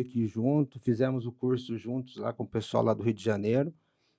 aqui 0.00 0.26
junto, 0.26 0.78
fizemos 0.78 1.26
o 1.26 1.32
curso 1.32 1.76
juntos 1.78 2.16
lá 2.16 2.32
com 2.32 2.42
o 2.42 2.46
pessoal 2.48 2.82
lá 2.84 2.92
do 2.94 3.02
Rio 3.02 3.14
de 3.14 3.24
Janeiro, 3.24 3.72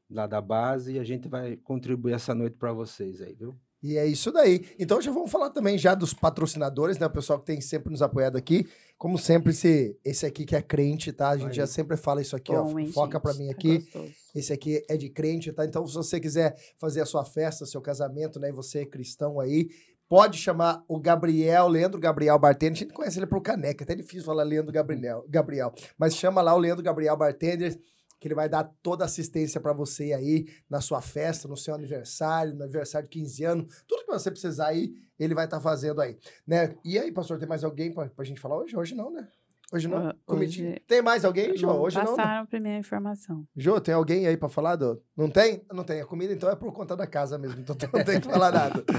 lá 0.09 0.25
da 0.25 0.41
base, 0.41 0.93
e 0.93 0.99
a 0.99 1.03
gente 1.03 1.27
vai 1.27 1.55
contribuir 1.57 2.13
essa 2.13 2.33
noite 2.33 2.55
para 2.57 2.73
vocês 2.73 3.21
aí, 3.21 3.33
viu? 3.33 3.55
E 3.81 3.95
é 3.97 4.05
isso 4.05 4.29
daí. 4.31 4.65
Então 4.77 5.01
já 5.01 5.09
vamos 5.09 5.31
falar 5.31 5.51
também 5.51 5.77
já 5.77 5.95
dos 5.95 6.13
patrocinadores, 6.13 6.97
né? 6.97 7.05
O 7.05 7.09
pessoal 7.09 7.39
que 7.39 7.45
tem 7.45 7.61
sempre 7.61 7.89
nos 7.89 8.01
apoiado 8.01 8.35
aqui. 8.37 8.67
Como 8.97 9.17
sempre, 9.17 9.51
esse, 9.51 9.97
esse 10.03 10.25
aqui 10.25 10.45
que 10.45 10.53
é 10.53 10.61
crente, 10.61 11.13
tá? 11.13 11.29
A 11.29 11.37
gente 11.37 11.55
já 11.55 11.65
sempre 11.65 11.95
fala 11.95 12.21
isso 12.21 12.35
aqui, 12.35 12.51
Bom, 12.51 12.73
ó. 12.75 12.79
hein, 12.79 12.91
Foca 12.91 13.19
pra 13.21 13.33
mim 13.35 13.45
Tá 13.45 13.51
aqui. 13.53 13.77
gostoso. 13.77 14.11
Esse 14.35 14.51
aqui 14.51 14.83
é 14.89 14.97
de 14.97 15.09
crente, 15.09 15.53
tá? 15.53 15.63
Então, 15.63 15.87
se 15.87 15.93
você 15.95 16.19
quiser 16.19 16.57
fazer 16.75 16.99
a 16.99 17.05
sua 17.05 17.23
festa, 17.23 17.65
seu 17.65 17.79
casamento, 17.79 18.37
né? 18.37 18.49
E 18.49 18.51
você 18.51 18.79
é 18.79 18.85
cristão 18.85 19.39
aí, 19.39 19.69
pode 20.09 20.39
chamar 20.39 20.83
o 20.87 20.99
Gabriel, 20.99 21.67
Leandro 21.67 21.99
Gabriel 21.99 22.39
Bartender. 22.39 22.75
A 22.75 22.79
gente 22.79 22.93
conhece 22.93 23.19
ele 23.19 23.27
pro 23.27 23.39
Caneca, 23.39 23.83
até 23.83 23.93
difícil 23.93 24.25
falar 24.25 24.43
Leandro 24.43 24.73
Gabriel, 24.73 25.23
Gabriel. 25.29 25.71
Mas 25.97 26.15
chama 26.15 26.41
lá 26.41 26.53
o 26.55 26.57
Leandro 26.57 26.83
Gabriel 26.83 27.15
Bartender, 27.15 27.79
que 28.19 28.27
ele 28.27 28.35
vai 28.35 28.49
dar 28.49 28.63
toda 28.81 29.03
a 29.03 29.05
assistência 29.05 29.61
pra 29.61 29.71
você 29.71 30.11
aí 30.11 30.47
na 30.67 30.81
sua 30.81 30.99
festa, 30.99 31.47
no 31.47 31.55
seu 31.55 31.75
aniversário, 31.75 32.55
no 32.55 32.63
aniversário 32.63 33.07
de 33.07 33.17
15 33.17 33.43
anos, 33.45 33.83
tudo 33.87 34.03
que 34.03 34.11
você 34.11 34.31
precisar 34.31 34.67
aí, 34.67 34.91
ele 35.17 35.35
vai 35.35 35.45
estar 35.45 35.61
fazendo 35.61 36.01
aí, 36.01 36.17
né? 36.45 36.75
E 36.83 36.97
aí, 36.97 37.11
pastor, 37.11 37.37
tem 37.37 37.47
mais 37.47 37.63
alguém 37.63 37.93
pra, 37.93 38.09
pra 38.09 38.25
gente 38.25 38.41
falar 38.41 38.57
hoje? 38.57 38.75
Hoje 38.75 38.95
não, 38.95 39.11
né? 39.11 39.27
Hoje 39.71 39.87
não? 39.87 40.07
Ah, 40.07 40.15
hoje- 40.27 40.81
Tem 40.87 40.99
mais 41.01 41.23
alguém, 41.23 41.55
Jô? 41.55 41.67
Não 41.67 41.79
Hoje 41.81 41.97
não, 41.97 42.03
né? 42.03 42.09
passaram 42.17 42.41
a 42.41 42.45
primeira 42.47 42.79
informação. 42.79 43.43
Jô, 43.55 43.79
tem 43.79 43.93
alguém 43.93 44.25
aí 44.25 44.35
pra 44.35 44.49
falar? 44.49 44.75
Do... 44.75 44.99
Não 45.15 45.29
tem? 45.29 45.63
Não 45.71 45.83
tem. 45.83 46.01
A 46.01 46.05
comida, 46.05 46.33
então, 46.33 46.49
é 46.49 46.55
por 46.55 46.71
conta 46.73 46.95
da 46.95 47.05
casa 47.05 47.37
mesmo. 47.37 47.59
Então 47.61 47.75
não 47.93 48.03
tem 48.03 48.19
que 48.19 48.27
falar 48.27 48.51
nada. 48.51 48.83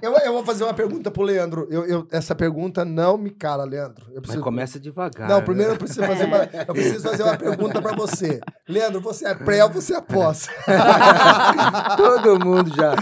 Eu, 0.00 0.12
eu 0.18 0.32
vou 0.32 0.44
fazer 0.44 0.62
uma 0.62 0.74
pergunta 0.74 1.10
pro 1.10 1.22
Leandro. 1.24 1.66
Eu, 1.68 1.84
eu- 1.84 2.06
essa 2.12 2.32
pergunta 2.32 2.84
não 2.84 3.18
me 3.18 3.30
cala, 3.30 3.64
Leandro. 3.64 4.04
Eu 4.10 4.14
Mas 4.16 4.20
preciso... 4.22 4.44
começa 4.44 4.78
devagar. 4.78 5.28
Não, 5.28 5.38
né? 5.38 5.42
primeiro 5.44 5.72
eu 5.72 5.76
preciso 5.76 6.06
fazer 6.06 6.24
uma, 6.24 6.36
eu 6.44 6.72
preciso 6.74 7.08
fazer 7.08 7.22
uma 7.24 7.36
pergunta 7.36 7.82
pra 7.82 7.96
você. 7.96 8.38
Leandro, 8.68 9.00
você 9.00 9.26
é 9.26 9.34
pré 9.34 9.64
ou 9.64 9.70
você 9.70 9.96
é 9.96 10.00
pós? 10.00 10.46
Todo 11.96 12.38
mundo 12.44 12.70
já. 12.76 12.94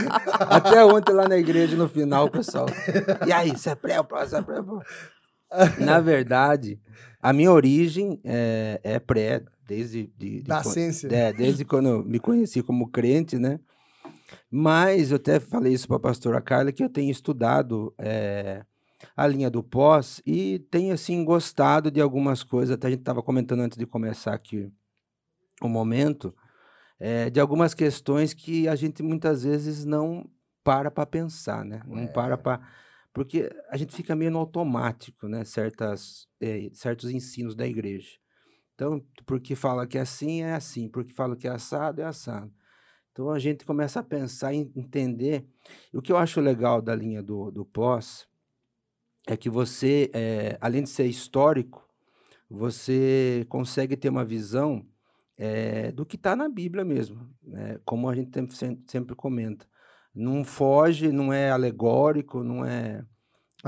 Até 0.49 0.83
ontem 0.85 1.13
lá 1.13 1.29
na 1.29 1.37
igreja, 1.37 1.77
no 1.77 1.87
final, 1.89 2.31
pessoal. 2.31 2.67
E 3.27 3.33
aí, 3.33 3.51
você 3.51 3.71
é 3.71 3.75
pré 3.75 3.99
ou 3.99 4.05
pós? 4.05 4.31
Você 4.31 4.37
é 4.37 4.43
pré 4.43 4.59
ou 4.61 4.65
pós? 4.65 4.87
Na 5.79 6.01
verdade, 6.01 6.81
a 7.21 7.33
minha 7.33 7.51
origem 7.53 8.21
é, 8.25 8.81
é 8.83 8.99
pré, 8.99 9.43
desde. 9.67 10.07
De, 10.17 10.41
de 10.41 10.43
Da 10.43 10.63
ciência. 10.63 11.09
É, 11.09 11.33
desde 11.33 11.65
quando 11.65 11.89
eu 11.89 12.05
me 12.05 12.19
conheci 12.19 12.63
como 12.63 12.89
crente, 12.89 13.39
né? 13.39 13.61
Mas 14.51 15.11
eu 15.11 15.17
até 15.17 15.39
falei 15.39 15.73
isso 15.73 15.87
para 15.87 15.97
a 15.97 16.01
pastora 16.01 16.41
Carla, 16.41 16.73
que 16.73 16.83
eu 16.83 16.89
tenho 16.89 17.11
estudado 17.11 17.95
é, 17.99 18.65
a 19.17 19.27
linha 19.27 19.51
do 19.51 19.63
pós 19.63 20.21
e 20.27 20.59
tenho, 20.71 20.95
assim, 20.95 21.25
gostado 21.25 21.91
de 21.91 22.01
algumas 22.01 22.43
coisas. 22.43 22.75
Até 22.75 22.89
a 22.89 22.91
gente 22.91 23.01
estava 23.01 23.23
comentando 23.23 23.61
antes 23.61 23.79
de 23.79 23.87
começar 23.87 24.35
aqui 24.35 24.71
o 25.61 25.69
momento, 25.69 26.35
é, 26.99 27.31
de 27.31 27.41
algumas 27.41 27.75
questões 27.75 28.35
que 28.35 28.69
a 28.69 28.75
gente 28.75 29.03
muitas 29.03 29.43
vezes 29.43 29.85
não 29.85 30.29
para 30.63 30.91
para 30.91 31.07
pensar, 31.07 31.65
né? 31.65 31.81
Não 31.87 32.07
para 32.07 32.37
para... 32.37 32.61
Porque 33.17 33.49
a 33.71 33.79
gente 33.79 33.97
fica 33.97 34.15
meio 34.15 34.31
no 34.31 34.39
automático, 34.41 35.27
né? 35.27 35.43
Certas, 35.43 36.29
eh, 36.39 36.69
certos 36.75 37.11
ensinos 37.11 37.55
da 37.55 37.67
igreja. 37.67 38.11
Então, 38.75 39.03
porque 39.25 39.57
fala 39.57 39.87
que 39.87 39.97
é 39.97 40.03
assim, 40.03 40.43
é 40.43 40.53
assim. 40.53 40.87
Porque 40.87 41.15
fala 41.15 41.35
que 41.35 41.49
é 41.49 41.51
assado, 41.51 42.03
é 42.03 42.05
assado. 42.05 42.53
Então, 43.13 43.31
a 43.31 43.39
gente 43.39 43.65
começa 43.65 44.01
a 44.01 44.03
pensar 44.03 44.53
e 44.53 44.71
entender. 44.77 45.47
O 45.95 46.03
que 46.03 46.13
eu 46.13 46.19
acho 46.19 46.43
legal 46.43 46.83
da 46.83 46.95
linha 46.95 47.23
do, 47.23 47.51
do 47.51 47.65
pós 47.65 48.29
é 49.27 49.37
que 49.37 49.51
você, 49.51 50.11
eh, 50.15 50.59
além 50.61 50.83
de 50.83 50.91
ser 50.91 51.07
histórico, 51.07 51.89
você 52.49 53.47
consegue 53.49 53.97
ter 53.97 54.09
uma 54.09 54.25
visão 54.25 54.87
eh, 55.39 55.93
do 55.93 56.07
que 56.07 56.17
está 56.17 56.37
na 56.37 56.49
Bíblia 56.49 56.85
mesmo, 56.85 57.29
né? 57.43 57.79
como 57.85 58.09
a 58.09 58.15
gente 58.15 58.31
tem- 58.31 58.49
sem- 58.51 58.83
sempre 58.89 59.15
comenta. 59.15 59.67
Não 60.15 60.45
foge, 60.45 61.13
não 61.13 61.33
é 61.33 61.51
alegórico, 61.51 62.43
não 62.43 62.65
é. 62.65 63.05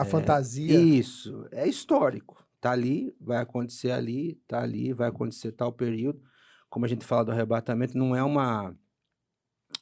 A 0.00 0.04
fantasia. 0.04 0.78
Isso, 0.81 1.47
é 1.50 1.66
histórico. 1.66 2.44
Tá 2.60 2.72
ali, 2.72 3.14
vai 3.20 3.38
acontecer 3.38 3.92
ali, 3.92 4.34
tá 4.47 4.60
ali, 4.60 4.92
vai 4.92 5.09
acontecer 5.09 5.53
tal 5.53 5.72
período. 5.72 6.20
Como 6.69 6.84
a 6.84 6.88
gente 6.88 7.04
fala 7.04 7.25
do 7.25 7.31
arrebatamento, 7.31 7.97
não 7.97 8.14
é 8.14 8.22
uma. 8.22 8.75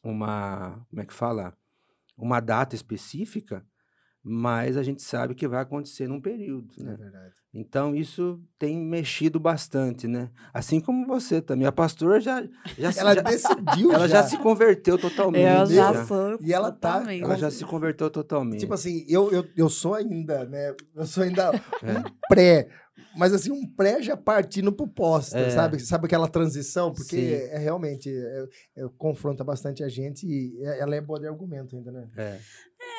Uma. 0.02 0.86
Como 0.90 1.02
é 1.02 1.06
que 1.06 1.14
fala? 1.14 1.56
Uma 2.16 2.40
data 2.40 2.74
específica, 2.74 3.66
mas 4.28 4.76
a 4.76 4.82
gente 4.82 5.02
sabe 5.02 5.36
que 5.36 5.46
vai 5.46 5.62
acontecer 5.62 6.08
num 6.08 6.20
período, 6.20 6.74
É 6.80 6.82
né? 6.82 6.96
verdade. 6.98 7.34
Então, 7.54 7.94
isso 7.94 8.40
tem 8.58 8.76
mexido 8.76 9.38
bastante, 9.38 10.08
né? 10.08 10.30
Assim 10.52 10.80
como 10.80 11.06
você 11.06 11.40
também. 11.40 11.64
A 11.66 11.70
pastora 11.72 12.20
já, 12.20 12.42
já, 12.76 12.90
se- 12.90 12.98
Ela 12.98 13.14
já- 13.14 13.22
decidiu 13.22 13.92
ela 13.92 14.08
já 14.08 14.24
se 14.24 14.36
converteu 14.38 14.98
totalmente. 14.98 15.44
Eu 15.60 15.66
já 15.66 15.92
já. 15.92 16.04
sou. 16.06 16.38
E 16.40 16.52
ela 16.52 16.72
tá. 16.72 17.04
Ela 17.14 17.36
já 17.36 17.50
se 17.50 17.64
converteu 17.64 18.10
totalmente. 18.10 18.60
Tipo 18.60 18.74
assim, 18.74 19.06
eu, 19.08 19.30
eu, 19.32 19.46
eu 19.56 19.68
sou 19.70 19.94
ainda, 19.94 20.44
né? 20.44 20.74
Eu 20.94 21.06
sou 21.06 21.22
ainda 21.22 21.52
É. 21.82 21.92
um 21.98 22.02
pré. 22.28 22.68
Mas 23.18 23.32
assim, 23.32 23.50
um 23.50 23.66
pré 23.66 24.02
já 24.02 24.14
partindo 24.14 24.70
pro 24.70 24.86
pós, 24.86 25.32
É. 25.32 25.48
sabe? 25.48 25.78
Sabe 25.80 26.04
aquela 26.04 26.28
transição? 26.28 26.92
Porque 26.92 27.16
Sim. 27.16 27.32
é 27.50 27.56
realmente 27.56 28.10
é- 28.10 28.44
é- 28.82 28.88
confronta 28.98 29.42
bastante 29.42 29.82
a 29.82 29.88
gente 29.88 30.26
e 30.26 30.62
é- 30.62 30.80
ela 30.80 30.94
é 30.94 31.00
boa 31.00 31.18
de 31.18 31.26
argumento 31.26 31.74
ainda, 31.76 31.90
né? 31.92 32.08
é. 32.18 32.38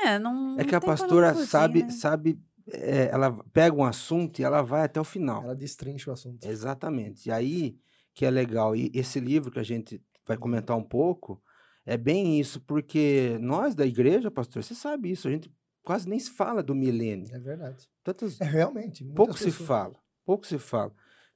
É, 0.06 0.20
não, 0.20 0.54
É 0.54 0.58
não 0.64 0.66
que 0.66 0.76
a 0.76 0.80
não 0.80 0.86
pastora 0.86 1.34
fugir, 1.34 1.48
sabe, 1.48 1.84
né? 1.84 1.92
sabe, 1.92 2.40
é, 2.70 3.08
ela 3.12 3.32
pega 3.54 3.76
um 3.76 3.84
assunto 3.84 4.40
e 4.40 4.44
ela 4.44 4.62
vai 4.62 4.84
até 4.84 5.00
o 5.00 5.04
final. 5.04 5.44
Ela 5.44 5.56
destrincha 5.56 6.10
o 6.10 6.14
assunto. 6.14 6.46
Exatamente. 6.46 7.30
E 7.30 7.32
aí 7.32 7.78
que 8.14 8.26
é 8.26 8.30
legal. 8.32 8.76
E 8.76 8.92
esse 8.94 9.20
livro 9.20 9.52
que 9.52 9.60
a 9.60 9.64
gente 9.64 10.02
vai 10.26 10.38
comentar 10.38 10.76
um 10.76 10.84
pouco 10.84 11.42
é 11.86 11.96
bem 11.98 12.40
isso, 12.40 12.60
porque 12.62 13.38
nós 13.40 13.74
da 13.76 13.86
igreja, 13.86 14.30
pastor, 14.32 14.64
você 14.64 14.74
sabe 14.76 15.12
isso, 15.12 15.28
a 15.28 15.32
gente 15.32 15.52
quase 15.84 16.10
nem 16.10 16.20
se 16.20 16.32
fala 16.32 16.62
do 16.62 16.76
milênio. 16.76 17.28
É 17.34 17.40
verdade. 17.40 17.88
Tantos, 18.04 18.42
É 18.42 18.46
realmente. 18.46 19.06
pouco 19.06 19.38
se 19.38 19.46
pessoas- 19.46 19.68
fala, 19.68 19.96
pouco 20.26 20.46
se 20.46 20.58
fala. 20.58 20.92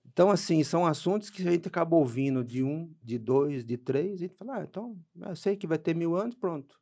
Então, 0.05 0.29
assim, 0.29 0.61
são 0.63 0.85
assuntos 0.85 1.29
que 1.29 1.47
a 1.47 1.51
gente 1.51 1.67
acaba 1.69 1.95
ouvindo 1.95 2.43
de 2.43 2.61
um, 2.63 2.93
de 3.01 3.17
dois, 3.17 3.65
de 3.65 3.77
três, 3.77 4.19
e 4.19 4.25
a 4.25 4.27
gente 4.27 4.35
fala, 4.37 4.57
ah, 4.57 4.63
então, 4.67 4.97
eu 5.21 5.35
sei 5.37 5.55
que 5.55 5.65
vai 5.67 5.77
ter 5.77 5.95
mil 5.95 6.17
anos, 6.17 6.35
pronto. 6.35 6.75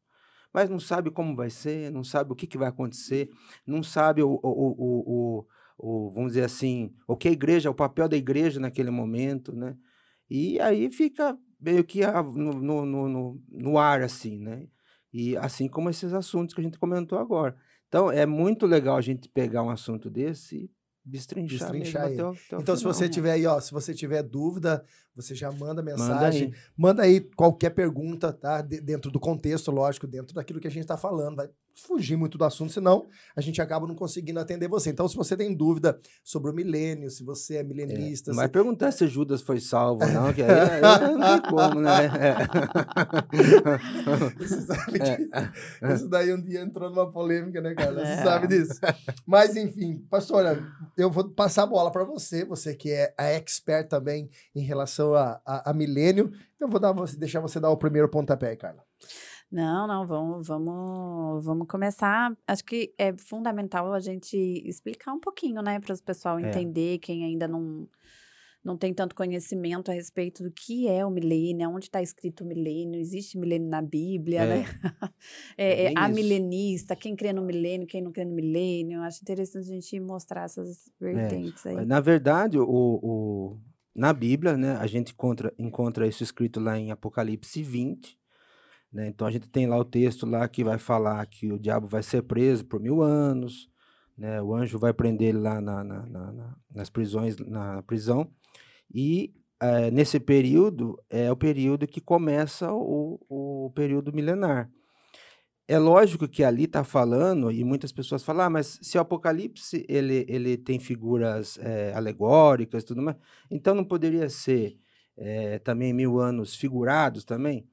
Mas 0.53 0.69
não 0.69 0.79
sabe 0.79 1.11
como 1.11 1.35
vai 1.35 1.49
ser, 1.49 1.91
não 1.91 2.03
sabe 2.03 2.31
o 2.31 2.35
que, 2.35 2.47
que 2.47 2.57
vai 2.57 2.69
acontecer, 2.69 3.29
não 3.65 3.83
sabe 3.83 4.21
o, 4.23 4.29
o, 4.29 4.39
o, 4.43 5.45
o, 5.77 6.07
o- 6.07 6.11
vamos 6.11 6.29
dizer 6.33 6.43
assim, 6.45 6.93
o 7.07 7.15
que 7.15 7.27
a 7.27 7.31
igreja, 7.31 7.69
o 7.69 7.75
papel 7.75 8.07
da 8.09 8.17
igreja 8.17 8.59
naquele 8.59 8.89
momento, 8.91 9.55
né? 9.55 9.75
E 10.29 10.59
aí 10.59 10.89
fica 10.91 11.37
meio 11.59 11.83
que 11.83 12.01
no, 12.35 12.53
no, 12.53 12.85
no- 12.85 13.43
no 13.49 13.77
ar, 13.77 14.01
assim, 14.01 14.39
né? 14.39 14.67
E 15.11 15.35
assim 15.37 15.67
como 15.67 15.89
esses 15.89 16.13
assuntos 16.13 16.53
que 16.53 16.61
a 16.61 16.63
gente 16.63 16.77
comentou 16.79 17.17
agora. 17.19 17.57
Então, 17.87 18.11
é 18.11 18.25
muito 18.25 18.65
legal 18.67 18.95
a 18.97 19.01
gente 19.01 19.27
pegar 19.29 19.63
um 19.63 19.69
assunto 19.69 20.09
desse 20.09 20.55
e 20.65 20.71
destrinchar, 21.09 21.71
Destrinchar 21.71 22.07
mesmo 22.09 22.13
até 22.21 22.23
o, 22.23 22.31
até 22.45 22.57
o 22.57 22.61
Então, 22.61 22.75
se 22.75 22.81
final. 22.81 22.93
você 22.93 23.09
tiver 23.09 23.31
aí, 23.31 23.45
ó, 23.45 23.59
se 23.59 23.71
você 23.71 23.93
tiver 23.93 24.23
dúvida, 24.23 24.83
você 25.15 25.33
já 25.35 25.51
manda 25.51 25.81
Manda 25.81 25.83
mensagem. 25.83 26.43
aí. 26.47 26.53
Manda 26.77 27.03
aí 27.03 27.19
qualquer 27.35 27.71
pergunta, 27.71 28.31
tá? 28.31 28.61
De- 28.61 28.81
dentro 28.81 29.09
do 29.11 29.19
contexto, 29.19 29.71
lógico, 29.71 30.07
dentro 30.07 30.33
daquilo 30.35 30.59
que 30.59 30.67
a 30.67 30.71
gente 30.71 30.85
tá 30.85 30.97
falando. 30.97 31.35
Vai 31.37 31.49
fugir 31.81 32.17
muito 32.17 32.37
do 32.37 32.43
assunto, 32.45 32.71
senão 32.71 33.07
a 33.35 33.41
gente 33.41 33.61
acaba 33.61 33.87
não 33.87 33.95
conseguindo 33.95 34.39
atender 34.39 34.67
você. 34.67 34.89
Então, 34.89 35.07
se 35.07 35.15
você 35.15 35.35
tem 35.37 35.53
dúvida 35.55 35.99
sobre 36.23 36.51
o 36.51 36.53
milênio, 36.53 37.09
se 37.09 37.23
você 37.23 37.57
é 37.57 37.63
milenista, 37.63 38.31
Não 38.31 38.35
se- 38.35 38.39
vai 38.41 38.49
perguntar 38.49 38.91
se 38.91 39.07
Judas 39.07 39.41
foi 39.41 39.59
salvo 39.59 40.05
não, 40.07 40.33
que 40.33 40.41
aí, 40.41 40.49
aí 40.49 41.15
não 41.15 41.41
tem 41.41 41.49
como, 41.49 41.81
né? 41.81 42.09
Você 44.37 44.61
sabe 44.61 44.99
que 44.99 45.29
isso 45.93 46.07
daí 46.07 46.33
um 46.33 46.41
dia 46.41 46.61
entrou 46.61 46.89
numa 46.89 47.11
polêmica, 47.11 47.61
né, 47.61 47.73
cara? 47.73 47.93
Você 47.93 48.01
É. 48.01 48.23
sabe 48.23 48.47
disso. 48.47 48.79
Mas, 49.25 49.55
enfim, 49.55 50.05
pastora, 50.09 50.61
eu 50.97 51.09
vou 51.11 51.29
passar 51.29 51.63
a 51.63 51.67
bola 51.67 51.91
para 51.91 52.03
você, 52.03 52.45
você 52.45 52.75
que 52.75 52.91
é 52.91 53.13
a 53.17 53.25
expert 53.25 53.87
também 53.87 54.29
em 54.55 54.61
relação 54.61 55.13
a, 55.13 55.39
a, 55.45 55.71
a 55.71 55.73
milênio. 55.73 56.31
Eu 56.59 56.67
vou 56.67 56.79
dar, 56.79 56.91
você- 56.91 57.17
deixar 57.17 57.39
você 57.39 57.59
dar 57.59 57.69
o 57.69 57.77
primeiro 57.77 58.09
pontapé, 58.09 58.55
Carla. 58.55 58.83
Não, 59.51 59.87
não, 59.87 60.05
vamos, 60.05 60.47
vamos, 60.47 61.43
vamos 61.43 61.67
começar. 61.67 62.35
Acho 62.47 62.63
que 62.63 62.93
é 62.97 63.15
fundamental 63.17 63.91
a 63.93 63.99
gente 63.99 64.37
explicar 64.37 65.11
um 65.13 65.19
pouquinho, 65.19 65.61
né, 65.61 65.79
para 65.79 65.93
o 65.95 66.03
pessoal 66.03 66.39
É. 66.39 66.47
entender, 66.47 66.99
quem 66.99 67.23
ainda 67.25 67.47
não, 67.47 67.87
não 68.63 68.77
tem 68.77 68.93
tanto 68.93 69.15
conhecimento 69.15 69.89
a 69.89 69.93
respeito 69.93 70.43
do 70.43 70.51
que 70.51 70.87
é 70.87 71.03
o 71.03 71.09
milênio, 71.09 71.69
onde 71.71 71.85
está 71.85 71.99
escrito 72.01 72.43
o 72.43 72.47
milênio, 72.47 72.99
existe 72.99 73.39
milênio 73.39 73.67
na 73.69 73.81
Bíblia, 73.81 74.45
né? 74.45 74.61
É 74.61 74.63
É, 75.57 75.85
é, 75.85 75.87
bem 75.87 75.97
a 75.97 76.07
milenista, 76.09 76.95
quem 76.95 77.15
crê 77.15 77.33
no 77.33 77.41
milênio, 77.41 77.87
quem 77.87 78.01
não 78.01 78.11
crê 78.11 78.23
no 78.25 78.33
milênio. 78.35 79.01
Acho 79.01 79.21
interessante 79.23 79.63
a 79.71 79.73
gente 79.73 79.99
mostrar 79.99 80.43
essas 80.43 80.89
vertentes 80.99 81.65
aí. 81.65 81.85
Na 81.85 81.99
verdade, 81.99 82.57
o, 82.59 82.65
o- 82.67 83.57
na 83.95 84.13
Bíblia, 84.13 84.55
né, 84.55 84.73
a 84.77 84.85
gente 84.85 85.11
encontra, 85.11 85.53
encontra 85.57 86.07
isso 86.07 86.21
escrito 86.23 86.59
lá 86.59 86.77
em 86.77 86.91
Apocalipse 86.91 87.63
20. 87.63 88.18
Né? 88.91 89.07
Então 89.07 89.27
a 89.27 89.31
gente 89.31 89.49
tem 89.49 89.67
lá 89.67 89.77
o 89.77 89.85
texto 89.85 90.25
lá 90.25 90.47
que 90.47 90.63
vai 90.63 90.77
falar 90.77 91.25
que 91.27 91.51
o 91.51 91.59
diabo 91.59 91.87
vai 91.87 92.03
ser 92.03 92.23
preso 92.23 92.65
por 92.65 92.79
mil 92.79 93.01
anos. 93.01 93.69
né? 94.17 94.41
O 94.41 94.53
anjo 94.53 94.79
vai 94.79 94.93
prender 94.93 95.29
ele 95.29 95.39
lá 95.39 95.61
na, 95.61 95.83
na, 95.83 96.05
na, 96.05 96.31
na 96.31 96.55
nas 96.73 96.89
prisões, 96.89 97.37
na 97.37 97.81
prisão, 97.83 98.31
e 98.93 99.33
é, 99.61 99.91
nesse 99.91 100.19
período 100.19 100.97
é 101.09 101.31
o 101.31 101.35
período 101.35 101.87
que 101.87 101.99
começa 102.01 102.71
o, 102.73 103.19
o 103.29 103.71
período 103.75 104.13
milenar. 104.13 104.69
É 105.67 105.77
lógico 105.77 106.27
que 106.27 106.43
ali 106.43 106.63
está 106.63 106.83
falando, 106.83 107.51
e 107.51 107.63
muitas 107.63 107.91
pessoas 107.91 108.23
falam, 108.23 108.45
ah, 108.45 108.49
mas 108.49 108.79
se 108.81 108.97
o 108.97 109.01
Apocalipse 109.01 109.85
ele, 109.87 110.25
ele 110.27 110.57
tem 110.57 110.79
figuras 110.79 111.59
é, 111.59 111.93
alegóricas 111.93 112.83
tudo 112.83 113.01
mais, 113.03 113.17
então 113.51 113.75
não 113.75 113.85
poderia 113.85 114.29
ser 114.29 114.77
é, 115.17 115.59
também 115.59 115.93
mil 115.93 116.19
anos 116.19 116.55
figurados 116.55 117.23
também? 117.23 117.67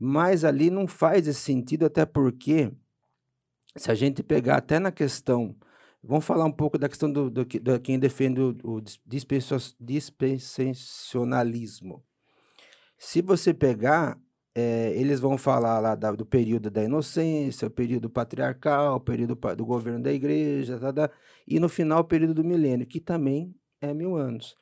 Mas 0.00 0.44
ali 0.44 0.70
não 0.70 0.86
faz 0.86 1.28
esse 1.28 1.40
sentido, 1.40 1.84
até 1.84 2.06
porque, 2.06 2.72
se 3.76 3.90
a 3.90 3.94
gente 3.94 4.22
pegar 4.22 4.56
até 4.56 4.78
na 4.78 4.90
questão 4.90 5.54
Vamos 6.02 6.24
falar 6.24 6.46
um 6.46 6.52
pouco 6.52 6.78
da 6.78 6.88
questão 6.88 7.12
do, 7.12 7.28
do, 7.28 7.44
do 7.44 7.80
quem 7.80 7.98
defende 7.98 8.40
o, 8.40 8.82
dispensacionalismo. 9.78 12.02
Se 12.98 13.20
você 13.20 13.52
pegar, 13.52 14.18
é, 14.54 14.94
eles 14.96 15.20
vão 15.20 15.36
falar 15.36 15.78
lá 15.78 15.94
da, 15.94 16.12
do 16.12 16.24
período 16.24 16.70
da 16.70 16.82
inocência, 16.82 17.68
o 17.68 17.70
período 17.70 18.08
patriarcal, 18.08 18.96
o 18.96 19.00
período 19.00 19.38
do 19.54 19.66
governo 19.66 20.02
da 20.02 20.12
igreja, 20.12 20.78
tá, 20.78 20.92
tá, 20.92 21.10
e 21.46 21.60
no 21.60 21.68
final 21.68 22.00
o 22.00 22.04
período 22.04 22.34
do 22.34 22.44
milênio, 22.44 22.86
que 22.86 23.00
também 23.00 23.54
é 23.80 23.92
mil 23.92 24.16
anos. 24.16 24.56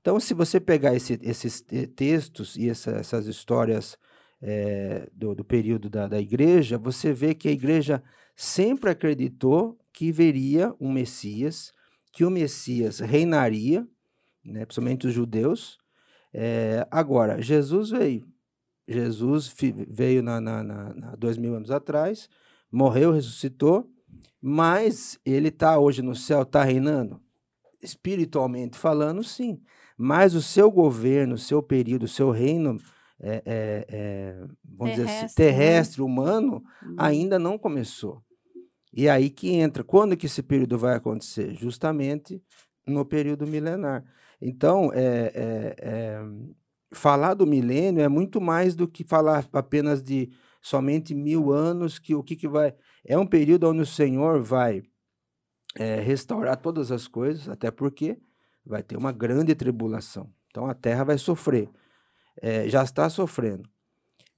Então, 0.00 0.18
se 0.18 0.34
você 0.34 0.58
pegar 0.60 0.94
esse, 0.96 1.18
esses 1.22 1.64
textos 1.94 2.56
e 2.56 2.68
essa, 2.68 2.90
essas 2.92 3.26
histórias 3.26 3.96
é, 4.42 5.08
do, 5.12 5.34
do 5.36 5.44
período 5.44 5.88
da, 5.88 6.08
da 6.08 6.20
igreja, 6.20 6.76
você 6.76 7.12
vê 7.12 7.32
que 7.34 7.48
a 7.48 7.52
igreja 7.52 8.02
sempre 8.34 8.90
acreditou 8.90 9.78
que 9.92 10.10
veria 10.10 10.74
um 10.80 10.90
Messias, 10.90 11.72
que 12.12 12.24
o 12.24 12.30
Messias 12.30 12.98
reinaria, 12.98 13.86
né, 14.44 14.66
principalmente 14.66 15.06
os 15.06 15.14
judeus. 15.14 15.78
É, 16.34 16.86
agora, 16.90 17.40
Jesus 17.40 17.90
veio. 17.90 18.26
Jesus 18.88 19.54
veio 19.88 20.22
na, 20.22 20.40
na, 20.40 20.64
na, 20.64 20.94
na, 20.94 21.14
dois 21.14 21.38
mil 21.38 21.54
anos 21.54 21.70
atrás, 21.70 22.28
morreu, 22.70 23.12
ressuscitou, 23.12 23.88
mas 24.40 25.20
ele 25.24 25.48
está 25.48 25.78
hoje 25.78 26.02
no 26.02 26.16
céu, 26.16 26.42
está 26.42 26.64
reinando? 26.64 27.20
Espiritualmente 27.80 28.76
falando, 28.76 29.22
sim. 29.22 29.62
Mas 29.96 30.34
o 30.34 30.42
seu 30.42 30.70
governo, 30.70 31.36
o 31.36 31.38
seu 31.38 31.62
período, 31.62 32.04
o 32.04 32.08
seu 32.08 32.30
reino, 32.30 32.76
é, 33.22 33.86
é, 33.88 34.46
vamos 34.64 34.94
terrestre, 34.94 35.04
dizer 35.04 35.24
assim, 35.24 35.34
terrestre, 35.34 36.00
né? 36.00 36.06
humano, 36.06 36.64
uhum. 36.82 36.94
ainda 36.98 37.38
não 37.38 37.56
começou. 37.56 38.22
E 38.92 39.08
aí 39.08 39.30
que 39.30 39.50
entra, 39.54 39.82
quando 39.84 40.16
que 40.16 40.26
esse 40.26 40.42
período 40.42 40.76
vai 40.76 40.96
acontecer? 40.96 41.54
Justamente 41.54 42.42
no 42.86 43.04
período 43.04 43.46
milenar. 43.46 44.04
Então, 44.40 44.90
falar 46.92 47.34
do 47.34 47.46
milênio 47.46 48.02
é 48.02 48.08
muito 48.08 48.40
mais 48.40 48.74
do 48.74 48.86
que 48.88 49.04
falar 49.04 49.48
apenas 49.52 50.02
de 50.02 50.30
somente 50.60 51.14
mil 51.14 51.52
anos, 51.52 51.98
que 51.98 52.14
o 52.14 52.22
que, 52.22 52.36
que 52.36 52.48
vai... 52.48 52.74
É 53.04 53.16
um 53.16 53.26
período 53.26 53.68
onde 53.68 53.82
o 53.82 53.86
Senhor 53.86 54.42
vai 54.42 54.82
é, 55.76 56.00
restaurar 56.00 56.56
todas 56.56 56.92
as 56.92 57.08
coisas, 57.08 57.48
até 57.48 57.70
porque 57.70 58.18
vai 58.64 58.82
ter 58.82 58.96
uma 58.96 59.10
grande 59.10 59.54
tribulação. 59.54 60.30
Então, 60.50 60.66
a 60.66 60.74
terra 60.74 61.04
vai 61.04 61.18
sofrer. 61.18 61.70
É, 62.40 62.68
já 62.68 62.82
está 62.82 63.08
sofrendo. 63.10 63.68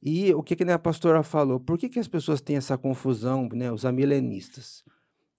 E 0.03 0.35
o 0.35 0.43
que, 0.43 0.55
que 0.55 0.65
né, 0.65 0.75
a 0.75 0.79
pastora 0.79 1.23
falou? 1.23 1.59
Por 1.59 1.79
que, 1.79 1.89
que 1.89 1.99
as 1.99 2.09
pessoas 2.09 2.41
têm 2.41 2.57
essa 2.57 2.77
confusão, 2.77 3.49
né, 3.53 3.73
os 3.73 3.85
amilenistas? 3.85 4.85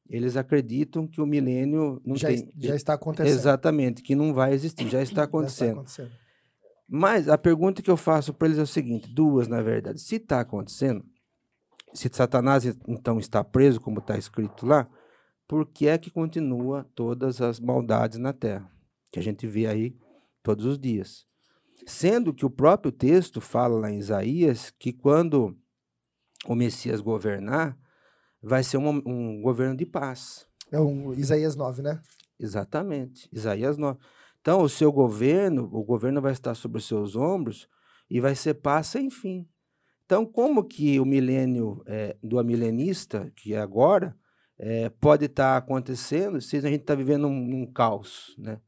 Eles 0.09 0.35
acreditam 0.37 1.07
que 1.07 1.19
o 1.19 1.25
milênio 1.25 2.01
não 2.05 2.15
já, 2.15 2.27
tem. 2.27 2.51
Já 2.57 2.75
está 2.75 2.93
acontecendo. 2.93 3.33
Exatamente, 3.33 4.01
que 4.01 4.15
não 4.15 4.33
vai 4.33 4.53
existir, 4.53 4.87
já 4.89 5.01
está 5.03 5.23
acontecendo. 5.23 5.77
já 5.77 5.83
está 5.83 6.03
acontecendo. 6.03 6.25
Mas 6.87 7.27
a 7.27 7.37
pergunta 7.37 7.81
que 7.81 7.89
eu 7.89 7.97
faço 7.97 8.33
para 8.33 8.47
eles 8.47 8.59
é 8.59 8.63
o 8.63 8.67
seguinte: 8.67 9.07
duas, 9.07 9.47
na 9.47 9.61
verdade. 9.61 9.99
Se 9.99 10.15
está 10.15 10.39
acontecendo, 10.39 11.03
se 11.93 12.09
Satanás 12.11 12.65
então 12.87 13.19
está 13.19 13.43
preso, 13.43 13.81
como 13.81 13.99
está 13.99 14.17
escrito 14.17 14.65
lá, 14.65 14.87
por 15.47 15.65
que 15.65 15.87
é 15.87 15.97
que 15.97 16.11
continua 16.11 16.85
todas 16.95 17.41
as 17.41 17.59
maldades 17.59 18.19
na 18.19 18.33
terra? 18.33 18.69
Que 19.11 19.19
a 19.19 19.23
gente 19.23 19.47
vê 19.47 19.65
aí 19.65 19.95
todos 20.43 20.65
os 20.65 20.77
dias. 20.77 21.25
Sendo 21.85 22.33
que 22.33 22.45
o 22.45 22.49
próprio 22.49 22.91
texto 22.91 23.39
fala 23.39 23.79
lá 23.79 23.91
em 23.91 23.99
Isaías 23.99 24.71
que 24.71 24.91
quando 24.91 25.55
o 26.47 26.55
Messias 26.55 27.01
governar, 27.01 27.77
vai 28.41 28.63
ser 28.63 28.77
um, 28.77 29.01
um 29.05 29.41
governo 29.41 29.75
de 29.75 29.85
paz. 29.85 30.47
É 30.71 30.79
um 30.79 31.13
Isaías 31.13 31.55
9, 31.55 31.81
né? 31.81 32.01
Exatamente, 32.39 33.29
Isaías 33.31 33.77
9. 33.77 33.99
Então, 34.39 34.61
o 34.61 34.69
seu 34.69 34.91
governo, 34.91 35.63
o 35.71 35.83
governo 35.83 36.21
vai 36.21 36.31
estar 36.31 36.53
sobre 36.53 36.77
os 36.77 36.87
seus 36.87 37.15
ombros 37.15 37.67
e 38.09 38.19
vai 38.19 38.35
ser 38.35 38.55
paz 38.55 38.87
sem 38.87 39.09
fim. 39.09 39.47
Então, 40.05 40.25
como 40.25 40.63
que 40.63 40.99
o 40.99 41.05
milênio 41.05 41.81
é, 41.87 42.15
do 42.21 42.37
amilenista, 42.37 43.31
que 43.35 43.55
é 43.55 43.59
agora, 43.59 44.15
é, 44.57 44.89
pode 44.89 45.25
estar 45.25 45.53
tá 45.53 45.57
acontecendo 45.57 46.39
se 46.39 46.57
a 46.57 46.61
gente 46.61 46.81
está 46.81 46.93
vivendo 46.93 47.27
um, 47.27 47.61
um 47.61 47.65
caos, 47.65 48.35
né? 48.37 48.61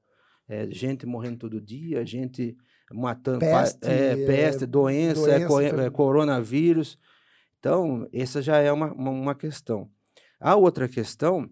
É, 0.49 0.69
gente 0.71 1.05
morrendo 1.05 1.39
todo 1.39 1.61
dia, 1.61 2.05
gente 2.05 2.57
matando 2.93 3.39
peste, 3.39 3.79
é, 3.81 4.15
peste 4.25 4.63
é, 4.63 4.67
doença, 4.67 5.39
doença 5.39 5.81
é, 5.83 5.89
coronavírus. 5.89 6.97
Então, 7.59 8.07
essa 8.13 8.41
já 8.41 8.57
é 8.57 8.71
uma, 8.71 8.91
uma, 8.93 9.11
uma, 9.11 9.35
questão. 9.35 9.89
A 10.39 10.55
outra 10.55 10.87
questão 10.87 11.49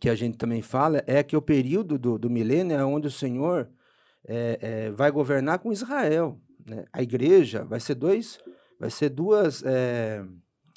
que 0.00 0.08
a 0.08 0.14
gente 0.14 0.36
também 0.36 0.62
fala 0.62 1.02
é 1.06 1.22
que 1.22 1.36
o 1.36 1.42
período 1.42 1.98
do, 1.98 2.18
do 2.18 2.30
milênio 2.30 2.76
é 2.76 2.84
onde 2.84 3.08
o 3.08 3.10
Senhor 3.10 3.70
é, 4.26 4.58
é, 4.60 4.90
vai 4.90 5.10
governar 5.10 5.58
com 5.58 5.72
Israel. 5.72 6.40
Né? 6.64 6.84
A 6.92 7.02
igreja 7.02 7.64
vai 7.64 7.80
ser 7.80 7.94
dois, 7.94 8.38
vai 8.78 8.90
ser 8.90 9.08
duas, 9.08 9.62
é, 9.64 10.24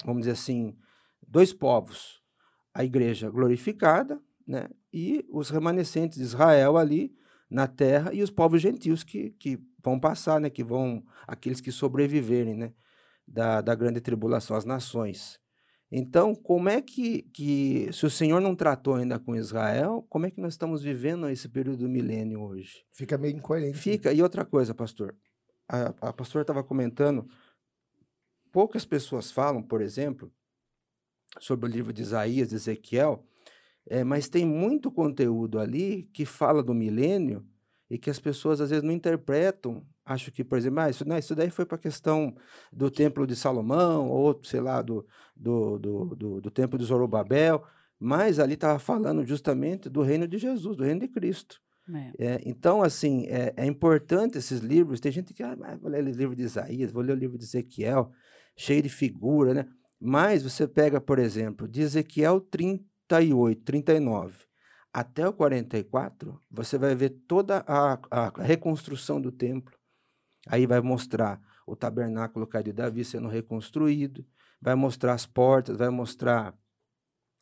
vamos 0.05 0.21
dizer 0.21 0.31
assim, 0.31 0.75
dois 1.27 1.53
povos. 1.53 2.21
A 2.73 2.85
igreja 2.85 3.29
glorificada 3.29 4.19
né? 4.47 4.69
e 4.93 5.25
os 5.29 5.49
remanescentes 5.49 6.17
de 6.17 6.23
Israel 6.23 6.77
ali 6.77 7.13
na 7.51 7.67
terra 7.67 8.13
e 8.13 8.23
os 8.23 8.31
povos 8.31 8.61
gentios 8.61 9.03
que, 9.03 9.31
que 9.31 9.59
vão 9.83 9.99
passar, 9.99 10.39
né, 10.39 10.49
que 10.49 10.63
vão, 10.63 11.03
aqueles 11.27 11.59
que 11.59 11.71
sobreviverem, 11.71 12.55
né, 12.55 12.73
da, 13.27 13.59
da 13.59 13.75
grande 13.75 13.99
tribulação, 13.99 14.55
as 14.55 14.63
nações. 14.63 15.39
Então, 15.91 16.33
como 16.33 16.69
é 16.69 16.81
que, 16.81 17.23
que, 17.33 17.89
se 17.91 18.05
o 18.05 18.09
Senhor 18.09 18.39
não 18.39 18.55
tratou 18.55 18.95
ainda 18.95 19.19
com 19.19 19.35
Israel, 19.35 20.05
como 20.09 20.25
é 20.25 20.31
que 20.31 20.39
nós 20.39 20.53
estamos 20.53 20.81
vivendo 20.81 21.27
esse 21.27 21.49
período 21.49 21.79
do 21.79 21.89
milênio 21.89 22.41
hoje? 22.41 22.85
Fica 22.93 23.17
meio 23.17 23.35
incoerente. 23.35 23.75
Né? 23.75 23.81
Fica. 23.81 24.13
E 24.13 24.23
outra 24.23 24.45
coisa, 24.45 24.73
pastor, 24.73 25.13
a, 25.67 25.93
a 26.09 26.13
pastora 26.13 26.43
estava 26.43 26.63
comentando, 26.63 27.27
poucas 28.53 28.85
pessoas 28.85 29.29
falam, 29.29 29.61
por 29.61 29.81
exemplo, 29.81 30.31
sobre 31.39 31.65
o 31.65 31.69
livro 31.69 31.91
de 31.91 32.01
Isaías, 32.01 32.49
de 32.49 32.55
Ezequiel, 32.55 33.25
é, 33.89 34.03
mas 34.03 34.29
tem 34.29 34.45
muito 34.45 34.91
conteúdo 34.91 35.59
ali 35.59 36.09
que 36.13 36.25
fala 36.25 36.61
do 36.61 36.73
milênio 36.73 37.45
e 37.89 37.97
que 37.97 38.09
as 38.09 38.19
pessoas 38.19 38.61
às 38.61 38.69
vezes 38.69 38.83
não 38.83 38.93
interpretam. 38.93 39.85
Acho 40.05 40.31
que, 40.31 40.43
por 40.43 40.57
exemplo, 40.57 40.79
ah, 40.79 40.89
isso, 40.89 41.07
não, 41.07 41.17
isso 41.17 41.35
daí 41.35 41.49
foi 41.49 41.65
para 41.65 41.75
a 41.75 41.81
questão 41.81 42.33
do 42.71 42.89
templo 42.89 43.27
de 43.27 43.35
Salomão, 43.35 44.09
ou 44.09 44.39
sei 44.43 44.61
lá, 44.61 44.81
do, 44.81 45.05
do, 45.35 45.77
do, 45.77 46.15
do, 46.15 46.41
do 46.41 46.51
templo 46.51 46.77
de 46.77 46.85
Zorobabel, 46.85 47.63
mas 47.99 48.39
ali 48.39 48.53
estava 48.53 48.79
falando 48.79 49.25
justamente 49.25 49.89
do 49.89 50.01
reino 50.01 50.27
de 50.27 50.37
Jesus, 50.37 50.77
do 50.77 50.83
reino 50.83 51.01
de 51.01 51.07
Cristo. 51.07 51.59
É. 51.93 52.33
É, 52.33 52.41
então, 52.45 52.81
assim, 52.81 53.25
é, 53.27 53.53
é, 53.57 53.65
importante 53.65 54.37
esses 54.37 54.61
livros. 54.61 54.99
Tem 54.99 55.11
gente 55.11 55.33
que, 55.33 55.43
ah, 55.43 55.55
vou 55.79 55.91
ler 55.91 56.03
o 56.03 56.09
livro 56.09 56.35
de 56.35 56.43
Isaías, 56.43 56.91
vou 56.91 57.03
ler 57.03 57.13
o 57.13 57.19
livro 57.19 57.37
de 57.37 57.43
Ezequiel, 57.43 58.11
cheio 58.55 58.81
de 58.81 58.89
figura, 58.89 59.53
né? 59.53 59.67
Mas 59.99 60.43
você 60.43 60.67
pega, 60.67 60.99
por 60.99 61.19
exemplo, 61.19 61.67
de 61.67 61.81
Ezequiel 61.81 62.39
30, 62.39 62.83
38, 63.11 63.61
39 63.63 64.51
até 64.93 65.27
o 65.27 65.33
44, 65.33 66.39
você 66.49 66.77
vai 66.77 66.93
ver 66.95 67.09
toda 67.27 67.63
a, 67.65 67.99
a 68.09 68.41
reconstrução 68.41 69.21
do 69.21 69.31
templo. 69.31 69.73
Aí 70.47 70.65
vai 70.65 70.81
mostrar 70.81 71.41
o 71.65 71.75
tabernáculo 71.75 72.45
caído 72.45 72.71
de 72.71 72.73
Davi 72.73 73.05
sendo 73.05 73.29
reconstruído, 73.29 74.25
vai 74.61 74.75
mostrar 74.75 75.13
as 75.13 75.25
portas, 75.25 75.77
vai 75.77 75.89
mostrar 75.89 76.53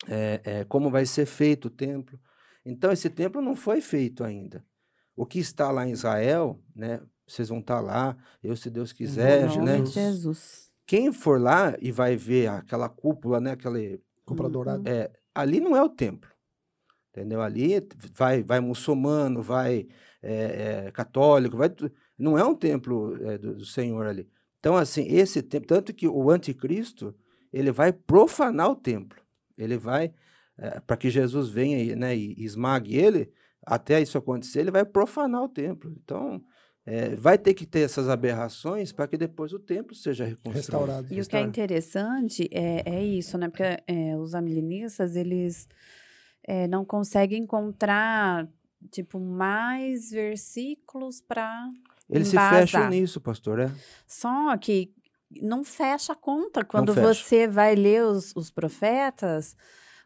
é, 0.08 0.40
é, 0.44 0.64
como 0.64 0.90
vai 0.90 1.04
ser 1.06 1.26
feito 1.26 1.66
o 1.66 1.70
templo. 1.70 2.20
Então, 2.64 2.92
esse 2.92 3.10
templo 3.10 3.42
não 3.42 3.56
foi 3.56 3.80
feito 3.80 4.22
ainda. 4.22 4.64
O 5.16 5.26
que 5.26 5.40
está 5.40 5.70
lá 5.72 5.86
em 5.86 5.92
Israel, 5.92 6.62
né? 6.74 7.00
Vocês 7.26 7.48
vão 7.48 7.58
estar 7.58 7.80
lá, 7.80 8.16
eu, 8.42 8.56
se 8.56 8.70
Deus 8.70 8.92
quiser, 8.92 9.48
né? 9.60 9.84
Jesus. 9.84 10.70
Quem 10.86 11.12
for 11.12 11.40
lá 11.40 11.76
e 11.80 11.90
vai 11.90 12.16
ver 12.16 12.48
aquela 12.48 12.88
cúpula, 12.88 13.40
né? 13.40 13.52
Aquele 13.52 14.02
cúpula 14.24 14.48
dourada. 14.48 14.88
É, 14.88 15.10
ali 15.40 15.60
não 15.60 15.76
é 15.76 15.82
o 15.82 15.88
templo. 15.88 16.30
Entendeu? 17.10 17.42
Ali 17.42 17.86
vai, 18.14 18.42
vai 18.42 18.60
muçulmano, 18.60 19.42
vai 19.42 19.88
é, 20.22 20.86
é, 20.86 20.90
católico, 20.92 21.56
vai, 21.56 21.68
não 22.16 22.38
é 22.38 22.44
um 22.44 22.54
templo 22.54 23.16
é, 23.26 23.36
do, 23.36 23.56
do, 23.56 23.66
Senhor 23.66 24.06
ali. 24.06 24.28
Então, 24.58 24.76
assim, 24.76 25.06
esse 25.08 25.42
templo, 25.42 25.66
tanto 25.66 25.92
que 25.92 26.06
o 26.06 26.30
anticristo, 26.30 27.14
ele 27.52 27.72
vai 27.72 27.92
profanar 27.92 28.70
o 28.70 28.76
templo. 28.76 29.20
Ele 29.56 29.76
vai 29.76 30.12
para 30.86 30.96
que 30.96 31.08
Jesus 31.08 31.48
venha 31.48 31.96
né, 31.96 32.14
e 32.14 32.34
esmague 32.44 32.94
ele, 32.94 33.32
até 33.64 34.00
isso 34.00 34.18
acontecer, 34.18 34.60
ele 34.60 34.70
vai 34.70 34.84
profanar 34.84 35.42
o 35.42 35.48
templo. 35.48 35.94
Então, 36.02 36.42
é, 36.90 37.14
vai 37.14 37.38
ter 37.38 37.54
que 37.54 37.64
ter 37.64 37.82
essas 37.82 38.08
aberrações 38.08 38.90
para 38.90 39.06
que 39.06 39.16
depois 39.16 39.52
o 39.52 39.60
templo 39.60 39.94
seja 39.94 40.24
reconstruído. 40.24 40.56
Restaurado. 40.56 41.14
E 41.14 41.20
o 41.20 41.24
que 41.24 41.36
é 41.36 41.40
interessante 41.40 42.50
é, 42.50 42.82
é 42.84 43.04
isso, 43.04 43.38
né? 43.38 43.48
Porque 43.48 43.62
é, 43.62 44.16
os 44.16 44.34
amilenistas, 44.34 45.14
eles 45.14 45.68
é, 46.42 46.66
não 46.66 46.84
conseguem 46.84 47.44
encontrar, 47.44 48.48
tipo, 48.90 49.20
mais 49.20 50.10
versículos 50.10 51.20
para 51.20 51.70
Eles 52.08 52.26
se 52.26 52.36
fecham 52.36 52.90
nisso, 52.90 53.20
pastor, 53.20 53.60
é? 53.60 53.70
Só 54.04 54.56
que 54.56 54.92
não 55.40 55.62
fecha 55.62 56.12
a 56.12 56.16
conta 56.16 56.64
quando 56.64 56.92
você 56.92 57.46
vai 57.46 57.76
ler 57.76 58.02
os, 58.02 58.34
os 58.34 58.50
profetas, 58.50 59.56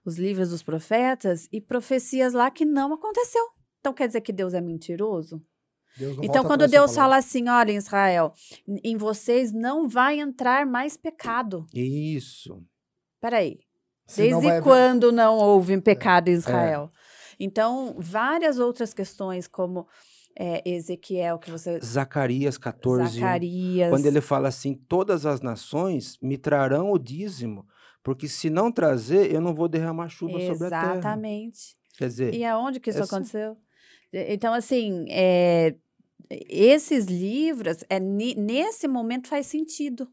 os 0.04 0.18
livros 0.18 0.50
dos 0.50 0.62
profetas, 0.62 1.48
e 1.50 1.62
profecias 1.62 2.34
lá 2.34 2.50
que 2.50 2.66
não 2.66 2.92
aconteceu. 2.92 3.42
Então 3.80 3.94
quer 3.94 4.06
dizer 4.06 4.20
que 4.20 4.34
Deus 4.34 4.52
é 4.52 4.60
mentiroso? 4.60 5.42
Então, 6.22 6.42
quando 6.44 6.66
Deus 6.66 6.94
fala 6.94 7.16
assim, 7.16 7.48
olha, 7.48 7.72
Israel, 7.72 8.32
em- 8.82 8.96
vocês 8.96 9.52
não 9.52 9.88
vai 9.88 10.18
entrar 10.18 10.66
mais 10.66 10.96
pecado. 10.96 11.66
Isso. 11.72 12.62
Peraí, 13.20 13.58
Senão 14.06 14.40
desde 14.40 14.48
vai 14.48 14.60
quando 14.62 15.10
não 15.12 15.36
houve 15.38 15.80
pecado 15.80 16.28
em 16.28 16.32
Israel? 16.32 16.90
Então, 17.38 17.94
várias 17.98 18.58
outras 18.58 18.92
questões, 18.92 19.46
como 19.48 19.86
é, 20.38 20.62
Ezequiel, 20.68 21.38
que 21.38 21.50
você. 21.50 21.80
Zacarias 21.80 22.58
14. 22.58 23.20
Zacarias. 23.20 23.88
Quando 23.90 24.06
ele 24.06 24.20
fala 24.20 24.48
assim: 24.48 24.74
todas 24.74 25.24
as 25.24 25.40
nações 25.40 26.18
me 26.20 26.36
trarão 26.36 26.90
o 26.90 26.98
dízimo, 26.98 27.66
porque 28.02 28.28
se 28.28 28.50
não 28.50 28.70
trazer, 28.70 29.32
eu 29.32 29.40
não 29.40 29.54
vou 29.54 29.68
derramar 29.68 30.08
chuva 30.08 30.38
sobre 30.40 30.66
a 30.66 30.70
terra. 30.70 30.92
Exatamente. 30.92 31.76
Quer 31.96 32.08
dizer, 32.08 32.34
E 32.34 32.44
aonde 32.44 32.80
que 32.80 32.90
isso 32.90 33.00
essa- 33.00 33.14
aconteceu? 33.16 33.56
Então, 34.12 34.52
assim, 34.54 35.06
é, 35.08 35.74
esses 36.30 37.06
livros, 37.06 37.84
é, 37.88 37.98
nesse 38.00 38.86
momento 38.88 39.28
faz 39.28 39.46
sentido. 39.46 40.08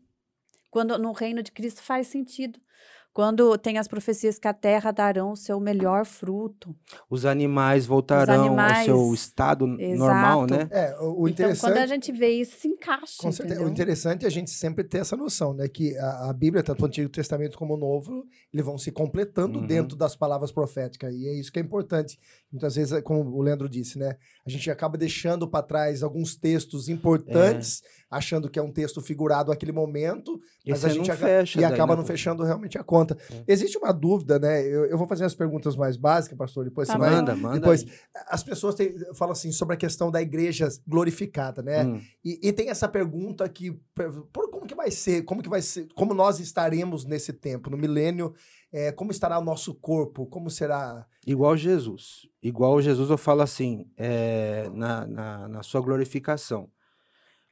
Quando 0.70 0.98
no 0.98 1.12
reino 1.12 1.44
de 1.44 1.52
Cristo 1.52 1.82
faz 1.82 2.08
sentido. 2.08 2.60
Quando 3.14 3.58
tem 3.58 3.78
as 3.78 3.90
profecias 3.90 4.40
que 4.40 4.48
a 4.48 4.54
terra 4.54 4.90
darão 4.90 5.34
o 5.34 5.36
seu 5.36 5.60
melhor 5.60 6.06
fruto. 6.06 6.74
os 7.10 7.26
animais 7.26 7.86
voltarão 7.86 8.36
ao 8.36 8.46
animais, 8.48 8.86
seu 8.86 9.14
estado 9.14 9.68
n- 9.68 9.98
normal, 9.98 10.46
exato. 10.46 10.54
né? 10.56 10.70
É, 10.72 10.98
o, 10.98 11.24
o 11.24 11.28
então, 11.28 11.28
interessante. 11.28 11.74
quando 11.74 11.78
a 11.84 11.86
gente 11.88 12.10
vê 12.14 12.30
isso, 12.30 12.58
se 12.58 12.70
encaixa. 12.70 13.16
Com 13.20 13.30
certeza. 13.30 13.66
O 13.66 13.68
interessante 13.68 14.24
é 14.24 14.30
a 14.30 14.32
gente 14.32 14.50
sempre 14.52 14.86
ter 14.86 15.00
essa 15.00 15.18
noção, 15.18 15.54
né? 15.54 15.68
Que 15.68 15.98
a, 15.98 16.30
a 16.30 16.34
Bíblia, 16.34 16.64
tanto 16.64 16.84
o 16.84 16.86
Antigo 16.86 17.10
Testamento 17.10 17.58
como 17.58 17.74
o 17.74 17.78
Novo, 17.78 18.26
eles 18.54 18.66
vão 18.66 18.78
se 18.78 18.94
completando 18.94 19.60
Uhum. 19.60 19.68
dentro 19.68 19.98
das 19.98 20.16
palavras 20.16 20.54
proféticas. 20.54 21.14
E 21.14 21.28
é 21.28 21.34
isso 21.34 21.52
que 21.52 21.60
é 21.60 21.62
importante. 21.62 22.18
Muitas 22.50 22.76
vezes, 22.76 22.94
é 22.94 23.02
como 23.02 23.30
o 23.30 23.42
Leandro 23.42 23.68
disse, 23.68 24.00
né? 24.00 24.16
A 24.46 24.50
gente 24.50 24.70
acaba 24.72 24.98
deixando 24.98 25.48
para 25.48 25.64
trás 25.64 26.02
alguns 26.04 26.36
textos 26.36 26.90
importantes, 26.90 27.82
achando 28.10 28.50
que 28.50 28.58
é 28.58 28.62
um 28.62 28.72
texto 28.72 29.00
figurado 29.02 29.52
naquele 29.52 29.72
momento, 29.72 30.40
E 30.66 30.72
mas 30.72 30.84
a 30.84 30.90
gente 30.90 31.12
fecha. 31.14 31.60
e 31.62 31.64
acaba 31.64 31.94
né, 31.94 32.00
não 32.02 32.06
fechando 32.06 32.44
realmente 32.44 32.78
a 32.78 32.84
conta. 32.84 33.18
É. 33.32 33.44
Existe 33.48 33.78
uma 33.78 33.92
dúvida, 33.94 34.40
né? 34.40 34.62
Eu, 34.66 34.86
eu 34.86 34.98
vou 34.98 35.08
fazer 35.08 35.26
as 35.26 35.36
perguntas 35.36 35.76
mais 35.76 35.96
básicas, 35.96 36.38
pastor, 36.38 36.66
depois 36.66 36.88
Tá 36.88 36.94
você 36.96 37.00
bom. 37.00 37.06
vai. 37.06 37.16
Manda, 37.16 37.36
manda. 37.36 37.60
Depois, 37.60 37.84
aí. 37.84 37.92
as 38.30 38.44
pessoas 38.44 38.76
têm- 38.76 38.96
falam 39.14 39.32
assim 39.34 39.52
sobre 39.52 39.76
a 39.76 39.78
questão 39.78 40.10
da 40.12 40.22
igreja 40.22 40.68
glorificada, 40.88 41.62
né? 41.62 41.84
Hum. 41.86 42.02
E, 42.26 42.40
e 42.50 42.52
tem 42.52 42.70
essa 42.70 42.88
pergunta 42.88 43.48
que, 43.48 43.72
por 44.34 44.50
como 44.50 44.66
que 44.66 44.76
vai 44.76 44.92
ser, 44.92 45.24
como 45.24 45.42
que 45.42 45.50
vai 45.50 45.62
ser, 45.62 45.88
como 45.96 46.14
nós 46.14 46.40
estaremos 46.40 47.06
nesse 47.06 47.32
tempo, 47.32 47.70
no 47.70 47.78
milênio, 47.78 48.34
é, 48.72 48.92
como 48.92 49.12
estará 49.12 49.38
o 49.38 49.44
nosso 49.44 49.74
corpo, 49.76 50.26
como 50.26 50.50
será... 50.50 51.06
Igual 51.28 51.58
Jesus. 51.58 52.28
Igual 52.42 52.82
Jesus, 52.82 53.10
eu 53.10 53.18
falo 53.18 53.42
assim, 53.42 53.86
é, 53.98 54.70
na, 54.74 55.06
na, 55.06 55.48
na 55.48 55.64
sua 55.64 55.82
glorificação. 55.82 56.64
O 56.64 56.70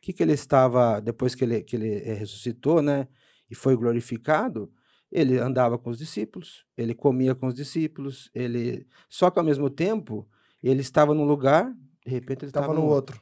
que, 0.01 0.13
que 0.13 0.23
ele 0.23 0.33
estava, 0.33 1.01
depois 1.01 1.35
que 1.35 1.43
ele, 1.43 1.61
que 1.61 1.75
ele 1.75 1.95
eh, 1.95 2.13
ressuscitou, 2.13 2.81
né? 2.81 3.07
E 3.49 3.55
foi 3.55 3.75
glorificado, 3.75 4.71
ele 5.11 5.37
andava 5.37 5.77
com 5.77 5.89
os 5.89 5.97
discípulos, 5.97 6.65
ele 6.77 6.93
comia 6.93 7.35
com 7.35 7.47
os 7.47 7.53
discípulos, 7.53 8.29
ele. 8.33 8.87
Só 9.09 9.29
que 9.29 9.39
ao 9.39 9.43
mesmo 9.43 9.69
tempo, 9.69 10.25
ele 10.63 10.79
estava 10.79 11.13
num 11.13 11.25
lugar, 11.25 11.73
de 12.05 12.11
repente 12.11 12.43
ele 12.43 12.49
Estava 12.49 12.73
no 12.73 12.85
outro. 12.85 13.19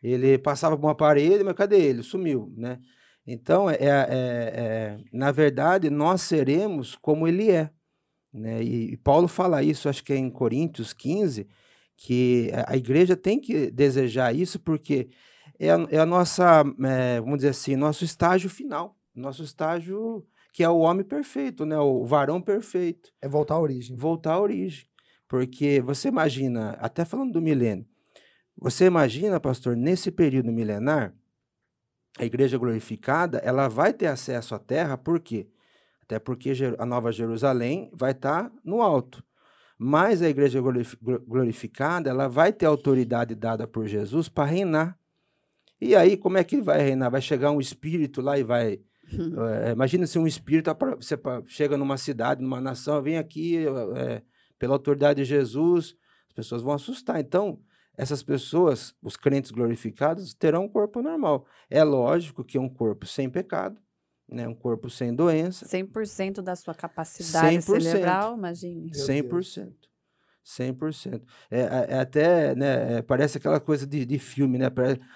Ele 0.00 0.38
passava 0.38 0.76
por 0.76 0.86
uma 0.86 0.94
parede, 0.94 1.42
mas 1.42 1.54
cadê 1.54 1.80
ele? 1.80 2.02
Sumiu, 2.02 2.52
né? 2.56 2.80
Então, 3.32 3.70
é, 3.70 3.76
é- 3.76 3.78
é- 3.80 4.98
na 5.12 5.30
verdade, 5.30 5.88
nós 5.90 6.22
seremos 6.22 6.96
como 6.96 7.28
ele 7.28 7.50
é. 7.50 7.70
Né? 8.32 8.62
E, 8.62 8.92
e 8.92 8.96
Paulo 8.96 9.28
fala 9.28 9.62
isso, 9.62 9.88
acho 9.88 10.02
que 10.04 10.12
é 10.12 10.16
em 10.16 10.30
Coríntios 10.30 10.92
15, 10.92 11.46
que 11.96 12.50
a- 12.54 12.72
a 12.72 12.76
igreja 12.76 13.16
tem 13.16 13.40
que 13.40 13.70
desejar 13.70 14.34
isso, 14.34 14.58
porque 14.58 15.08
é 15.58 15.70
a, 15.70 15.86
é 15.90 15.98
a 15.98 16.06
nossa, 16.06 16.64
é, 16.84 17.20
vamos 17.20 17.36
dizer 17.36 17.50
assim, 17.50 17.76
nosso 17.76 18.04
estágio 18.04 18.50
final, 18.50 18.96
nosso 19.14 19.42
estágio 19.42 20.26
que 20.52 20.64
é 20.64 20.68
o 20.68 20.78
homem 20.78 21.04
perfeito, 21.04 21.64
né? 21.64 21.78
o 21.78 22.04
varão 22.04 22.40
perfeito 22.42 23.12
É 23.22 23.28
voltar 23.28 23.54
à 23.54 23.60
origem. 23.60 23.94
voltar 23.96 24.32
à 24.32 24.40
origem. 24.40 24.84
Porque 25.28 25.80
você 25.80 26.08
imagina, 26.08 26.70
até 26.80 27.04
falando 27.04 27.32
do 27.34 27.40
milênio, 27.40 27.86
você 28.56 28.86
imagina, 28.86 29.38
pastor, 29.38 29.76
nesse 29.76 30.10
período 30.10 30.50
milenar, 30.50 31.14
a 32.18 32.24
igreja 32.24 32.58
glorificada, 32.58 33.38
ela 33.38 33.68
vai 33.68 33.92
ter 33.92 34.06
acesso 34.06 34.54
à 34.54 34.58
terra, 34.58 34.96
por 34.96 35.20
quê? 35.20 35.48
Até 36.02 36.18
porque 36.18 36.52
a 36.78 36.84
Nova 36.84 37.12
Jerusalém 37.12 37.90
vai 37.94 38.12
estar 38.12 38.52
no 38.64 38.82
alto. 38.82 39.22
Mas 39.78 40.20
a 40.20 40.28
igreja 40.28 40.60
glorif- 40.60 40.96
glo- 41.00 41.20
glorificada, 41.20 42.10
ela 42.10 42.28
vai 42.28 42.52
ter 42.52 42.66
autoridade 42.66 43.34
dada 43.34 43.66
por 43.66 43.86
Jesus 43.86 44.28
para 44.28 44.44
reinar. 44.44 44.98
E 45.80 45.96
aí, 45.96 46.16
como 46.16 46.36
é 46.36 46.44
que 46.44 46.56
ele 46.56 46.62
vai 46.62 46.82
reinar? 46.82 47.10
Vai 47.10 47.22
chegar 47.22 47.50
um 47.50 47.60
espírito 47.60 48.20
lá 48.20 48.38
e 48.38 48.42
vai 48.42 48.80
é, 49.64 49.72
imagina 49.72 50.06
se 50.06 50.18
um 50.18 50.26
espírito 50.26 50.70
você 50.96 51.18
chega 51.46 51.76
numa 51.76 51.96
cidade, 51.96 52.42
numa 52.42 52.60
nação, 52.60 53.02
vem 53.02 53.18
aqui 53.18 53.66
é, 53.96 54.22
pela 54.58 54.74
autoridade 54.74 55.22
de 55.22 55.28
Jesus, 55.28 55.96
as 56.28 56.34
pessoas 56.34 56.62
vão 56.62 56.72
assustar. 56.72 57.18
Então, 57.18 57.60
essas 58.00 58.22
pessoas, 58.22 58.94
os 59.02 59.14
crentes 59.14 59.50
glorificados, 59.50 60.32
terão 60.32 60.64
um 60.64 60.68
corpo 60.68 61.02
normal. 61.02 61.44
É 61.68 61.84
lógico 61.84 62.42
que 62.42 62.58
um 62.58 62.66
corpo 62.66 63.06
sem 63.06 63.28
pecado, 63.28 63.78
né, 64.26 64.48
um 64.48 64.54
corpo 64.54 64.88
sem 64.88 65.14
doença, 65.14 65.66
100% 65.66 66.40
da 66.40 66.56
sua 66.56 66.74
capacidade 66.74 67.58
100%. 67.58 67.82
cerebral, 67.82 68.38
imagine. 68.38 68.90
Meu 68.90 69.06
100%. 69.06 69.74
100%. 70.42 71.22
É, 71.50 71.60
é, 71.60 71.86
é 71.90 71.98
até, 71.98 72.54
né, 72.54 72.98
é, 72.98 73.02
parece 73.02 73.36
aquela 73.36 73.60
coisa 73.60 73.86
de, 73.86 74.06
de 74.06 74.18
filme, 74.18 74.56
né? 74.56 74.68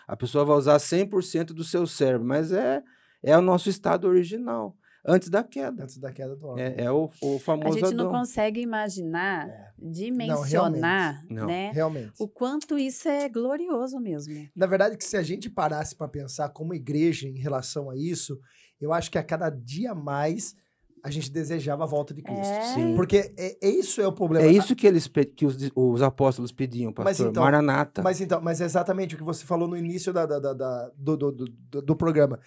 A 0.07 0.15
pessoa 0.15 0.45
vai 0.45 0.57
usar 0.57 0.77
100% 0.77 1.55
do 1.55 1.65
seu 1.65 1.87
cérebro, 1.87 2.27
mas 2.27 2.53
é, 2.53 2.83
é 3.23 3.37
o 3.37 3.41
nosso 3.41 3.71
estado 3.71 4.07
original, 4.07 4.77
antes 5.07 5.29
da 5.29 5.43
queda. 5.43 5.83
Antes 5.85 5.99
da 5.99 6.11
queda 6.13 6.35
do 6.37 6.47
homem. 6.49 6.65
É, 6.65 6.85
é 6.85 6.91
o, 6.91 7.11
o 7.23 7.37
A 7.37 7.41
famoso 7.41 7.79
gente 7.79 7.95
não 7.95 8.07
Adão. 8.09 8.19
consegue 8.21 8.61
imaginar, 8.61 9.49
É. 9.49 9.73
dimensionar, 9.79 11.25
Não. 11.31 11.47
né? 11.47 11.71
Realmente. 11.73 12.13
O 12.19 12.29
quanto 12.29 12.79
isso 12.79 13.09
é 13.09 13.29
glorioso 13.29 13.99
mesmo. 14.01 14.35
Na 14.55 14.67
verdade, 14.67 14.97
que 14.97 15.05
se 15.05 15.17
a 15.17 15.23
gente 15.23 15.49
parasse 15.51 15.95
para 15.95 16.09
pensar 16.09 16.49
como 16.51 16.75
igreja 16.75 17.29
em 17.29 17.39
relação 17.39 17.91
a 17.91 17.97
isso, 17.97 18.39
eu 18.81 18.93
acho 18.93 19.11
que 19.11 19.19
a 19.19 19.23
cada 19.23 19.51
dia 19.51 19.95
mais 19.95 20.55
a 21.03 21.11
gente 21.11 21.31
desejava 21.31 21.85
a 21.85 21.87
volta 21.87 22.15
de 22.15 22.23
Cristo. 22.23 22.43
É. 22.47 22.63
Sim. 22.75 22.97
Porque 22.97 23.35
é, 23.37 23.59
é 23.63 23.69
isso 23.69 24.01
é 24.01 24.07
o 24.09 24.13
problema. 24.13 24.47
É 24.47 24.51
isso 24.51 24.75
que, 24.75 24.87
eles, 24.87 25.07
que 25.37 25.45
os, 25.45 25.57
os 25.75 26.01
apóstolos 26.01 26.51
pediam, 26.51 26.93
Mas 26.97 27.05
pastor. 27.19 27.29
então- 27.31 27.43
Maranata. 27.43 28.03
Mas 28.03 28.21
então, 28.23 28.41
mas 28.41 28.61
é 28.63 28.65
exatamente 28.65 29.15
o 29.15 29.19
que 29.19 29.25
você 29.25 29.45
falou 29.45 29.69
no 29.69 29.77
início 29.77 30.15
da, 30.15 30.25
da- 30.25 30.39
da- 30.39 30.55
da- 30.55 30.91
do, 30.97 31.17
do, 31.17 31.31
do, 31.33 31.45
do- 31.45 31.83
do 31.83 31.97
programa. 31.97 32.41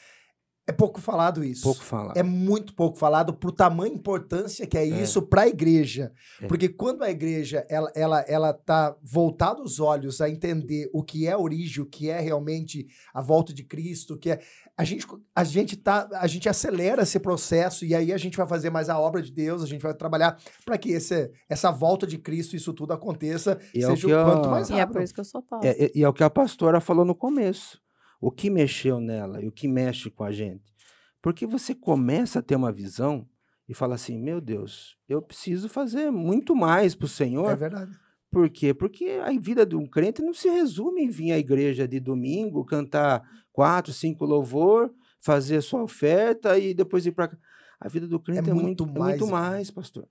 É 0.69 0.73
pouco 0.73 0.99
falado 0.99 1.45
isso. 1.45 1.63
Pouco 1.63 1.81
falar. 1.81 2.13
É 2.17 2.21
muito 2.21 2.73
pouco 2.75 2.97
falado 2.97 3.33
pro 3.33 3.53
tamanho 3.53 3.93
importância 3.93 4.67
que 4.67 4.77
é 4.77 4.83
isso 4.83 5.21
para 5.21 5.43
a 5.43 5.47
igreja. 5.47 6.11
É. 6.41 6.47
Porque 6.47 6.67
quando 6.67 7.03
a 7.03 7.09
igreja 7.09 7.65
ela, 7.69 7.89
ela, 7.95 8.19
ela 8.27 8.53
tá 8.53 8.93
voltada 9.01 9.61
os 9.61 9.79
olhos 9.79 10.19
a 10.19 10.29
entender 10.29 10.89
o 10.93 11.01
que 11.01 11.25
é 11.25 11.31
a 11.31 11.37
origem, 11.39 11.81
o 11.81 11.85
que 11.85 12.09
é 12.09 12.19
realmente 12.19 12.85
a 13.13 13.21
volta 13.21 13.53
de 13.53 13.63
Cristo, 13.63 14.15
o 14.15 14.17
que 14.17 14.31
é 14.31 14.39
a 14.77 14.83
gente 14.83 15.07
a 15.33 15.43
gente 15.45 15.77
tá 15.77 16.07
a 16.13 16.27
gente 16.27 16.49
acelera 16.49 17.01
esse 17.03 17.17
processo 17.19 17.85
e 17.85 17.95
aí 17.95 18.11
a 18.11 18.17
gente 18.17 18.35
vai 18.35 18.45
fazer 18.45 18.69
mais 18.69 18.89
a 18.89 18.99
obra 18.99 19.21
de 19.21 19.31
Deus, 19.31 19.63
a 19.63 19.67
gente 19.67 19.81
vai 19.81 19.93
trabalhar 19.93 20.37
para 20.65 20.77
que 20.77 20.91
esse, 20.91 21.31
essa 21.49 21.71
volta 21.71 22.05
de 22.05 22.17
Cristo 22.17 22.57
isso 22.57 22.73
tudo 22.73 22.91
aconteça, 22.91 23.57
E 23.73 23.81
é 23.83 23.87
o 23.87 23.91
seja 23.91 24.07
que 24.07 24.13
o 24.13 24.19
a- 24.19 24.23
quanto 24.25 24.49
mais 24.49 24.69
E 24.69 24.73
é 24.73 24.79
rápido. 24.79 24.93
por 24.95 25.01
isso 25.01 25.13
que 25.13 25.19
eu 25.21 25.25
sou. 25.25 25.43
É, 25.63 25.85
é- 25.85 25.91
e 25.95 26.03
é 26.03 26.09
o 26.09 26.13
que 26.13 26.23
a 26.25 26.29
pastora 26.29 26.81
falou 26.81 27.05
no 27.05 27.15
começo. 27.15 27.79
O 28.19 28.31
que 28.31 28.49
mexeu 28.49 28.99
nela 28.99 29.41
e 29.41 29.47
o 29.47 29.51
que 29.51 29.67
mexe 29.67 30.09
com 30.09 30.23
a 30.23 30.31
gente. 30.31 30.73
Porque 31.21 31.45
você 31.45 31.75
começa 31.75 32.39
a 32.39 32.41
ter 32.41 32.55
uma 32.55 32.71
visão 32.71 33.27
e 33.67 33.73
fala 33.73 33.95
assim: 33.95 34.17
meu 34.17 34.39
Deus, 34.39 34.97
eu 35.07 35.21
preciso 35.21 35.67
fazer 35.67 36.11
muito 36.11 36.55
mais 36.55 36.95
para 36.95 37.05
o 37.05 37.09
Senhor. 37.09 37.51
É 37.51 37.55
verdade. 37.55 37.91
Por 38.31 38.49
quê? 38.49 38.73
Porque 38.73 39.19
a 39.23 39.31
vida 39.39 39.65
de 39.65 39.75
um 39.75 39.87
crente 39.87 40.21
não 40.21 40.33
se 40.33 40.49
resume 40.49 41.03
em 41.03 41.09
vir 41.09 41.31
à 41.31 41.37
igreja 41.37 41.87
de 41.87 41.99
domingo, 41.99 42.65
cantar 42.65 43.23
quatro, 43.51 43.93
cinco 43.93 44.25
louvor, 44.25 44.93
fazer 45.19 45.57
a 45.57 45.61
sua 45.61 45.81
oferta 45.81 46.57
e 46.57 46.73
depois 46.73 47.05
ir 47.05 47.13
para 47.13 47.35
A 47.79 47.87
vida 47.87 48.07
do 48.07 48.19
crente 48.19 48.49
é, 48.49 48.53
muito 48.53 48.85
muito, 48.85 48.97
é 48.97 48.99
mais, 48.99 49.19
muito 49.19 49.31
cara. 49.31 49.49
mais, 49.49 49.71
pastor. 49.71 50.07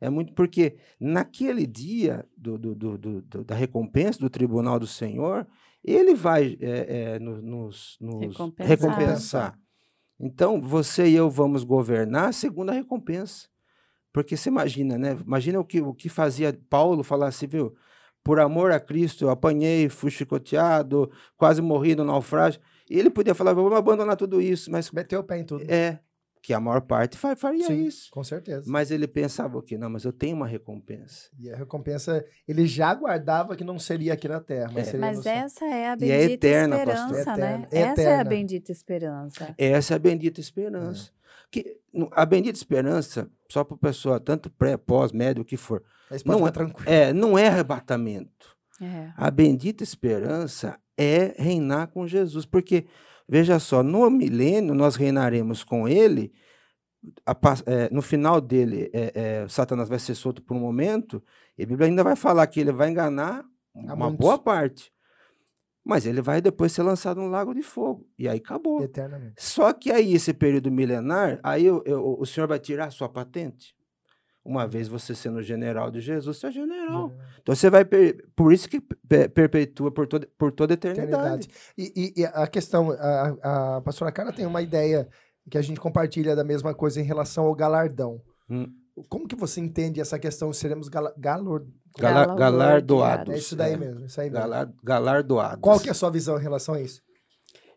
É 0.00 0.08
muito 0.08 0.32
porque 0.32 0.76
naquele 1.00 1.66
dia 1.66 2.24
do, 2.36 2.56
do, 2.56 2.98
do 2.98 3.44
da 3.44 3.54
recompensa 3.54 4.18
do 4.18 4.30
tribunal 4.30 4.78
do 4.78 4.86
Senhor, 4.86 5.46
ele 5.84 6.14
vai 6.14 6.58
é, 6.60 7.14
é, 7.14 7.18
nos, 7.18 7.96
nos 8.00 8.20
recompensar. 8.20 8.66
recompensar. 8.66 9.58
Então, 10.20 10.60
você 10.60 11.08
e 11.08 11.14
eu 11.14 11.30
vamos 11.30 11.62
governar 11.62 12.34
segundo 12.34 12.70
a 12.70 12.72
recompensa. 12.72 13.48
Porque 14.12 14.36
você 14.36 14.48
imagina, 14.48 14.98
né? 14.98 15.16
Imagina 15.24 15.60
o 15.60 15.64
que, 15.64 15.80
o 15.80 15.94
que 15.94 16.08
fazia 16.08 16.58
Paulo 16.68 17.04
falar 17.04 17.28
assim, 17.28 17.46
viu? 17.46 17.74
Por 18.24 18.40
amor 18.40 18.72
a 18.72 18.80
Cristo, 18.80 19.24
eu 19.24 19.30
apanhei, 19.30 19.88
fui 19.88 20.10
chicoteado, 20.10 21.10
quase 21.36 21.62
morri 21.62 21.94
no 21.94 22.04
naufrágio. 22.04 22.60
E 22.90 22.98
ele 22.98 23.10
podia 23.10 23.34
falar, 23.34 23.52
vamos 23.52 23.72
abandonar 23.72 24.16
tudo 24.16 24.40
isso, 24.40 24.70
mas. 24.70 24.90
Meteu 24.90 25.20
o 25.20 25.24
pé 25.24 25.38
em 25.38 25.44
tudo. 25.44 25.64
É, 25.70 26.00
que 26.48 26.54
a 26.54 26.60
maior 26.60 26.80
parte 26.80 27.18
faria 27.18 27.66
Sim, 27.66 27.84
isso. 27.84 28.10
Com 28.10 28.24
certeza. 28.24 28.64
Mas 28.66 28.90
ele 28.90 29.06
pensava 29.06 29.58
o 29.58 29.62
quê? 29.62 29.76
Não, 29.76 29.90
mas 29.90 30.04
eu 30.04 30.12
tenho 30.14 30.34
uma 30.34 30.46
recompensa. 30.46 31.28
E 31.38 31.50
a 31.50 31.54
recompensa, 31.54 32.24
ele 32.48 32.66
já 32.66 32.94
guardava 32.94 33.54
que 33.54 33.62
não 33.62 33.78
seria 33.78 34.14
aqui 34.14 34.26
na 34.26 34.40
terra. 34.40 34.70
Mas, 34.72 34.94
é. 34.94 34.96
mas 34.96 35.26
essa 35.26 35.66
é 35.66 35.88
a 35.88 35.92
é 35.92 35.96
bendita 35.96 36.16
é 36.16 36.32
eterna, 36.32 36.78
esperança, 36.78 37.14
pastor. 37.16 37.36
né? 37.36 37.66
É 37.70 37.80
essa 37.80 38.00
é 38.00 38.18
a 38.18 38.24
bendita 38.24 38.72
esperança. 38.72 39.54
Essa 39.58 39.92
é 39.92 39.96
a 39.96 39.98
bendita 39.98 40.40
esperança. 40.40 41.10
É. 41.10 41.12
Que, 41.50 41.80
a 42.12 42.24
bendita 42.24 42.56
esperança, 42.56 43.30
só 43.50 43.62
para 43.62 43.74
a 43.74 43.80
pessoa, 43.80 44.18
tanto 44.18 44.48
pré, 44.48 44.78
pós, 44.78 45.12
médio, 45.12 45.42
o 45.42 45.44
que 45.44 45.58
for. 45.58 45.82
Não 46.24 46.48
é, 46.48 46.50
tranquilo. 46.50 46.90
é, 46.90 47.12
não 47.12 47.36
é 47.36 47.48
arrebatamento. 47.48 48.56
É. 48.80 49.12
A 49.18 49.30
bendita 49.30 49.84
esperança 49.84 50.80
é 50.96 51.34
reinar 51.36 51.88
com 51.88 52.08
Jesus. 52.08 52.46
Porque 52.46 52.86
Veja 53.28 53.58
só, 53.58 53.82
no 53.82 54.08
milênio 54.08 54.74
nós 54.74 54.96
reinaremos 54.96 55.62
com 55.62 55.86
ele, 55.86 56.32
a, 57.26 57.36
é, 57.66 57.88
no 57.92 58.00
final 58.00 58.40
dele, 58.40 58.90
é, 58.92 59.12
é, 59.42 59.48
Satanás 59.48 59.88
vai 59.88 59.98
ser 59.98 60.14
solto 60.14 60.42
por 60.42 60.56
um 60.56 60.60
momento, 60.60 61.22
e 61.56 61.62
a 61.62 61.66
Bíblia 61.66 61.88
ainda 61.88 62.02
vai 62.02 62.16
falar 62.16 62.46
que 62.46 62.60
ele 62.60 62.72
vai 62.72 62.90
enganar 62.90 63.44
uma 63.74 64.10
boa 64.10 64.38
parte. 64.38 64.92
Mas 65.84 66.04
ele 66.04 66.20
vai 66.20 66.40
depois 66.40 66.72
ser 66.72 66.82
lançado 66.82 67.20
no 67.20 67.28
lago 67.28 67.54
de 67.54 67.62
fogo. 67.62 68.06
E 68.18 68.28
aí 68.28 68.38
acabou. 68.38 68.82
Eternamente. 68.82 69.34
Só 69.38 69.72
que 69.72 69.90
aí, 69.90 70.14
esse 70.14 70.34
período 70.34 70.70
milenar, 70.70 71.40
aí 71.42 71.64
eu, 71.64 71.82
eu, 71.86 72.16
o 72.18 72.26
senhor 72.26 72.46
vai 72.46 72.58
tirar 72.58 72.86
a 72.86 72.90
sua 72.90 73.08
patente. 73.08 73.74
Uma 74.48 74.66
vez 74.66 74.88
você 74.88 75.14
sendo 75.14 75.42
general 75.42 75.90
de 75.90 76.00
Jesus, 76.00 76.38
você 76.38 76.46
é 76.46 76.50
general. 76.50 77.12
Então 77.42 77.54
você 77.54 77.68
vai. 77.68 77.84
Per... 77.84 78.26
Por 78.34 78.50
isso 78.50 78.66
que 78.66 78.80
perpetua 78.80 79.90
por 79.90 80.06
toda, 80.06 80.26
por 80.38 80.50
toda 80.52 80.72
a 80.72 80.76
eternidade. 80.76 81.12
eternidade. 81.12 81.48
E, 81.76 81.92
e, 81.94 82.22
e, 82.22 82.24
a 82.24 82.46
questão, 82.46 82.90
a, 82.92 83.76
a 83.76 83.80
pastora 83.82 84.10
Cara 84.10 84.32
tem 84.32 84.46
uma 84.46 84.62
ideia 84.62 85.06
que 85.50 85.58
a 85.58 85.62
gente 85.62 85.78
compartilha 85.78 86.34
da 86.34 86.42
mesma 86.42 86.72
coisa 86.72 86.98
em 86.98 87.04
relação 87.04 87.44
ao 87.44 87.54
galardão. 87.54 88.22
Hum. 88.48 88.66
Como 89.10 89.28
que 89.28 89.36
você 89.36 89.60
entende 89.60 90.00
essa 90.00 90.18
questão? 90.18 90.50
Seremos 90.50 90.88
gal, 90.88 91.12
galor, 91.18 91.66
Galar, 91.98 92.34
galardoados. 92.34 93.34
É 93.34 93.38
isso 93.38 93.54
daí 93.54 93.74
é. 93.74 93.76
mesmo. 93.76 94.06
Isso 94.06 94.18
aí 94.18 94.30
mesmo. 94.30 94.40
Galar, 94.48 94.72
galardoados. 94.82 95.60
Qual 95.60 95.78
que 95.78 95.88
é 95.88 95.92
a 95.92 95.94
sua 95.94 96.10
visão 96.10 96.38
em 96.38 96.42
relação 96.42 96.74
a 96.74 96.80
isso? 96.80 97.02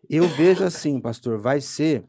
Eu 0.10 0.26
vejo 0.30 0.64
assim, 0.64 1.02
pastor, 1.02 1.38
vai 1.38 1.60
ser 1.60 2.06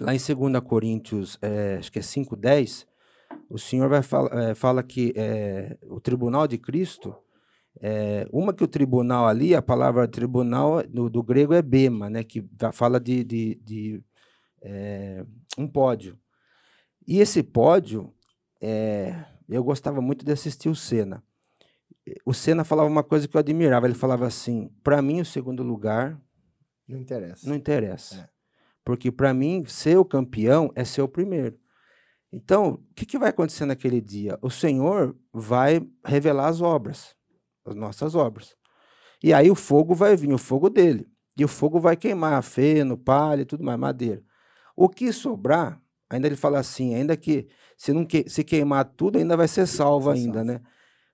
lá 0.00 0.14
em 0.14 0.18
2 0.18 0.60
Coríntios, 0.64 1.38
é, 1.42 1.76
acho 1.78 1.92
que 1.92 1.98
é 1.98 2.02
5,10, 2.02 2.86
o 3.52 3.58
senhor 3.58 3.86
vai 3.86 4.02
fala, 4.02 4.30
é, 4.32 4.54
fala 4.54 4.82
que 4.82 5.12
é, 5.14 5.76
o 5.82 6.00
tribunal 6.00 6.48
de 6.48 6.56
Cristo, 6.56 7.14
é, 7.82 8.26
uma 8.32 8.54
que 8.54 8.64
o 8.64 8.68
tribunal 8.68 9.28
ali, 9.28 9.54
a 9.54 9.60
palavra 9.60 10.08
tribunal 10.08 10.82
do, 10.88 11.10
do 11.10 11.22
grego 11.22 11.52
é 11.52 11.60
bema, 11.60 12.08
né, 12.08 12.24
que 12.24 12.42
fala 12.72 12.98
de, 12.98 13.22
de, 13.22 13.54
de 13.56 14.04
um 15.58 15.68
pódio. 15.68 16.18
E 17.06 17.20
esse 17.20 17.42
pódio, 17.42 18.14
é, 18.58 19.22
eu 19.46 19.62
gostava 19.62 20.00
muito 20.00 20.24
de 20.24 20.32
assistir 20.32 20.70
o 20.70 20.74
Senna. 20.74 21.22
O 22.24 22.32
Senna 22.32 22.64
falava 22.64 22.88
uma 22.88 23.02
coisa 23.02 23.28
que 23.28 23.36
eu 23.36 23.38
admirava. 23.38 23.86
Ele 23.86 23.94
falava 23.94 24.26
assim: 24.26 24.70
para 24.82 25.02
mim, 25.02 25.20
o 25.20 25.24
segundo 25.24 25.62
lugar. 25.62 26.18
Não 26.88 26.98
interessa. 26.98 27.48
Não 27.48 27.54
interessa. 27.54 28.16
É. 28.16 28.28
Porque 28.84 29.10
para 29.10 29.34
mim, 29.34 29.64
ser 29.66 29.98
o 29.98 30.04
campeão 30.04 30.72
é 30.74 30.84
ser 30.84 31.02
o 31.02 31.08
primeiro. 31.08 31.58
Então, 32.32 32.80
o 32.90 32.94
que, 32.94 33.04
que 33.04 33.18
vai 33.18 33.28
acontecer 33.28 33.66
naquele 33.66 34.00
dia? 34.00 34.38
O 34.40 34.50
Senhor 34.50 35.14
vai 35.32 35.86
revelar 36.04 36.48
as 36.48 36.62
obras, 36.62 37.14
as 37.64 37.74
nossas 37.74 38.14
obras. 38.14 38.56
E 39.22 39.34
aí 39.34 39.50
o 39.50 39.54
fogo 39.54 39.94
vai 39.94 40.16
vir, 40.16 40.32
o 40.32 40.38
fogo 40.38 40.70
dele. 40.70 41.06
E 41.36 41.44
o 41.44 41.48
fogo 41.48 41.78
vai 41.78 41.96
queimar 41.96 42.42
feno, 42.42 42.96
palha 42.96 43.42
e 43.42 43.44
tudo 43.44 43.62
mais, 43.62 43.78
madeira. 43.78 44.22
O 44.74 44.88
que 44.88 45.12
sobrar, 45.12 45.80
ainda 46.08 46.26
ele 46.26 46.36
fala 46.36 46.58
assim, 46.58 46.94
ainda 46.94 47.16
que 47.16 47.48
se 47.76 47.92
não 47.92 48.04
que, 48.04 48.28
se 48.28 48.42
queimar 48.44 48.84
tudo, 48.84 49.18
ainda 49.18 49.36
vai 49.36 49.48
ser 49.48 49.66
salvo 49.66 50.10
ainda, 50.10 50.42
né? 50.42 50.60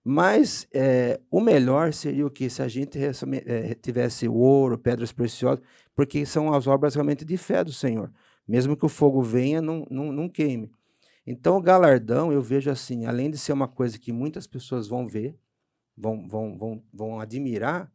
Mas 0.05 0.67
é, 0.73 1.21
o 1.31 1.41
melhor 1.41 1.93
seria 1.93 2.27
o 2.27 2.31
que? 2.31 2.49
Se 2.49 2.63
a 2.63 2.69
gente 2.69 2.99
é, 2.99 3.75
tivesse 3.75 4.29
ouro, 4.29 4.79
pedras 4.79 5.13
preciosas, 5.13 5.63
porque 5.95 6.25
são 6.25 6.53
as 6.55 6.67
obras 6.67 6.95
realmente 6.95 7.25
de 7.25 7.37
fé 7.37 7.65
do 7.65 7.73
Senhor. 7.73 8.11
Mesmo 8.47 8.77
que 8.77 8.87
o 8.87 8.89
fogo 8.89 9.21
venha, 9.21 9.61
não, 9.61 9.87
não, 9.91 10.13
não 10.13 10.29
queime. 10.29 10.71
Então, 11.31 11.59
o 11.59 11.61
galardão, 11.61 12.33
eu 12.33 12.41
vejo 12.41 12.71
assim, 12.71 13.05
além 13.05 13.31
de 13.31 13.37
ser 13.37 13.53
uma 13.53 13.69
coisa 13.69 13.99
que 13.99 14.11
muitas 14.11 14.47
pessoas 14.47 14.89
vão 14.89 15.07
ver, 15.07 15.39
vão, 15.95 16.27
vão, 16.27 16.57
vão, 16.57 16.83
vão 16.91 17.21
admirar, 17.21 17.93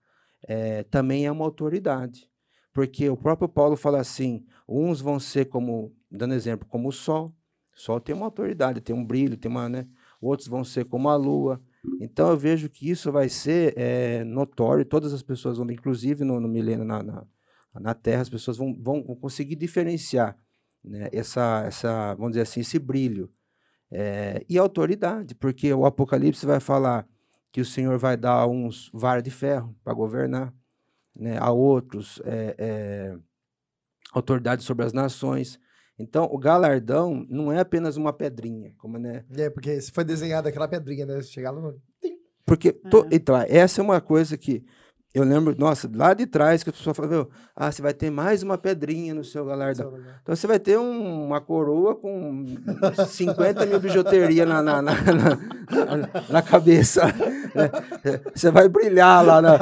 é, 0.47 0.83
também 0.83 1.25
é 1.25 1.31
uma 1.31 1.43
autoridade. 1.43 2.29
Porque 2.71 3.09
o 3.09 3.17
próprio 3.17 3.49
Paulo 3.49 3.75
fala 3.75 3.99
assim: 3.99 4.45
uns 4.69 5.01
vão 5.01 5.19
ser 5.19 5.45
como, 5.45 5.95
dando 6.11 6.35
exemplo, 6.35 6.67
como 6.67 6.89
o 6.89 6.91
sol. 6.91 7.35
O 7.75 7.79
sol 7.79 7.99
tem 7.99 8.13
uma 8.13 8.25
autoridade, 8.25 8.81
tem 8.81 8.95
um 8.95 9.03
brilho, 9.03 9.35
tem 9.35 9.49
uma, 9.49 9.67
né? 9.67 9.87
Outros 10.21 10.47
vão 10.47 10.63
ser 10.63 10.85
como 10.85 11.09
a 11.09 11.15
lua. 11.15 11.59
Então 11.99 12.29
eu 12.29 12.37
vejo 12.37 12.69
que 12.69 12.87
isso 12.87 13.11
vai 13.11 13.29
ser 13.29 13.73
é, 13.75 14.23
notório, 14.23 14.85
todas 14.85 15.11
as 15.11 15.23
pessoas 15.23 15.57
vão, 15.57 15.65
inclusive 15.71 16.23
no, 16.23 16.39
no 16.39 16.47
milênio 16.47 16.85
na, 16.85 17.01
na, 17.01 17.25
na 17.81 17.93
Terra, 17.95 18.21
as 18.21 18.29
pessoas 18.29 18.57
vão, 18.57 18.79
vão 18.79 19.01
conseguir 19.15 19.55
diferenciar 19.55 20.37
né, 20.83 21.09
essa, 21.11 21.63
essa, 21.65 22.13
vamos 22.15 22.31
dizer 22.31 22.41
assim, 22.41 22.61
esse 22.61 22.79
brilho. 22.79 23.31
É, 23.91 24.43
e 24.49 24.57
autoridade, 24.57 25.35
porque 25.35 25.71
o 25.73 25.85
Apocalipse 25.85 26.45
vai 26.45 26.59
falar 26.59 27.07
que 27.51 27.61
o 27.61 27.65
Senhor 27.65 27.97
vai 27.99 28.17
dar 28.17 28.47
uns 28.47 28.89
vara 28.93 29.21
de 29.21 29.29
ferro 29.29 29.75
para 29.83 29.93
governar, 29.93 30.53
né, 31.15 31.37
a 31.39 31.51
outros 31.51 32.19
é, 32.25 32.55
é, 32.57 33.17
autoridade 34.11 34.63
sobre 34.63 34.85
as 34.85 34.93
nações. 34.93 35.59
Então, 35.97 36.27
o 36.31 36.39
galardão 36.39 37.23
não 37.29 37.51
é 37.51 37.59
apenas 37.59 37.97
uma 37.97 38.11
pedrinha, 38.11 38.73
como 38.77 38.97
né? 38.97 39.23
É, 39.37 39.49
porque 39.49 39.79
se 39.79 39.91
foi 39.91 40.03
desenhada 40.03 40.49
aquela 40.49 40.67
pedrinha, 40.67 41.05
né? 41.05 41.21
Chegar 41.21 41.51
lá 41.51 41.61
no... 41.61 41.79
Porque, 42.43 42.73
to, 42.73 43.07
então, 43.11 43.35
essa 43.47 43.79
é 43.79 43.83
uma 43.83 44.01
coisa 44.01 44.35
que 44.35 44.65
eu 45.13 45.23
lembro, 45.23 45.55
nossa, 45.59 45.89
lá 45.93 46.13
de 46.15 46.25
trás 46.25 46.63
que 46.63 46.71
a 46.71 46.73
pessoa 46.73 46.93
falava, 46.93 47.29
ah, 47.55 47.71
você 47.71 47.83
vai 47.83 47.93
ter 47.93 48.09
mais 48.09 48.41
uma 48.41 48.57
pedrinha 48.57 49.13
no 49.13 49.23
seu 49.23 49.45
galardão. 49.45 49.93
Então 50.23 50.35
você 50.35 50.47
vai 50.47 50.59
ter 50.59 50.77
um, 50.79 51.25
uma 51.25 51.39
coroa 51.39 51.95
com 51.95 52.45
50 53.07 53.65
mil 53.67 53.79
bijuteria 53.79 54.43
na, 54.43 54.63
na, 54.63 54.81
na, 54.81 54.93
na, 54.95 56.29
na 56.29 56.41
cabeça. 56.41 57.05
Né? 57.53 57.69
Você 58.33 58.49
vai 58.49 58.67
brilhar 58.67 59.23
lá. 59.23 59.39
Na, 59.39 59.59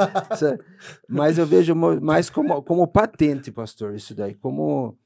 mas 1.06 1.36
eu 1.36 1.44
vejo 1.44 1.74
mais 1.74 2.30
como, 2.30 2.62
como 2.62 2.86
patente, 2.86 3.52
pastor, 3.52 3.94
isso 3.94 4.14
daí, 4.14 4.34
como 4.34 4.96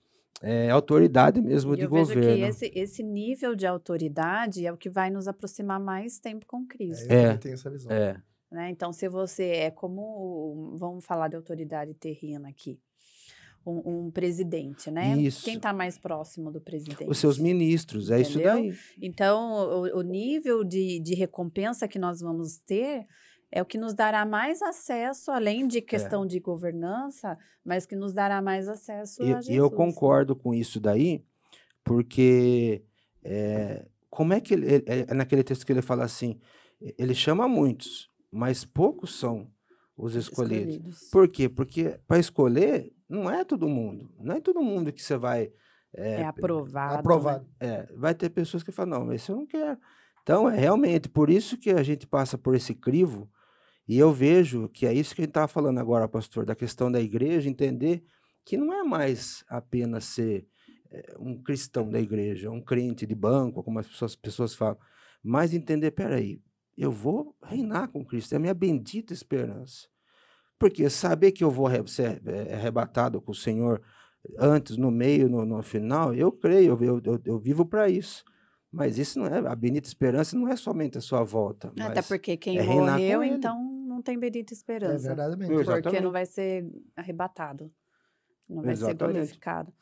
é, 0.41 0.71
autoridade 0.71 1.41
mesmo 1.41 1.75
e 1.75 1.79
de 1.79 1.83
eu 1.83 1.91
governo. 1.91 2.23
Vejo 2.23 2.37
que 2.37 2.43
esse, 2.43 2.73
esse 2.73 3.03
nível 3.03 3.57
de 3.57 3.67
autoridade 3.67 4.65
é 4.65 4.73
o 4.73 4.77
que 4.77 4.89
vai 4.89 5.11
nos 5.11 5.27
aproximar 5.27 5.81
mais 5.81 6.21
tempo 6.21 6.47
com 6.47 6.65
Cristo. 6.65 7.11
É, 7.11 7.33
eu 7.33 7.39
tenho 7.39 7.55
essa 7.55 7.69
visão. 7.69 7.91
É. 7.91 8.17
Né? 8.51 8.71
Então, 8.71 8.93
se 8.93 9.09
você 9.09 9.45
é 9.45 9.71
como, 9.71 10.77
vamos 10.79 11.05
falar 11.05 11.29
de 11.29 11.37
autoridade 11.37 11.95
terrena 11.95 12.49
aqui, 12.49 12.81
um, 13.67 14.07
um, 14.07 14.11
presidente, 14.13 14.93
né? 14.93 15.17
Isso. 15.19 15.45
Quem 15.45 15.57
está 15.57 15.73
mais 15.73 15.99
próximo 15.99 16.53
do 16.53 16.61
presidente? 16.61 17.05
Os 17.09 17.19
seus 17.19 17.37
ministros, 17.37 18.13
é 18.13 18.21
isso 18.21 18.41
daí. 18.41 18.73
Então, 19.03 19.83
o, 19.83 19.99
o 19.99 20.03
nível 20.03 20.63
de, 20.63 21.01
de 21.01 21.15
recompensa 21.15 21.89
que 21.89 21.99
nós 21.99 22.21
vamos 22.21 22.59
ter 22.59 23.07
é 23.51 23.63
o 23.63 23.67
que 23.67 23.79
nos 23.79 23.95
dará 23.95 24.25
mais 24.25 24.63
acesso, 24.63 25.31
além 25.31 25.67
de 25.67 25.79
é. 25.79 25.81
questão 25.81 26.25
é. 26.25 26.27
de 26.27 26.39
governança, 26.39 27.39
mas 27.65 27.87
que 27.87 27.97
nos 27.97 28.13
dará 28.13 28.41
mais 28.41 28.69
acesso 28.69 29.23
e, 29.23 29.33
a 29.33 29.41
Jesus. 29.41 29.57
Eu 29.57 29.71
concordo 29.71 30.37
com 30.37 30.55
isso 30.55 30.79
daí, 30.79 31.25
porque 31.83 32.85
é, 33.25 33.87
como 34.09 34.33
é 34.33 34.41
que 34.41 34.55
ele, 34.55 34.77
é, 34.87 35.07
é 35.09 35.15
naquele 35.15 35.43
texto 35.43 35.65
que 35.67 35.73
ele 35.73 35.83
fala 35.83 36.05
assim, 36.05 36.39
ele 36.99 37.15
chama 37.15 37.49
muitos, 37.49 38.11
mas 38.37 38.65
poucos 38.65 39.19
são 39.19 39.51
os 39.97 40.15
escolhidos. 40.15 40.75
escolhidos. 40.75 41.11
Por 41.11 41.29
quê? 41.29 41.49
Porque 41.49 41.99
para 42.07 42.19
escolher 42.19 42.93
não 43.09 43.31
é 43.31 43.45
todo 43.45 43.69
mundo. 43.69 44.13
Não 44.19 44.37
é 44.37 44.41
todo 44.41 44.63
mundo 44.63 44.93
que 44.93 45.03
você 45.03 45.17
vai. 45.17 45.51
É, 45.95 46.21
é 46.21 46.25
aprovado. 46.25 46.95
Aprovado. 46.97 47.47
Né? 47.61 47.69
É, 47.69 47.89
vai 47.97 48.15
ter 48.15 48.29
pessoas 48.31 48.63
que 48.63 48.71
falam, 48.71 49.01
não, 49.01 49.13
esse 49.13 49.31
eu 49.31 49.37
não 49.37 49.47
quero. 49.47 49.79
Então, 50.23 50.51
é 50.51 50.59
realmente 50.59 51.09
por 51.09 51.31
isso 51.31 51.57
que 51.57 51.71
a 51.71 51.83
gente 51.83 52.07
passa 52.07 52.37
por 52.37 52.55
esse 52.55 52.75
crivo. 52.75 53.31
E 53.89 53.97
eu 53.97 54.13
vejo 54.13 54.69
que 54.69 54.85
é 54.85 54.93
isso 54.93 55.15
que 55.15 55.23
a 55.23 55.25
gente 55.25 55.31
estava 55.31 55.49
falando 55.49 55.79
agora, 55.79 56.09
pastor, 56.09 56.45
da 56.45 56.57
questão 56.57 56.91
da 56.91 57.01
igreja, 57.01 57.49
entender 57.49 58.05
que 58.45 58.57
não 58.57 58.73
é 58.73 58.83
mais 58.83 59.45
apenas 59.49 60.05
ser 60.05 60.47
é, 60.91 61.15
um 61.19 61.41
cristão 61.41 61.89
da 61.89 62.01
igreja, 62.01 62.51
um 62.51 62.61
crente 62.61 63.07
de 63.07 63.15
banco, 63.15 63.63
como 63.63 63.79
as 63.79 63.87
pessoas, 63.87 64.17
pessoas 64.17 64.55
falam, 64.55 64.77
mas 65.23 65.55
entender, 65.55 65.93
peraí, 65.93 66.41
eu 66.77 66.91
vou 66.91 67.35
reinar 67.43 67.89
com 67.89 68.05
Cristo, 68.05 68.33
é 68.33 68.37
a 68.37 68.41
minha 68.41 68.55
bendita 68.55 69.13
esperança. 69.13 69.89
Porque 70.59 70.89
saber 70.89 71.33
que 71.33 71.45
eu 71.45 71.51
vou 71.51 71.69
ser 71.87 72.23
eh, 72.27 72.55
arrebatado 72.55 73.21
com 73.21 73.33
o 73.33 73.35
Senhor 73.35 73.83
antes, 74.39 74.77
no 74.77 74.91
meio, 74.91 75.29
no, 75.29 75.45
no 75.45 75.63
final, 75.63 76.15
eu 76.15 76.33
creio, 76.33 76.77
eu, 76.83 77.01
eu, 77.05 77.21
eu 77.25 77.39
vivo 77.39 77.65
para 77.65 77.89
isso. 77.89 78.25
Mas 78.73 78.99
isso 78.99 79.19
não 79.19 79.27
é, 79.27 79.39
a 79.39 79.55
bendita 79.55 79.89
esperança 79.89 80.37
não 80.37 80.49
é 80.49 80.57
somente 80.57 80.99
a 80.99 81.01
sua 81.01 81.23
volta. 81.23 81.73
Até 81.81 82.03
porque 82.03 82.37
quem 82.37 82.59
é 82.59 82.63
morreu, 82.63 83.23
então 83.23 83.63
não 83.63 84.03
tem 84.03 84.19
bendita 84.19 84.53
É 84.53 84.55
esperança. 84.55 85.09
verdade 85.09 85.37
mesmo. 85.37 85.55
Porque 85.55 85.71
Exatamente. 85.71 86.03
não 86.03 86.13
vai 86.13 86.27
ser 86.27 86.67
arrebatado, 86.95 87.73
não 88.49 88.63
vai 88.63 88.77
ser 88.77 88.83
Exatamente. 88.83 89.15
glorificado. 89.15 89.73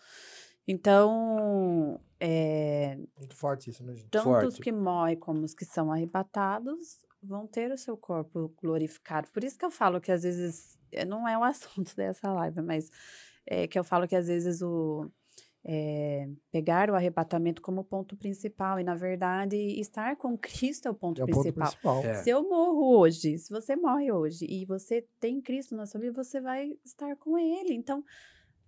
Então, 0.67 2.01
é, 2.19 2.97
Muito 3.19 3.37
forte 3.37 3.71
isso, 3.71 3.85
né, 3.85 3.95
gente? 3.95 4.09
tanto 4.11 4.29
os 4.29 4.43
Forte. 4.57 4.61
que 4.63 4.73
morrem 4.73 5.17
como 5.17 5.43
os 5.45 5.55
que 5.55 5.65
são 5.65 5.93
arrebatados 5.93 7.05
vão 7.23 7.47
ter 7.47 7.71
o 7.73 7.79
seu 7.79 7.97
corpo 7.97 8.53
glorificado. 8.63 9.29
Por 9.31 9.45
isso 9.45 9.59
que 9.59 9.65
eu 9.65 9.71
falo 9.71 10.01
que 10.01 10.13
às 10.13 10.23
vezes, 10.23 10.79
eh, 10.93 11.05
não 11.05 11.27
é 11.29 11.37
o 11.39 11.43
assunto 11.45 11.95
dessa 11.97 12.33
live, 12.33 12.63
mas 12.63 12.91
é 13.47 13.67
que 13.67 13.79
eu 13.79 13.85
falo 13.85 14.07
que 14.09 14.17
às 14.17 14.27
vezes 14.27 14.63
o 14.63 15.11
é, 15.67 16.29
pegar 16.53 16.91
o 16.91 16.95
arrebatamento 16.95 17.63
como 17.63 17.83
ponto 17.85 18.15
principal 18.17 18.79
e 18.79 18.85
na 18.85 18.95
verdade 18.95 19.57
estar 19.81 20.15
com 20.17 20.37
Cristo 20.37 20.89
é 20.89 20.91
o 20.91 20.95
ponto 20.95 21.21
É 21.23 21.25
o 21.25 21.27
ponto 21.27 21.41
principal. 21.53 21.67
principal. 21.71 22.05
É. 22.05 22.15
Se 22.23 22.29
eu 22.31 22.43
morro 22.47 22.99
hoje, 22.99 23.39
se 23.39 23.51
você 23.51 23.75
morre 23.75 24.13
hoje 24.13 24.45
e 24.47 24.67
você 24.67 25.07
tem 25.19 25.41
Cristo 25.41 25.75
na 25.75 25.87
sua 25.87 26.01
vida, 26.01 26.23
você 26.23 26.39
vai 26.41 26.77
estar 26.85 27.17
com 27.17 27.39
Ele. 27.39 27.73
Então, 27.73 28.05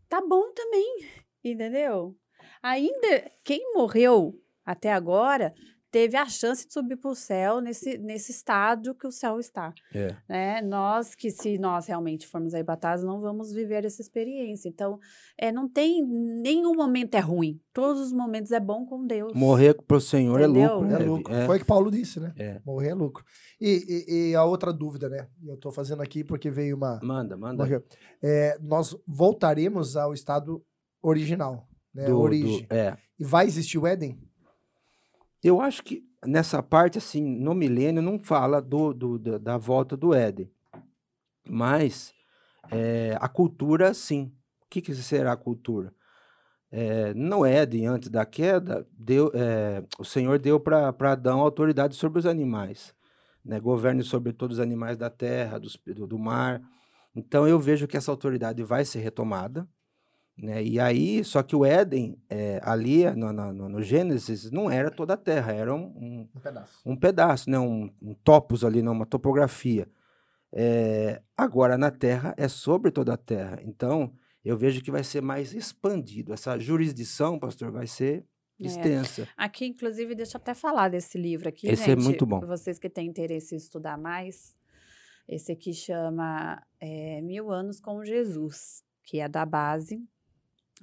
tá 0.09 0.23
bom 0.27 0.51
também, 0.55 1.07
entendeu? 1.53 2.17
Ainda 2.63 3.31
quem 3.45 3.73
morreu 3.75 4.35
até 4.65 4.93
agora 4.93 5.55
teve 5.89 6.15
a 6.17 6.27
chance 6.29 6.67
de 6.67 6.75
subir 6.75 6.97
para 6.97 7.11
o 7.11 7.15
céu 7.15 7.61
nesse, 7.61 7.97
nesse 7.97 8.31
estádio 8.31 8.95
que 8.95 9.07
o 9.07 9.11
céu 9.11 9.39
está. 9.41 9.73
É. 9.95 10.15
Né? 10.29 10.61
Nós 10.61 11.15
que, 11.15 11.31
se 11.31 11.59
nós 11.59 11.87
realmente 11.87 12.27
formos 12.27 12.53
arrebatados, 12.53 13.03
não 13.03 13.19
vamos 13.19 13.51
viver 13.53 13.83
essa 13.85 14.03
experiência. 14.03 14.69
Então, 14.69 14.99
é, 15.39 15.51
não 15.51 15.67
tem 15.67 16.05
nenhum 16.05 16.75
momento 16.75 17.15
é 17.15 17.21
ruim. 17.21 17.59
Todos 17.73 18.03
os 18.03 18.13
momentos 18.13 18.53
é 18.53 18.61
bom 18.61 18.85
com 18.85 19.07
Deus. 19.07 19.33
Morrer 19.33 19.75
para 19.87 19.97
o 19.97 20.01
Senhor 20.01 20.39
Entendeu? 20.41 20.63
é 20.63 20.75
lucro. 20.75 20.87
É 20.87 20.99
né? 20.99 21.05
lucro. 21.07 21.35
É. 21.35 21.47
Foi 21.47 21.57
o 21.57 21.61
que 21.61 21.67
Paulo 21.67 21.91
disse, 21.91 22.21
né? 22.21 22.35
É. 22.37 22.61
Morrer 22.67 22.91
é 22.91 22.95
lucro. 22.95 23.25
E, 23.59 24.05
e- 24.09 24.31
e 24.33 24.35
a 24.35 24.45
outra 24.45 24.75
dúvida, 24.75 25.09
né? 25.09 25.27
Eu 25.47 25.57
tô 25.57 25.71
fazendo 25.71 26.03
aqui 26.03 26.23
porque 26.23 26.51
veio 26.51 26.77
uma. 26.77 27.01
Manda, 27.03 27.39
manda. 27.39 27.83
É, 28.23 28.59
nós 28.61 28.95
voltaremos 29.07 29.97
ao 29.97 30.13
estado 30.13 30.63
original, 31.09 31.69
né? 31.95 32.05
Do- 32.07 32.13
do- 32.17 32.21
origem. 32.21 32.67
é. 32.71 32.97
E 33.19 33.25
vai 33.25 33.47
existir 33.47 33.79
o 33.79 33.87
Éden? 33.87 34.19
Eu 35.43 35.61
acho 35.61 35.83
que 35.83 36.03
nessa 36.25 36.63
parte, 36.63 36.99
assim, 36.99 37.23
no 37.23 37.55
milênio, 37.55 38.03
não 38.03 38.19
fala 38.19 38.61
do, 38.61 38.93
do- 38.93 39.19
da, 39.19 39.39
da 39.39 39.57
volta 39.57 39.97
do 39.97 40.13
Éden. 40.13 40.51
Mas 41.49 42.13
eh, 42.71 43.17
a 43.21 43.29
cultura, 43.29 43.95
sim. 43.95 44.33
O 44.63 44.69
que, 44.69 44.81
que 44.83 44.95
será 44.95 45.33
a 45.33 45.37
cultura? 45.37 45.95
Eh, 46.73 47.15
no 47.15 47.47
Éden, 47.47 47.87
antes 47.87 48.09
da 48.09 48.27
queda, 48.27 48.87
deu, 48.93 49.31
eh, 49.35 49.85
o 49.99 50.05
Senhor 50.05 50.39
deu 50.39 50.59
para 50.59 50.89
Adão 51.13 51.41
autoridade 51.41 51.95
sobre 51.95 52.19
os 52.19 52.27
animais. 52.27 52.93
Né? 53.45 53.61
Governe 53.61 54.03
sobre 54.03 54.33
todos 54.33 54.59
os 54.59 54.63
animais 54.63 54.97
da 54.99 55.09
terra, 55.09 55.59
dos- 55.61 55.79
do, 55.87 56.07
do 56.07 56.19
mar. 56.19 56.61
Então, 57.15 57.47
eu 57.47 57.59
vejo 57.61 57.87
que 57.87 57.97
essa 57.97 58.11
autoridade 58.11 58.63
vai 58.65 58.85
ser 58.85 58.99
retomada. 58.99 59.67
Né? 60.39 60.63
E 60.63 60.79
aí, 60.79 61.25
só 61.25 61.43
que 61.43 61.57
o 61.57 61.65
Éden, 61.65 62.19
eh, 62.29 62.61
ali 62.63 63.11
no, 63.13 63.33
no- 63.33 63.53
no- 63.71 63.83
Gênesis, 63.83 64.51
não 64.51 64.71
era 64.71 64.91
toda 64.91 65.15
a 65.15 65.17
terra, 65.17 65.53
era 65.53 65.75
um, 65.75 65.87
um, 65.97 66.29
Um 66.35 66.41
pedaço. 66.41 66.83
um 66.85 66.95
pedaço, 66.97 67.49
né? 67.51 67.59
um, 67.59 67.91
um 68.03 68.13
topos 68.13 68.63
ali, 68.63 68.83
né? 68.83 68.91
uma 68.91 69.07
topografia. 69.07 69.89
Eh, 70.53 71.23
agora, 71.37 71.79
na 71.79 71.91
terra, 71.91 72.35
é 72.37 72.49
sobre 72.49 72.91
toda 72.91 73.15
a 73.15 73.17
terra. 73.17 73.59
Então, 73.63 74.13
eu 74.45 74.57
vejo 74.59 74.83
que 74.83 74.91
vai 74.91 75.03
ser 75.03 75.23
mais 75.23 75.55
expandido. 75.55 76.33
Essa 76.35 76.59
jurisdição, 76.59 77.39
pastor, 77.39 77.73
vai 77.73 77.87
ser 77.87 78.25
É. 78.61 78.67
extensa. 78.67 79.27
Aqui, 79.39 79.65
inclusive, 79.67 80.15
deixa 80.15 80.37
eu 80.37 80.41
até 80.41 80.53
falar 80.55 80.89
desse 80.91 81.17
livro 81.19 81.49
aqui, 81.49 81.67
Esse 81.67 81.85
é 81.85 81.95
gente. 81.97 82.05
muito 82.05 82.27
bom. 82.27 82.41
Vocês 82.41 82.79
que 82.79 82.91
têm 82.91 83.07
interesse 83.09 83.55
em 83.55 83.59
estudar 83.59 83.97
mais, 83.99 84.55
esse 85.27 85.51
aqui 85.51 85.73
chama 85.73 86.63
é, 86.79 87.21
Mil 87.23 87.51
Anos 87.51 87.81
com 87.81 88.05
Jesus, 88.05 88.83
que 89.03 89.19
é 89.19 89.29
da 89.29 89.45
base. 89.47 89.99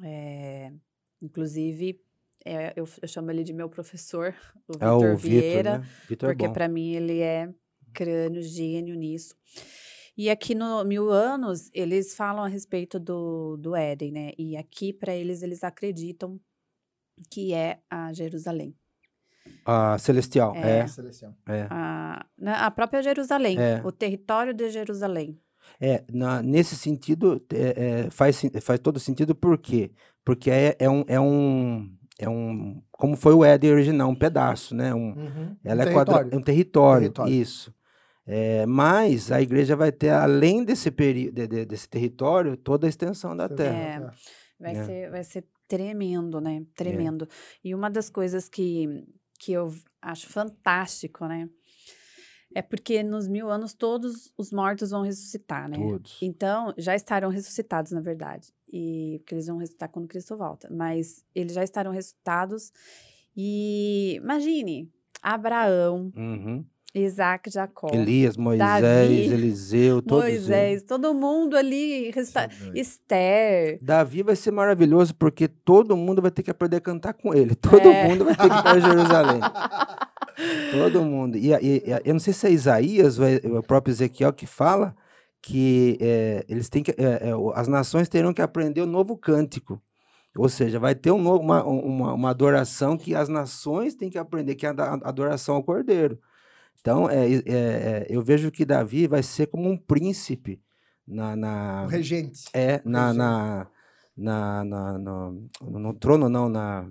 É, 0.01 0.71
inclusive, 1.21 1.99
é, 2.45 2.73
eu, 2.75 2.87
eu 3.01 3.07
chamo 3.07 3.29
ele 3.31 3.43
de 3.43 3.53
meu 3.53 3.69
professor, 3.69 4.33
o 4.67 4.83
É 4.83 4.91
o 4.91 4.99
Vitor 4.99 5.17
Vitor, 5.17 5.17
Vieira, 5.17 5.77
né? 5.79 5.89
Vitor 6.07 6.29
é 6.29 6.33
porque 6.33 6.47
bom. 6.47 6.53
para 6.53 6.67
mim 6.67 6.93
ele 6.93 7.19
é 7.21 7.53
crânio, 7.93 8.41
gênio 8.41 8.95
nisso. 8.95 9.35
E 10.15 10.29
aqui 10.29 10.53
no 10.53 10.83
Mil 10.83 11.09
Anos, 11.09 11.69
eles 11.73 12.15
falam 12.15 12.43
a 12.43 12.47
respeito 12.47 12.99
do, 12.99 13.57
do 13.57 13.75
Éden, 13.75 14.11
né? 14.11 14.31
E 14.37 14.55
aqui, 14.55 14.93
para 14.93 15.15
eles, 15.15 15.41
eles 15.41 15.63
acreditam 15.63 16.39
que 17.31 17.53
é 17.53 17.79
a 17.89 18.13
Jerusalém. 18.13 18.75
A 19.65 19.97
Celestial, 19.97 20.55
É. 20.55 20.79
é. 20.79 20.87
Seleção. 20.87 21.35
É, 21.47 21.67
A, 21.69 22.25
né, 22.37 22.53
a 22.53 22.69
própria 22.71 23.01
Jerusalém, 23.01 23.57
É. 23.59 23.81
o 23.83 23.91
território 23.91 24.53
de 24.53 24.69
Jerusalém. 24.69 25.39
É, 25.79 26.03
na- 26.11 26.41
nesse 26.41 26.75
sentido, 26.75 27.41
é, 27.53 28.05
é, 28.05 28.09
faz, 28.09 28.41
faz 28.61 28.79
todo 28.79 28.99
sentido, 28.99 29.33
por 29.35 29.57
quê? 29.57 29.91
Porque 30.23 30.49
é, 30.51 30.75
é, 30.79 30.89
um, 30.89 31.03
é, 31.07 31.19
um, 31.19 31.91
é 32.19 32.29
um. 32.29 32.81
Como 32.91 33.15
foi 33.17 33.33
o 33.33 33.43
Éden 33.43 33.71
original, 33.71 34.09
um 34.09 34.15
pedaço, 34.15 34.73
né? 34.75 34.93
Um, 34.93 35.09
Uhum. 35.13 35.57
ela 35.63 35.83
Um 35.83 35.87
é, 35.87 35.91
quadra, 35.93 36.13
território. 36.13 36.33
é 36.33 36.37
um 36.37 36.41
território, 36.41 37.01
Território. 37.01 37.33
isso. 37.33 37.73
É, 38.25 38.65
mas 38.65 39.31
a 39.33 39.41
igreja 39.41 39.75
vai 39.75 39.91
ter, 39.91 40.09
além 40.11 40.63
desse, 40.63 40.89
peri, 40.89 41.29
de- 41.29 41.45
de- 41.47 41.65
desse 41.65 41.89
território, 41.89 42.55
toda 42.55 42.87
a 42.87 42.89
extensão 42.89 43.35
da 43.35 43.49
terra. 43.49 43.75
É. 43.77 43.99
Vai, 44.59 44.75
É. 44.77 44.85
ser, 44.85 45.11
vai 45.11 45.23
ser 45.25 45.45
tremendo, 45.67 46.39
né? 46.39 46.63
Tremendo. 46.75 47.27
E 47.61 47.75
uma 47.75 47.89
das 47.89 48.09
coisas 48.09 48.47
que, 48.47 49.03
que 49.37 49.51
eu 49.51 49.73
acho 50.01 50.29
fantástico, 50.29 51.25
né? 51.25 51.49
É 52.55 52.61
porque 52.61 53.01
nos 53.03 53.27
mil 53.27 53.49
anos 53.49 53.73
todos 53.73 54.31
os 54.37 54.51
mortos 54.51 54.91
vão 54.91 55.01
ressuscitar, 55.01 55.67
né? 55.69 55.77
Todos. 55.77 56.17
Então, 56.21 56.73
já 56.77 56.95
estarão 56.95 57.29
ressuscitados, 57.29 57.91
na 57.91 57.99
verdade. 58.01 58.53
E 58.71 59.17
porque 59.19 59.35
eles 59.35 59.47
vão 59.47 59.57
ressuscitar 59.57 59.89
quando 59.89 60.07
Cristo 60.07 60.37
volta. 60.37 60.67
Mas 60.71 61.23
eles 61.33 61.53
já 61.53 61.63
estarão 61.63 61.91
ressuscitados. 61.91 62.71
E 63.35 64.15
imagine, 64.21 64.89
Abraão, 65.21 66.11
Uhum. 66.15 66.63
Isaac, 66.95 67.49
Jacó, 67.49 67.87
Elias, 67.91 68.37
Moisés, 68.37 68.81
Davi, 68.83 69.33
Eliseu, 69.33 69.99
todos 69.99 70.25
eles. 70.25 70.41
Moisés, 70.41 70.83
todo 70.83 71.11
mundo 71.11 71.57
ali 71.57 72.11
doido. 72.11 72.77
Esther. 72.77 73.79
Davi 73.81 74.21
vai 74.21 74.35
ser 74.35 74.51
maravilhoso 74.51 75.15
porque 75.15 75.47
todo 75.47 75.97
mundo 75.97 76.21
vai 76.21 76.29
ter 76.29 76.43
que 76.43 76.51
aprender 76.51 76.77
a 76.77 76.81
cantar 76.81 77.13
com 77.13 77.33
ele. 77.33 77.55
Todo 77.55 77.87
É. 77.87 78.07
mundo 78.07 78.25
vai 78.25 78.35
ter 78.35 78.47
que 78.47 78.55
ir 78.55 78.61
para 78.61 78.79
Jerusalém. 78.79 79.41
Todo 80.71 81.03
mundo. 81.03 81.37
E, 81.37 81.51
e- 81.53 81.77
e- 81.85 82.01
eu 82.05 82.13
não 82.13 82.19
sei 82.19 82.33
se 82.33 82.47
é 82.47 82.51
Isaías 82.51 83.19
ou 83.19 83.25
é 83.25 83.35
o 83.59 83.63
próprio 83.63 83.91
Ezequiel 83.91 84.33
que 84.33 84.45
fala 84.45 84.95
que 85.41 85.97
é, 85.99 86.45
eles 86.47 86.69
têm 86.69 86.81
que, 86.81 86.91
é, 86.91 87.29
é, 87.29 87.31
as 87.55 87.67
nações 87.67 88.07
terão 88.07 88.33
que 88.33 88.41
aprender 88.41 88.81
o 88.81 88.85
novo 88.85 89.17
cântico. 89.17 89.81
Ou 90.37 90.47
seja, 90.49 90.79
vai 90.79 90.95
ter 90.95 91.11
um 91.11 91.21
novo- 91.21 91.43
uma, 91.43 91.63
uma, 91.63 92.13
uma 92.13 92.29
adoração 92.29 92.97
que 92.97 93.13
as 93.13 93.29
nações 93.29 93.93
têm 93.93 94.09
que 94.09 94.17
aprender, 94.17 94.55
que 94.55 94.65
é 94.65 94.69
a 94.69 94.93
adoração 95.03 95.55
ao 95.55 95.63
Cordeiro. 95.63 96.17
Então, 96.79 97.09
é, 97.09 97.31
é, 97.33 97.39
é, 97.45 98.07
eu 98.09 98.21
vejo 98.21 98.49
que 98.51 98.65
Davi 98.65 99.05
vai 99.05 99.21
ser 99.21 99.47
como 99.47 99.69
um 99.69 99.77
príncipe 99.77 100.59
na, 101.07 101.35
na, 101.35 101.83
O 101.85 101.87
regente. 101.87 102.45
é, 102.53 102.81
na, 102.83 103.07
Regente. 103.07 103.17
na, 103.19 103.67
na, 104.17 104.63
na- 104.65 104.97
no, 104.97 105.49
no 105.61 105.93
trono, 105.93 106.27
não, 106.29 106.49
na, 106.49 106.83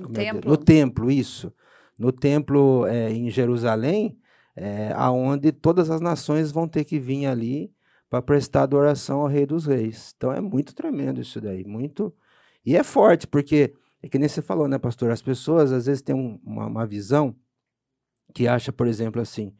No 0.00 0.08
é 0.10 0.24
templo. 0.32 0.50
no 0.50 0.56
templo, 0.56 1.10
isso. 1.10 1.52
No 1.98 2.12
templo 2.12 2.86
é, 2.86 3.10
em 3.10 3.30
Jerusalém, 3.30 4.18
é, 4.56 4.92
aonde 4.94 5.52
todas 5.52 5.90
as 5.90 6.00
nações 6.00 6.50
vão 6.52 6.68
ter 6.68 6.84
que 6.84 6.98
vir 6.98 7.26
ali 7.26 7.72
para 8.10 8.22
prestar 8.22 8.62
adoração 8.62 9.20
ao 9.20 9.26
Rei 9.26 9.44
dos 9.46 9.66
Reis. 9.66 10.14
Então 10.16 10.32
é 10.32 10.40
muito 10.40 10.74
tremendo 10.74 11.20
isso 11.20 11.40
daí, 11.40 11.64
muito. 11.64 12.14
E 12.64 12.76
é 12.76 12.82
forte, 12.84 13.26
porque, 13.26 13.74
é 14.02 14.08
que 14.08 14.18
nem 14.18 14.28
você 14.28 14.40
falou, 14.42 14.68
né, 14.68 14.78
pastor? 14.78 15.10
As 15.10 15.22
pessoas 15.22 15.72
às 15.72 15.86
vezes 15.86 16.02
têm 16.02 16.14
um- 16.14 16.40
uma, 16.44 16.66
uma 16.66 16.86
visão 16.86 17.34
que 18.34 18.46
acha, 18.46 18.72
por 18.72 18.86
exemplo, 18.86 19.20
assim, 19.20 19.54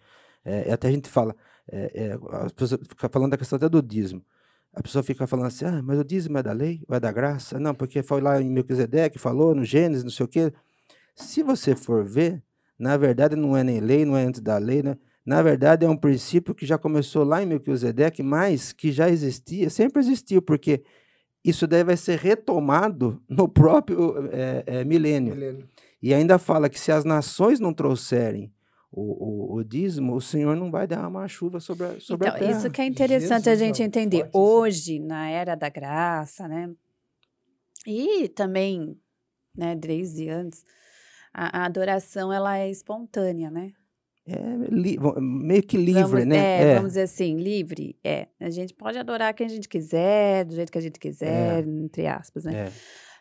é, 0.44 0.72
até 0.72 0.88
a 0.88 0.90
gente 0.92 1.09
fala, 1.09 1.35
é, 1.70 2.12
é, 2.12 2.18
as 2.44 2.53
pessoas 2.53 2.81
ficam 2.88 3.11
falando 3.11 3.31
da 3.33 3.38
questão 3.38 3.57
até 3.57 3.68
do 3.68 3.83
dízimo. 3.83 4.24
A 4.72 4.83
pessoa 4.83 5.03
fica 5.03 5.27
falando 5.27 5.46
assim, 5.46 5.64
ah, 5.64 5.83
mas 5.83 5.98
o 5.98 6.05
dízimo 6.05 6.38
é 6.38 6.42
da 6.42 6.53
lei 6.53 6.83
ou 6.88 6.94
é 6.96 7.01
da 7.01 7.11
graça? 7.11 7.59
Não, 7.59 7.74
porque 7.74 8.03
foi 8.03 8.20
lá 8.20 8.40
em 8.40 8.51
Melquisedeque, 8.51 9.18
falou 9.18 9.55
no 9.55 9.64
Gênesis, 9.64 10.05
não 10.05 10.11
sei 10.11 10.24
o 10.27 10.29
quê. 10.29 10.53
Se 11.19 11.43
você 11.43 11.75
for 11.75 12.05
ver, 12.05 12.43
na 12.79 12.97
verdade 12.97 13.35
não 13.35 13.57
é 13.57 13.65
nem 13.65 13.81
lei, 13.81 14.05
não 14.05 14.17
é 14.17 14.25
antes 14.25 14.41
da 14.41 14.57
lei, 14.57 14.83
né? 14.83 14.97
Na 15.27 15.43
verdade 15.43 15.85
é 15.85 15.89
um 15.89 15.97
princípio 15.97 16.55
que 16.55 16.65
já 16.65 16.79
começou 16.79 17.25
lá 17.25 17.43
em 17.43 17.47
Melquisedeque, 17.47 18.23
mas 18.23 18.73
que 18.73 18.91
já 18.91 19.11
existia, 19.11 19.69
sempre 19.69 20.01
existiu, 20.01 20.41
porque 20.41 20.83
isso 21.45 21.67
daí 21.67 21.85
vai 21.85 21.97
ser 21.97 22.19
retomado 22.19 23.23
no 23.29 23.49
próprio 23.49 24.29
é, 24.33 24.63
é, 24.67 24.85
milênio. 24.85 25.35
Milênio. 25.35 25.69
E 26.01 26.15
ainda 26.15 26.39
fala 26.39 26.69
que 26.69 26.79
se 26.79 26.93
as 26.93 27.05
nações 27.05 27.59
não 27.59 27.75
trouxerem 27.75 28.53
o, 28.91 29.03
o, 29.03 29.57
o 29.57 29.65
dízimo, 29.65 30.15
o 30.15 30.21
Senhor 30.21 30.57
não 30.57 30.71
vai 30.71 30.87
derramar 30.87 31.25
a 31.25 31.29
chuva 31.29 31.61
sobre 31.61 31.87
a, 31.87 32.01
sobre 32.01 32.27
Então, 32.27 32.37
a 32.37 32.41
terra. 32.41 32.59
isso 32.59 32.71
que 32.71 32.81
é 32.81 32.87
interessante 32.87 33.51
a 33.51 33.55
Jesus, 33.55 33.59
gente 33.59 33.83
ó, 33.83 33.85
entender. 33.85 34.31
Hoje, 34.33 34.99
na 34.99 35.29
era 35.29 35.55
da 35.55 35.69
graça, 35.69 36.49
né? 36.49 36.71
E 37.87 38.29
também, 38.29 38.97
né, 39.55 39.75
desde 39.75 40.29
antes, 40.31 40.65
a, 41.33 41.61
a 41.62 41.64
adoração 41.67 42.33
ela 42.33 42.59
é 42.59 42.71
espontânea, 42.71 43.51
né? 43.51 43.73
É 44.27 45.21
meio 45.21 45.62
que 45.62 45.79
livre, 45.79 46.03
vamos, 46.03 46.27
né? 46.27 46.73
É, 46.73 46.75
vamos 46.75 46.91
dizer 46.91 47.03
assim, 47.03 47.37
livre. 47.37 47.99
É. 48.05 48.29
A 48.38 48.51
gente 48.51 48.75
pode 48.75 48.99
adorar 48.99 49.33
quem 49.33 49.47
a 49.47 49.51
gente 49.51 49.67
quiser, 49.67 50.45
do 50.45 50.55
jeito 50.55 50.71
que 50.71 50.77
a 50.77 50.83
gente 50.83 50.99
quiser, 51.01 51.67
entre 51.67 52.07
aspas, 52.07 52.45
né? 52.45 52.67
é, 52.67 52.73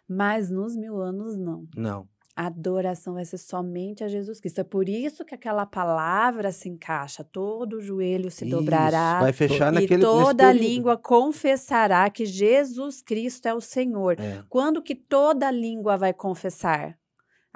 Mas 0.05 0.49
nos 0.49 0.75
mil 0.75 0.99
anos, 0.99 1.37
não. 1.37 1.65
não. 1.77 2.07
A 2.35 2.47
adoração 2.47 3.13
vai 3.13 3.25
ser 3.25 3.37
somente 3.37 4.03
a 4.03 4.07
Jesus 4.07 4.39
Cristo. 4.39 4.59
É 4.59 4.63
por 4.63 4.87
isso 4.87 5.23
que 5.25 5.33
aquela 5.33 5.65
palavra 5.65 6.51
se 6.51 6.69
encaixa. 6.69 7.23
Todo 7.23 7.81
joelho 7.81 8.29
se 8.29 8.45
Isso, 8.45 8.55
dobrará. 8.55 9.21
vai 9.21 9.33
fechar 9.33 9.71
e 9.71 9.75
naquele 9.75 10.03
nesse 10.03 10.23
toda 10.23 10.51
língua 10.51 10.97
confessará 10.97 12.07
que 12.11 12.25
Jesus 12.25 13.01
Cristo 13.01 13.47
é 13.47 13.53
o 13.55 13.61
Senhor. 13.61 14.19
É. 14.19 14.43
Quando 14.49 14.83
que 14.83 14.93
toda 14.93 15.49
língua 15.49 15.97
vai 15.97 16.13
confessar? 16.13 16.95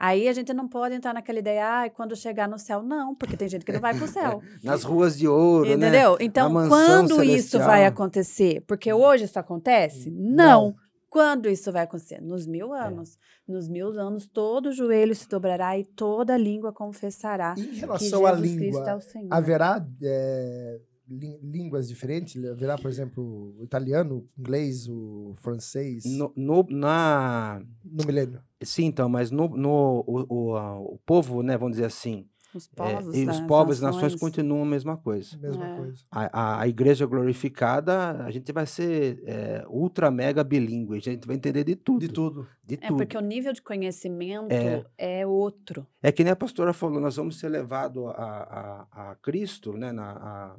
Aí 0.04 0.28
a 0.28 0.34
gente 0.34 0.52
não 0.52 0.68
pode 0.68 0.96
entrar 0.96 1.14
naquela 1.14 1.38
ideia, 1.38 1.84
ah, 1.84 1.90
quando 1.92 2.16
chegar 2.16 2.50
no 2.50 2.58
céu. 2.58 2.82
Não, 2.82 3.14
porque 3.14 3.38
tem 3.38 3.48
gente 3.48 3.64
que 3.64 3.72
não 3.72 3.80
vai 3.80 3.94
para 3.96 4.06
o 4.06 4.08
céu. 4.08 4.42
Nas 4.64 4.84
ruas 4.84 5.16
de 5.16 5.28
ouro, 5.28 5.66
né? 5.70 5.74
Entendeu? 5.76 6.18
Então, 6.20 6.50
mansão 6.50 7.08
quando 7.08 7.24
isso 7.24 7.60
vai 7.60 7.68
celestial. 7.82 7.88
acontecer? 7.88 8.64
Porque 8.66 8.92
hoje 8.92 9.26
isso 9.26 9.38
acontece? 9.38 10.10
Não. 10.10 10.36
Não. 10.70 10.76
Quando 11.08 11.48
isso 11.50 11.72
vai 11.72 11.84
acontecer? 11.84 12.20
Nos 12.22 12.48
mil 12.48 12.74
É. 12.74 12.88
anos. 12.88 13.16
Nos 13.48 13.68
mil 13.70 13.90
anos, 14.00 14.26
todo 14.28 14.72
joelho 14.72 15.14
se 15.14 15.28
dobrará 15.30 15.78
e 15.78 15.84
toda 15.86 16.36
língua 16.38 16.72
confessará 16.74 17.54
Em 17.58 17.64
que 17.66 17.80
relação 17.82 18.26
à 18.26 18.32
Jesus 18.36 18.56
Cristo 18.56 18.78
é 18.78 18.82
língua, 18.82 18.96
o 18.96 19.02
Senhor. 19.02 19.28
haverá 19.30 19.86
é, 20.02 20.80
lí- 21.08 21.40
línguas 21.44 21.88
diferentes? 21.90 22.44
Haverá, 22.44 22.76
por 22.78 22.90
exemplo, 22.90 23.54
o 23.60 23.64
italiano, 23.64 24.26
o 24.38 24.42
inglês, 24.42 24.88
o 24.88 25.34
francês 25.36 26.06
no, 26.06 26.32
No, 26.36 26.64
no- 26.64 26.78
na... 26.80 27.62
milênio? 27.84 28.42
Sim, 28.64 28.86
então, 28.86 29.08
mas 29.10 29.32
no, 29.32 29.48
no 29.50 30.04
o, 30.08 30.26
o, 30.30 30.94
o 30.96 31.00
povo, 31.06 31.42
né, 31.44 31.58
vamos 31.58 31.74
dizer 31.78 31.86
assim, 31.86 32.28
Os 32.54 32.68
é, 32.68 32.76
povos, 32.76 33.16
e 33.16 33.24
os 33.24 33.30
as 33.30 33.40
povos 33.42 33.80
e 33.80 33.82
nações 33.82 34.04
nações. 34.14 34.20
continuam 34.20 34.64
a 34.64 34.66
mesma 34.66 34.98
coisa. 34.98 35.38
Mesma 35.38 35.66
É. 35.68 35.78
coisa. 35.78 36.04
A, 36.12 36.40
a, 36.42 36.62
a 36.62 36.68
igreja 36.68 37.06
glorificada, 37.06 38.24
a 38.24 38.30
gente 38.32 38.52
vai 38.52 38.66
ser 38.66 39.24
é, 39.26 39.66
ultra 39.70 40.12
mega 40.12 40.44
bilíngue, 40.44 40.98
a 40.98 41.00
gente 41.02 41.26
vai 41.26 41.36
entender 41.36 41.64
de 41.64 41.76
tudo. 41.76 42.00
De 42.00 42.08
tudo. 42.10 42.48
De 42.64 42.76
É 42.76 42.88
tudo. 42.88 42.98
porque 42.98 43.18
o 43.18 43.22
nível 43.22 43.54
de 43.54 43.62
conhecimento 43.62 44.52
É. 44.52 44.86
é, 45.22 45.26
outro. 45.28 45.88
É 46.04 46.12
que 46.12 46.24
nem 46.24 46.32
a 46.32 46.36
pastora 46.36 46.74
falou, 46.74 47.00
nós 47.00 47.16
vamos 47.16 47.40
ser 47.40 47.50
levados 47.50 48.06
a, 48.16 48.88
a, 48.92 49.12
a 49.12 49.16
Cristo, 49.16 49.74
né, 49.78 49.92
na 49.92 50.56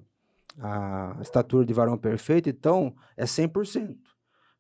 a, 0.59 1.17
a 1.19 1.23
estatura 1.23 1.65
de 1.65 1.73
varão 1.73 1.97
perfeito, 1.97 2.49
então 2.49 2.95
é 3.17 3.25
100%. 3.25 3.97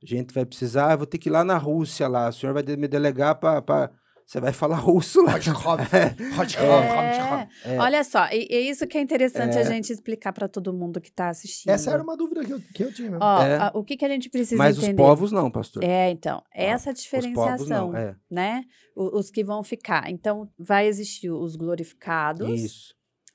A 0.03 0.07
gente 0.07 0.35
vai 0.35 0.45
precisar, 0.45 0.93
eu 0.93 0.99
vou 0.99 1.07
ter 1.07 1.19
que 1.19 1.29
ir 1.29 1.33
lá 1.33 1.45
na 1.45 1.57
Rússia, 1.57 2.09
lá, 2.09 2.29
o 2.29 2.33
senhor 2.33 2.53
vai 2.53 2.63
de- 2.63 2.77
me 2.77 2.89
delegar 2.89 3.37
para... 3.37 3.91
Você 4.25 4.41
vai 4.41 4.53
falar 4.53 4.77
russo 4.81 5.21
lá. 5.23 5.35
É. 7.65 7.79
Olha 7.79 8.03
só, 8.05 8.27
e, 8.33 8.47
e 8.51 8.69
isso 8.71 8.87
que 8.87 8.97
é 8.99 9.01
interessante 9.01 9.57
a 9.59 9.63
gente 9.65 9.93
explicar 9.93 10.33
para 10.33 10.49
todo 10.49 10.73
mundo 10.73 11.01
que 11.01 11.09
está 11.11 11.29
assistindo. 11.29 11.71
Essa 11.71 11.91
era 11.91 12.03
uma 12.03 12.17
dúvida 12.17 12.45
que 12.45 12.53
eu, 12.53 12.61
que 12.75 12.85
eu 12.85 12.93
tinha. 12.93 13.11
mesmo. 13.11 13.25
Ó, 13.25 13.43
É. 13.43 13.57
a- 13.57 13.73
o 13.75 13.85
que, 13.85 13.97
que 13.97 14.05
a 14.05 14.09
gente 14.09 14.29
precisa 14.31 14.57
Mas 14.57 14.79
os 14.79 14.85
entender? 14.85 14.97
povos 15.03 15.33
não, 15.33 15.51
pastor. 15.51 15.83
É, 15.85 16.11
então, 16.11 16.43
essa 16.53 16.91
Os 16.91 16.95
povos 16.95 17.03
diferenciação, 17.03 17.93
não, 17.93 17.97
é. 17.97 18.17
né? 18.31 18.63
O- 18.97 19.19
Os, 19.19 19.31
que 19.31 19.45
vão 19.45 19.63
ficar. 19.63 20.11
Então, 20.11 20.49
vai 20.59 20.87
existir 20.87 21.31
os 21.31 21.57
glorificados, 21.57 22.49
Isso, 22.61 22.95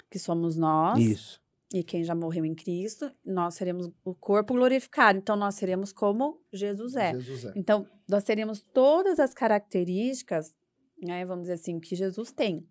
que 0.09 0.17
somos 0.19 0.55
nós, 0.57 0.99
isso. 0.99 1.39
E 1.73 1.83
quem 1.83 2.03
já 2.03 2.15
morreu 2.15 2.45
em 2.45 2.55
Cristo, 2.55 3.11
nós 3.25 3.55
seremos 3.55 3.89
o 4.05 4.15
corpo 4.15 4.53
glorificado. 4.53 5.17
Então, 5.19 5.35
nós 5.35 5.55
seremos 5.55 5.91
como 5.91 6.41
Jesus 6.53 6.95
é. 6.95 7.11
Jesus 7.13 7.45
é. 7.45 7.53
Então, 7.55 7.85
nós 8.07 8.23
teremos 8.23 8.61
todas 8.73 9.19
as 9.19 9.33
características, 9.33 10.53
né, 11.01 11.25
vamos 11.25 11.43
dizer 11.43 11.53
assim, 11.55 11.79
que 11.79 11.95
Jesus 11.95 12.31
tem, 12.31 12.65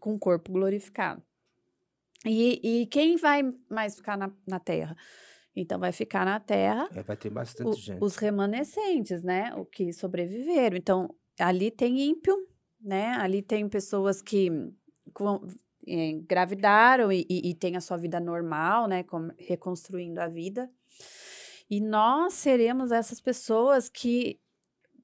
com 0.00 0.14
o 0.14 0.18
corpo 0.18 0.50
glorificado. 0.52 1.22
E, 2.26 2.60
e 2.82 2.86
quem 2.86 3.16
vai 3.16 3.42
mais 3.70 3.94
ficar 3.96 4.16
na, 4.16 4.32
na 4.46 4.58
terra? 4.58 4.96
Então, 5.54 5.78
vai 5.78 5.92
ficar 5.92 6.24
na 6.24 6.40
terra 6.40 6.88
É, 6.92 7.02
vai 7.02 7.16
ter 7.16 7.30
bastante 7.30 7.68
o- 7.68 7.72
gente. 7.74 8.02
os 8.02 8.16
remanescentes, 8.16 9.22
né? 9.22 9.54
O 9.54 9.64
que 9.64 9.92
sobreviveram. 9.92 10.76
Então, 10.76 11.14
ali 11.38 11.70
tem 11.70 12.00
ímpio, 12.00 12.34
né? 12.80 13.12
Ali 13.12 13.42
tem 13.42 13.68
pessoas 13.68 14.20
que 14.20 14.50
engravidaram 15.86 17.10
e, 17.12 17.26
e, 17.28 17.50
e 17.50 17.54
têm 17.54 17.76
a 17.76 17.80
sua 17.80 17.96
vida 17.96 18.18
normal, 18.20 18.86
né? 18.88 19.02
com- 19.02 19.30
reconstruindo 19.38 20.20
a 20.20 20.28
vida. 20.28 20.68
E 21.70 21.80
nós 21.80 22.34
seremos 22.34 22.92
essas 22.92 23.20
pessoas 23.20 23.88
que, 23.88 24.38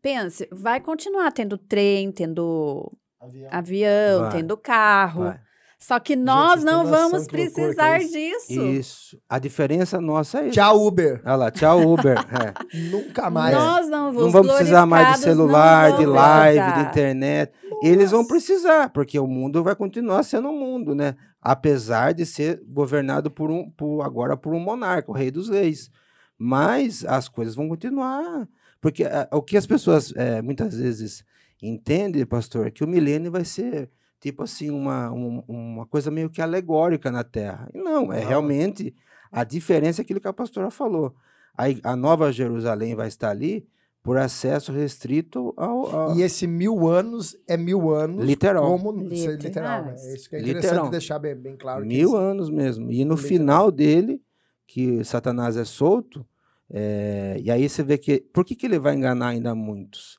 pense, 0.03 0.49
vai 0.53 0.81
continuar 0.81 1.33
tendo 1.33 1.57
trem, 1.57 2.13
tendo 2.13 2.93
Avião. 3.21 3.49
avião, 3.51 4.21
Vai. 4.21 4.31
tendo 4.33 4.57
carro. 4.57 5.25
Vai. 5.25 5.41
Só 5.83 5.99
que 5.99 6.15
nós 6.15 6.57
têm 6.57 6.65
não 6.67 6.85
vamos 6.85 7.25
é 7.27 7.31
precisar 7.31 8.03
isso? 8.03 8.13
disso. 8.13 8.63
Isso. 8.67 9.23
A 9.27 9.39
diferença 9.39 9.99
nossa 9.99 10.41
é 10.41 10.49
isso. 10.49 10.53
Tchau, 10.53 10.87
Uber. 10.87 11.23
Olha 11.25 11.37
lá, 11.37 11.51
tchau, 11.51 11.81
Uber. 11.81 12.17
É. 12.29 12.89
Nunca 12.91 13.31
mais. 13.31 13.55
Nós 13.57 13.89
não, 13.89 14.13
Não 14.13 14.27
os 14.27 14.33
vamos 14.33 14.53
precisar 14.57 14.85
mais 14.85 15.07
de 15.07 15.13
não 15.15 15.23
celular, 15.23 15.97
de 15.97 16.05
live, 16.05 16.59
de 16.59 16.65
precisar. 16.67 16.91
internet. 16.91 17.53
Eles 17.83 18.11
vão 18.11 18.27
precisar, 18.27 18.91
porque 18.91 19.19
o 19.19 19.27
mundo 19.27 19.63
vai 19.65 19.75
continuar 19.75 20.23
sendo 20.23 20.49
um 20.49 20.59
mundo, 20.59 20.95
né? 20.95 21.17
Apesar 21.41 22.13
de 22.13 22.27
ser 22.27 22.61
governado 22.69 23.31
por 23.31 23.51
um, 23.51 23.71
por, 23.71 24.03
agora 24.03 24.37
por 24.37 24.53
um 24.55 24.61
monarca, 24.61 25.11
o 25.11 25.15
rei 25.15 25.31
dos 25.31 25.49
reis. 25.49 25.91
Mas 26.39 27.05
as 27.05 27.29
coisas 27.29 27.55
vão 27.55 27.69
continuar. 27.69 28.49
Porque 28.81 29.05
ah, 29.05 29.29
o 29.33 29.43
que 29.43 29.57
as 29.57 29.67
pessoas 29.67 30.13
eh, 30.17 30.41
muitas 30.43 30.75
vezes 30.75 31.25
entendem, 31.63 32.25
pastor, 32.27 32.67
é 32.67 32.71
que 32.71 32.85
o 32.85 32.89
milênio 32.89 33.31
vai 33.31 33.45
ser 33.45 33.91
tipo 34.21 34.43
assim, 34.43 34.69
uma, 34.71 35.11
um- 35.11 35.43
uma 35.49 35.87
coisa 35.87 36.11
meio 36.11 36.29
que 36.29 36.43
alegórica 36.43 37.11
na 37.11 37.25
Terra. 37.25 37.71
Não, 37.75 38.13
é 38.13 38.23
realmente 38.23 38.95
a 39.33 39.45
diferença 39.45 40.01
é 40.01 40.05
aquilo 40.05 40.21
que 40.21 40.29
a 40.29 40.33
pastora 40.33 40.71
falou. 40.71 41.15
A, 41.57 41.93
a 41.93 41.97
Nova 41.97 42.31
Jerusalém 42.33 42.95
vai 42.95 43.09
estar 43.09 43.31
ali 43.31 43.67
por 44.11 44.19
acesso 44.19 44.73
restrito 44.73 45.55
ao. 45.57 45.87
ao- 45.95 46.17
E 46.17 46.23
esse 46.23 46.45
mil 46.45 46.89
anos 46.89 47.37
é 47.47 47.57
mil 47.57 47.93
anos. 47.95 48.25
Literal. 48.27 48.65
Como 48.69 48.91
Literais. 48.91 49.39
literal, 49.45 49.85
né? 49.85 49.95
É 49.99 50.15
isso 50.17 50.29
que 50.29 50.35
é 50.35 50.41
interessante 50.41 50.65
Literal. 50.73 50.91
deixar 50.91 51.19
bem, 51.21 51.37
bem 51.37 51.57
claro. 51.57 51.83
que 51.83 51.87
mil 51.87 52.17
anos 52.17 52.51
mesmo. 52.51 52.91
E 52.91 53.05
no 53.05 53.15
Literal. 53.15 53.29
final 53.29 53.71
dele, 53.71 54.21
que 54.67 55.05
Satanás 55.05 55.57
é 55.57 55.65
solto, 55.65 56.27
é, 56.69 57.37
e 57.41 57.53
aí 57.53 57.69
você 57.69 57.85
vê 57.85 57.97
que. 57.97 58.19
Por 58.33 58.45
que, 58.45 58.57
que 58.57 58.67
ele 58.67 58.81
vai 58.81 58.97
enganar 58.97 59.29
ainda 59.29 59.55
muitos? 59.55 60.19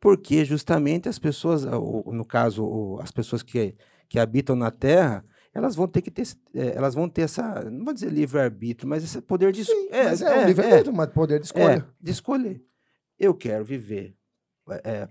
Porque 0.00 0.44
justamente 0.44 1.08
as 1.08 1.18
pessoas, 1.18 1.64
no 1.64 2.24
caso, 2.24 3.00
as 3.02 3.10
pessoas 3.10 3.42
que, 3.42 3.74
que 4.08 4.16
habitam 4.20 4.54
na 4.54 4.70
Terra, 4.70 5.24
elas 5.52 5.74
vão 5.74 5.88
ter 5.88 6.02
que 6.02 6.10
ter, 6.12 6.22
é, 6.54 6.76
elas 6.76 6.94
vão 6.94 7.08
ter 7.08 7.22
essa, 7.22 7.68
não 7.68 7.84
vou 7.84 7.92
dizer 7.94 8.12
livre-arbítrio, 8.12 8.88
mas 8.88 9.02
esse 9.02 9.20
poder 9.20 9.50
de. 9.50 9.64
Sim, 9.64 9.88
mas 9.90 10.22
é, 10.22 10.38
um 10.38 10.46
livre-arbítrio, 10.46 10.94
mas 10.94 11.08
poder 11.10 11.40
de 11.40 11.46
escolha. 11.46 11.84
É, 11.84 11.84
de 12.00 12.10
escolher. 12.12 12.62
Eu 13.22 13.34
quero 13.34 13.64
viver 13.64 14.16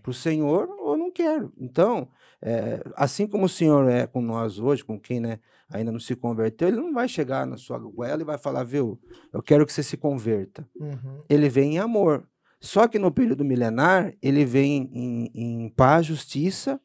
para 0.01 0.11
o 0.11 0.13
Senhor 0.13 0.69
ou 0.79 0.97
não 0.97 1.11
quero. 1.11 1.53
Então, 1.57 2.09
é, 2.41 2.83
assim 2.95 3.27
como 3.27 3.45
o 3.45 3.49
Senhor 3.49 3.89
é 3.89 4.07
com 4.07 4.21
nós 4.21 4.59
hoje, 4.59 4.83
com 4.83 4.99
quem 4.99 5.19
né, 5.19 5.39
ainda 5.69 5.91
não 5.91 5.99
se 5.99 6.15
converteu, 6.15 6.67
ele 6.67 6.77
não 6.77 6.93
vai 6.93 7.07
chegar 7.07 7.45
na 7.45 7.57
sua 7.57 7.77
goela 7.77 8.21
e 8.21 8.25
vai 8.25 8.37
falar, 8.37 8.63
viu, 8.63 8.99
eu 9.33 9.41
quero 9.41 9.65
que 9.65 9.73
você 9.73 9.83
se 9.83 9.97
converta. 9.97 10.67
Uhum. 10.75 11.23
Ele 11.29 11.49
vem 11.49 11.75
em 11.75 11.79
amor. 11.79 12.27
Só 12.59 12.87
que 12.87 12.99
no 12.99 13.11
período 13.11 13.43
milenar, 13.43 14.13
ele 14.21 14.45
vem 14.45 14.89
em, 14.93 15.31
em 15.33 15.69
paz, 15.69 16.05
justiça, 16.05 16.79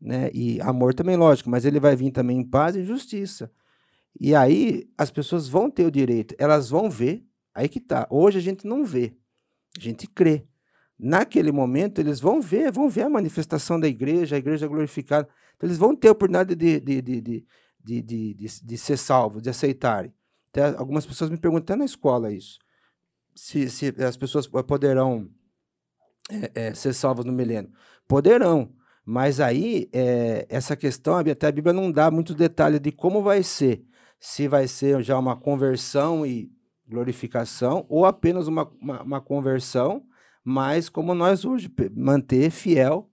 né? 0.00 0.30
E 0.32 0.60
amor 0.62 0.94
também, 0.94 1.16
lógico, 1.16 1.50
mas 1.50 1.64
ele 1.64 1.78
vai 1.78 1.94
vir 1.94 2.10
também 2.10 2.38
em 2.38 2.48
paz 2.48 2.74
e 2.74 2.84
justiça. 2.84 3.50
E 4.18 4.34
aí 4.34 4.88
as 4.98 5.10
pessoas 5.10 5.46
vão 5.46 5.70
ter 5.70 5.84
o 5.84 5.90
direito, 5.90 6.34
elas 6.38 6.70
vão 6.70 6.90
ver, 6.90 7.24
aí 7.54 7.68
que 7.68 7.78
tá. 7.78 8.08
Hoje 8.10 8.38
a 8.38 8.42
gente 8.42 8.66
não 8.66 8.84
vê, 8.84 9.14
a 9.76 9.80
gente 9.80 10.08
crê. 10.08 10.46
Naquele 11.02 11.50
momento 11.50 11.98
eles 11.98 12.20
vão 12.20 12.40
ver, 12.40 12.70
vão 12.70 12.88
ver 12.88 13.02
a 13.02 13.08
manifestação 13.08 13.80
da 13.80 13.88
igreja, 13.88 14.36
a 14.36 14.38
igreja 14.38 14.68
glorificada. 14.68 15.28
Então 15.56 15.66
eles 15.66 15.78
vão 15.78 15.96
ter 15.96 16.08
a 16.08 16.12
oportunidade 16.12 16.54
de, 16.54 16.78
de, 16.80 17.00
de, 17.02 17.20
de, 17.20 17.46
de, 17.82 18.02
de, 18.02 18.34
de- 18.34 18.64
de 18.64 18.78
ser 18.78 18.96
salvos, 18.96 19.42
de 19.42 19.48
aceitarem. 19.50 20.12
Até 20.50 20.76
algumas 20.76 21.06
pessoas 21.06 21.30
me 21.30 21.38
perguntam 21.38 21.62
até 21.62 21.76
na 21.76 21.84
escola 21.84 22.32
isso. 22.32 22.58
Se, 23.34 23.70
se 23.70 23.94
as 24.02 24.16
pessoas 24.16 24.46
poderão 24.46 25.28
é, 26.30 26.68
é, 26.68 26.74
ser 26.74 26.92
salvas 26.92 27.24
no 27.24 27.32
milênio. 27.32 27.70
Poderão. 28.06 28.72
Mas 29.04 29.40
aí, 29.40 29.88
é, 29.92 30.46
essa 30.48 30.76
questão, 30.76 31.16
até 31.16 31.46
a 31.46 31.52
Bíblia 31.52 31.72
não 31.72 31.90
dá 31.90 32.10
muitos 32.10 32.34
detalhes 32.34 32.80
de 32.80 32.92
como 32.92 33.22
vai 33.22 33.42
ser. 33.42 33.82
Se 34.18 34.46
vai 34.46 34.68
ser 34.68 35.02
já 35.02 35.18
uma 35.18 35.36
conversão 35.36 36.26
e 36.26 36.52
glorificação, 36.86 37.86
ou 37.88 38.04
apenas 38.04 38.46
uma, 38.46 38.68
uma, 38.80 39.02
uma 39.02 39.20
conversão, 39.20 40.04
mas 40.44 40.88
como 40.88 41.14
nós 41.14 41.44
hoje, 41.44 41.72
manter 41.94 42.50
fiel 42.50 43.10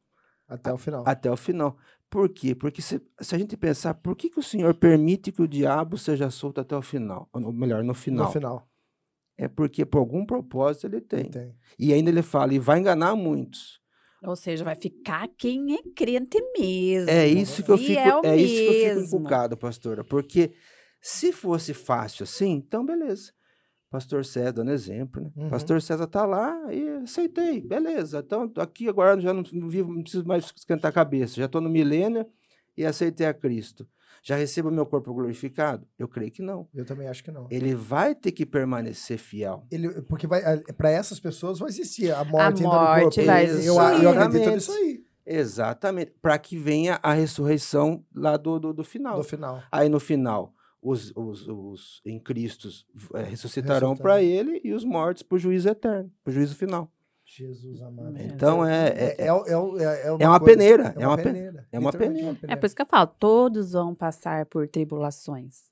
Até 0.47 0.73
o 0.73 0.77
final. 0.77 1.03
até 1.05 1.31
o 1.31 1.37
final. 1.37 1.77
Por 2.09 2.29
quê? 2.29 2.55
Porque 2.55 2.81
se, 2.81 3.01
se 3.19 3.35
a 3.35 3.37
gente 3.37 3.57
pensar, 3.57 3.93
por 3.95 4.15
que, 4.15 4.29
que 4.29 4.39
o 4.39 4.43
Senhor 4.43 4.73
permite 4.73 5.31
que 5.31 5.41
o 5.41 5.47
diabo 5.47 5.97
seja 5.97 6.29
solto 6.29 6.61
até 6.61 6.75
o 6.75 6.81
final? 6.81 7.29
Ou 7.33 7.51
melhor, 7.51 7.83
no 7.83 7.93
final. 7.93 8.27
No 8.27 8.31
final. 8.31 8.69
É 9.37 9.47
porque 9.47 9.85
por 9.85 9.99
algum 9.99 10.25
propósito 10.25 10.87
ele 10.87 11.01
tem. 11.01 11.29
Tem. 11.29 11.55
E 11.77 11.93
ainda 11.93 12.09
ele 12.09 12.21
fala, 12.21 12.53
e 12.53 12.59
vai 12.59 12.79
enganar 12.79 13.15
muitos. 13.15 13.79
Ou 14.23 14.35
seja, 14.35 14.63
vai 14.63 14.75
ficar 14.75 15.27
quem 15.37 15.75
é 15.75 15.83
crente 15.95 16.37
mesmo. 16.57 17.09
É 17.09 17.27
isso 17.27 17.63
que 17.63 17.71
eu 17.71 17.77
fico, 17.77 18.01
fiel 18.01 18.21
é 18.23 18.35
isso 18.35 18.55
que 18.55 18.85
eu 18.85 19.03
fico 19.03 19.17
encucado, 19.17 19.55
pastora. 19.55 20.03
Porque 20.03 20.53
se 20.99 21.31
fosse 21.31 21.73
fácil 21.73 22.23
assim, 22.23 22.51
então 22.51 22.85
beleza. 22.85 23.31
Pastor 23.89 24.25
César 24.25 24.51
dando 24.51 24.71
exemplo, 24.71 25.21
né? 25.21 25.31
Uhum. 25.35 25.49
Pastor 25.49 25.81
César 25.81 26.07
tá 26.07 26.25
lá 26.25 26.73
e 26.73 26.87
aceitei, 27.03 27.61
beleza. 27.61 28.19
Então 28.19 28.51
aqui 28.57 28.89
agora 28.89 29.19
já 29.19 29.33
não, 29.33 29.43
não 29.53 29.69
vivo, 29.69 29.93
não 29.93 30.01
preciso 30.01 30.25
mais 30.25 30.51
esquentar 30.55 30.89
a 30.89 30.93
cabeça. 30.93 31.35
Já 31.35 31.45
estou 31.45 31.61
no 31.61 31.69
milênio 31.69 32.25
e 32.75 32.85
aceitei 32.85 33.25
a 33.25 33.33
Cristo. 33.33 33.87
Já 34.21 34.35
recebo 34.35 34.69
meu 34.69 34.85
corpo 34.85 35.13
glorificado? 35.13 35.87
Eu 35.97 36.07
creio 36.07 36.31
que 36.31 36.41
não. 36.41 36.67
Eu 36.73 36.83
também 36.83 37.07
acho 37.07 37.23
que 37.23 37.31
não. 37.31 37.47
Ele 37.49 37.73
vai 37.73 38.13
ter 38.13 38.33
que 38.33 38.45
permanecer 38.45 39.17
fiel. 39.17 39.65
Ele, 39.71 40.01
porque 40.01 40.27
vai, 40.27 40.41
para 40.73 40.89
essas 40.89 41.19
pessoas 41.19 41.59
vai 41.59 41.69
existir 41.69 42.11
a 42.11 42.25
morte, 42.25 42.63
ainda 42.63 42.75
morte 42.75 43.03
no 43.03 43.03
corpo. 43.03 43.25
vai 43.25 43.45
eu, 43.45 43.47
existir. 43.47 43.67
eu, 43.67 43.75
eu 43.75 44.09
acredito 44.09 44.35
Exatamente. 44.35 44.49
nisso 44.53 44.71
aí, 44.73 45.07
Exatamente. 45.27 46.13
Para 46.21 46.37
que 46.37 46.57
venha 46.57 46.99
a 47.03 47.13
ressurreição 47.13 48.03
lá 48.15 48.37
do, 48.37 48.59
do, 48.59 48.73
do 48.73 48.83
final. 48.83 49.17
no 49.17 49.23
final. 49.23 49.61
Aí 49.71 49.89
no 49.89 49.99
final, 49.99 50.53
os, 50.81 51.11
os, 51.15 51.47
os 51.47 52.01
em 52.05 52.19
Cristo 52.19 52.69
eh, 53.15 53.23
ressuscitarão 53.23 53.95
para 53.95 54.21
ele 54.21 54.61
e 54.63 54.73
os 54.73 54.83
mortos 54.85 55.23
para 55.23 55.35
o 55.35 55.39
juízo 55.39 55.67
eterno, 55.69 56.11
para 56.23 56.31
o 56.31 56.33
juízo 56.33 56.55
final. 56.55 56.91
Jesus 57.25 57.81
amado. 57.81 58.07
Amém. 58.07 58.27
Então 58.27 58.65
é, 58.65 58.87
É, 58.87 59.15
é, 59.17 59.25
é, 59.25 59.27
é, 59.27 59.27
é, 59.27 59.27
é 59.27 59.31
uma, 60.11 60.23
é 60.23 60.27
uma 60.29 60.39
coisa- 60.39 60.45
peneira, 60.57 60.95
é 60.97 61.07
uma 61.07 61.17
pe- 61.17 61.23
peneira. 61.23 61.67
é 61.71 61.79
uma 61.79 61.91
peneira. 61.91 62.37
É 62.47 62.55
por 62.55 62.65
isso 62.65 62.75
que 62.75 62.81
eu 62.81 62.85
falo, 62.85 63.07
todos 63.19 63.71
vão 63.73 63.93
passar 63.93 64.45
por 64.45 64.67
tribulações. 64.67 65.63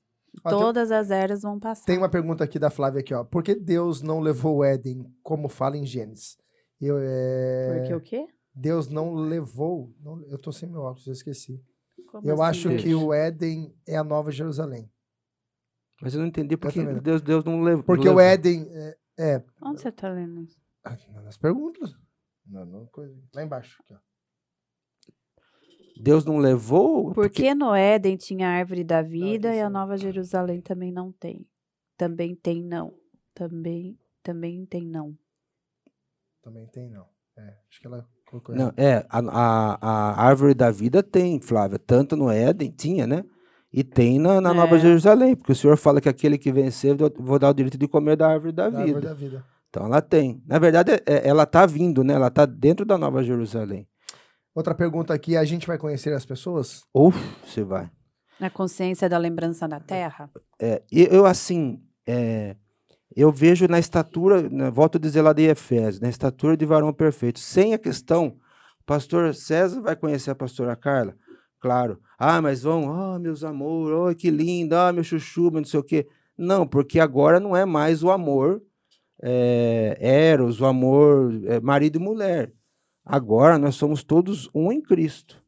Ó, 0.44 0.50
tem- 0.50 0.58
Todas 0.58 0.90
as 0.90 1.10
eras 1.10 1.40
vão 1.42 1.58
passar. 1.58 1.86
Tem 1.86 1.96
uma 1.96 2.10
pergunta 2.10 2.44
aqui 2.44 2.58
da 2.58 2.68
Flávia 2.68 3.00
aqui, 3.00 3.14
ó. 3.14 3.24
Por 3.24 3.42
que 3.42 3.54
Deus 3.54 4.02
não 4.02 4.20
levou 4.20 4.56
o 4.56 4.64
Éden, 4.64 5.06
como 5.22 5.48
fala 5.48 5.78
em 5.78 5.86
Gênesis? 5.86 6.36
Eu, 6.78 6.98
é... 7.00 7.78
Porque 7.78 7.94
o 7.94 8.00
quê? 8.02 8.26
Deus 8.54 8.86
não 8.88 9.14
levou. 9.14 9.94
não- 9.98 10.22
eu 10.28 10.36
tô 10.36 10.52
sem 10.52 10.68
meu 10.68 10.82
óculos, 10.82 11.06
eu 11.06 11.14
esqueci. 11.14 11.58
Como 12.10 12.28
eu 12.28 12.42
assim? 12.42 12.68
acho 12.70 12.82
que 12.82 12.94
o 12.94 13.14
Éden 13.14 13.74
é 13.88 13.96
a 13.96 14.04
Nova 14.04 14.30
Jerusalém. 14.30 14.90
Mas 16.00 16.14
eu 16.14 16.20
não 16.20 16.26
entendi 16.26 16.56
porque 16.56 16.82
não. 16.82 16.98
Deus, 17.00 17.22
Deus 17.22 17.44
não 17.44 17.62
levou. 17.62 17.84
Porque 17.84 18.08
o 18.08 18.20
Éden. 18.20 18.66
É, 18.70 18.96
é, 19.18 19.44
Onde 19.62 19.80
você 19.80 19.90
tá 19.90 20.08
lendo 20.08 20.42
isso? 20.42 20.60
ah, 20.84 20.96
nas 21.22 21.36
perguntas. 21.36 21.94
Não, 22.46 22.64
não, 22.64 22.86
coisa- 22.86 23.16
lá 23.34 23.42
embaixo. 23.42 23.82
Aqui, 23.82 23.94
ó. 23.94 23.98
Deus 25.98 26.26
não 26.26 26.36
levou 26.36 27.14
Porque 27.14 27.54
no 27.54 27.74
Éden 27.74 28.16
tinha 28.18 28.48
a 28.48 28.52
árvore 28.52 28.84
da 28.84 29.00
vida 29.00 29.48
e 29.54 29.60
a 29.60 29.64
isso. 29.64 29.72
Nova 29.72 29.96
Jerusalém 29.96 30.60
também 30.60 30.92
não 30.92 31.10
tem. 31.10 31.48
Também 31.96 32.34
tem 32.34 32.62
não. 32.62 32.94
Também, 33.34 33.98
também 34.22 34.66
tem 34.66 34.86
não. 34.86 35.16
Também 36.42 36.66
tem, 36.68 36.88
não. 36.90 37.08
É, 37.36 37.56
acho 37.68 37.80
que 37.80 37.86
ela 37.86 38.08
colocou 38.26 38.54
Não, 38.54 38.72
é, 38.76 39.04
a, 39.10 39.18
a, 39.18 39.78
a 39.80 40.22
árvore 40.26 40.54
da 40.54 40.70
vida 40.70 41.02
tem, 41.02 41.40
Flávia, 41.40 41.78
tanto 41.78 42.14
no 42.16 42.30
Éden, 42.30 42.70
tinha, 42.70 43.06
né? 43.06 43.24
E 43.76 43.84
tem 43.84 44.18
na, 44.18 44.40
na 44.40 44.54
Nova 44.54 44.76
É. 44.76 44.78
Jerusalém, 44.80 45.36
porque 45.36 45.52
o 45.52 45.54
Senhor 45.54 45.76
fala 45.76 46.00
que 46.00 46.08
aquele 46.08 46.38
que 46.38 46.50
vencer, 46.50 46.98
eu 46.98 47.12
vou 47.18 47.38
dar 47.38 47.50
o 47.50 47.54
direito 47.54 47.76
de 47.76 47.86
comer 47.86 48.16
da 48.16 48.26
árvore 48.28 48.50
da 48.52 48.70
Da 48.70 48.78
vida. 48.78 48.82
árvore 48.96 49.06
da 49.06 49.12
vida. 49.14 49.44
Então 49.68 49.84
ela 49.84 50.00
tem. 50.00 50.42
Na 50.46 50.58
verdade, 50.58 50.92
é- 50.92 51.02
é- 51.04 51.28
ela 51.28 51.42
está 51.42 51.66
vindo, 51.66 52.02
né? 52.02 52.14
Ela 52.14 52.28
está 52.28 52.46
dentro 52.46 52.86
da 52.86 52.96
Nova 52.96 53.22
Jerusalém. 53.22 53.86
Outra 54.54 54.74
pergunta 54.74 55.12
aqui: 55.12 55.36
a 55.36 55.44
gente 55.44 55.66
vai 55.66 55.76
conhecer 55.76 56.14
as 56.14 56.24
pessoas? 56.24 56.84
Ou 56.94 57.12
você 57.44 57.62
vai. 57.62 57.90
Na 58.40 58.48
consciência 58.48 59.08
da 59.10 59.18
lembrança 59.18 59.68
da 59.68 59.78
terra? 59.78 60.30
É, 60.58 60.82
e 60.90 61.06
eu, 61.10 61.26
assim, 61.26 61.82
é, 62.06 62.56
eu 63.14 63.30
vejo 63.30 63.68
na 63.68 63.78
estatura, 63.78 64.48
né, 64.48 64.70
volto 64.70 64.96
a 64.96 65.00
dizer 65.00 65.20
lá 65.20 65.34
de 65.34 65.42
Efésios, 65.42 66.00
na 66.00 66.08
estatura 66.08 66.56
de 66.56 66.64
varão 66.64 66.92
perfeito. 66.94 67.38
Sem 67.40 67.74
a 67.74 67.78
questão, 67.78 68.28
o 68.80 68.84
pastor 68.86 69.34
César 69.34 69.82
vai 69.82 69.94
conhecer 69.96 70.30
a 70.30 70.34
pastora 70.34 70.74
Carla? 70.76 71.14
Claro. 71.60 72.00
Ah, 72.18 72.40
mas 72.40 72.62
vão, 72.62 72.90
ah, 72.92 73.18
meus 73.18 73.42
amor, 73.44 73.92
oh, 74.10 74.14
que 74.14 74.30
lindo, 74.30 74.74
ah, 74.76 74.92
meu 74.92 75.02
chuchu, 75.04 75.44
mas 75.44 75.54
não 75.62 75.64
sei 75.64 75.80
o 75.80 75.84
quê. 75.84 76.06
Não, 76.36 76.66
porque 76.66 77.00
agora 77.00 77.40
não 77.40 77.56
é 77.56 77.64
mais 77.64 78.02
o 78.02 78.10
amor 78.10 78.62
é, 79.22 79.96
eros, 80.00 80.60
o 80.60 80.66
amor 80.66 81.32
é, 81.46 81.60
marido 81.60 81.96
e 81.98 82.02
mulher. 82.02 82.52
Agora 83.04 83.58
nós 83.58 83.74
somos 83.76 84.02
todos 84.04 84.48
um 84.54 84.70
em 84.70 84.80
Cristo. 84.80 85.42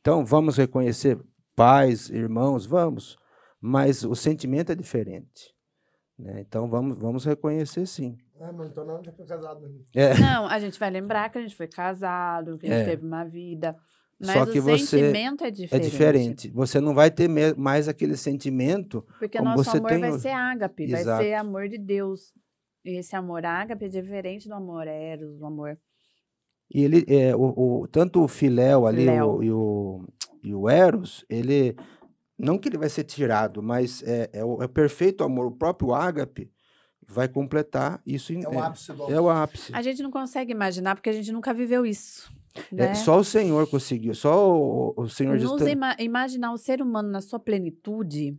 Então 0.00 0.24
vamos 0.24 0.56
reconhecer 0.56 1.18
pais, 1.54 2.10
irmãos, 2.10 2.66
vamos, 2.66 3.16
mas 3.60 4.04
o 4.04 4.14
sentimento 4.14 4.70
é 4.72 4.74
diferente. 4.74 5.54
né? 6.18 6.40
Então 6.40 6.68
vamos, 6.68 6.98
vamos 6.98 7.24
reconhecer 7.24 7.86
sim. 7.86 8.16
Ah, 8.38 8.52
mas 8.52 8.68
então 8.70 8.84
não, 8.84 9.02
já 9.02 9.12
foi 9.12 9.24
casado. 9.24 9.84
É, 9.94 10.18
Não, 10.18 10.46
a 10.46 10.58
gente 10.60 10.78
vai 10.78 10.90
lembrar 10.90 11.30
que 11.30 11.38
a 11.38 11.40
gente 11.40 11.56
foi 11.56 11.66
casado, 11.66 12.58
que 12.58 12.66
a 12.66 12.70
gente 12.70 12.82
É. 12.82 12.84
teve 12.84 13.06
uma 13.06 13.24
vida. 13.24 13.74
Mas 14.18 14.30
Só 14.32 14.42
o 14.44 14.46
que 14.46 14.60
você- 14.60 14.86
sentimento 14.86 15.44
é 15.44 15.48
é 15.48 15.50
diferente. 15.50 15.90
diferente. 15.90 16.50
Você 16.50 16.80
não 16.80 16.94
vai 16.94 17.10
ter 17.10 17.28
mais 17.56 17.86
aquele 17.86 18.16
sentimento. 18.16 19.06
Porque 19.18 19.36
Como 19.36 19.50
nosso 19.50 19.64
você 19.64 19.76
amor 19.76 19.90
tem 19.90 20.00
vai 20.00 20.12
ser 20.18 20.30
ágape, 20.30 20.86
vai 20.90 21.00
Exato. 21.02 21.22
ser 21.22 21.34
amor 21.34 21.68
de 21.68 21.76
Deus. 21.78 22.32
E 22.84 22.96
esse 22.98 23.14
amor 23.14 23.44
ágape 23.44 23.84
é 23.84 23.88
diferente 23.88 24.48
do 24.48 24.54
amor 24.54 24.86
eros, 24.86 25.38
do 25.38 25.44
amor... 25.46 25.78
E 26.68 26.82
ele, 26.82 27.04
é, 27.08 27.34
o, 27.36 27.82
o- 27.82 27.88
tanto 27.88 28.22
o 28.24 28.26
filéu 28.26 28.86
ali 28.88 29.08
o- 29.08 29.40
e, 29.42 29.52
o, 29.52 30.04
e 30.42 30.52
o 30.54 30.68
eros, 30.68 31.24
ele 31.30 31.76
não 32.36 32.58
que 32.58 32.68
ele 32.68 32.76
vai 32.78 32.88
ser 32.88 33.04
tirado, 33.04 33.62
mas 33.62 34.02
é, 34.02 34.28
é 34.32 34.44
o 34.44 34.60
é 34.60 34.66
o 34.66 34.68
perfeito 34.68 35.22
amor. 35.22 35.46
O 35.46 35.52
próprio 35.52 35.94
ágape 35.94 36.50
vai 37.06 37.28
completar 37.28 38.02
isso. 38.04 38.32
em- 38.32 38.42
É 38.42 38.48
o 38.48 38.58
ápice 38.60 38.92
do 38.92 39.12
É 39.12 39.20
o 39.20 39.30
ápice. 39.30 39.72
A 39.72 39.80
gente 39.80 40.02
não 40.02 40.10
consegue 40.10 40.50
imaginar 40.50 40.96
porque 40.96 41.08
a 41.08 41.12
gente 41.12 41.30
nunca 41.30 41.54
viveu 41.54 41.86
isso. 41.86 42.34
É, 42.72 42.74
Né? 42.88 42.94
só 42.94 43.18
o 43.18 43.24
Senhor 43.24 43.66
conseguiu. 43.68 44.14
Só 44.14 44.54
o, 44.56 44.94
o 44.96 45.08
Senhor 45.08 45.38
Nos 45.38 45.52
está- 45.60 45.70
ima- 45.70 45.96
imaginar 45.98 46.52
o 46.52 46.58
ser 46.58 46.80
humano 46.82 47.08
na 47.10 47.20
sua 47.20 47.38
plenitude 47.38 48.38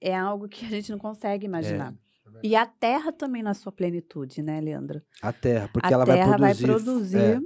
é 0.00 0.16
algo 0.16 0.48
que 0.48 0.64
a 0.64 0.68
gente 0.68 0.90
não 0.90 0.98
consegue 0.98 1.46
imaginar. 1.46 1.92
É. 1.92 2.40
E 2.44 2.56
a 2.56 2.66
terra 2.66 3.12
também 3.12 3.42
na 3.42 3.54
sua 3.54 3.70
plenitude, 3.70 4.42
né, 4.42 4.60
Leandro? 4.60 5.00
a 5.20 5.32
terra, 5.32 5.68
porque 5.72 5.86
a 5.86 5.92
ela 5.92 6.04
terra 6.04 6.36
vai 6.36 6.54
produzir, 6.54 6.66
vai 6.66 6.74
produzir. 6.74 7.18
é, 7.18 7.38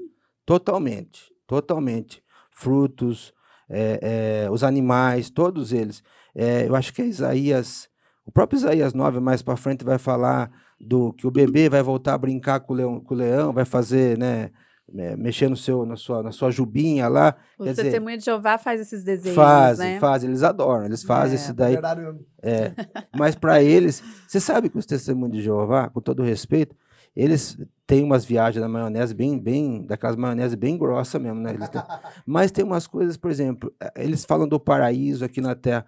totalmente, 0.47 1.33
totalmente 1.47 2.23
frutos, 2.51 3.35
é, 3.69 4.45
é, 4.47 4.51
os 4.51 4.63
animais, 4.63 5.29
todos 5.29 5.73
eles. 5.73 6.03
É, 6.35 6.67
eu 6.69 6.75
acho 6.77 6.93
que 6.95 7.03
é 7.03 7.07
Isaías, 7.07 7.89
o 8.25 8.31
próprio 8.33 8.57
Isaías 8.57 8.95
9 8.95 9.21
mais 9.21 9.43
para 9.43 9.57
frente 9.57 9.85
vai 9.85 9.99
falar 9.99 10.51
do 10.81 11.13
que 11.13 11.27
o 11.27 11.31
bebê 11.31 11.69
vai 11.69 11.83
voltar 11.83 12.15
a 12.15 12.19
brincar 12.19 12.61
com 12.61 12.73
o 12.73 12.77
leão, 12.77 13.01
com 13.01 13.15
o 13.15 13.17
leão 13.17 13.53
vai 13.53 13.65
fazer, 13.65 14.17
né, 14.17 14.51
é, 14.97 15.17
mexer 15.17 15.49
no 15.49 15.57
seu, 15.57 15.85
na 15.85 15.97
sua, 15.97 16.23
na 16.23 16.31
sua 16.33 16.51
jubinha 16.51 17.09
lá. 17.09 17.35
O 17.59 17.65
Quer 17.65 17.71
dizer, 17.71 17.83
testemunho 17.85 18.19
de 18.19 18.25
Jeová 18.25 18.57
faz 18.59 18.81
esses 18.81 19.03
desenhos, 19.03 19.35
fazem, 19.35 19.95
né? 19.95 20.01
fazem, 20.01 20.29
eles 20.31 20.43
adoram, 20.43 20.85
eles 20.85 21.03
fazem 21.03 21.37
É, 21.37 21.41
isso 21.41 21.51
É 21.51 21.55
daí. 21.55 21.73
verdade. 21.73 22.01
É, 22.43 22.73
mas 23.17 23.35
para 23.35 23.63
eles, 23.63 24.03
você 24.29 24.39
sabe 24.41 24.69
que 24.69 24.79
os 24.79 24.87
testemunhos 24.87 25.37
de 25.37 25.43
Jeová, 25.43 25.89
com 25.89 26.01
todo 26.01 26.23
respeito, 26.23 26.75
eles 27.15 27.59
têm 27.87 28.05
umas 28.05 28.25
viagens 28.25 28.61
na 28.63 28.69
maionese 28.69 29.15
bem, 29.15 29.39
bem, 29.39 29.85
daquelas 29.87 30.17
maionese 30.17 30.55
bem 30.55 30.77
grossa 30.77 31.19
mesmo, 31.19 31.41
né? 31.41 31.55
Eles 31.55 31.69
têm- 31.71 31.83
mas 32.27 32.51
tem 32.53 32.63
umas 32.65 32.87
coisas, 32.87 33.17
por 33.17 33.31
exemplo, 33.31 33.73
eh, 33.81 33.93
eles 33.97 34.25
falam 34.25 34.47
do 34.47 34.61
paraíso 34.61 35.25
aqui 35.25 35.41
na 35.41 35.55
Terra. 35.55 35.87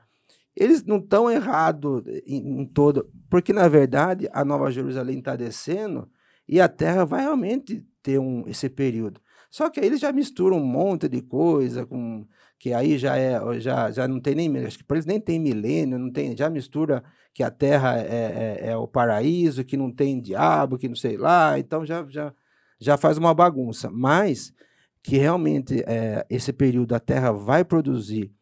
Eles 0.57 0.83
não 0.85 0.97
estão 0.97 1.31
errados 1.31 2.03
em, 2.27 2.63
em 2.63 2.67
todo, 2.67 3.09
porque 3.31 3.53
na 3.53 3.69
verdade 3.69 4.29
a 4.33 4.45
Nova 4.45 4.71
Jerusalém 4.73 5.19
está 5.19 5.37
descendo 5.37 6.09
e 6.49 6.61
a 6.61 6.67
Terra 6.69 7.05
vai 7.05 7.21
realmente 7.21 7.85
ter 8.09 8.19
um, 8.19 8.49
esse 8.49 8.71
período. 8.71 9.21
Só 9.51 9.69
que 9.69 9.81
aí 9.81 9.87
eles 9.87 10.01
já 10.01 10.11
misturam 10.11 10.57
um 10.57 10.65
monte 10.65 11.09
de 11.09 11.21
coisa 11.21 11.85
com 11.85 12.27
que 12.59 12.73
aí 12.73 12.97
já 12.97 13.17
é 13.17 13.39
já, 13.61 13.91
já 13.91 14.09
não 14.09 14.19
tem 14.19 14.35
nem 14.35 14.65
acho 14.65 14.79
que 14.79 14.85
para 14.85 14.97
eles 14.97 15.07
nem 15.07 15.21
tem 15.21 15.39
milênio, 15.39 15.99
não 15.99 16.11
tem 16.11 16.35
já 16.35 16.49
mistura 16.49 17.05
que 17.35 17.43
a 17.43 17.51
Terra 17.51 17.99
é, 17.99 18.61
é, 18.63 18.71
é 18.71 18.77
o 18.77 18.89
paraíso, 18.89 19.63
que 19.63 19.77
não 19.77 19.93
tem 19.93 20.21
diabo, 20.21 20.79
que 20.79 20.89
não 20.89 20.97
sei 20.97 21.19
lá, 21.19 21.59
então 21.59 21.85
já 21.85 22.07
já 22.09 22.33
já 22.81 22.97
faz 22.97 23.19
uma 23.19 23.35
bagunça. 23.35 23.91
Mas 23.91 24.55
que 25.03 25.19
realmente 25.19 25.85
é, 25.87 26.27
esse 26.31 26.53
período 26.53 26.95
a 26.95 27.01
Terra 27.01 27.31
vai 27.31 27.65
produzir 27.65 28.33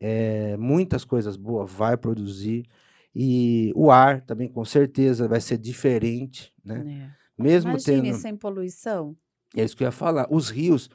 é, 0.00 0.56
muitas 0.56 1.04
coisas 1.04 1.36
boas, 1.36 1.70
vai 1.70 1.96
produzir 1.96 2.64
e 3.14 3.72
o 3.74 3.90
ar 3.90 4.20
também 4.20 4.48
com 4.48 4.64
certeza 4.64 5.26
vai 5.26 5.40
ser 5.40 5.58
diferente, 5.58 6.52
né? 6.64 6.84
Mesmo 7.38 7.70
Imagine 7.70 8.02
tendo 8.02 8.16
sem 8.18 8.36
poluição. 8.36 9.16
é 9.56 9.64
isso 9.64 9.76
que 9.76 9.84
eu 9.84 9.86
ia 9.86 9.92
falar. 9.92 10.26
Os 10.30 10.50
rios, 10.50 10.90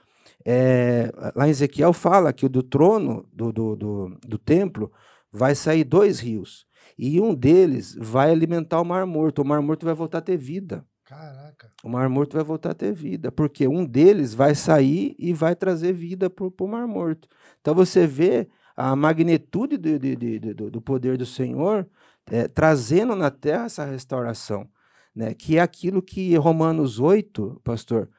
é, 0.46 1.12
lá 1.36 1.48
em 1.48 1.52
Ezequiel 1.52 1.94
fala 1.94 2.34
que 2.34 2.46
o 2.46 2.50
do 2.50 2.62
trono 2.62 3.28
do, 3.32 3.52
do, 3.52 3.76
do, 3.76 4.20
do 4.28 4.38
templo 4.38 4.91
vai 5.32 5.56
sair 5.56 5.84
dois 5.84 6.20
rios. 6.20 6.66
E 6.98 7.20
um 7.22 7.34
deles 7.34 7.96
vai 7.98 8.32
alimentar 8.32 8.82
o 8.82 8.86
mar 8.86 9.06
morto. 9.06 9.41
O 9.41 9.46
mar 9.46 9.62
morto 9.62 9.86
vai 9.86 9.96
voltar 9.96 10.20
a 10.20 10.22
ter 10.22 10.38
vida. 10.38 10.86
Caraca. 11.06 11.72
O 11.84 11.89
Mar 11.89 12.08
Morto 12.10 12.34
vai 12.34 12.44
voltar 12.44 12.72
a 12.72 12.74
ter 12.74 12.94
vida, 12.94 13.32
porque 13.32 13.68
um 13.68 13.86
deles 13.86 14.34
vai 14.34 14.56
sair 14.56 15.16
e 15.20 15.34
vai 15.34 15.56
trazer 15.56 15.91
vida 15.91 16.30
para 16.30 16.46
o 16.46 16.68
Mar 16.68 16.88
Morto. 16.88 17.28
Então 17.60 17.76
você 17.76 18.08
vê 18.08 18.48
a 18.76 18.96
magnitude 18.96 19.78
do, 19.78 20.00
do, 20.00 20.54
do, 20.56 20.72
do 20.72 20.82
poder 20.82 21.18
do 21.18 21.26
Senhor 21.26 21.88
é, 22.32 22.48
trazendo 22.48 23.16
na 23.16 23.30
terra 23.30 23.66
essa 23.66 23.86
restauração, 23.86 24.68
né? 25.16 25.34
que 25.34 25.57
é 25.57 25.61
aquilo 25.61 26.01
que 26.01 26.36
Romanos 26.36 26.99
8, 26.99 27.61
pastor, 27.64 28.09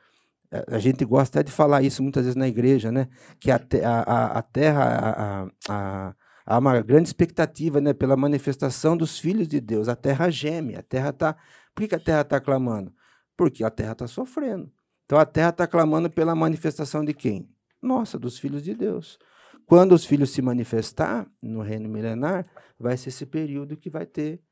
a 0.69 0.79
gente 0.79 1.05
gosta 1.05 1.41
até 1.41 1.47
de 1.47 1.53
falar 1.53 1.83
isso 1.83 2.03
muitas 2.03 2.25
vezes 2.25 2.37
na 2.37 2.47
igreja, 2.47 2.93
né? 2.93 3.09
que 3.41 3.51
a, 3.51 3.61
a, 3.85 4.39
a 4.39 4.43
terra, 4.43 5.51
a, 5.69 6.15
há 6.47 6.59
uma 6.59 6.81
grande 6.81 7.09
expectativa 7.09 7.81
né, 7.81 7.93
pela 7.93 8.17
manifestação 8.17 8.97
dos 8.97 9.19
filhos 9.19 9.49
de 9.49 9.61
Deus. 9.61 9.89
A 9.89 9.97
terra 9.97 10.31
geme, 10.31 10.77
a 10.77 10.83
terra 10.83 11.11
está. 11.11 11.35
Por 11.75 11.83
que, 11.83 11.89
que 11.89 11.95
a 11.95 12.01
terra 12.01 12.21
está 12.21 12.41
clamando? 12.41 12.93
Porque 13.37 13.65
a 13.65 13.71
terra 13.71 13.93
está 13.93 14.07
sofrendo. 14.07 14.71
Então 15.05 15.19
a 15.19 15.27
terra 15.27 15.51
está 15.51 15.67
clamando 15.67 16.09
pela 16.09 16.35
manifestação 16.35 17.05
de 17.05 17.13
quem? 17.13 17.49
Nossa, 17.83 18.19
dos 18.19 18.39
filhos 18.39 18.63
de 18.63 18.75
Deus. 18.75 19.19
Quando 19.67 19.93
os 19.93 20.05
filhos 20.05 20.31
se 20.31 20.43
manifestar 20.43 21.27
no 21.43 21.63
reino 21.63 21.89
milenar, 21.89 22.47
vai 22.79 22.97
ser 22.97 23.09
esse 23.09 23.27
período 23.27 23.77
que 23.77 23.91
vai 23.91 24.07
ter, 24.07 24.43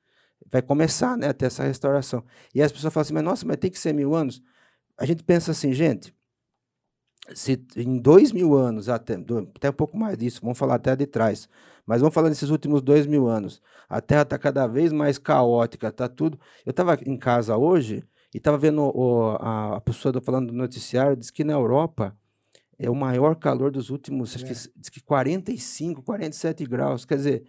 vai 0.52 0.60
começar 0.60 1.16
né, 1.16 1.28
a 1.28 1.32
ter 1.32 1.46
essa 1.46 1.64
restauração. 1.64 2.22
E 2.54 2.60
as 2.60 2.70
pessoas 2.70 2.92
falam 2.92 3.02
assim, 3.02 3.14
mas 3.14 3.24
nossa, 3.24 3.46
mas 3.46 3.56
tem 3.56 3.70
que 3.70 3.78
ser 3.78 3.94
mil 3.94 4.14
anos. 4.14 4.42
A 4.98 5.06
gente 5.06 5.24
pensa 5.24 5.52
assim, 5.52 5.72
gente, 5.72 6.14
se 7.34 7.64
em 7.76 7.98
dois 7.98 8.32
mil 8.32 8.54
anos, 8.54 8.90
até, 8.90 9.14
até 9.14 9.70
um 9.70 9.72
pouco 9.72 9.96
mais 9.96 10.18
disso, 10.18 10.40
vamos 10.42 10.58
falar 10.58 10.74
até 10.74 10.94
de 10.94 11.06
trás, 11.06 11.48
mas 11.86 12.02
vamos 12.02 12.14
falar 12.14 12.28
desses 12.28 12.50
últimos 12.50 12.82
dois 12.82 13.06
mil 13.06 13.26
anos. 13.26 13.62
A 13.88 14.00
Terra 14.02 14.22
está 14.22 14.38
cada 14.38 14.66
vez 14.66 14.92
mais 14.92 15.16
caótica, 15.18 15.88
está 15.88 16.08
tudo. 16.08 16.38
Eu 16.66 16.70
estava 16.70 16.98
em 17.06 17.16
casa 17.16 17.56
hoje 17.56 18.04
e 18.34 18.36
estava 18.36 18.58
vendo 18.58 18.82
o, 18.82 19.36
a, 19.40 19.76
a, 19.76 19.80
pessoa 19.80 20.12
falando 20.22 20.48
do 20.48 20.52
noticiário, 20.52 21.16
diz 21.16 21.30
que 21.30 21.44
na 21.44 21.54
Europa 21.54 22.14
é 22.78 22.90
o 22.90 22.94
maior 22.94 23.36
calor 23.36 23.70
dos 23.70 23.88
últimos, 23.88 24.36
é. 24.36 24.38
que, 24.38 24.52
diz 24.52 24.88
que 24.90 25.00
45, 25.00 26.02
47 26.02 26.66
graus. 26.66 27.04
Quer 27.04 27.16
dizer, 27.16 27.44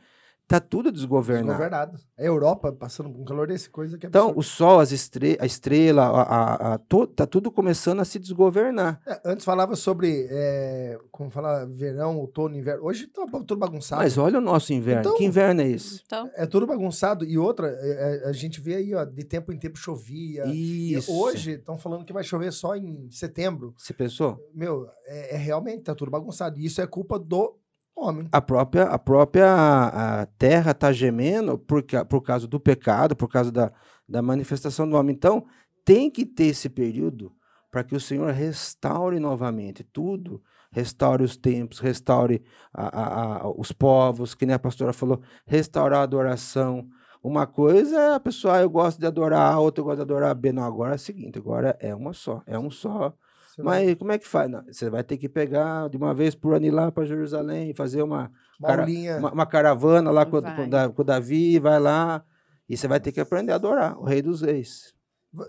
Tá 0.48 0.60
tudo 0.60 0.92
desgovernado. 0.92 1.48
Desgovernado. 1.48 2.00
A 2.18 2.24
Europa 2.24 2.72
passando 2.72 3.10
por 3.10 3.20
um 3.22 3.26
calor 3.26 3.48
desse, 3.48 3.70
coisa 3.70 3.98
que 3.98 4.06
é 4.06 4.10
Então, 4.10 4.34
o 4.36 4.44
sol, 4.44 4.80
as 4.80 4.92
estre 4.92 5.38
a 5.40 5.46
estrela, 5.46 6.04
a, 6.04 6.22
a, 6.22 6.74
a 6.74 6.78
to 6.78 7.08
tá 7.08 7.26
tudo 7.26 7.50
começando 7.52 8.02
a 8.02 8.06
se 8.06 8.20
desgovernar. 8.20 9.00
É, 9.08 9.22
antes 9.26 9.46
falava 9.46 9.76
sobre, 9.76 10.28
é, 10.30 11.00
como 11.12 11.30
falar, 11.30 11.66
verão, 11.66 12.18
outono, 12.18 12.56
inverno. 12.56 12.84
Hoje 12.86 13.08
tá 13.08 13.26
tudo 13.26 13.58
bagunçado. 13.58 14.02
Mas 14.02 14.18
olha 14.18 14.38
o 14.38 14.42
nosso 14.42 14.74
inverno. 14.74 15.02
Então, 15.02 15.18
que 15.18 15.26
inverno 15.26 15.62
é 15.62 15.70
esse? 15.70 16.02
Então. 16.06 16.30
É 16.36 16.46
tudo 16.46 16.68
bagunçado. 16.68 17.26
E 17.26 17.38
outra, 17.38 17.68
é, 17.68 18.24
é, 18.26 18.30
a 18.30 18.34
gente 18.34 18.60
vê 18.60 18.76
aí, 18.76 18.94
ó, 18.94 19.06
de 19.06 19.24
tempo 19.24 19.52
em 19.52 19.58
tempo 19.58 19.78
chovia. 19.78 20.46
Isso. 20.46 21.10
E 21.10 21.16
hoje 21.16 21.52
estão 21.54 21.78
falando 21.78 22.06
que 22.06 22.14
vai 22.14 22.24
chover 22.24 22.52
só 22.52 22.76
em 22.76 23.10
setembro. 23.10 23.74
Você 23.78 23.94
pensou? 23.94 24.38
Meu, 24.54 24.88
é, 25.06 25.36
é 25.36 25.38
realmente, 25.38 25.84
tá 25.84 25.96
tudo 25.96 26.12
bagunçado. 26.12 26.60
E 26.60 26.66
isso 26.66 26.82
é 26.82 26.86
culpa 26.86 27.18
do 27.18 27.58
homem. 28.04 28.28
A 28.32 28.42
própria, 28.42 28.84
a 28.84 29.00
própria 29.00 29.54
a 29.54 30.26
terra 30.38 30.72
está 30.72 30.92
gemendo 30.92 31.58
por, 31.58 31.84
por 32.10 32.22
causa 32.22 32.48
do 32.48 32.60
pecado, 32.60 33.16
por 33.16 33.28
causa 33.28 33.52
da, 33.52 33.72
da 34.08 34.22
manifestação 34.22 34.90
do 34.90 34.96
homem. 34.96 35.16
Então, 35.16 35.46
tem 35.86 36.10
que 36.10 36.26
ter 36.26 36.46
esse 36.46 36.70
período 36.70 37.32
para 37.72 37.84
que 37.84 37.96
o 37.96 38.00
Senhor 38.00 38.32
restaure 38.32 39.20
novamente 39.20 39.84
tudo, 39.84 40.42
restaure 40.72 41.24
os 41.24 41.36
tempos, 41.36 41.80
restaure 41.80 42.44
a, 42.74 42.88
a, 42.88 43.38
a, 43.44 43.50
os 43.50 43.72
povos, 43.72 44.36
que 44.36 44.46
nem 44.46 44.56
a 44.56 44.60
pastora 44.60 44.94
falou, 44.94 45.22
restaurar 45.46 46.02
a 46.02 46.04
adoração. 46.04 46.88
Uma 47.24 47.48
coisa 47.48 48.00
é 48.00 48.14
a 48.16 48.20
pessoa, 48.20 48.58
ah, 48.58 48.62
eu 48.62 48.70
gosto 48.70 49.00
de 49.00 49.08
adorar 49.08 49.54
A, 49.54 49.60
outra 49.60 49.82
eu 49.82 49.86
gosto 49.86 49.98
de 49.98 50.02
adorar 50.04 50.36
B. 50.36 50.52
Não, 50.52 50.64
agora 50.64 50.94
é 50.94 50.96
o 50.96 51.00
seguinte, 51.00 51.40
agora 51.40 51.76
é 51.80 51.96
uma 51.96 52.14
só, 52.14 52.44
é 52.46 52.60
um 52.60 52.70
só 52.70 53.14
você 53.54 53.62
Mas 53.62 53.96
como 53.96 54.12
é 54.12 54.18
que 54.18 54.28
faz? 54.28 54.50
Não, 54.50 54.64
você 54.66 54.90
vai 54.90 55.04
ter 55.04 55.18
que 55.18 55.30
pegar 55.30 55.88
de 55.90 55.98
uma 55.98 56.14
vez 56.14 56.34
por 56.34 56.56
ano 56.56 56.66
ir 56.66 56.72
lá 56.72 56.92
para 56.92 57.06
Jerusalém, 57.06 57.74
fazer 57.74 58.02
uma, 58.02 58.32
cara, 58.60 58.86
uma, 59.20 59.32
uma, 59.32 59.46
caravana 59.46 60.10
lá 60.10 60.26
com, 60.26 60.42
com, 60.42 60.94
com 60.94 61.02
o 61.02 61.06
Davi, 61.06 61.60
vai 61.60 61.80
lá, 61.80 62.26
e 62.68 62.76
você 62.76 62.88
vai 62.88 63.00
ter 63.00 63.12
que 63.12 63.20
aprender 63.20 63.52
a 63.52 63.56
adorar 63.56 64.00
o 64.00 64.06
Rei 64.06 64.22
dos 64.22 64.42
Reis. 64.42 64.94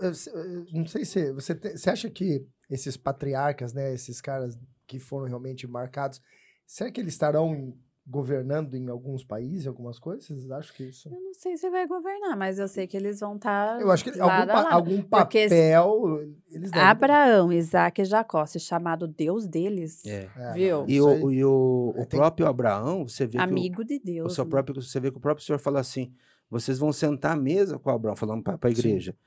Eh, 0.01 0.07
eh, 0.07 0.65
não 0.73 0.87
sei 0.87 1.05
se 1.05 1.33
você, 1.33 1.55
te, 1.55 1.79
você 1.79 1.91
acha 1.91 2.11
que 2.11 2.47
esses 2.71 2.97
patriarcas, 2.97 3.73
né, 3.73 3.95
esses 3.95 4.21
caras 4.21 4.59
que 4.87 4.99
foram 4.99 5.27
realmente 5.27 5.67
marcados, 5.67 6.21
será 6.67 6.91
que 6.91 7.01
eles 7.01 7.15
estarão 7.15 7.75
governando 8.07 8.75
em 8.75 8.89
alguns 8.89 9.25
países, 9.25 9.67
algumas 9.67 9.99
coisas? 9.99 10.27
Vocês 10.27 10.51
acham 10.51 10.75
que 10.75 10.85
isso? 10.85 11.09
Eu 11.09 11.21
não 11.21 11.33
sei 11.33 11.57
se 11.57 11.71
vai 11.71 11.87
governar, 11.87 12.37
mas 12.37 12.59
eu 12.59 12.69
sei 12.69 12.87
que 12.87 12.97
eles 12.97 13.21
vão 13.21 13.37
estar. 13.37 13.77
Tá 13.77 13.81
eu 13.81 13.91
acho 13.91 14.05
que 14.05 14.21
algum, 14.21 14.47
pa 14.47 14.71
algum 14.71 15.03
papel. 15.03 16.37
Eles 16.51 16.73
Abraão, 16.73 17.53
Isaac 17.53 18.03
e 18.03 18.05
Jacó, 18.05 18.45
se 18.45 18.61
chamado 18.61 19.07
Deus 19.09 19.47
deles. 19.47 20.05
É. 20.05 20.29
é 20.37 20.53
viu? 20.53 20.85
E 20.87 21.01
o, 21.01 21.31
e 21.31 21.45
o, 21.45 21.95
o 21.97 22.07
próprio 22.07 22.47
Abraão, 22.47 23.09
você 23.09 23.27
vê 23.27 23.39
Amigo 23.39 23.83
o, 23.83 23.85
de 23.85 23.99
Deus. 23.99 24.33
O 24.33 24.35
seu 24.35 24.45
né? 24.45 24.51
próprio, 24.51 24.81
você 24.81 25.01
vê 25.01 25.11
que 25.11 25.17
o 25.17 25.21
próprio 25.21 25.45
Senhor 25.45 25.59
fala 25.59 25.81
assim: 25.81 26.13
vocês 26.51 26.79
vão 26.79 26.93
sentar 26.93 27.33
à 27.33 27.37
mesa 27.37 27.79
com 27.79 27.91
Abraão, 27.91 28.17
falando 28.17 28.43
para 28.43 28.59
a 28.61 28.71
igreja. 28.71 29.13
Sim. 29.13 29.19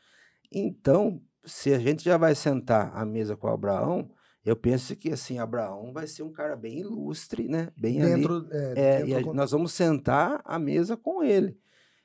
Então, 0.67 1.21
se 1.43 1.73
a 1.73 1.79
gente 1.79 2.03
já 2.03 2.17
vai 2.17 2.35
sentar 2.35 2.95
à 2.95 3.03
mesa 3.03 3.35
com 3.35 3.47
Abraão, 3.47 4.09
eu 4.47 4.55
penso 4.55 4.95
que 4.95 5.11
assim, 5.11 5.39
Abraão 5.39 5.91
vai 5.91 6.07
ser 6.07 6.23
um 6.23 6.31
cara 6.31 6.55
bem 6.55 6.79
ilustre, 6.79 7.49
né? 7.49 7.67
Bem 7.75 7.99
dentro, 7.99 8.37
ali. 8.37 8.47
É, 8.53 8.71
é, 8.75 9.03
dentro 9.03 9.09
e 9.09 9.29
a, 9.31 9.33
nós 9.33 9.51
vamos 9.51 9.73
sentar 9.73 10.39
à 10.45 10.57
mesa 10.57 10.95
com 10.95 11.21
ele. 11.21 11.59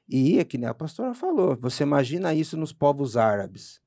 E 0.09 0.40
é 0.40 0.45
que 0.45 0.59
nem 0.59 0.68
a 0.68 0.74
pastora 0.74 1.14
falou, 1.14 1.57
você 1.57 1.84
imagina 1.84 2.34
isso 2.34 2.57
nos 2.57 2.72
povos 2.72 3.16
árabes, 3.16 3.80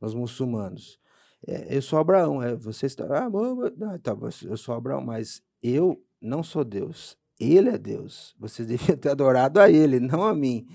nos 0.00 0.12
muçulmanos. 0.12 0.98
É, 1.46 1.76
eu 1.76 1.80
sou 1.80 2.00
Abraão, 2.00 2.42
é, 2.42 2.56
você 2.56 2.86
está. 2.86 3.04
Ah, 3.04 3.30
não, 3.30 3.96
tá, 4.00 4.16
eu 4.42 4.56
sou 4.56 4.74
Abraão, 4.74 5.00
mas 5.00 5.40
eu 5.62 6.04
não 6.20 6.42
sou 6.42 6.64
Deus. 6.64 7.16
Ele 7.38 7.68
é 7.68 7.78
Deus. 7.78 8.34
Vocês 8.40 8.66
deviam 8.68 8.98
ter 8.98 9.10
adorado 9.10 9.60
a 9.60 9.70
ele, 9.70 10.00
não 10.00 10.24
a 10.24 10.34
mim. 10.34 10.66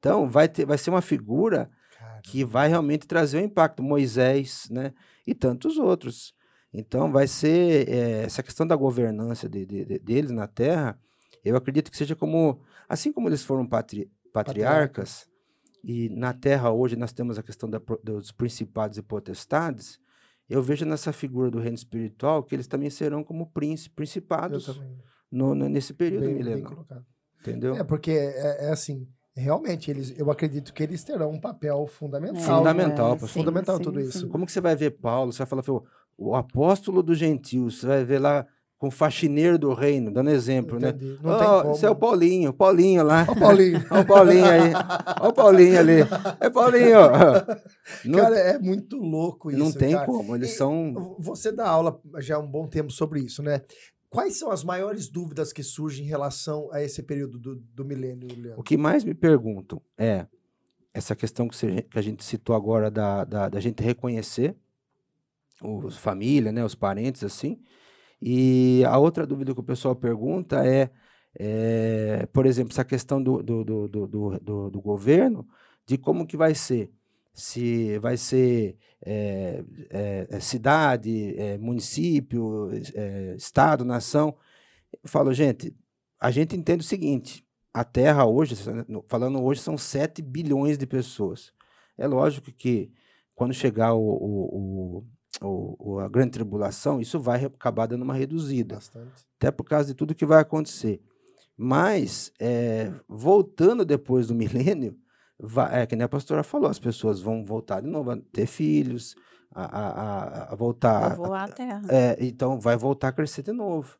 Então, 0.00 0.28
vai, 0.28 0.48
ter, 0.48 0.66
vai 0.66 0.76
ser 0.76 0.90
uma 0.90 1.02
figura 1.02 1.70
que 2.24 2.44
vai 2.44 2.68
realmente 2.68 3.06
trazer 3.06 3.38
um 3.38 3.44
impacto. 3.44 3.80
Moisés, 3.80 4.66
né? 4.68 4.92
E 5.24 5.36
tantos 5.36 5.78
outros. 5.78 6.34
Então, 6.72 7.10
vai 7.10 7.26
ser 7.26 7.88
é, 7.88 8.22
essa 8.22 8.42
questão 8.42 8.66
da 8.66 8.76
governança 8.76 9.48
de, 9.48 9.66
de, 9.66 9.84
de, 9.84 9.98
deles 9.98 10.30
na 10.30 10.46
Terra. 10.46 10.98
Eu 11.44 11.56
acredito 11.56 11.90
que 11.90 11.96
seja 11.96 12.14
como, 12.14 12.60
assim 12.88 13.12
como 13.12 13.28
eles 13.28 13.42
foram 13.42 13.66
patri, 13.66 14.10
patriarcas, 14.32 15.28
e 15.82 16.08
na 16.10 16.32
Terra 16.32 16.70
hoje 16.70 16.94
nós 16.96 17.12
temos 17.12 17.38
a 17.38 17.42
questão 17.42 17.68
da, 17.68 17.80
dos 18.02 18.30
principados 18.30 18.98
e 18.98 19.02
potestades. 19.02 19.98
Eu 20.48 20.62
vejo 20.62 20.84
nessa 20.84 21.12
figura 21.12 21.50
do 21.50 21.58
reino 21.58 21.76
espiritual 21.76 22.42
que 22.42 22.54
eles 22.54 22.66
também 22.66 22.90
serão 22.90 23.24
como 23.24 23.50
príncipes, 23.50 23.94
principados 23.94 24.80
no, 25.30 25.54
no, 25.54 25.68
nesse 25.68 25.94
período 25.94 26.26
bem, 26.26 26.34
milenar. 26.34 26.74
Bem 26.74 27.04
Entendeu? 27.40 27.74
É, 27.76 27.84
porque 27.84 28.10
é, 28.10 28.66
é 28.66 28.70
assim, 28.70 29.08
realmente, 29.34 29.90
eles, 29.90 30.18
eu 30.18 30.30
acredito 30.30 30.74
que 30.74 30.82
eles 30.82 31.02
terão 31.02 31.30
um 31.30 31.40
papel 31.40 31.86
fundamental. 31.86 32.58
Fundamental, 32.58 33.14
é, 33.14 33.18
fundamental 33.18 33.76
sim, 33.76 33.82
tudo 33.82 34.00
sim. 34.00 34.08
isso. 34.08 34.28
Como 34.28 34.44
que 34.44 34.52
você 34.52 34.60
vai 34.60 34.76
ver 34.76 34.90
Paulo? 34.90 35.32
Você 35.32 35.38
vai 35.38 35.46
falar, 35.46 35.62
o 36.20 36.36
apóstolo 36.36 37.02
dos 37.02 37.18
gentios, 37.18 37.80
você 37.80 37.86
vai 37.86 38.04
ver 38.04 38.18
lá 38.18 38.46
com 38.76 38.88
o 38.88 38.90
faxineiro 38.90 39.58
do 39.58 39.72
reino, 39.72 40.10
dando 40.10 40.30
exemplo, 40.30 40.78
né? 40.78 40.90
Entendi. 40.90 41.12
né? 41.12 41.18
Não 41.22 41.34
oh, 41.34 41.38
tem 41.38 41.48
como. 41.48 41.74
Esse 41.74 41.86
é 41.86 41.90
o 41.90 41.96
Paulinho, 41.96 42.52
Paulinho 42.52 43.02
lá. 43.02 43.26
Olha 43.26 43.32
o 43.32 43.40
Paulinho. 43.40 43.84
Olha 43.90 44.00
o 44.00 44.06
Paulinho 44.06 44.44
aí. 44.46 44.72
Olha 45.20 45.28
o 45.28 45.32
Paulinho 45.32 45.78
ali. 45.78 46.00
É 46.40 46.50
Paulinho. 46.50 47.00
Não, 48.04 48.18
cara, 48.18 48.38
é 48.38 48.58
muito 48.58 48.96
louco 48.98 49.50
isso. 49.50 49.58
Não 49.58 49.72
tem 49.72 49.92
cara. 49.92 50.06
como, 50.06 50.34
eles 50.36 50.52
e 50.52 50.56
são. 50.56 51.16
Você 51.18 51.52
dá 51.52 51.68
aula 51.68 52.00
já 52.18 52.36
há 52.36 52.38
um 52.38 52.50
bom 52.50 52.66
tempo 52.66 52.90
sobre 52.90 53.20
isso, 53.20 53.42
né? 53.42 53.62
Quais 54.08 54.38
são 54.38 54.50
as 54.50 54.64
maiores 54.64 55.08
dúvidas 55.08 55.52
que 55.52 55.62
surgem 55.62 56.04
em 56.04 56.08
relação 56.08 56.68
a 56.72 56.82
esse 56.82 57.02
período 57.02 57.38
do, 57.38 57.56
do 57.56 57.84
milênio, 57.84 58.28
Leandro? 58.28 58.60
O 58.60 58.62
que 58.62 58.76
mais 58.76 59.04
me 59.04 59.14
perguntam 59.14 59.80
é 59.96 60.26
essa 60.92 61.14
questão 61.14 61.46
que, 61.48 61.56
você, 61.56 61.82
que 61.82 61.98
a 61.98 62.02
gente 62.02 62.24
citou 62.24 62.56
agora 62.56 62.90
da, 62.90 63.24
da, 63.24 63.48
da 63.48 63.60
gente 63.60 63.82
reconhecer 63.82 64.56
os 65.62 65.96
família, 65.96 66.52
né, 66.52 66.64
os 66.64 66.74
parentes 66.74 67.24
assim. 67.24 67.62
E 68.20 68.84
a 68.86 68.98
outra 68.98 69.26
dúvida 69.26 69.54
que 69.54 69.60
o 69.60 69.64
pessoal 69.64 69.96
pergunta 69.96 70.64
é, 70.66 70.90
é 71.38 72.26
por 72.32 72.46
exemplo, 72.46 72.72
essa 72.72 72.84
questão 72.84 73.22
do, 73.22 73.42
do, 73.42 73.64
do, 73.64 73.88
do, 73.88 74.70
do, 74.70 74.80
governo, 74.80 75.46
de 75.86 75.96
como 75.98 76.26
que 76.26 76.36
vai 76.36 76.54
ser 76.54 76.90
se 77.32 77.98
vai 78.00 78.16
ser 78.16 78.76
é, 79.04 79.64
é, 80.28 80.40
cidade, 80.40 81.34
é, 81.38 81.58
município, 81.58 82.70
estado, 83.36 83.84
nação. 83.84 84.36
Eu 85.02 85.08
falo, 85.08 85.32
gente, 85.32 85.74
a 86.20 86.30
gente 86.30 86.56
entende 86.56 86.84
o 86.84 86.88
seguinte: 86.88 87.44
a 87.72 87.84
Terra 87.84 88.26
hoje, 88.26 88.56
falando 89.08 89.42
hoje, 89.42 89.60
são 89.60 89.78
7 89.78 90.22
bilhões 90.22 90.76
de 90.76 90.86
pessoas. 90.86 91.52
É 91.96 92.06
lógico 92.06 92.52
que 92.52 92.92
quando 93.34 93.54
chegar 93.54 93.94
o, 93.94 94.00
o, 94.00 95.06
o, 95.42 95.98
a 96.00 96.08
grande 96.08 96.32
tribulação, 96.32 97.00
isso 97.00 97.18
vai 97.20 97.44
acabar 97.44 97.86
dando 97.86 98.02
uma 98.02 98.14
reduzida. 98.14 98.76
Bastante. 98.76 99.26
Até 99.38 99.50
por 99.50 99.64
causa 99.64 99.88
de 99.88 99.94
tudo 99.94 100.14
que 100.14 100.26
vai 100.26 100.40
acontecer. 100.40 101.00
Mas, 101.56 102.32
é, 102.40 102.92
voltando 103.08 103.84
depois 103.84 104.26
do 104.28 104.34
milênio, 104.36 104.96
vai, 105.38 105.82
é 105.82 105.86
que 105.86 105.94
nem 105.96 106.04
a 106.04 106.08
pastora 106.08 106.42
falou, 106.42 106.68
as 106.70 106.78
pessoas 106.78 107.20
vão 107.20 107.44
voltar 107.44 107.80
de 107.80 107.86
novo 107.88 108.10
a 108.10 108.16
ter 108.32 108.46
filhos, 108.46 109.14
a, 109.54 109.64
a, 109.64 109.88
a, 109.88 110.52
a 110.52 110.54
voltar. 110.54 111.16
Povoar 111.16 111.44
a 111.44 111.48
terra. 111.52 111.82
É, 111.88 112.16
então 112.20 112.58
vai 112.58 112.76
voltar 112.76 113.08
a 113.08 113.12
crescer 113.12 113.42
de 113.42 113.52
novo. 113.52 113.98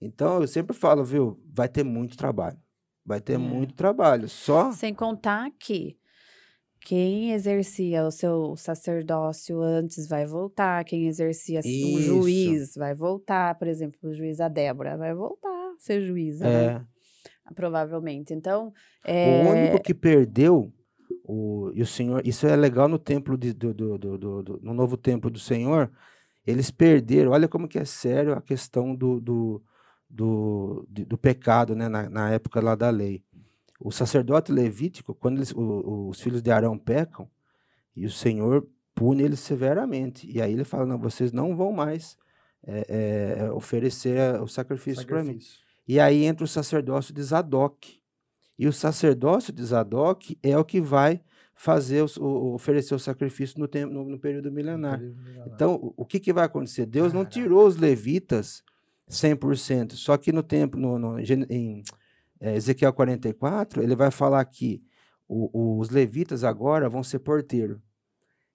Então 0.00 0.40
eu 0.40 0.48
sempre 0.48 0.76
falo, 0.76 1.04
viu, 1.04 1.40
vai 1.52 1.68
ter 1.68 1.84
muito 1.84 2.16
trabalho. 2.16 2.58
Vai 3.04 3.20
ter 3.20 3.34
É. 3.34 3.38
muito 3.38 3.74
trabalho. 3.74 4.28
Só 4.28 4.70
Sem 4.72 4.94
contar 4.94 5.50
que 5.58 5.96
quem 6.84 7.32
exercia 7.32 8.04
o 8.04 8.10
seu 8.10 8.56
sacerdócio 8.56 9.60
antes 9.62 10.06
vai 10.08 10.26
voltar, 10.26 10.84
quem 10.84 11.06
exercia 11.06 11.60
um 11.60 11.64
Isso. 11.64 12.00
juiz 12.00 12.74
vai 12.74 12.94
voltar, 12.94 13.54
por 13.58 13.68
exemplo, 13.68 13.98
o 14.02 14.12
juiz 14.12 14.40
a 14.40 14.48
Débora 14.48 14.96
vai 14.96 15.14
voltar 15.14 15.48
a 15.48 15.74
ser 15.78 16.02
juíza, 16.02 16.44
né? 16.44 16.74
é, 17.48 17.54
provavelmente. 17.54 18.34
Então, 18.34 18.72
o 19.04 19.08
é, 19.08 19.48
único 19.50 19.82
que 19.82 19.94
perdeu 19.94 20.72
o, 21.24 21.70
e 21.74 21.82
o 21.82 21.86
Senhor, 21.86 22.26
isso 22.26 22.46
é 22.46 22.56
legal 22.56 22.88
no 22.88 22.98
templo 22.98 23.36
de- 23.38 23.52
do, 23.52 23.72
do, 23.72 23.98
do, 23.98 24.42
do- 24.42 24.60
no 24.62 24.74
novo 24.74 24.96
templo 24.96 25.30
do 25.30 25.38
Senhor, 25.38 25.90
eles 26.46 26.70
perderam. 26.70 27.30
Olha 27.32 27.48
como 27.48 27.68
que 27.68 27.78
é 27.78 27.84
sério 27.84 28.32
a 28.34 28.42
questão 28.42 28.94
do, 28.94 29.20
do, 29.20 29.62
do, 30.10 30.84
do 30.88 31.16
pecado, 31.18 31.74
né, 31.76 31.88
na, 31.88 32.08
na 32.10 32.30
época 32.30 32.60
lá 32.60 32.74
da 32.74 32.90
lei. 32.90 33.22
O 33.84 33.90
sacerdote 33.90 34.52
levítico, 34.52 35.14
quando 35.14 35.38
eles, 35.38 35.52
o- 35.52 36.08
os 36.08 36.20
filhos 36.20 36.40
de 36.42 36.50
Arão 36.50 36.78
pecam, 36.78 37.28
e 37.96 38.06
o 38.06 38.10
Senhor 38.10 38.66
pune 38.94 39.22
eles 39.22 39.40
severamente. 39.40 40.30
E 40.30 40.40
aí 40.40 40.52
ele 40.52 40.64
fala: 40.64 40.86
não, 40.86 40.98
vocês 40.98 41.32
não 41.32 41.56
vão 41.56 41.72
mais 41.72 42.16
é, 42.64 43.36
é, 43.48 43.52
oferecer 43.52 44.40
o 44.40 44.46
sacrifício 44.46 45.06
para 45.06 45.22
mim. 45.22 45.32
Sacrifício. 45.32 45.58
E 45.88 45.98
aí 45.98 46.24
entra 46.24 46.44
o 46.44 46.48
sacerdócio 46.48 47.12
de 47.12 47.22
Zadok. 47.22 48.00
E 48.58 48.68
o 48.68 48.72
sacerdócio 48.72 49.52
de 49.52 49.64
Zadok 49.64 50.38
é 50.42 50.56
o 50.56 50.64
que 50.64 50.80
vai 50.80 51.20
fazer 51.54 52.02
o, 52.02 52.06
o- 52.20 52.54
oferecer 52.54 52.94
o 52.94 52.98
sacrifício 52.98 53.58
no, 53.58 53.66
tempo, 53.66 53.92
no, 53.92 54.04
no 54.08 54.18
período 54.18 54.50
milenar. 54.52 55.00
Então, 55.46 55.74
o, 55.74 55.92
o 55.98 56.04
que, 56.06 56.20
que 56.20 56.32
vai 56.32 56.44
acontecer? 56.44 56.86
Deus 56.86 57.12
não 57.12 57.22
Caraca. 57.24 57.40
tirou 57.40 57.66
os 57.66 57.76
levitas 57.76 58.62
100%, 59.10 59.92
só 59.94 60.16
que 60.16 60.32
no 60.32 60.42
tempo, 60.42 60.76
no, 60.78 60.98
no- 60.98 61.18
em 61.18 61.82
Eh, 62.42 62.56
Ezequiel 62.56 62.92
44, 62.92 63.82
ele 63.82 63.94
vai 63.94 64.10
falar 64.10 64.44
que 64.44 64.82
o- 65.28 65.78
os 65.78 65.88
levitas 65.90 66.42
agora 66.44 66.88
vão 66.88 67.02
ser 67.02 67.20
porteiro. 67.20 67.80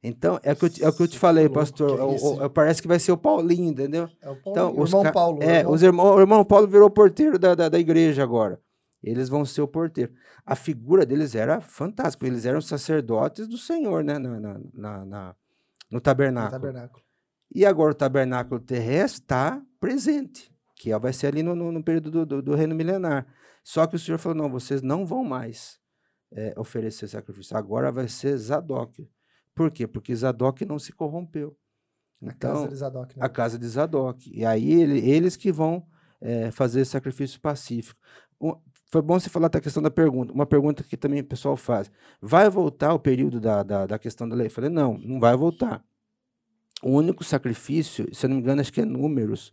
Então, 0.04 0.40
é, 0.44 0.52
o 0.52 0.56
que 0.56 0.66
eu 0.66 0.70
te- 0.70 0.84
é 0.84 0.90
o 0.90 0.94
que 0.94 1.02
eu 1.04 1.08
te 1.08 1.18
falei, 1.18 1.50
pastor. 1.50 1.96
que 1.96 2.02
é 2.02 2.04
o- 2.04 2.46
o- 2.46 2.50
parece 2.50 2.82
que 2.82 2.88
vai 2.88 3.00
ser 3.00 3.12
o 3.12 3.18
Paulinho, 3.18 3.70
entendeu? 3.72 4.08
É 4.22 4.30
o, 4.30 4.36
Paulo, 4.36 4.42
Então, 4.52 4.72
o 4.76 4.82
os 4.84 4.90
irmão 4.94 5.12
Paulo. 5.12 5.40
o 5.40 5.44
É, 5.44 5.58
irmão- 5.60 5.74
os 5.74 5.82
irmão, 5.84 6.16
o 6.16 6.20
irmão 6.20 6.46
Paulo 6.46 6.68
virou 6.68 6.90
porteiro 6.90 7.40
da, 7.40 7.56
da, 7.56 7.70
da 7.70 7.80
igreja 7.80 8.22
agora. 8.22 8.60
Eles 9.02 9.30
vão 9.30 9.44
ser 9.46 9.62
o 9.62 9.68
porteiro. 9.68 10.12
A 10.46 10.56
figura 10.56 11.06
deles 11.06 11.34
era 11.34 11.62
fantástica. 11.62 12.28
Eles 12.28 12.46
eram 12.46 12.62
sacerdotes 12.62 13.48
do 13.48 13.58
Senhor, 13.58 14.04
né? 14.04 14.20
Na, 14.20 14.40
na, 14.40 14.60
na- 14.74 15.06
na- 15.06 15.36
no 15.90 15.96
no 15.98 16.02
tabernáculo. 16.02 16.52
tabernáculo. 16.52 17.04
E 17.54 17.66
agora 17.66 17.92
o 17.92 17.96
tabernáculo 17.96 18.60
terrestre 18.60 19.22
está 19.24 19.62
presente, 19.80 20.52
que 20.76 20.92
é- 20.92 21.00
vai 21.00 21.14
ser 21.14 21.28
ali 21.28 21.42
no, 21.42 21.56
no- 21.56 21.72
no 21.72 21.82
período 21.84 22.12
do, 22.12 22.26
do- 22.26 22.42
do 22.42 22.56
reino 22.56 22.76
milenar. 22.76 23.26
Só 23.70 23.86
que 23.86 23.98
o 23.98 24.00
Senhor 24.00 24.18
falou: 24.18 24.38
não, 24.38 24.50
vocês 24.50 24.82
não 24.82 25.06
vão 25.06 25.26
mais 25.26 25.78
é, 26.32 26.54
oferecer 26.58 27.06
sacrifício. 27.10 27.58
Agora 27.58 27.92
vai 27.92 28.08
ser 28.08 28.38
Zadok. 28.38 29.10
Por 29.54 29.70
quê? 29.72 29.86
Porque 29.86 30.16
Zadok 30.16 30.64
não 30.64 30.80
se 30.80 30.94
corrompeu. 30.94 31.54
Na 32.22 32.32
Então, 32.32 32.54
casa 32.54 32.68
de 32.70 32.76
Zadok, 32.78 33.20
né? 33.20 33.26
a 33.26 33.28
casa 33.28 33.60
de 33.60 33.68
Zadok. 33.68 34.32
E 34.34 34.46
aí 34.46 34.72
ele- 34.82 35.00
eles 35.10 35.36
que 35.36 35.52
vão 35.52 35.86
eh, 36.22 36.50
fazer 36.50 36.86
sacrifício 36.86 37.42
pacífico. 37.42 38.00
Um- 38.40 38.56
foi 38.90 39.02
bom 39.02 39.20
você 39.20 39.30
falar 39.30 39.50
da 39.50 39.60
questão 39.60 39.84
da 39.84 39.92
pergunta. 39.92 40.32
Uma 40.34 40.46
pergunta 40.46 40.82
que 40.82 40.96
também 40.96 41.20
o 41.20 41.26
pessoal 41.26 41.58
faz. 41.58 41.92
Vai 42.22 42.50
voltar 42.50 42.94
o 42.94 43.00
período 43.00 43.40
da, 43.42 43.62
da, 43.64 43.86
da 43.86 44.00
questão 44.00 44.30
da 44.30 44.36
lei? 44.36 44.48
Eu 44.48 44.52
falei, 44.52 44.70
não, 44.70 44.98
não 44.98 45.20
vai 45.20 45.36
voltar. 45.36 45.84
O 46.82 46.92
único 46.92 47.22
sacrifício, 47.24 48.08
se 48.16 48.26
eu 48.26 48.30
não 48.30 48.38
me 48.38 48.42
engano, 48.42 48.62
acho 48.62 48.72
que 48.72 48.80
é 48.82 48.86
Números. 48.86 49.52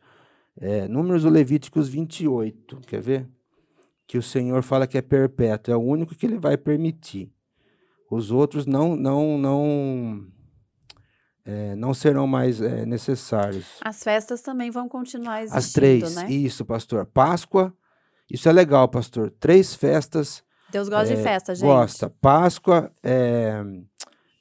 É, 0.56 0.86
números 0.86 1.22
do 1.24 1.28
Levíticos 1.30 1.88
28. 1.88 2.76
Quer 2.86 3.00
ver? 3.02 3.28
Que 4.06 4.18
o 4.18 4.22
Senhor 4.22 4.62
fala 4.62 4.86
que 4.86 4.98
é 4.98 5.02
perpétuo. 5.02 5.72
É 5.72 5.76
o 5.76 5.80
único 5.82 6.14
que 6.14 6.26
ele 6.26 6.38
vai 6.38 6.56
permitir. 6.56 7.32
Os 8.10 8.30
outros 8.30 8.66
não, 8.66 8.94
não, 8.94 9.38
não, 9.38 10.26
eh, 11.44 11.74
não 11.74 11.92
serão 11.94 12.26
mais 12.26 12.60
eh, 12.60 12.84
necessários. 12.86 13.66
as 13.82 14.02
festas 14.02 14.40
também 14.42 14.70
vão 14.70 14.88
continuar 14.88 15.40
existindo, 15.42 15.58
As 15.58 15.72
três, 15.72 16.14
né? 16.14 16.30
isso, 16.30 16.64
pastor. 16.64 17.06
Páscoa, 17.06 17.74
isso 18.30 18.48
é 18.48 18.52
legal, 18.52 18.88
pastor. 18.88 19.30
Três 19.40 19.74
festas, 19.74 20.44
Deus 20.70 20.88
gosta 20.88 21.12
é, 21.12 21.16
de 21.16 21.22
festa, 21.22 21.54
gente. 21.54 21.66
gosta. 21.66 22.10
Páscoa, 22.10 22.92
é, 23.02 23.62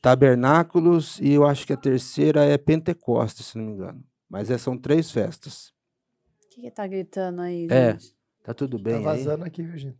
tabernáculos 0.01 1.19
e 1.19 1.31
eu 1.31 1.45
acho 1.45 1.65
que 1.65 1.73
a 1.73 1.77
terceira 1.77 2.43
é 2.43 2.57
Pentecostes, 2.57 3.47
se 3.47 3.57
não 3.57 3.65
me 3.65 3.71
engano. 3.71 4.03
Mas 4.29 4.49
é, 4.51 4.57
são 4.57 4.77
três 4.77 5.11
festas. 5.11 5.71
O 6.45 6.49
que, 6.49 6.61
que 6.61 6.71
tá 6.71 6.85
gritando 6.85 7.41
aí, 7.41 7.67
É, 7.69 7.91
gente? 7.93 8.15
Tá 8.43 8.53
tudo 8.53 8.77
Tá 8.77 8.83
bem 8.83 8.95
aí? 8.95 9.03
vazando 9.03 9.45
aqui, 9.45 9.63
viu, 9.63 9.77
gente? 9.77 9.97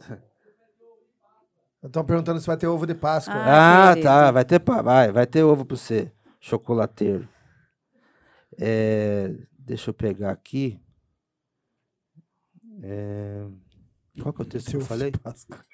Estão 1.83 2.03
perguntando 2.05 2.39
se 2.39 2.47
vai 2.47 2.57
ter 2.57 2.67
ovo 2.67 2.85
de 2.85 2.95
Páscoa. 2.95 3.33
Ah, 3.35 3.91
Ah, 3.91 3.95
tá. 4.01 4.31
Vai 4.31 4.45
ter, 4.45 4.59
pa- 4.59 4.81
vai, 4.81 5.11
vai 5.11 5.25
ter 5.27 5.43
ovo 5.43 5.65
para 5.65 5.75
você, 5.77 6.11
chocolateiro. 6.39 7.27
É, 8.59 9.33
deixa 9.57 9.89
eu 9.89 9.93
pegar 9.93 10.31
aqui. 10.31 10.79
É, 12.81 13.45
qual 14.21 14.33
que 14.33 14.41
é 14.41 14.45
o 14.45 14.47
texto 14.47 14.69
que 14.71 14.75
eu 14.77 14.81
falei? 14.81 15.11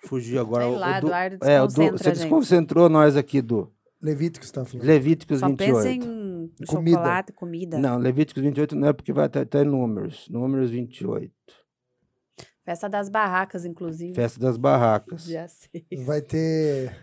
Fugiu 0.06 0.40
agora. 0.40 0.64
Sei 0.66 0.74
o- 0.74 0.80
lá, 0.80 0.88
o 0.98 1.02
do- 1.02 1.08
Eduardo 1.08 1.38
é, 1.44 1.62
o 1.62 1.68
do, 1.68 1.68
desconcentra 1.68 1.98
você 1.98 2.10
a 2.10 2.14
gente. 2.14 2.22
desconcentrou 2.24 2.90
nós 2.90 3.16
aqui 3.18 3.42
do 3.42 3.72
Levítico 4.02 4.46
está 4.46 4.64
falando. 4.64 4.86
Levíticos 4.86 5.40
Só 5.40 5.48
28. 5.48 5.74
pensa 5.76 5.90
em 5.92 6.50
Comida. 6.68 6.98
chocolate, 6.98 7.34
comida. 7.34 7.78
Não, 7.78 7.98
Levíticos 7.98 8.42
28 8.42 8.76
não 8.76 8.88
é 8.88 8.94
porque 8.94 9.12
vai 9.12 9.26
até, 9.26 9.42
até 9.42 9.64
números. 9.64 10.28
Números 10.30 10.70
28. 10.72 11.34
Festa 12.64 12.88
das 12.90 13.10
barracas, 13.10 13.66
inclusive. 13.66 14.14
Festa 14.14 14.40
das 14.40 14.58
barracas. 14.58 15.24
Já 15.26 15.48
sei. 15.48 15.86
Vai 16.06 16.22
ter. 16.22 16.96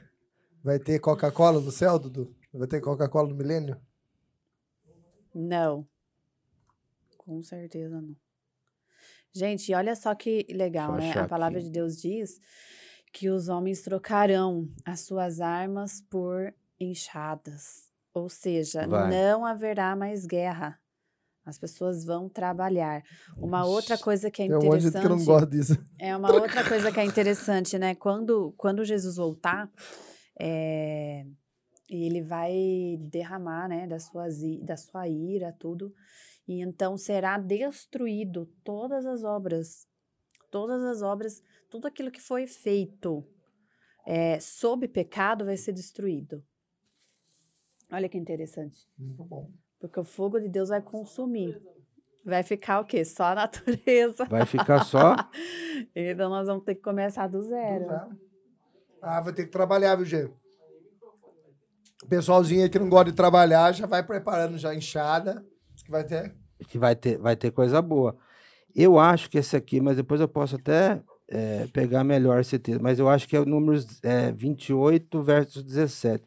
Vai 0.62 0.78
ter 0.78 0.98
Coca-Cola 0.98 1.60
no 1.60 1.70
céu, 1.70 1.98
Dudu? 1.98 2.34
Vai 2.52 2.66
ter 2.66 2.80
Coca-Cola 2.80 3.28
no 3.28 3.34
milênio? 3.34 3.80
Não. 5.34 5.86
Com 7.18 7.42
certeza 7.42 8.00
não. 8.00 8.16
Gente, 9.32 9.74
olha 9.74 9.94
só 9.94 10.14
que 10.14 10.46
legal, 10.50 10.94
né? 10.96 11.12
A 11.12 11.28
palavra 11.28 11.58
aqui. 11.58 11.66
de 11.66 11.72
Deus 11.72 12.00
diz 12.00 12.40
que 13.12 13.28
os 13.28 13.48
homens 13.48 13.82
trocarão 13.82 14.68
as 14.84 15.00
suas 15.00 15.40
armas 15.40 16.00
por 16.00 16.54
enxadas. 16.80 17.90
Ou 18.14 18.28
seja, 18.28 18.86
Vai. 18.86 19.10
não 19.10 19.44
haverá 19.44 19.94
mais 19.94 20.24
guerra. 20.24 20.80
As 21.46 21.56
pessoas 21.56 22.04
vão 22.04 22.28
trabalhar. 22.28 23.04
Uma 23.36 23.64
outra 23.64 23.96
coisa 23.96 24.28
que 24.32 24.42
é 24.42 24.46
um 24.46 24.60
gente 24.60 24.60
que 24.60 24.68
não 24.68 25.16
interessante. 25.16 25.24
gosta 25.24 25.46
disso. 25.46 25.78
É 25.96 26.14
uma 26.16 26.34
outra 26.34 26.68
coisa 26.68 26.90
que 26.90 26.98
é 26.98 27.04
interessante, 27.04 27.78
né? 27.78 27.94
Quando, 27.94 28.52
quando 28.56 28.84
Jesus 28.84 29.16
voltar, 29.16 29.70
é, 30.40 31.24
ele 31.88 32.20
vai 32.20 32.98
derramar, 33.00 33.68
né, 33.68 33.86
da 33.86 34.00
sua, 34.00 34.26
da 34.62 34.76
sua 34.76 35.08
ira, 35.08 35.52
tudo, 35.52 35.94
e 36.48 36.60
então 36.60 36.96
será 36.96 37.38
destruído 37.38 38.46
todas 38.64 39.06
as 39.06 39.22
obras, 39.22 39.86
todas 40.50 40.82
as 40.82 41.00
obras, 41.00 41.40
tudo 41.70 41.86
aquilo 41.86 42.10
que 42.10 42.20
foi 42.20 42.48
feito 42.48 43.24
é, 44.04 44.38
sob 44.40 44.86
pecado 44.88 45.44
vai 45.44 45.56
ser 45.56 45.72
destruído. 45.72 46.44
Olha 47.90 48.08
que 48.08 48.18
interessante. 48.18 48.88
Muito 48.98 49.24
bom. 49.24 49.50
Porque 49.86 50.00
o 50.00 50.04
fogo 50.04 50.38
de 50.38 50.48
Deus 50.48 50.68
vai 50.68 50.80
consumir. 50.80 51.60
Vai 52.24 52.42
ficar 52.42 52.80
o 52.80 52.84
quê? 52.84 53.04
Só 53.04 53.24
a 53.24 53.34
natureza. 53.36 54.24
Vai 54.24 54.44
ficar 54.44 54.84
só. 54.84 55.14
Então 55.94 56.30
nós 56.30 56.46
vamos 56.46 56.64
ter 56.64 56.74
que 56.74 56.80
começar 56.80 57.26
do 57.26 57.42
zero. 57.42 57.86
Ah, 59.02 59.20
vai 59.20 59.32
ter 59.32 59.44
que 59.44 59.50
trabalhar, 59.50 59.94
viu, 59.94 60.06
Gê? 60.06 60.24
O 62.02 62.06
pessoalzinho 62.08 62.62
aí 62.62 62.70
que 62.70 62.78
não 62.78 62.88
gosta 62.88 63.10
de 63.10 63.16
trabalhar 63.16 63.72
já 63.72 63.86
vai 63.86 64.02
preparando 64.02 64.56
já 64.56 64.70
a 64.70 64.74
enxada. 64.74 65.44
Que 65.84 65.90
vai 65.90 66.02
ter. 66.02 66.34
que 66.66 66.78
vai 66.78 66.96
ter, 66.96 67.18
vai 67.18 67.36
ter 67.36 67.50
coisa 67.50 67.82
boa. 67.82 68.16
Eu 68.74 68.98
acho 68.98 69.28
que 69.28 69.38
esse 69.38 69.54
aqui, 69.54 69.80
mas 69.80 69.96
depois 69.96 70.20
eu 70.20 70.28
posso 70.28 70.56
até 70.56 71.02
eh, 71.28 71.68
pegar 71.72 72.04
melhor 72.04 72.40
esse 72.40 72.58
texto, 72.58 72.82
mas 72.82 72.98
eu 72.98 73.08
acho 73.08 73.28
que 73.28 73.36
é 73.36 73.40
o 73.40 73.44
número 73.44 73.78
eh, 74.02 74.32
28, 74.32 75.22
versos 75.22 75.62
17. 75.62 76.24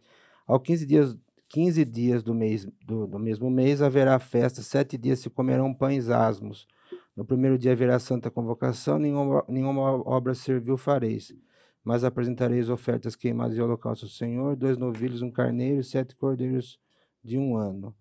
Ao 0.47 0.59
15 0.59 0.85
dias, 0.85 1.17
15 1.49 1.83
dias 1.83 2.23
do, 2.23 2.33
mês, 2.33 2.67
do, 2.85 3.07
do 3.07 3.19
mesmo 3.19 3.49
mês 3.49 3.81
haverá 3.81 4.17
festa, 4.19 4.61
sete 4.61 4.97
dias 4.97 5.19
se 5.19 5.29
comerão 5.29 5.73
pães 5.73 6.09
asmos. 6.09 6.67
No 7.15 7.25
primeiro 7.25 7.57
dia 7.57 7.71
haverá 7.71 7.99
santa 7.99 8.29
convocação, 8.31 8.99
nenhuma, 8.99 9.43
nenhuma 9.47 9.81
obra 10.07 10.33
servil 10.33 10.77
fareis. 10.77 11.35
Mas 11.83 12.03
apresentareis 12.03 12.69
ofertas 12.69 13.15
queimadas 13.15 13.57
e 13.57 13.61
holocausto 13.61 14.05
ao 14.05 14.11
Senhor, 14.11 14.55
dois 14.55 14.77
novilhos, 14.77 15.21
um 15.21 15.31
carneiro 15.31 15.83
sete 15.83 16.15
cordeiros 16.15 16.79
de 17.23 17.37
um 17.37 17.57
ano. 17.57 17.95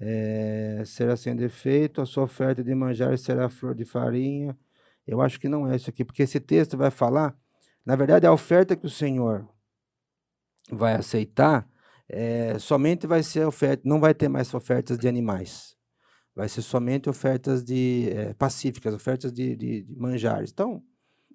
Eh, 0.00 0.82
será 0.86 1.16
sem 1.16 1.36
defeito, 1.36 2.00
a 2.00 2.06
sua 2.06 2.24
oferta 2.24 2.64
de 2.64 2.74
manjar 2.74 3.16
será 3.18 3.50
flor 3.50 3.74
de 3.74 3.84
farinha. 3.84 4.56
Eu 5.06 5.20
acho 5.20 5.38
que 5.38 5.48
não 5.48 5.70
é 5.70 5.76
isso 5.76 5.90
aqui, 5.90 6.04
porque 6.04 6.22
esse 6.22 6.40
texto 6.40 6.76
vai 6.76 6.90
falar, 6.90 7.36
na 7.84 7.94
verdade, 7.94 8.26
a 8.26 8.32
oferta 8.32 8.74
que 8.74 8.86
o 8.86 8.90
Senhor 8.90 9.46
vai 10.72 10.94
aceitar, 10.94 11.68
é, 12.12 12.58
somente 12.58 13.06
vai 13.06 13.22
ser 13.22 13.46
oferta, 13.46 13.82
não 13.86 14.00
vai 14.00 14.14
ter 14.14 14.28
mais 14.28 14.52
ofertas 14.54 14.98
de 14.98 15.08
animais. 15.08 15.76
Vai 16.34 16.48
ser 16.48 16.62
somente 16.62 17.08
ofertas 17.08 17.62
de 17.64 18.08
é, 18.10 18.34
pacíficas, 18.34 18.94
ofertas 18.94 19.32
de, 19.32 19.56
de, 19.56 19.82
de 19.82 19.96
manjares. 19.96 20.50
Então, 20.52 20.82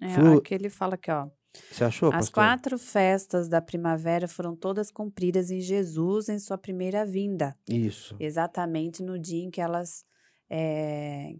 É, 0.00 0.12
Flu- 0.14 0.38
aqui 0.38 0.54
ele 0.54 0.68
fala 0.70 0.96
que, 0.96 1.10
ó. 1.10 1.28
você 1.70 1.84
achou, 1.84 2.12
As 2.12 2.26
pastor? 2.26 2.34
quatro 2.34 2.78
festas 2.78 3.48
da 3.48 3.60
primavera 3.62 4.28
foram 4.28 4.54
todas 4.54 4.90
cumpridas 4.90 5.50
em 5.50 5.60
Jesus 5.60 6.28
em 6.28 6.38
sua 6.38 6.58
primeira 6.58 7.04
vinda, 7.06 7.56
Isso. 7.68 8.16
exatamente 8.20 9.02
no 9.02 9.18
dia 9.18 9.42
em 9.44 9.50
que 9.50 9.60
elas, 9.60 10.04
eh, 10.50 11.36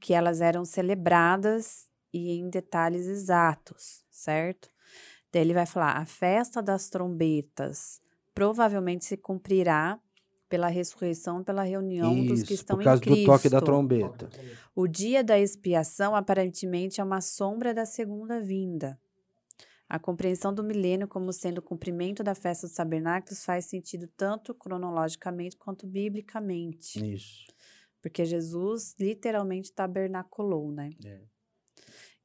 que 0.00 0.12
elas 0.12 0.40
eram 0.40 0.64
celebradas 0.64 1.86
e 2.12 2.30
em 2.38 2.48
detalhes 2.50 3.06
exatos, 3.06 4.04
certo? 4.10 4.68
Daí 5.32 5.42
ele 5.42 5.54
vai 5.54 5.66
falar: 5.66 5.96
a 5.96 6.06
festa 6.06 6.62
das 6.62 6.88
trombetas 6.90 8.00
provavelmente 8.34 9.04
se 9.04 9.16
cumprirá 9.16 10.00
pela 10.48 10.68
ressurreição, 10.68 11.42
pela 11.42 11.62
reunião 11.62 12.14
dos 12.26 12.42
que 12.42 12.52
Isso, 12.52 12.62
estão 12.62 12.76
por 12.76 12.84
causa 12.84 13.02
em 13.02 13.04
Cristo. 13.04 13.22
do 13.22 13.26
toque 13.26 13.48
da 13.48 13.60
trombeta. 13.60 14.28
O 14.74 14.86
dia 14.86 15.24
da 15.24 15.38
expiação 15.38 16.14
aparentemente 16.14 17.00
é 17.00 17.04
uma 17.04 17.20
sombra 17.20 17.72
da 17.72 17.86
segunda 17.86 18.40
vinda. 18.40 18.98
A 19.88 19.98
compreensão 19.98 20.52
do 20.52 20.64
milênio 20.64 21.06
como 21.06 21.32
sendo 21.32 21.58
o 21.58 21.62
cumprimento 21.62 22.22
da 22.22 22.34
festa 22.34 22.66
dos 22.66 22.76
tabernáculos 22.76 23.44
faz 23.44 23.66
sentido 23.66 24.08
tanto 24.16 24.54
cronologicamente 24.54 25.56
quanto 25.56 25.86
biblicamente, 25.86 27.14
Isso. 27.14 27.46
porque 28.00 28.24
Jesus 28.24 28.94
literalmente 28.98 29.72
tabernaculou, 29.72 30.72
né? 30.72 30.90
É. 31.04 31.20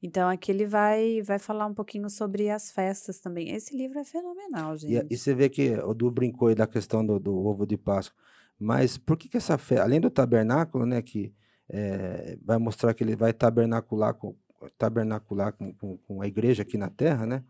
Então 0.02 0.28
aqui 0.28 0.50
ele 0.52 0.66
vai 0.66 1.22
vai 1.22 1.38
falar 1.38 1.66
um 1.66 1.74
pouquinho 1.74 2.08
sobre 2.10 2.50
as 2.50 2.70
festas 2.72 3.20
também. 3.20 3.50
Esse 3.50 3.76
livro 3.76 3.98
é 3.98 4.04
fenomenal, 4.04 4.76
E, 4.86 4.96
gente. 4.98 5.06
e 5.10 5.16
você 5.16 5.34
vê 5.34 5.48
que 5.48 5.74
o 5.80 5.94
Du 5.94 6.10
brincou 6.10 6.48
aí 6.48 6.54
da 6.54 6.66
questão 6.66 7.04
do, 7.04 7.18
do 7.20 7.36
ovo 7.46 7.66
de 7.66 7.76
Páscoa. 7.76 8.18
Mas 8.58 8.98
por 8.98 9.16
que, 9.16 9.28
que 9.28 9.36
essa 9.36 9.56
festa, 9.58 9.84
além 9.84 10.00
do 10.00 10.10
tabernáculo, 10.10 10.84
né, 10.86 11.00
que 11.02 11.34
eh, 11.68 12.36
vai 12.42 12.58
mostrar 12.58 12.92
que 12.94 13.02
ele 13.04 13.16
vai 13.16 13.32
tabernacular 13.32 14.14
com, 14.14 14.36
tabernacular 14.78 15.52
com, 15.54 15.72
com, 15.74 15.96
com 15.98 16.22
a 16.22 16.26
igreja 16.26 16.62
aqui 16.62 16.76
na 16.78 16.90
terra, 16.90 17.26
né? 17.26 17.44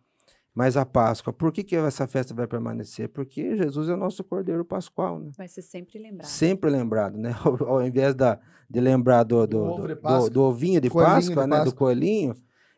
Mas 0.54 0.76
a 0.76 0.84
Páscoa, 0.84 1.32
por 1.32 1.52
que, 1.52 1.62
que 1.62 1.76
essa 1.76 2.06
festa 2.08 2.34
vai 2.34 2.46
permanecer? 2.46 3.08
Porque 3.08 3.56
Jesus 3.56 3.88
é 3.88 3.94
o 3.94 3.96
nosso 3.96 4.24
Cordeiro 4.24 4.64
Pascual, 4.64 5.20
né? 5.20 5.30
Vai 5.36 5.46
ser 5.46 5.62
sempre 5.62 5.98
lembrado. 5.98 6.26
Sempre 6.26 6.70
lembrado, 6.70 7.16
né? 7.16 7.34
Ao, 7.44 7.68
ao 7.74 7.86
invés 7.86 8.14
da, 8.14 8.38
de 8.68 8.80
lembrar 8.80 9.22
do, 9.22 9.46
do, 9.46 9.76
do, 9.76 9.86
de 9.86 9.94
do- 9.94 10.00
Páscoa. 10.00 10.30
do 10.30 10.42
ovinho 10.42 10.80
de 10.80 10.90
Coelhinho 10.90 11.20
de 11.20 11.26
Páscoa, 11.28 11.46
né? 11.46 11.56
Do 11.58 11.64
Páscoa. 11.64 11.78
coelhinho, 11.78 12.34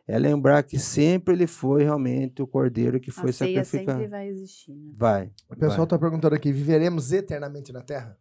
é 0.07 0.19
lembrar 0.19 0.63
que 0.65 0.79
sempre 0.79 1.33
ele 1.35 1.47
foi 1.47 1.85
realmente 1.85 2.43
o 2.43 2.47
Cordeiro 2.47 3.01
que 3.01 3.11
foi 3.11 3.31
a 3.31 3.33
ceia 3.33 3.65
sacrificado. 3.65 3.99
sempre 4.01 4.11
vai 4.11 4.29
existir, 4.29 4.75
né? 4.75 4.93
Vai. 4.95 5.33
O 5.49 5.57
pessoal 5.57 5.85
está 5.85 5.99
perguntando 5.99 6.35
aqui: 6.35 6.53
viveremos 6.53 7.11
eternamente 7.11 7.73
na 7.73 7.81
Terra? 7.81 8.19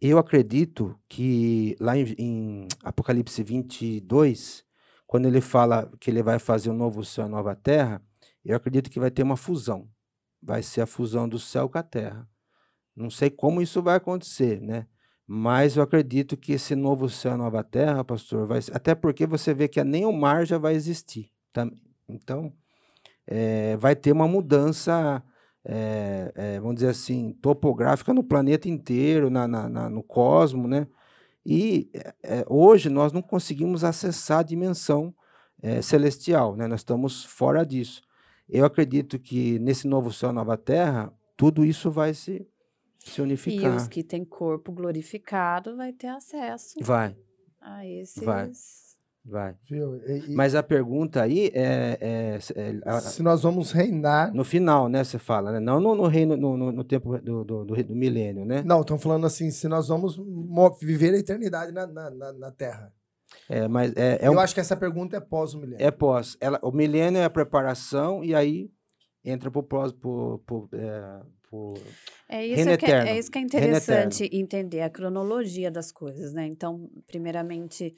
Eu 0.00 0.18
acredito 0.18 0.98
que 1.08 1.76
lá 1.80 1.96
em, 1.96 2.14
em 2.18 2.68
Apocalipse 2.82 3.42
22, 3.42 4.64
quando 5.06 5.26
ele 5.26 5.40
fala 5.40 5.90
que 6.00 6.10
ele 6.10 6.22
vai 6.22 6.38
fazer 6.38 6.70
um 6.70 6.74
novo 6.74 7.04
céu 7.04 7.26
e 7.26 7.28
nova 7.30 7.54
terra, 7.54 8.02
eu 8.44 8.56
acredito 8.56 8.90
que 8.90 9.00
vai 9.00 9.10
ter 9.10 9.22
uma 9.22 9.36
fusão. 9.36 9.88
Vai 10.42 10.62
ser 10.62 10.82
a 10.82 10.86
fusão 10.86 11.28
do 11.28 11.38
céu 11.38 11.68
com 11.68 11.78
a 11.78 11.82
terra. 11.82 12.28
Não 12.96 13.10
sei 13.10 13.30
como 13.30 13.62
isso 13.62 13.82
vai 13.82 13.96
acontecer, 13.96 14.60
né? 14.60 14.86
Mas 15.26 15.76
eu 15.76 15.82
acredito 15.82 16.36
que 16.36 16.52
esse 16.54 16.74
novo 16.76 17.08
céu 17.10 17.36
nova 17.38 17.64
terra, 17.64 18.04
pastor, 18.04 18.46
vai 18.46 18.60
até 18.72 18.94
porque 18.94 19.26
você 19.26 19.54
vê 19.54 19.68
que 19.68 19.82
nem 19.84 20.04
o 20.06 20.12
mar 20.12 20.46
já 20.46 20.58
vai 20.58 20.74
existir. 20.74 21.30
Então, 22.08 22.52
eh, 23.26 23.76
vai 23.78 23.96
ter 23.96 24.12
uma 24.12 24.28
mudança 24.28 25.22
eh, 25.64 26.32
eh, 26.36 26.60
vamos 26.60 26.76
dizer 26.76 26.88
assim, 26.90 27.32
topográfica 27.40 28.12
no 28.14 28.22
planeta 28.24 28.68
inteiro, 28.68 29.30
na, 29.30 29.48
na- 29.48 29.68
na- 29.68 29.88
no 29.90 30.02
cosmo, 30.02 30.68
né? 30.68 30.86
E 31.46 31.90
eh, 31.94 32.14
eh, 32.24 32.44
hoje 32.48 32.90
nós 32.90 33.12
não 33.12 33.22
conseguimos 33.22 33.84
acessar 33.84 34.40
a 34.40 34.42
dimensão 34.44 35.14
eh, 35.62 35.82
celestial, 35.82 36.56
né? 36.56 36.66
Nós 36.68 36.80
estamos 36.80 37.24
fora 37.24 37.64
disso. 37.66 38.02
Eu 38.48 38.64
acredito 38.64 39.18
que 39.18 39.58
nesse 39.58 39.86
novo 39.86 40.12
céu, 40.12 40.32
nova 40.32 40.56
terra, 40.56 41.12
tudo 41.36 41.64
isso 41.64 41.90
vai 41.90 42.12
se, 42.14 42.46
se 42.98 43.20
E 43.20 43.24
unificar. 43.24 43.76
os 43.76 43.88
que 43.88 44.02
têm 44.02 44.24
corpo 44.24 44.70
glorificado 44.72 45.76
vai 45.76 45.92
ter 45.92 46.08
acesso 46.08 46.74
Vai, 46.82 47.16
a 47.60 47.86
esses 47.86 48.22
Vai. 48.22 48.50
vai. 49.24 49.54
Viu? 49.68 49.96
E- 50.06 50.24
e- 50.28 50.34
Mas 50.34 50.54
a 50.54 50.62
pergunta 50.62 51.22
aí 51.22 51.50
é, 51.54 51.98
é- 52.00 52.38
é- 52.54 53.00
se 53.00 53.22
nós 53.22 53.42
vamos 53.42 53.72
reinar. 53.72 54.32
no 54.34 54.44
final, 54.44 54.88
né? 54.90 55.02
Você 55.02 55.18
fala, 55.18 55.50
né? 55.52 55.60
Não 55.60 55.80
no, 55.80 55.94
no 55.94 56.06
reino, 56.06 56.36
no, 56.36 56.56
no- 56.56 56.70
no 56.72 56.84
tempo 56.84 57.18
do, 57.18 57.42
do, 57.44 57.64
do, 57.64 57.82
do 57.82 57.94
milênio, 57.96 58.44
né? 58.44 58.62
Não, 58.62 58.82
estão 58.82 58.98
falando 58.98 59.26
assim: 59.26 59.50
se 59.50 59.66
nós 59.68 59.88
vamos 59.88 60.18
mo- 60.18 60.76
viver 60.80 61.14
a 61.14 61.18
eternidade 61.18 61.72
na, 61.72 61.86
na, 61.86 62.10
na- 62.10 62.32
na 62.34 62.50
Terra. 62.50 62.92
É, 63.48 63.68
mas 63.68 63.92
é, 63.96 64.18
é 64.24 64.28
Eu 64.28 64.32
um- 64.32 64.38
acho 64.40 64.54
que 64.54 64.60
essa 64.60 64.76
pergunta 64.76 65.16
é 65.16 65.20
pós 65.20 65.54
o 65.54 65.58
milênio. 65.58 65.84
É 65.84 65.90
pós. 65.90 66.36
Ela, 66.40 66.58
o 66.62 66.70
milênio 66.72 67.20
é 67.20 67.24
a 67.24 67.30
preparação 67.30 68.24
e 68.24 68.34
aí 68.34 68.70
entra 69.24 69.50
pro 69.50 69.62
pós, 69.62 69.92
pro, 69.92 70.38
pro, 70.46 70.68
é, 70.72 71.20
pro- 71.48 71.74
É 72.28 72.46
isso, 72.46 72.76
que 72.78 72.86
é, 72.86 73.08
é 73.10 73.18
isso 73.18 73.30
que 73.30 73.38
é 73.38 73.42
interessante 73.42 74.28
entender, 74.32 74.80
a 74.80 74.90
cronologia 74.90 75.70
das 75.70 75.92
coisas, 75.92 76.32
né? 76.32 76.46
Então, 76.46 76.88
primeiramente, 77.06 77.94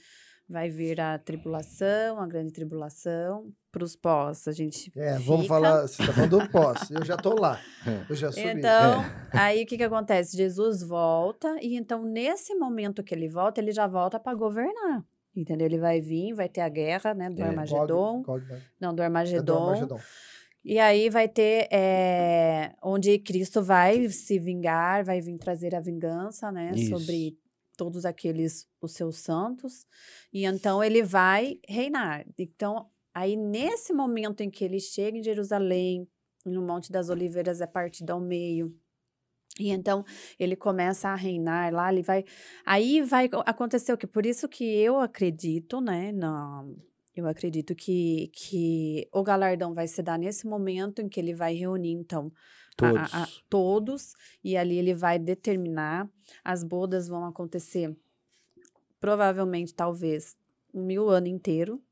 vai 0.49 0.69
vir 0.69 1.01
a 1.01 1.19
tribulação, 1.19 2.21
a 2.21 2.27
grande 2.27 2.53
tribulação, 2.53 3.53
para 3.73 3.85
os 3.85 3.95
pós, 3.97 4.47
a 4.49 4.53
gente 4.53 4.91
É, 4.97 5.15
vamos 5.19 5.43
fica. 5.43 5.49
falar. 5.49 5.83
Você 5.83 6.07
tá 6.07 6.13
falando 6.13 6.39
do 6.39 6.49
pós. 6.51 6.91
Eu 6.91 7.05
já 7.05 7.17
tô 7.17 7.35
lá. 7.35 7.61
É. 7.87 8.07
Eu 8.11 8.15
já 8.17 8.31
subi. 8.33 8.51
Então, 8.51 9.03
aí 9.33 9.63
o 9.63 9.67
que 9.67 9.77
que 9.77 9.83
acontece? 9.85 10.37
Jesus 10.37 10.83
volta 10.83 11.57
e 11.61 11.77
então 11.77 12.05
nesse 12.05 12.55
momento 12.55 13.03
que 13.05 13.15
ele 13.15 13.29
volta, 13.29 13.61
ele 13.61 13.73
já 13.73 13.87
volta 13.87 14.19
para 14.19 14.35
governar. 14.37 15.05
Entendeu? 15.37 15.67
Ele 15.67 15.79
vai 15.79 16.01
vir, 16.01 16.33
vai 16.33 16.49
ter 16.49 16.63
a 16.63 16.69
guerra, 16.69 17.13
né, 17.13 17.29
do 17.29 17.43
É. 17.43 17.45
Armagedon. 17.45 18.25
Não, 18.81 18.95
do 18.95 18.95
É 18.95 18.97
do 18.97 19.03
Armagedon. 19.03 19.65
Armagedon. 19.65 20.01
E 20.65 20.81
aí 20.81 21.09
vai 21.09 21.29
ter 21.29 21.69
eh, 21.71 22.75
onde 22.83 23.19
Cristo 23.21 23.63
vai 23.63 24.09
se 24.09 24.37
vingar, 24.39 25.05
vai 25.05 25.21
vir 25.21 25.39
trazer 25.39 25.77
a 25.77 25.81
vingança, 25.81 26.51
né? 26.51 26.73
Isso. 26.75 26.99
Sobre 26.99 27.39
todos 27.77 28.05
aqueles, 28.05 28.67
os 28.81 28.93
seus 28.93 29.19
santos. 29.19 29.87
E 30.33 30.45
então 30.45 30.83
ele 30.83 31.03
vai 31.05 31.61
reinar. 31.69 32.27
Então, 32.37 32.89
aí 33.15 33.37
nesse 33.37 33.93
momento 33.93 34.41
em 34.41 34.51
que 34.51 34.65
ele 34.65 34.81
chega 34.81 35.17
em 35.19 35.23
Jerusalém, 35.23 36.09
no 36.45 36.63
Monte 36.63 36.91
das 36.91 37.11
Oliveiras 37.11 37.61
é 37.61 37.67
partido 37.67 38.11
ao 38.11 38.21
meio. 38.21 38.75
E 39.59 39.71
então 39.71 40.05
ele 40.39 40.55
começa 40.57 41.09
a 41.09 41.15
reinar 41.15 41.73
lá, 41.73 41.91
ele 41.93 42.03
vai. 42.03 42.25
Aí 42.65 43.03
vai 43.03 43.29
acontecer 43.47 43.93
o 43.93 43.97
que? 43.97 44.07
Por 44.07 44.27
isso 44.27 44.49
que 44.49 44.65
eu 44.65 45.01
acredito, 45.01 45.81
né? 45.81 46.13
Na, 46.13 46.65
eu 47.15 47.27
acredito 47.27 47.75
que, 47.75 48.29
que 48.35 49.09
o 49.13 49.23
galardão 49.23 49.73
vai 49.73 49.89
se 49.89 50.03
dar 50.03 50.19
nesse 50.19 50.47
momento 50.47 51.01
em 51.01 51.09
que 51.09 51.19
ele 51.19 51.35
vai 51.35 51.55
reunir, 51.55 51.93
então, 51.93 52.27
a- 52.27 52.77
todos. 52.77 53.15
a- 53.15 53.23
a- 53.23 53.29
todos, 53.49 54.13
e 54.45 54.57
ali 54.57 54.77
ele 54.77 54.93
vai 54.93 55.19
determinar. 55.19 56.07
As 56.45 56.63
bodas 56.63 57.09
vão 57.09 57.25
acontecer, 57.25 57.97
provavelmente, 59.01 59.75
talvez, 59.75 60.37
um 60.75 60.85
mil 60.85 61.09
ano 61.09 61.27
inteiro, 61.29 61.83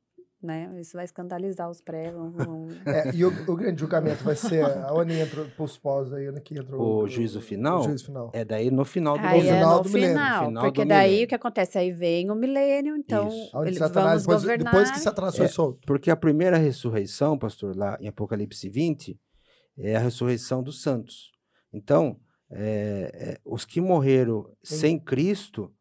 né? 0.45 0.70
Isso 0.80 0.97
vai 0.97 1.05
escandalizar 1.05 1.70
os 1.70 1.80
pré. 1.80 2.11
vão- 2.12 2.30
vão- 2.30 2.68
É, 2.86 3.11
e 3.14 3.24
o, 3.24 3.28
o 3.51 3.57
grande 3.57 3.80
julgamento 3.80 4.22
vai 4.22 4.36
ser 4.36 4.64
onde 4.92 5.14
entra 5.18 5.47
os 5.59 5.76
pós 5.78 6.12
aí, 6.12 6.28
onde 6.28 6.40
que 6.40 6.59
entra 6.59 6.76
O 6.76 7.09
juízo 7.09 7.40
final? 7.40 7.80
O 7.80 7.84
juízo 7.84 8.05
final. 8.07 8.30
É 8.34 8.45
daí 8.45 8.70
no 8.70 8.84
final 8.84 9.16
do 9.18 9.24
Aí 9.26 9.42
no 9.42 9.49
é 9.49 9.55
final 9.55 9.76
no 9.78 9.82
do 9.84 9.90
milênio, 9.90 10.16
final, 10.16 10.47
final 10.47 10.62
porque 10.64 10.84
do 10.84 10.88
daí 10.88 11.07
milênio. 11.09 11.24
o 11.24 11.28
que 11.28 11.34
acontece? 11.34 11.78
Aí 11.78 11.90
vem 11.92 12.30
o 12.30 12.34
milênio, 12.34 12.97
então 12.97 13.28
eles 13.64 13.78
Satanás, 13.78 14.24
vamos 14.24 14.42
depois, 14.42 14.42
governar. 14.42 14.72
depois 14.72 14.90
que 14.90 15.01
Satanás 15.01 15.36
foi 15.36 15.47
É. 15.47 15.49
solto. 15.49 15.80
Porque 15.86 16.11
a 16.11 16.16
primeira 16.16 16.57
ressurreição, 16.59 17.38
pastor, 17.38 17.74
lá 17.76 17.97
em 18.01 18.09
Apocalipse 18.09 18.68
20, 18.68 19.18
é 19.78 19.97
a 19.97 20.01
ressurreição 20.01 20.62
dos 20.62 20.82
santos. 20.82 21.32
Então, 21.72 22.18
é, 22.51 23.11
é, 23.14 23.38
os 23.45 23.64
que 23.64 23.80
morreram 23.80 24.49
sem 24.62 24.99
Cristo 25.01 25.72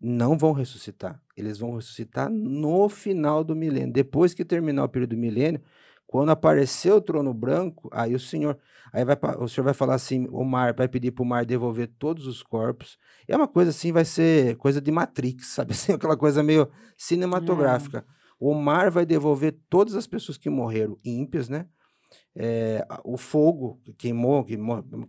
não 0.00 0.36
vão 0.36 0.52
ressuscitar. 0.52 1.21
Eles 1.36 1.58
vão 1.58 1.76
ressuscitar 1.76 2.30
no 2.30 2.88
final 2.88 3.42
do 3.42 3.56
milênio. 3.56 3.92
Depois 3.92 4.34
que 4.34 4.44
terminar 4.44 4.84
o 4.84 4.88
período 4.88 5.10
do 5.10 5.16
milênio, 5.16 5.62
quando 6.06 6.30
aparecer 6.30 6.92
o 6.92 7.00
trono 7.00 7.32
branco, 7.32 7.88
aí 7.90 8.14
o 8.14 8.20
Senhor, 8.20 8.58
aí 8.92 9.02
vai, 9.02 9.16
o 9.38 9.48
Senhor 9.48 9.64
vai 9.64 9.72
falar 9.72 9.94
assim, 9.94 10.26
o 10.30 10.44
mar 10.44 10.74
vai 10.74 10.86
pedir 10.86 11.10
para 11.10 11.22
o 11.22 11.26
mar 11.26 11.46
devolver 11.46 11.90
todos 11.98 12.26
os 12.26 12.42
corpos. 12.42 12.98
É 13.26 13.34
uma 13.34 13.48
coisa 13.48 13.70
assim, 13.70 13.92
vai 13.92 14.04
ser 14.04 14.56
coisa 14.56 14.78
de 14.78 14.92
Matrix, 14.92 15.46
sabe? 15.56 15.72
Assim, 15.72 15.92
aquela 15.92 16.16
coisa 16.16 16.42
meio 16.42 16.68
cinematográfica. 16.98 18.04
O 18.38 18.52
mar 18.54 18.90
vai 18.90 19.06
devolver 19.06 19.56
todas 19.70 19.94
as 19.94 20.06
pessoas 20.06 20.36
que 20.36 20.50
morreram 20.50 20.98
ímpias, 21.02 21.48
né? 21.48 21.66
É, 22.36 22.86
o 23.04 23.16
fogo 23.16 23.80
que 23.82 23.94
queimou, 23.94 24.44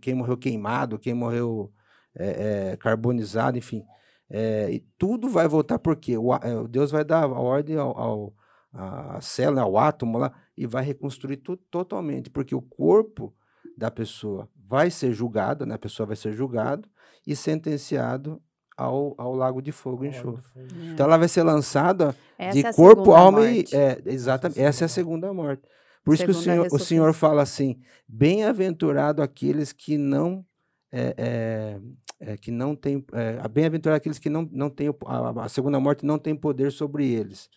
quem 0.00 0.14
morreu 0.14 0.38
queimado, 0.38 0.98
quem 0.98 1.12
morreu 1.12 1.70
é, 2.16 2.70
é, 2.72 2.76
carbonizado, 2.76 3.58
enfim. 3.58 3.84
É, 4.30 4.70
e 4.70 4.80
tudo 4.98 5.28
vai 5.28 5.46
voltar 5.46 5.78
porque 5.78 6.16
o, 6.16 6.34
é, 6.34 6.66
Deus 6.68 6.90
vai 6.90 7.04
dar 7.04 7.24
a 7.24 7.40
ordem 7.40 7.76
ao, 7.76 7.96
ao 7.98 8.34
a 8.72 9.20
célula, 9.20 9.62
ao 9.62 9.78
átomo 9.78 10.18
lá, 10.18 10.32
e 10.56 10.66
vai 10.66 10.84
reconstruir 10.84 11.36
tudo 11.36 11.62
totalmente, 11.70 12.28
porque 12.28 12.56
o 12.56 12.60
corpo 12.60 13.32
da 13.78 13.88
pessoa 13.88 14.48
vai 14.66 14.90
ser 14.90 15.12
julgado, 15.12 15.64
né? 15.64 15.76
A 15.76 15.78
pessoa 15.78 16.06
vai 16.06 16.16
ser 16.16 16.32
julgado 16.32 16.88
e 17.24 17.36
sentenciado 17.36 18.42
ao, 18.76 19.14
ao 19.16 19.34
lago 19.34 19.62
de 19.62 19.70
fogo 19.70 20.04
e 20.04 20.08
enxofre. 20.08 20.62
Então 20.92 21.06
ela 21.06 21.16
vai 21.16 21.28
ser 21.28 21.44
lançada 21.44 22.16
Essa 22.36 22.52
de 22.58 22.66
é 22.66 22.68
a 22.68 22.74
corpo, 22.74 23.04
segunda 23.04 23.18
alma 23.20 23.46
e 23.46 23.54
morte. 23.56 23.76
é, 23.76 24.02
exatamente. 24.06 24.60
Essa 24.60 24.84
é 24.84 24.86
a 24.86 24.88
segunda 24.88 25.32
morte. 25.32 25.62
Por 26.04 26.14
isso 26.14 26.24
que 26.24 26.30
o 26.30 26.34
Segunda 26.34 26.68
Senhor, 26.68 26.68
o 26.72 26.78
Senhor 26.78 27.12
fala 27.14 27.42
assim: 27.42 27.80
bem-aventurado 28.06 29.22
aqueles 29.22 29.72
que 29.72 29.96
não 29.96 30.44
é, 30.92 31.80
é, 32.20 32.32
é, 32.32 32.36
que 32.36 32.50
não 32.50 32.74
tem 32.74 33.04
é, 33.12 33.46
bem-aventurado 33.48 33.96
aqueles 33.96 34.18
que 34.18 34.30
não 34.30 34.48
não 34.52 34.70
têm 34.70 34.88
a, 35.06 35.44
a 35.44 35.48
segunda 35.48 35.78
morte 35.80 36.06
não 36.06 36.18
tem 36.18 36.34
poder 36.34 36.72
sobre 36.72 37.06
eles. 37.10 37.48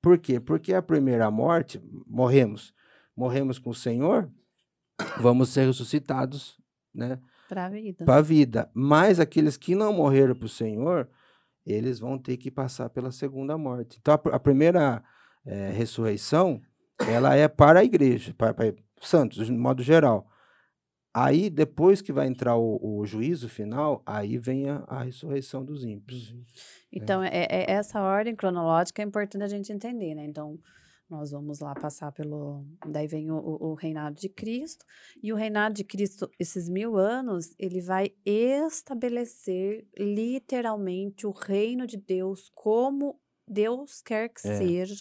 Por 0.00 0.18
quê? 0.18 0.38
Porque 0.38 0.74
a 0.74 0.82
primeira 0.82 1.30
morte 1.30 1.80
morremos, 2.06 2.72
morremos 3.16 3.58
com 3.58 3.70
o 3.70 3.74
Senhor, 3.74 4.30
vamos 5.18 5.48
ser 5.48 5.66
ressuscitados, 5.66 6.58
né? 6.94 7.18
Para 7.48 7.66
a 7.66 7.68
vida. 7.68 8.04
para 8.04 8.16
a 8.16 8.22
vida. 8.22 8.70
Mas 8.74 9.20
aqueles 9.20 9.56
que 9.56 9.74
não 9.74 9.92
morreram 9.92 10.34
para 10.34 10.46
o 10.46 10.48
Senhor, 10.48 11.08
eles 11.64 11.98
vão 11.98 12.18
ter 12.18 12.36
que 12.36 12.50
passar 12.50 12.90
pela 12.90 13.12
segunda 13.12 13.56
morte. 13.56 13.98
Então, 14.00 14.14
a, 14.14 14.36
a 14.36 14.38
primeira 14.40 15.02
eh, 15.44 15.70
ressurreição, 15.70 16.60
ela 17.08 17.34
é 17.36 17.46
para 17.46 17.80
a 17.80 17.84
igreja, 17.84 18.34
para, 18.36 18.52
para 18.52 18.74
os 19.00 19.08
santos, 19.08 19.46
de 19.46 19.52
modo 19.52 19.82
geral. 19.82 20.26
Aí, 21.18 21.48
depois 21.48 22.02
que 22.02 22.12
vai 22.12 22.26
entrar 22.26 22.56
o, 22.58 22.78
o 22.82 23.06
juízo 23.06 23.48
final, 23.48 24.02
aí 24.04 24.36
vem 24.36 24.68
a, 24.68 24.84
a 24.86 25.02
ressurreição 25.02 25.64
dos 25.64 25.82
ímpios. 25.82 26.34
Então, 26.92 27.22
é, 27.22 27.46
é- 27.50 27.70
essa 27.70 28.02
ordem 28.02 28.36
cronológica 28.36 29.00
é 29.00 29.04
importante 29.04 29.42
a 29.42 29.48
gente 29.48 29.72
entender, 29.72 30.14
né? 30.14 30.26
Então, 30.26 30.58
nós 31.08 31.30
vamos 31.30 31.60
lá 31.60 31.74
passar 31.74 32.12
pelo. 32.12 32.66
Daí 32.86 33.06
vem 33.06 33.30
o, 33.30 33.36
o- 33.36 33.70
o 33.70 33.74
reinado 33.74 34.16
de 34.20 34.28
Cristo. 34.28 34.84
E 35.22 35.32
o 35.32 35.36
reinado 35.36 35.74
de 35.74 35.84
Cristo, 35.84 36.28
esses 36.38 36.68
mil 36.68 36.96
anos, 36.98 37.54
ele 37.58 37.80
vai 37.80 38.12
estabelecer 38.24 39.86
literalmente 39.98 41.26
o 41.26 41.30
reino 41.30 41.86
de 41.86 41.96
Deus 41.96 42.50
como 42.54 43.18
Deus 43.48 44.02
quer 44.02 44.28
que 44.28 44.46
É. 44.46 44.58
seja. 44.58 44.96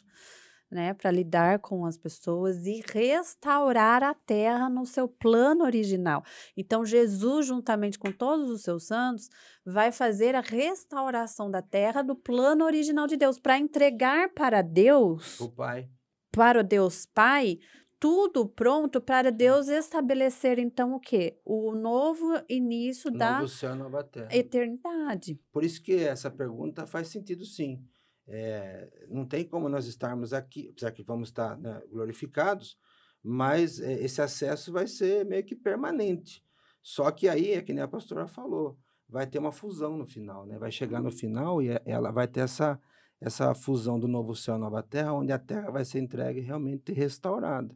Né, 0.72 0.96
para 0.96 1.12
lidar 1.12 1.60
com 1.60 1.86
as 1.86 1.96
pessoas 1.96 2.66
e 2.66 2.84
restaurar 2.92 4.02
a 4.02 4.16
terra 4.16 4.68
no 4.68 4.84
seu 4.84 5.08
plano 5.08 5.64
original. 5.64 6.24
Então, 6.58 6.84
Jesus, 6.84 7.46
juntamente 7.46 8.00
com 8.00 8.12
todos 8.12 8.50
os 8.50 8.64
seus 8.64 8.88
santos, 8.88 9.30
vai 9.64 9.92
fazer 9.92 10.34
a 10.34 10.42
restauração 10.42 11.52
da 11.52 11.62
terra 11.62 12.02
do 12.02 12.16
plano 12.16 12.66
original 12.66 13.06
de 13.06 13.16
Deus, 13.16 13.40
para 13.40 13.60
entregar 13.60 14.34
para 14.34 14.64
Deus, 14.64 15.40
O 15.40 15.50
Pai. 15.50 15.88
para 16.32 16.60
o 16.62 16.64
Deus 16.64 17.06
Pai, 17.06 17.60
tudo 18.00 18.46
pronto 18.48 19.00
para 19.00 19.32
Deus 19.32 19.68
estabelecer, 19.68 20.58
então, 20.58 20.94
o 20.94 21.00
quê? 21.00 21.40
O 21.46 21.74
novo 21.76 22.42
início 22.50 23.12
da 23.12 23.40
Novo 23.40 23.48
céu, 23.48 23.76
nova 23.76 24.04
terra. 24.04 24.36
eternidade. 24.36 25.40
Por 25.52 25.64
isso 25.64 25.82
que 25.82 25.94
essa 25.94 26.30
pergunta 26.30 26.86
faz 26.88 27.08
sentido 27.08 27.46
sim. 27.46 27.88
É, 28.28 28.90
não 29.10 29.26
tem 29.26 29.48
como 29.48 29.70
nós 29.70 29.86
estarmos 29.86 30.34
aqui, 30.34 30.70
apesar 30.72 30.92
que 30.92 31.04
vamos 31.04 31.30
estar 31.30 31.58
né, 31.58 31.82
glorificados, 31.92 32.78
mas 33.24 33.80
é, 33.80 33.94
esse 34.04 34.22
acesso 34.22 34.72
vai 34.72 34.88
ser 34.88 35.26
meio 35.26 35.44
que 35.46 35.56
permanente. 35.56 36.44
Só 36.82 37.12
que 37.12 37.28
aí, 37.28 37.52
é 37.54 37.62
que 37.62 37.74
nem 37.74 37.84
a 37.84 37.88
pastora 37.88 38.28
falou, 38.28 38.78
vai 39.08 39.28
ter 39.28 39.40
uma 39.40 39.52
fusão 39.52 39.98
no 39.98 40.06
final, 40.06 40.46
né? 40.46 40.58
Vai 40.58 40.72
chegar 40.72 41.02
no 41.02 41.12
final 41.12 41.62
e 41.62 41.70
é- 41.70 41.82
ela 41.86 42.12
vai 42.12 42.28
ter 42.28 42.42
essa, 42.42 42.80
essa 43.20 43.54
fusão 43.56 44.00
do 44.00 44.08
novo 44.08 44.36
céu 44.36 44.56
e 44.56 44.60
nova 44.60 44.82
terra, 44.84 45.14
onde 45.14 45.32
a 45.32 45.40
terra 45.40 45.72
vai 45.72 45.86
ser 45.86 46.00
entregue 46.00 46.40
realmente 46.42 46.92
restaurada, 46.94 47.76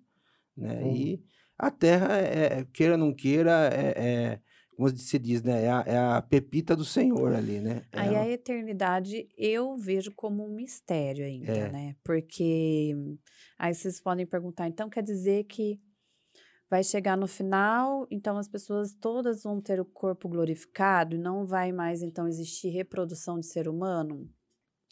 né? 0.55 0.87
E 0.87 1.23
a 1.57 1.71
terra, 1.71 2.17
é, 2.17 2.59
é- 2.61 2.65
queira 2.65 2.93
ou 2.93 2.99
não 2.99 3.13
queira, 3.13 3.69
é, 3.73 4.33
é- 4.35 4.41
como 4.79 4.97
se 4.97 5.19
diz, 5.19 5.43
né? 5.43 5.65
É 5.65 5.69
a, 5.69 5.83
é 5.85 5.97
a 5.97 6.21
pepita 6.21 6.75
do 6.75 6.85
Senhor 6.85 7.33
ali, 7.33 7.59
né? 7.59 7.83
É 7.91 7.99
Aí 7.99 8.07
ela- 8.15 8.21
a 8.21 8.29
eternidade 8.29 9.27
eu 9.37 9.75
vejo 9.75 10.11
como 10.15 10.45
um 10.45 10.55
mistério 10.55 11.25
ainda, 11.25 11.51
É. 11.51 11.71
né? 11.71 11.95
Porque 12.03 12.95
aí 13.57 13.73
vocês 13.73 13.99
podem 13.99 14.25
perguntar, 14.25 14.67
então 14.67 14.89
quer 14.89 15.03
dizer 15.03 15.43
que 15.43 15.79
vai 16.69 16.83
chegar 16.83 17.17
no 17.17 17.27
final, 17.27 18.07
então 18.09 18.37
as 18.37 18.47
pessoas 18.47 18.93
todas 18.93 19.43
vão 19.43 19.59
ter 19.59 19.81
o 19.81 19.85
corpo 19.85 20.29
glorificado 20.29 21.15
e 21.15 21.19
não 21.19 21.45
vai 21.45 21.71
mais 21.71 22.01
então 22.01 22.27
existir 22.27 22.69
reprodução 22.69 23.39
de 23.39 23.47
ser 23.47 23.67
humano? 23.67 24.29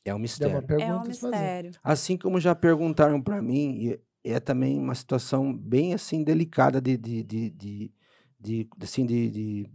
É 0.04 0.10
um 0.10 0.12
É 0.12 0.14
uma 0.16 0.20
mistério. 0.20 0.68
pergunta 0.68 0.84
é 0.84 0.94
um 0.94 1.00
a 1.02 1.04
mistério. 1.06 1.72
Assim 1.84 2.18
como 2.18 2.40
já 2.40 2.54
perguntaram 2.56 3.22
para 3.22 3.42
mim, 3.42 3.78
e 3.78 4.00
é 4.34 4.40
também 4.40 4.78
uma 4.80 4.96
situação 4.96 5.56
bem 5.56 5.94
assim 5.94 6.24
delicada 6.24 6.82
de, 6.82 6.98
de, 6.98 7.24
de, 7.24 7.50
de, 7.52 7.94
de- 8.40 8.68
assim, 8.82 9.06
de, 9.06 9.30
de 9.32 9.72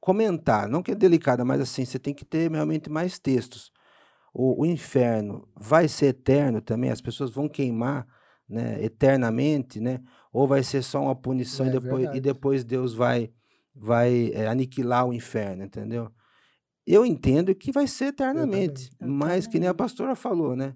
comentar. 0.00 0.68
Não 0.68 0.82
que 0.82 0.92
é 0.92 0.94
delicada, 0.94 1.44
mas 1.44 1.60
assim, 1.60 1.84
você 1.84 1.98
tem 1.98 2.14
que 2.14 2.24
ter 2.24 2.50
realmente 2.50 2.90
mais 2.90 3.18
textos. 3.18 3.70
O, 4.32 4.62
o 4.62 4.66
inferno 4.66 5.48
vai 5.56 5.88
ser 5.88 6.06
eterno 6.06 6.60
também? 6.60 6.90
As 6.90 7.00
pessoas 7.00 7.30
vão 7.32 7.48
queimar 7.48 8.06
né, 8.48 8.82
eternamente, 8.84 9.80
né? 9.80 10.00
Ou 10.32 10.46
vai 10.46 10.62
ser 10.62 10.82
só 10.82 11.02
uma 11.02 11.14
punição 11.14 11.66
É 11.66 11.68
e, 11.68 11.72
depois, 11.72 12.08
e 12.16 12.20
depois 12.20 12.64
Deus 12.64 12.94
vai, 12.94 13.30
vai 13.74 14.30
eh, 14.32 14.46
aniquilar 14.46 15.06
o 15.06 15.12
inferno, 15.12 15.64
entendeu? 15.64 16.10
Eu 16.86 17.04
entendo 17.06 17.54
que 17.54 17.70
vai 17.72 17.86
ser 17.86 18.06
eternamente, 18.06 18.90
mas 19.00 19.46
que 19.46 19.58
nem 19.60 19.68
a 19.68 19.74
pastora 19.74 20.14
falou, 20.16 20.56
né? 20.56 20.74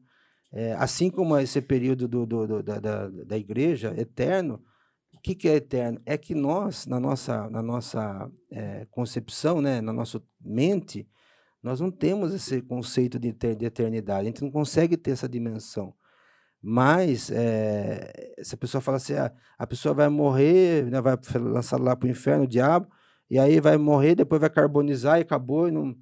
É, 0.53 0.73
assim 0.75 1.11
como 1.11 1.37
esse 1.39 1.61
período 1.61 2.07
do, 2.07 2.25
do- 2.27 2.47
do- 2.47 2.63
da, 2.63 2.79
da, 2.79 3.09
da 3.09 3.37
igreja, 3.37 3.93
eterno, 3.97 4.63
que, 5.25 5.35
que 5.35 5.49
é 5.49 5.57
eterno? 5.57 6.01
É 6.07 6.19
que 6.19 6.35
nós, 6.35 6.87
na 6.87 7.01
nossa, 7.01 7.49
na 7.51 7.63
nossa 7.63 8.31
eh, 8.53 8.87
concepção, 8.91 9.61
né, 9.63 9.81
na 9.81 9.93
nossa 9.93 10.23
mente, 10.41 11.09
nós 11.63 11.81
não 11.81 11.91
temos 11.91 12.35
esse 12.35 12.61
conceito 12.63 13.19
de, 13.19 13.33
de 13.33 13.65
eternidade, 13.67 14.21
a 14.23 14.25
gente 14.25 14.43
não 14.43 14.51
consegue 14.51 14.97
ter 14.99 15.13
essa 15.13 15.29
dimensão. 15.29 15.95
Mas, 16.63 17.31
eh, 17.31 18.35
se 18.43 18.55
a 18.55 18.59
pessoa 18.59 18.81
fala 18.83 18.99
assim, 18.99 19.15
ah, 19.15 19.33
a 19.59 19.67
pessoa 19.67 19.95
vai 19.95 20.09
morrer, 20.09 20.91
né, 20.91 21.01
vai 21.01 21.17
ser 21.23 21.39
lançada 21.39 21.83
lá 21.83 21.97
para 21.97 22.07
o 22.07 22.11
inferno, 22.11 22.45
o 22.45 22.49
diabo, 22.49 22.89
e 23.31 23.39
aí 23.39 23.61
vai 23.61 23.77
morrer, 23.79 24.15
depois 24.17 24.41
vai 24.41 24.51
carbonizar 24.51 25.19
e 25.19 25.23
acabou, 25.23 25.69
e 25.69 25.73
não... 25.73 25.97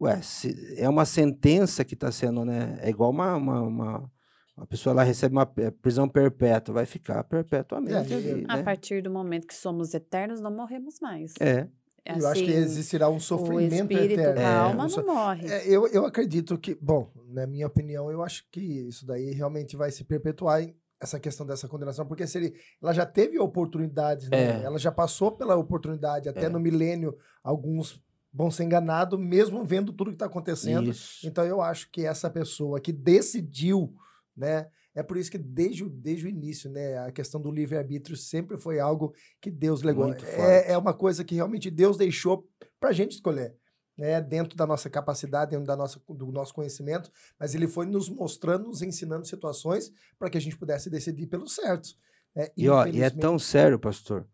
Ué, 0.00 0.20
se- 0.22 0.74
é 0.78 0.88
uma 0.88 1.04
sentença 1.04 1.84
que 1.84 1.94
está 1.94 2.10
sendo, 2.12 2.44
né? 2.44 2.78
É 2.82 2.90
igual 2.90 3.10
uma, 3.10 3.36
uma, 3.36 3.62
uma, 3.62 4.12
uma 4.56 4.66
pessoa 4.66 4.94
lá 4.94 5.02
recebe 5.02 5.34
uma 5.34 5.46
pe- 5.46 5.70
prisão 5.70 6.08
perpétua, 6.08 6.74
vai 6.74 6.86
ficar 6.86 7.22
perpetuamente 7.24 8.12
É, 8.12 8.16
ali, 8.16 8.44
A 8.48 8.56
né? 8.58 8.62
partir 8.62 9.02
do 9.02 9.10
momento 9.10 9.46
que 9.46 9.54
somos 9.54 9.92
eternos, 9.94 10.40
não 10.40 10.50
morremos 10.50 11.00
mais. 11.00 11.32
É, 11.40 11.66
eu 12.06 12.26
acho 12.28 12.44
que 12.44 12.50
Assim, 12.50 12.60
existirá 12.62 13.08
um 13.08 13.16
o 13.16 13.20
sofrimento 13.20 13.72
espírito, 13.92 14.20
eterno. 14.20 14.40
a 14.40 14.42
É. 14.44 14.56
alma 14.56 14.86
não 14.86 15.06
morre. 15.06 15.48
É, 15.48 15.66
eu, 15.68 15.86
eu 15.88 16.04
acredito 16.06 16.56
que, 16.58 16.74
bom, 16.74 17.10
na 17.28 17.46
minha 17.46 17.66
opinião, 17.66 18.10
eu 18.10 18.22
acho 18.22 18.46
que 18.50 18.60
isso 18.60 19.04
daí 19.06 19.32
realmente 19.32 19.76
vai 19.76 19.90
se 19.90 20.04
perpetuar 20.04 20.62
em 20.62 20.76
essa 21.00 21.18
questão 21.20 21.44
dessa 21.44 21.68
condenação, 21.68 22.06
porque 22.06 22.26
se 22.26 22.38
ele, 22.38 22.54
ela 22.82 22.92
já 22.94 23.04
teve 23.04 23.38
oportunidades, 23.38 24.30
né? 24.30 24.60
É. 24.60 24.64
Ela 24.64 24.78
já 24.78 24.90
passou 24.92 25.32
pela 25.32 25.54
oportunidade, 25.56 26.28
até 26.30 26.44
É. 26.44 26.48
no 26.48 26.58
milênio, 26.60 27.14
alguns 27.42 28.00
vão 28.32 28.50
ser 28.50 28.64
enganados, 28.64 29.18
mesmo 29.18 29.62
vendo 29.64 29.92
tudo 29.92 30.10
que 30.10 30.14
está 30.14 30.26
acontecendo. 30.26 30.90
isso. 30.90 31.26
Então 31.26 31.44
eu 31.44 31.60
acho 31.60 31.90
que 31.90 32.06
essa 32.06 32.30
pessoa 32.30 32.80
que 32.80 32.90
decidiu, 32.92 33.92
né? 34.36 34.68
É 34.94 35.02
por 35.02 35.16
isso 35.16 35.30
que 35.30 35.38
desde, 35.38 35.82
o- 35.84 35.90
desde 35.90 36.26
o 36.26 36.28
início, 36.28 36.70
né, 36.70 36.98
a 36.98 37.10
questão 37.10 37.40
do 37.40 37.50
livre-arbítrio 37.50 38.16
sempre 38.16 38.56
foi 38.56 38.78
algo 38.78 39.12
que 39.40 39.50
Deus 39.50 39.82
legou. 39.82 40.04
É, 40.40 40.72
é 40.72 40.78
uma 40.78 40.94
coisa 40.94 41.24
que 41.24 41.34
realmente 41.34 41.70
Deus 41.70 41.96
deixou 41.96 42.48
pra 42.78 42.92
gente 42.92 43.12
escolher. 43.12 43.54
Né, 43.96 44.20
dentro 44.20 44.56
da 44.56 44.66
nossa 44.66 44.90
capacidade, 44.90 45.52
dentro 45.52 45.66
da 45.66 45.76
nossa, 45.76 46.02
do 46.08 46.32
nosso 46.32 46.52
conhecimento, 46.52 47.08
mas 47.38 47.54
ele 47.54 47.68
foi 47.68 47.86
nos 47.86 48.08
mostrando, 48.08 48.66
nos 48.66 48.82
ensinando 48.82 49.24
situações 49.24 49.92
para 50.18 50.28
que 50.28 50.36
a 50.36 50.40
gente 50.40 50.56
pudesse 50.58 50.90
decidir 50.90 51.28
pelo 51.28 51.46
certo. 51.48 51.90
né? 52.34 52.48
E, 52.56 52.68
ó, 52.68 52.84
e 52.86 53.02
é 53.02 53.08
tão 53.20 53.38
sério, 53.38 53.78
pastor, 53.78 54.26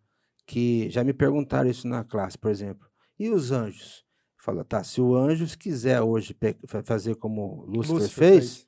que 0.47 0.89
já 0.89 1.05
me 1.05 1.13
perguntaram 1.13 1.69
isso 1.69 1.87
na 1.87 2.03
classe, 2.03 2.39
por 2.39 2.51
exemplo. 2.51 2.89
E 3.19 3.29
os 3.29 3.53
anjos? 3.53 4.03
Fala, 4.39 4.65
tá, 4.65 4.83
se 4.83 4.99
o 4.99 5.15
anjo 5.15 5.47
quiser 5.59 6.01
hoje 6.01 6.35
fazer 6.83 7.17
como 7.17 7.63
Lúcifer, 7.67 7.97
Lúcifer 8.01 8.29
fez, 8.31 8.67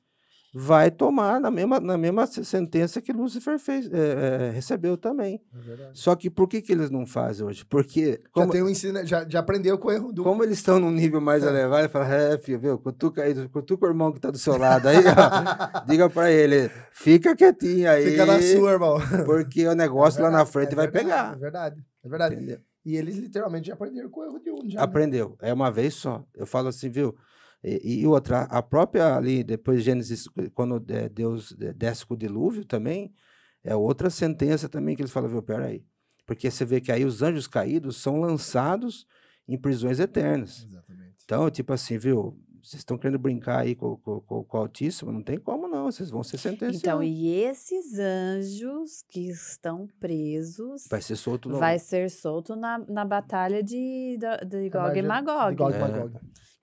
vai 0.55 0.91
tomar 0.91 1.39
na 1.41 1.49
mesma, 1.49 1.79
na 1.79 1.97
mesma 1.97 2.27
se- 2.27 2.45
sentença 2.45 3.01
que 3.01 3.11
Lúcifer 3.11 3.57
fez, 3.57 3.89
é, 3.91 4.47
é, 4.47 4.49
recebeu 4.51 4.95
também. 4.95 5.41
É 5.53 5.59
verdade. 5.59 5.89
Só 5.99 6.15
que 6.15 6.29
por 6.29 6.47
que, 6.47 6.61
que 6.61 6.71
eles 6.71 6.91
não 6.91 7.07
fazem 7.07 7.45
hoje? 7.45 7.65
Porque, 7.65 8.19
Já, 8.21 8.27
como, 8.31 8.51
tem 8.51 8.61
um 8.61 8.69
ensino, 8.69 9.03
já, 9.05 9.27
já 9.27 9.39
aprendeu 9.39 9.77
com 9.79 9.87
o 9.87 9.91
erro 9.91 10.13
do. 10.13 10.23
como 10.23 10.43
eles 10.43 10.59
estão 10.59 10.79
num 10.79 10.91
nível 10.91 11.19
mais 11.19 11.43
É. 11.43 11.47
elevado, 11.49 11.81
ele 11.81 11.89
fala, 11.89 12.07
é, 12.13 12.37
filho, 12.37 12.59
viu, 12.59 12.77
cutuca 12.77 13.23
aí, 13.23 13.33
cutuca 13.49 13.85
o 13.85 13.89
irmão 13.89 14.11
que 14.11 14.19
tá 14.19 14.29
do 14.29 14.37
seu 14.37 14.55
lado 14.57 14.87
aí, 14.87 14.97
ó, 14.97 15.01
diga 15.89 16.07
pra 16.09 16.31
ele, 16.31 16.69
fica 16.91 17.35
quietinho 17.35 17.89
aí, 17.89 18.11
Fica 18.11 18.25
na 18.25 18.39
sua, 18.41 18.71
irmão. 18.73 18.97
porque 19.25 19.67
o 19.67 19.73
negócio 19.73 20.21
lá 20.21 20.29
na 20.29 20.43
verdade, 20.43 20.51
frente 20.53 20.73
é 20.73 20.75
vai 20.75 20.87
verdade, 20.87 21.05
pegar. 21.09 21.33
É 21.33 21.39
verdade, 21.39 21.83
é 22.05 22.09
verdade. 22.09 22.35
Entendeu? 22.35 22.57
E 22.85 22.95
eles 22.97 23.15
literalmente 23.17 23.67
já 23.69 23.73
aprenderam 23.73 24.09
com 24.09 24.19
o 24.19 24.23
erro 24.25 24.39
de 24.39 24.51
um. 24.51 24.69
Já, 24.69 24.77
né? 24.79 24.83
Aprendeu. 24.83 25.37
É 25.41 25.53
uma 25.53 25.71
vez 25.71 25.93
só. 25.93 26.21
Eu 26.35 26.45
falo 26.45 26.67
assim, 26.67 26.89
viu? 26.89 27.15
E, 27.63 28.01
e 28.01 28.07
outra, 28.07 28.41
a 28.43 28.61
própria 28.61 29.15
ali, 29.15 29.43
depois 29.43 29.79
de 29.79 29.85
Gênesis, 29.85 30.27
quando 30.53 30.83
é, 30.89 31.07
Deus 31.07 31.55
desce 31.75 32.05
com 32.05 32.13
o 32.13 32.17
dilúvio 32.17 32.65
também, 32.65 33.13
é 33.63 33.75
outra 33.75 34.09
sentença 34.09 34.67
também 34.67 34.95
que 34.95 35.01
eles 35.01 35.11
falam, 35.11 35.29
viu, 35.29 35.41
peraí. 35.41 35.85
Porque 36.25 36.49
você 36.51 36.65
vê 36.65 36.81
que 36.81 36.91
aí 36.91 37.05
os 37.05 37.21
anjos 37.21 37.47
caídos 37.47 37.97
são 37.97 38.19
lançados 38.19 39.05
em 39.47 39.57
prisões 39.57 39.99
eternas. 39.99 40.65
Exatamente. 40.65 41.15
Então, 41.23 41.49
tipo 41.49 41.71
assim, 41.73 41.97
viu? 41.97 42.37
Vocês 42.61 42.79
estão 42.79 42.97
querendo 42.97 43.19
brincar 43.19 43.59
aí 43.59 43.75
com, 43.75 43.97
com, 43.97 44.21
com, 44.21 44.41
com 44.45 44.57
o 44.57 44.61
Altíssimo? 44.61 45.11
Não 45.11 45.21
tem 45.21 45.37
como 45.37 45.67
não, 45.67 45.91
vocês 45.91 46.09
vão 46.09 46.23
ser 46.23 46.37
sentenciados. 46.37 46.77
Então, 46.79 47.03
e 47.03 47.29
esses 47.29 47.99
anjos 47.99 49.03
que 49.09 49.29
estão 49.29 49.85
presos 49.99 50.87
Vai 50.89 51.01
ser 51.01 51.17
solto 51.17 51.49
no... 51.49 51.59
vai 51.59 51.77
ser 51.77 52.09
solto 52.09 52.55
na, 52.55 52.77
na 52.87 53.03
batalha 53.03 53.61
de, 53.61 54.17
da- 54.17 54.37
de 54.37 54.69
Gog 54.69 54.91
e 54.97 55.01
De 55.01 55.07
Magog, 55.07 55.55
Gog 55.57 55.73
e 55.73 55.75
É. 55.75 56.09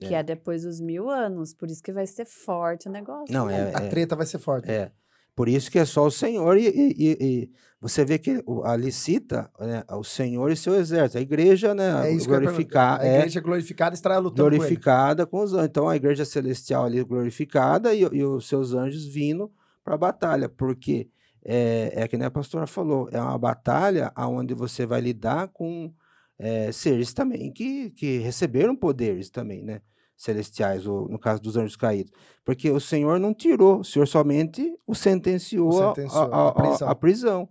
Que 0.09 0.15
é 0.15 0.23
depois 0.23 0.63
dos 0.63 0.81
mil 0.81 1.11
anos. 1.11 1.53
Por 1.55 1.69
isso 1.71 1.83
que 1.83 1.93
vai 1.93 2.07
ser 2.07 2.25
forte 2.25 2.89
o 2.89 2.93
negócio. 2.93 3.33
Não, 3.33 3.47
né? 3.47 3.71
é, 3.71 3.77
A 3.77 3.89
treta 3.89 4.17
vai 4.17 4.27
ser 4.27 4.39
forte. 4.39 4.71
É. 4.71 4.91
Por 5.35 5.49
isso 5.49 5.71
que 5.71 5.79
é 5.79 5.85
só 5.85 6.05
o 6.07 6.11
Senhor 6.11 6.57
e, 6.59 6.67
e- 6.69 6.95
e- 6.99 7.17
e 7.21 7.51
você 7.81 8.05
vê 8.05 8.19
que 8.19 8.43
o- 8.47 8.63
ali 8.65 8.91
cita 8.93 9.51
né, 9.59 9.85
o 9.91 10.03
Senhor 10.03 10.51
e 10.51 10.57
seu 10.57 10.75
exército. 10.75 11.19
A 11.19 11.21
igreja, 11.21 11.75
né, 11.75 12.13
É 12.13 12.17
perguntar. 12.27 13.01
A 13.01 13.07
é 13.07 13.17
igreja 13.19 13.41
glorificada 13.41 13.95
estará 13.95 14.19
lutando 14.19 14.49
com 14.51 14.55
ele. 14.55 14.59
glorificada 14.59 15.27
com, 15.27 15.41
os 15.41 15.55
anjos. 15.55 15.67
Então 15.69 15.89
a 15.89 15.97
igreja 15.97 16.25
celestial 16.25 16.85
ali 16.85 17.03
glorificada 17.05 17.95
e, 17.95 18.01
e 18.01 18.25
os 18.25 18.49
seus 18.49 18.75
anjos 18.75 19.07
vindo 19.07 19.51
para 19.85 19.95
a 19.95 19.99
batalha, 19.99 20.49
porque 20.49 21.09
é, 21.43 21.93
é 21.95 22.09
que 22.09 22.19
nem 22.19 22.27
a 22.27 22.31
pastora 22.31 22.67
falou, 22.67 23.09
é 23.11 23.21
uma 23.21 23.39
batalha 23.39 24.13
onde 24.19 24.53
você 24.53 24.85
vai 24.85 25.01
lidar 25.01 25.49
com 25.49 25.91
é, 26.39 26.71
seres 26.73 27.15
também 27.15 27.51
que, 27.53 27.91
que 27.91 28.19
receberam 28.19 28.77
poderes 28.77 29.31
também, 29.31 29.63
né? 29.63 29.81
Celestiais, 30.23 30.87
ou 30.87 31.09
no 31.09 31.19
caso 31.19 31.41
dos 31.41 31.57
anjos 31.57 31.77
caídos. 31.77 32.13
Porque 32.45 32.71
o 32.71 32.79
Senhor 32.79 33.19
não 33.19 33.33
tirou, 33.33 33.81
o 33.81 33.85
Senhor 33.85 34.07
somente 34.07 34.71
o 34.87 34.95
sentenciou, 34.95 35.73
O 35.73 35.83
a- 35.83 35.95
sentenciou 35.95 36.23
a, 36.35 36.37
a- 36.37 36.49
à 36.49 36.53
prisão. 36.53 36.89
a 36.91 36.95
prisão. 36.95 37.49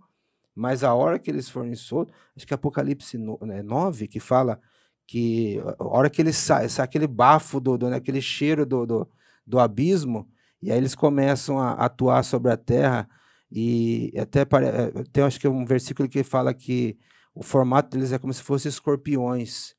Mas 0.54 0.84
a 0.84 0.94
hora 0.94 1.18
que 1.18 1.28
eles 1.30 1.48
forem 1.48 1.74
soltos, 1.74 2.14
acho 2.36 2.46
que 2.46 2.54
Apocalipse 2.54 3.18
no- 3.18 3.38
né, 3.42 3.60
9, 3.60 4.06
que 4.06 4.20
fala 4.20 4.60
que 5.04 5.60
a 5.80 5.84
hora 5.84 6.08
que 6.08 6.22
ele 6.22 6.32
sai, 6.32 6.68
sai 6.68 6.84
aquele 6.84 7.08
bafo, 7.08 7.58
do, 7.58 7.76
do, 7.76 7.88
né, 7.90 7.96
aquele 7.96 8.20
cheiro 8.22 8.64
do, 8.64 8.86
do, 8.86 9.08
do 9.44 9.58
abismo, 9.58 10.28
e 10.62 10.70
aí 10.70 10.78
eles 10.78 10.94
começam 10.94 11.58
a 11.58 11.72
atuar 11.72 12.22
sobre 12.22 12.52
a 12.52 12.56
terra, 12.56 13.08
e 13.50 14.12
até 14.16 14.42
eh, 14.42 15.04
tem 15.12 15.24
acho 15.24 15.40
que 15.40 15.48
um 15.48 15.64
versículo 15.64 16.08
que 16.08 16.22
fala 16.22 16.54
que 16.54 16.96
o 17.34 17.42
formato 17.42 17.90
deles 17.90 18.12
é 18.12 18.18
como 18.18 18.32
se 18.32 18.42
fossem 18.44 18.68
escorpiões, 18.68 19.74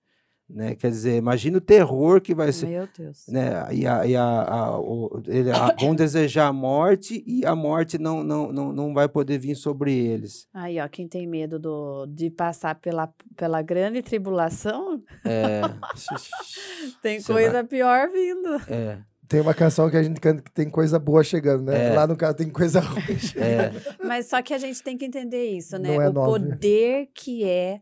né? 0.53 0.75
Quer 0.75 0.89
dizer, 0.91 1.15
imagina 1.17 1.57
o 1.57 1.61
terror 1.61 2.19
que 2.21 2.33
vai 2.35 2.51
ser, 2.51 2.67
Meu 2.67 2.87
Deus. 2.97 3.25
né? 3.27 3.67
E, 3.71 3.87
a, 3.87 4.05
e 4.05 4.15
a, 4.15 4.23
a- 4.23 4.79
o- 4.79 5.21
ele- 5.27 5.51
a- 5.51 5.75
vão 5.79 5.95
desejar 5.95 6.47
a 6.47 6.53
morte 6.53 7.23
e 7.25 7.45
a 7.45 7.55
morte 7.55 7.97
não, 7.97 8.23
não, 8.23 8.51
não, 8.51 8.71
não 8.73 8.93
vai 8.93 9.07
poder 9.07 9.37
vir 9.39 9.55
sobre 9.55 9.93
eles. 9.95 10.47
Aí, 10.53 10.79
ó, 10.79 10.87
quem 10.87 11.07
tem 11.07 11.25
medo 11.27 11.57
do, 11.59 12.05
de 12.07 12.29
passar 12.29 12.75
pela, 12.75 13.11
pela 13.35 13.61
grande 13.61 14.01
tribulação, 14.01 15.01
É, 15.25 15.61
tem 17.01 17.19
Você 17.19 17.31
coisa 17.33 17.63
pior 17.63 18.09
vindo. 18.09 18.55
é, 18.67 18.97
Tem 19.27 19.39
uma 19.41 19.53
canção 19.53 19.89
que 19.89 19.97
a 19.97 20.03
gente 20.03 20.19
canta 20.19 20.41
que 20.41 20.51
tem 20.51 20.69
coisa 20.69 20.99
boa 20.99 21.23
chegando, 21.23 21.63
né? 21.63 21.89
É. 21.91 21.95
Lá 21.95 22.05
no 22.05 22.15
caso 22.17 22.35
tem 22.37 22.49
coisa 22.49 22.79
ruim 22.79 23.17
chegando. 23.17 23.45
é. 23.45 23.71
Mas 24.03 24.27
só 24.27 24.41
que 24.41 24.53
a 24.53 24.57
gente 24.57 24.81
tem 24.83 24.97
que 24.97 25.05
entender 25.05 25.45
isso, 25.51 25.77
né? 25.77 25.95
Não 25.95 26.01
é 26.01 26.09
o 26.09 26.13
nove. 26.13 26.39
poder 26.49 27.09
que 27.13 27.43
é, 27.43 27.79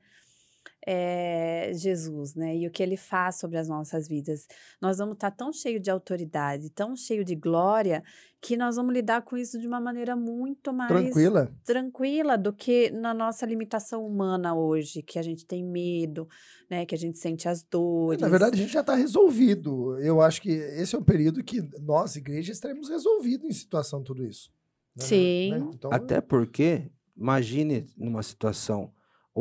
é, 0.91 1.71
Jesus, 1.71 2.33
né? 2.33 2.57
E 2.57 2.65
o 2.65 2.71
que 2.71 2.81
ele 2.81 2.97
faz 2.97 3.35
sobre 3.35 3.59
as 3.59 3.67
nossas 3.67 4.07
vidas. 4.07 4.47
Nós 4.81 4.97
vamos 4.97 5.13
estar 5.13 5.29
tão 5.29 5.53
cheio 5.53 5.79
de 5.79 5.91
autoridade, 5.91 6.71
tão 6.71 6.95
cheio 6.95 7.23
de 7.23 7.35
glória, 7.35 8.03
que 8.41 8.57
nós 8.57 8.75
vamos 8.75 8.91
lidar 8.91 9.21
com 9.21 9.37
isso 9.37 9.59
de 9.59 9.67
uma 9.67 9.79
maneira 9.79 10.15
muito 10.15 10.73
mais 10.73 10.89
Tranquila. 10.89 11.53
tranquila 11.63 12.35
do 12.35 12.51
que 12.51 12.89
na 12.89 13.13
nossa 13.13 13.45
limitação 13.45 14.03
humana 14.03 14.55
hoje, 14.55 15.03
que 15.03 15.19
a 15.19 15.21
gente 15.21 15.45
tem 15.45 15.63
medo, 15.63 16.27
né? 16.67 16.87
Que 16.87 16.95
a 16.95 16.97
gente 16.97 17.19
sente 17.19 17.47
as 17.47 17.61
dores. 17.61 18.19
Na 18.19 18.27
verdade, 18.27 18.55
a 18.55 18.59
gente 18.63 18.73
já 18.73 18.81
está 18.81 18.95
resolvido. 18.95 19.95
Eu 19.99 20.19
acho 20.19 20.41
que 20.41 20.49
esse 20.49 20.95
é 20.95 20.97
um 20.97 21.03
período 21.03 21.43
que 21.43 21.61
nós, 21.83 22.15
igreja, 22.15 22.51
estaremos 22.51 22.89
resolvidos 22.89 23.47
em 23.47 23.53
situação 23.53 24.01
tudo 24.01 24.25
isso. 24.25 24.51
Né? 24.95 25.05
Sim. 25.05 25.51
Né? 25.51 25.69
Então, 25.75 25.93
Até 25.93 26.19
porque, 26.19 26.89
imagine 27.15 27.85
numa 27.95 28.23
situação 28.23 28.91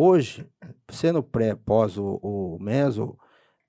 hoje, 0.00 0.48
sendo 0.90 1.22
pré, 1.22 1.54
pós 1.54 1.96
ou, 1.98 2.18
ou 2.22 2.58
meso, 2.60 3.18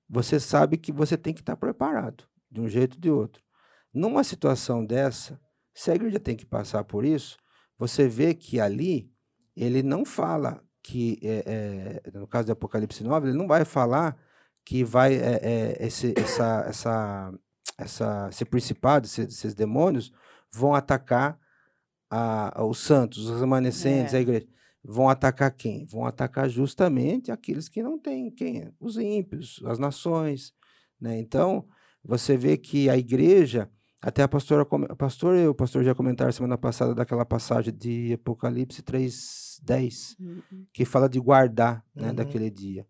você 0.07 0.39
sabe 0.39 0.77
que 0.77 0.91
você 0.91 1.17
tem 1.17 1.33
que 1.33 1.39
estar 1.41 1.55
preparado, 1.55 2.23
de 2.51 2.61
um 2.61 2.69
jeito 2.69 2.95
ou 2.95 2.99
de 3.01 3.09
outro. 3.09 3.43
Numa 3.93 4.23
situação 4.23 4.85
dessa, 4.85 5.39
se 5.73 5.89
a 5.91 5.95
igreja 5.95 6.19
tem 6.19 6.35
que 6.35 6.45
passar 6.45 6.83
por 6.83 7.03
isso, 7.03 7.37
você 7.77 8.07
vê 8.07 8.33
que 8.33 8.59
ali 8.59 9.11
ele 9.55 9.81
não 9.81 10.05
fala 10.05 10.61
que, 10.83 11.19
é, 11.23 12.01
é, 12.05 12.11
no 12.17 12.27
caso 12.27 12.47
do 12.47 12.51
Apocalipse 12.53 13.03
9, 13.03 13.29
ele 13.29 13.37
não 13.37 13.47
vai 13.47 13.65
falar 13.65 14.17
que 14.65 14.83
vai 14.83 15.15
é, 15.15 15.39
é, 15.41 15.85
esse, 15.87 16.13
essa, 16.17 16.65
essa, 16.67 17.33
essa, 17.77 18.27
esse 18.31 18.45
principado, 18.45 19.05
esses, 19.05 19.27
esses 19.27 19.53
demônios 19.55 20.11
vão 20.51 20.73
atacar 20.75 21.39
a- 22.09 22.59
a- 22.61 22.65
os 22.65 22.79
santos, 22.79 23.27
os 23.29 23.39
remanescentes, 23.39 24.13
É. 24.13 24.17
a 24.17 24.21
igreja. 24.21 24.47
Vão 24.83 25.09
atacar 25.09 25.51
quem? 25.51 25.85
Vão 25.85 26.05
atacar 26.05 26.49
justamente 26.49 27.31
aqueles 27.31 27.67
que 27.67 27.83
não 27.83 27.99
têm 27.99 28.31
quem? 28.31 28.71
Os 28.79 28.97
ímpios, 28.97 29.61
as 29.65 29.77
nações. 29.77 30.53
Né? 30.99 31.19
Então, 31.19 31.67
você 32.03 32.37
vê 32.37 32.57
que 32.57 32.89
a 32.89 32.97
igreja, 32.97 33.69
até 34.01 34.23
a 34.23 34.27
pastora, 34.27 34.65
a 34.89 34.95
pastora 34.95 35.37
e 35.41 35.47
o 35.47 35.53
pastor 35.53 35.83
já 35.83 35.93
comentaram 35.93 36.31
semana 36.31 36.57
passada 36.57 36.95
daquela 36.95 37.25
passagem 37.25 37.73
de 37.73 38.13
Apocalipse 38.13 38.81
3:10, 38.81 40.15
Uhum. 40.19 40.65
que 40.73 40.85
fala 40.85 41.09
de 41.09 41.19
guardar 41.19 41.85
né, 41.93 42.07
Uhum. 42.09 42.15
daquele 42.15 42.49
dia. 42.49 42.87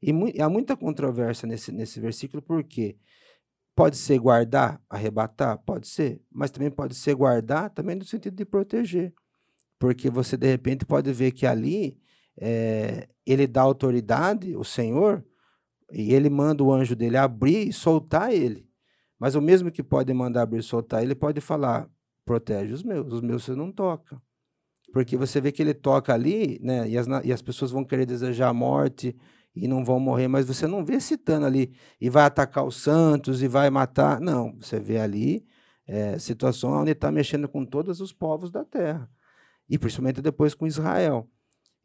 E 0.00 0.12
mui- 0.12 0.34
há 0.40 0.48
muita 0.48 0.76
controvérsia 0.76 1.46
nesse, 1.46 1.70
nesse 1.72 2.00
versículo, 2.00 2.40
porque 2.42 2.96
pode 3.74 3.96
ser 3.96 4.18
guardar, 4.18 4.80
arrebatar? 4.88 5.58
Pode 5.58 5.88
ser, 5.88 6.20
mas 6.30 6.50
também 6.50 6.70
pode 6.70 6.94
ser 6.94 7.14
guardar 7.14 7.70
também 7.70 7.96
no 7.96 8.04
sentido 8.04 8.34
de 8.36 8.44
proteger. 8.44 9.12
Porque 9.82 10.08
você, 10.08 10.36
de 10.36 10.46
repente, 10.46 10.86
pode 10.86 11.12
ver 11.12 11.32
que 11.32 11.44
ali 11.44 11.98
eh, 12.40 13.08
ele 13.26 13.48
dá 13.48 13.62
autoridade, 13.62 14.54
o 14.54 14.62
Senhor, 14.62 15.24
e 15.90 16.14
ele 16.14 16.30
manda 16.30 16.62
o 16.62 16.72
anjo 16.72 16.94
dele 16.94 17.16
abrir 17.16 17.66
e 17.66 17.72
soltar 17.72 18.32
ele. 18.32 18.64
Mas 19.18 19.34
o 19.34 19.40
mesmo 19.40 19.72
que 19.72 19.82
pode 19.82 20.14
mandar 20.14 20.42
abrir 20.42 20.60
e 20.60 20.62
soltar, 20.62 21.02
ele 21.02 21.16
pode 21.16 21.40
falar: 21.40 21.90
protege 22.24 22.72
os 22.72 22.84
meus, 22.84 23.12
os 23.12 23.20
meus 23.20 23.42
você 23.42 23.56
não 23.56 23.72
toca. 23.72 24.22
Porque 24.92 25.16
você 25.16 25.40
vê 25.40 25.50
que 25.50 25.60
ele 25.60 25.74
toca 25.74 26.14
ali, 26.14 26.60
né? 26.62 26.88
E 26.88 26.96
as, 26.96 27.08
e 27.24 27.32
as 27.32 27.42
pessoas 27.42 27.72
vão 27.72 27.84
querer 27.84 28.06
desejar 28.06 28.50
a 28.50 28.54
morte 28.54 29.16
e 29.52 29.66
não 29.66 29.84
vão 29.84 29.98
morrer, 29.98 30.28
mas 30.28 30.46
você 30.46 30.68
não 30.68 30.84
vê 30.84 31.00
citando 31.00 31.44
ali 31.44 31.74
e 32.00 32.08
vai 32.08 32.22
atacar 32.22 32.64
os 32.64 32.76
santos 32.76 33.42
e 33.42 33.48
vai 33.48 33.68
matar. 33.68 34.20
Não, 34.20 34.56
você 34.56 34.78
vê 34.78 34.98
ali 34.98 35.44
é, 35.88 36.20
situação 36.20 36.70
onde 36.70 36.92
está 36.92 37.10
mexendo 37.10 37.48
com 37.48 37.64
todos 37.64 38.00
os 38.00 38.12
povos 38.12 38.48
da 38.48 38.64
terra. 38.64 39.10
E 39.68 39.78
principalmente 39.78 40.20
depois 40.20 40.54
com 40.54 40.66
Israel. 40.66 41.28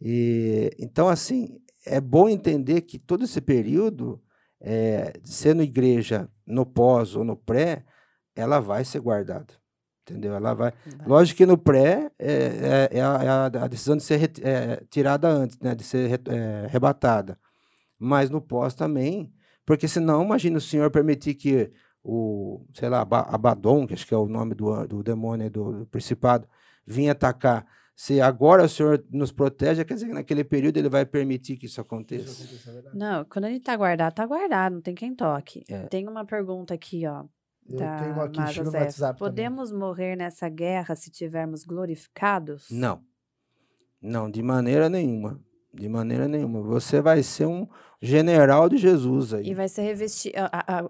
E, 0.01 0.71
então, 0.79 1.07
assim, 1.07 1.59
é 1.85 1.99
bom 2.01 2.27
entender 2.29 2.81
que 2.81 2.99
todo 2.99 3.23
esse 3.23 3.41
período, 3.41 4.21
é, 4.61 5.13
sendo 5.23 5.61
igreja 5.63 6.29
no 6.45 6.65
pós 6.65 7.15
ou 7.15 7.23
no 7.23 7.35
pré, 7.35 7.85
ela 8.35 8.59
vai 8.59 8.83
ser 8.85 8.99
guardada. 8.99 9.53
Entendeu? 10.03 10.35
Ela 10.35 10.53
vai. 10.53 10.71
Lógico 11.05 11.37
que 11.37 11.45
no 11.45 11.57
pré 11.57 12.09
é, 12.17 12.87
é- 12.91 12.97
é 12.99 13.01
a, 13.01 13.49
é 13.53 13.59
a- 13.59 13.67
decisão 13.67 13.97
de 13.97 14.03
ser 14.03 14.17
reti- 14.17 14.41
é, 14.43 14.81
tirada 14.89 15.27
antes, 15.27 15.59
né? 15.59 15.75
de 15.75 15.83
ser 15.83 16.07
re- 16.07 16.21
é, 16.27 16.65
arrebatada. 16.65 17.37
Mas 17.99 18.29
no 18.29 18.39
pós 18.41 18.73
também, 18.73 19.33
porque 19.65 19.85
senão, 19.87 20.23
imagina 20.23 20.57
o 20.59 20.61
senhor 20.61 20.89
permitir 20.91 21.33
que 21.35 21.71
o, 22.03 22.63
sei 22.73 22.87
lá, 22.87 23.01
Aba- 23.01 23.27
Abaddon, 23.29 23.85
que 23.85 23.93
acho 23.93 24.07
que 24.07 24.13
é 24.13 24.17
o 24.17 24.27
nome 24.29 24.55
do, 24.55 24.87
do 24.87 25.03
demônio, 25.03 25.49
do, 25.51 25.79
do 25.79 25.85
principado, 25.87 26.47
vinha 26.87 27.11
atacar. 27.11 27.65
Se 27.95 28.21
agora 28.21 28.63
o 28.63 28.69
senhor 28.69 29.03
nos 29.11 29.31
protege, 29.31 29.83
quer 29.83 29.95
dizer 29.95 30.07
que 30.07 30.13
naquele 30.13 30.43
período 30.43 30.77
ele 30.77 30.87
vai 30.87 31.03
permitir 31.03 31.57
que 31.57 31.65
isso 31.65 31.81
aconteça. 31.81 32.45
Não, 32.93 33.25
quando 33.25 33.45
a 33.45 33.49
gente 33.49 33.63
tá 33.63 33.75
guardado, 33.75 34.13
tá 34.13 34.25
guardado, 34.25 34.73
não 34.73 34.81
tem 34.81 34.93
quem 34.93 35.15
toque. 35.15 35.65
É. 35.67 35.87
Tem 35.87 36.07
uma 36.07 36.23
pergunta 36.23 36.75
aqui, 36.75 37.07
ó. 37.07 37.25
Eu 37.67 37.79
da 37.79 37.97
tenho 37.97 38.21
aqui, 38.21 38.39
no. 38.39 38.71
WhatsApp 38.71 38.99
também. 38.99 39.15
Podemos 39.17 39.71
morrer 39.71 40.15
nessa 40.15 40.47
guerra 40.47 40.95
se 40.95 41.09
tivermos 41.09 41.65
glorificados? 41.65 42.67
Não. 42.69 43.01
Não, 43.99 44.29
de 44.29 44.43
maneira 44.43 44.89
nenhuma. 44.89 45.39
De 45.73 45.89
maneira 45.89 46.27
nenhuma. 46.27 46.61
Você 46.61 47.01
vai 47.01 47.23
ser 47.23 47.47
um 47.47 47.67
general 48.01 48.69
de 48.69 48.77
Jesus 48.77 49.33
aí. 49.33 49.47
E 49.49 49.53
vai 49.53 49.67
ser 49.67 49.81
revestido. 49.81 50.35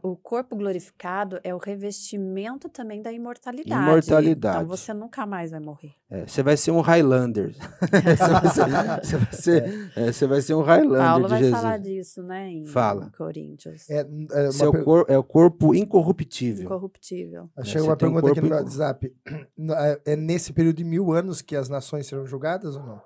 O 0.04 0.16
corpo 0.16 0.56
glorificado 0.56 1.40
é 1.44 1.54
o 1.54 1.58
revestimento 1.58 2.68
também 2.70 3.02
da 3.02 3.12
imortalidade. 3.12 3.82
Imortalidade. 3.82 4.58
Então 4.58 4.68
você 4.68 4.94
nunca 4.94 5.26
mais 5.26 5.52
vai 5.52 5.60
morrer. 5.60 5.92
É, 6.10 6.26
você 6.26 6.42
vai 6.44 6.56
ser 6.58 6.72
um 6.72 6.82
Highlander. 6.82 7.56
você, 7.82 8.32
vai 8.32 8.48
ser, 8.50 9.02
você 9.04 9.18
vai 9.18 9.34
ser- 9.34 9.92
é, 9.96 10.12
você 10.12 10.28
vai 10.28 10.42
ser 10.42 10.54
um 10.54 10.62
Highlander 10.62 11.06
Paulo 11.08 11.24
de 11.26 11.30
vai 11.30 11.40
Jesus. 11.44 11.62
falar 11.62 11.78
disso, 11.78 12.24
né? 12.24 12.50
Em 12.50 12.66
Fala. 12.66 13.12
Coríntios. 13.18 13.90
É, 13.90 14.00
é 14.32 14.44
uma 14.44 14.52
Seu 14.52 14.72
per- 14.72 14.84
cor, 14.84 15.06
é 15.08 15.18
o 15.18 15.24
corpo 15.24 15.74
incorruptível. 15.76 16.66
Incorruptível. 16.66 17.50
Achei 17.58 17.82
uma 17.82 17.96
tem 17.96 18.10
um 18.10 18.14
pergunta 18.14 18.40
aqui 18.40 18.50
no 18.50 18.56
WhatsApp. 18.56 19.14
É- 19.78 20.02
É 20.14 20.16
nesse 20.16 20.54
período 20.54 20.78
de 20.78 20.84
mil 20.84 21.12
anos 21.12 21.42
que 21.42 21.56
as 21.56 21.68
nações 21.70 22.08
serão 22.08 22.26
julgadas 22.26 22.76
ou 22.76 22.84
não? 22.84 23.02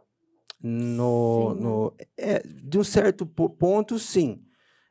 No, 0.63 1.53
no, 1.55 1.93
é, 2.17 2.39
de 2.45 2.77
um 2.77 2.83
certo 2.83 3.25
po- 3.25 3.49
ponto, 3.49 3.97
sim, 3.97 4.41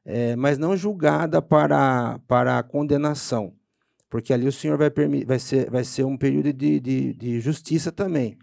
é, 0.05 0.35
mas 0.37 0.59
não 0.59 0.77
julgada 0.77 1.41
para, 1.41 2.19
para 2.27 2.59
a 2.59 2.63
condenação, 2.63 3.55
porque 4.09 4.33
ali 4.33 4.49
o 4.49 4.53
Senhor 4.53 4.77
vai, 4.77 4.91
vai, 5.25 5.39
ser, 5.39 5.71
vai 5.71 5.85
ser 5.85 6.05
um 6.05 6.17
período 6.17 6.53
de, 6.53 6.81
de, 6.81 7.15
de 7.15 7.41
justiça 7.41 7.93
também. 7.93 8.37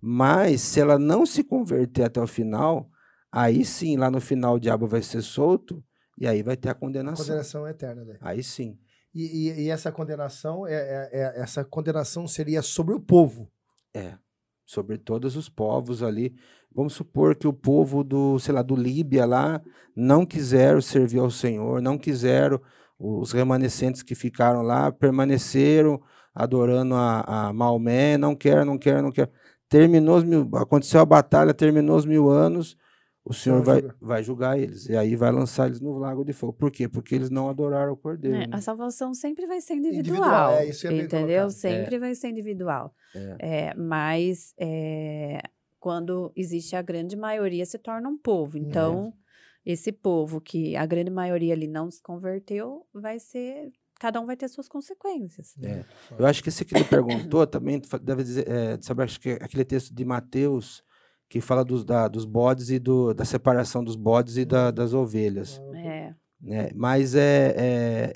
Mas 0.00 0.60
se 0.60 0.80
ela 0.80 0.98
não 0.98 1.24
se 1.24 1.42
converter 1.44 2.02
até 2.02 2.20
o 2.20 2.26
final, 2.26 2.90
aí 3.32 3.64
sim, 3.64 3.96
lá 3.96 4.10
no 4.10 4.20
final 4.20 4.56
o 4.56 4.60
diabo 4.60 4.86
vai 4.86 5.00
ser 5.02 5.22
solto 5.22 5.82
e 6.18 6.26
aí 6.26 6.42
vai 6.42 6.56
ter 6.56 6.68
a 6.68 6.74
condenação. 6.74 7.24
Condenação 7.24 7.66
eterna, 7.66 8.04
né? 8.04 8.18
Aí 8.20 8.42
sim. 8.42 8.78
E, 9.14 9.48
e- 9.48 9.62
e 9.62 9.70
essa 9.70 9.92
condenação, 9.92 10.66
é, 10.66 10.74
é- 10.74 11.10
é- 11.12 11.40
essa 11.40 11.64
condenação 11.64 12.26
seria 12.26 12.60
sobre 12.62 12.94
o 12.94 13.00
povo. 13.00 13.48
É, 13.94 14.14
sobre 14.66 14.98
todos 14.98 15.36
os 15.36 15.48
povos 15.48 16.02
ali. 16.02 16.34
Vamos 16.74 16.94
supor 16.94 17.36
que 17.36 17.46
o 17.46 17.52
povo 17.52 18.02
do, 18.02 18.38
sei 18.38 18.52
lá, 18.52 18.62
do 18.62 18.74
Líbia 18.74 19.24
lá 19.24 19.62
não 19.94 20.26
quiseram 20.26 20.80
servir 20.80 21.20
ao 21.20 21.30
Senhor, 21.30 21.80
não 21.80 21.96
quiseram, 21.96 22.60
os 22.98 23.32
remanescentes 23.32 24.02
que 24.02 24.14
ficaram 24.14 24.62
lá 24.62 24.90
permaneceram 24.90 26.00
adorando 26.34 26.94
a, 26.94 27.20
a 27.48 27.52
Maomé, 27.52 28.18
não 28.18 28.34
quer, 28.34 28.64
não 28.64 28.76
quer, 28.76 29.02
não 29.02 29.12
quer. 29.12 29.30
Terminou 29.68 30.16
os 30.16 30.24
mil, 30.24 30.48
aconteceu 30.54 31.00
a 31.00 31.06
batalha, 31.06 31.54
terminou 31.54 31.96
os 31.96 32.04
mil 32.04 32.28
anos, 32.28 32.76
o 33.24 33.32
Senhor 33.32 33.62
vai, 33.62 33.80
julga. 33.80 33.96
vai 34.00 34.22
julgar 34.22 34.58
eles. 34.58 34.86
E 34.88 34.96
aí 34.96 35.16
vai 35.16 35.32
lançar 35.32 35.66
eles 35.66 35.80
no 35.80 35.96
lago 35.96 36.24
de 36.24 36.32
fogo. 36.32 36.52
Por 36.52 36.70
quê? 36.70 36.88
Porque 36.88 37.14
eles 37.14 37.30
não 37.30 37.48
adoraram 37.48 37.92
o 37.92 37.96
Cordeiro. 37.96 38.36
É, 38.36 38.40
né? 38.40 38.48
a 38.52 38.60
salvação 38.60 39.14
sempre 39.14 39.46
vai 39.46 39.60
ser 39.60 39.74
Individual, 39.74 40.62
individual. 40.62 40.92
é 40.92 41.02
entendeu? 41.02 41.50
Sempre 41.50 41.98
vai 41.98 42.14
ser 42.14 42.28
individual. 42.28 42.94
É, 43.38 43.72
mas 43.74 44.52
é, 44.58 45.40
quando 45.84 46.32
existe 46.34 46.74
a 46.74 46.80
grande 46.80 47.14
maioria, 47.14 47.66
se 47.66 47.76
torna 47.76 48.08
um 48.08 48.16
povo. 48.16 48.56
Então, 48.56 49.12
esse 49.66 49.92
povo 49.92 50.40
que 50.40 50.74
a 50.76 50.86
grande 50.86 51.10
maioria 51.10 51.52
ali 51.52 51.68
não 51.68 51.90
se 51.90 52.00
converteu, 52.02 52.86
vai 52.94 53.18
ser. 53.18 53.70
Cada 54.00 54.18
um 54.18 54.24
vai 54.24 54.34
ter 54.34 54.48
suas 54.48 54.66
consequências. 54.66 55.54
É. 55.62 55.84
Eu 56.18 56.24
acho 56.24 56.42
que 56.42 56.48
esse 56.48 56.64
que 56.64 56.74
ele 56.74 56.84
perguntou 56.84 57.44
também 57.46 57.82
deve 58.02 58.22
dizer, 58.22 58.48
é, 58.48 58.78
sabe, 58.80 59.02
acho 59.02 59.20
que 59.20 59.28
é 59.28 59.34
aquele 59.34 59.62
texto 59.62 59.94
de 59.94 60.06
Mateus 60.06 60.82
que 61.28 61.38
fala 61.42 61.62
dos, 61.62 61.84
da- 61.84 62.08
dos 62.08 62.24
bodes 62.24 62.70
e 62.70 62.78
do, 62.78 63.12
da 63.12 63.26
separação 63.26 63.84
dos 63.84 63.94
bodes 63.94 64.38
e 64.38 64.46
da- 64.46 64.70
das 64.70 64.94
ovelhas. 64.94 65.60
É, 65.74 66.14
Né? 66.40 66.70
Mas 66.74 67.14
é, 67.14 67.54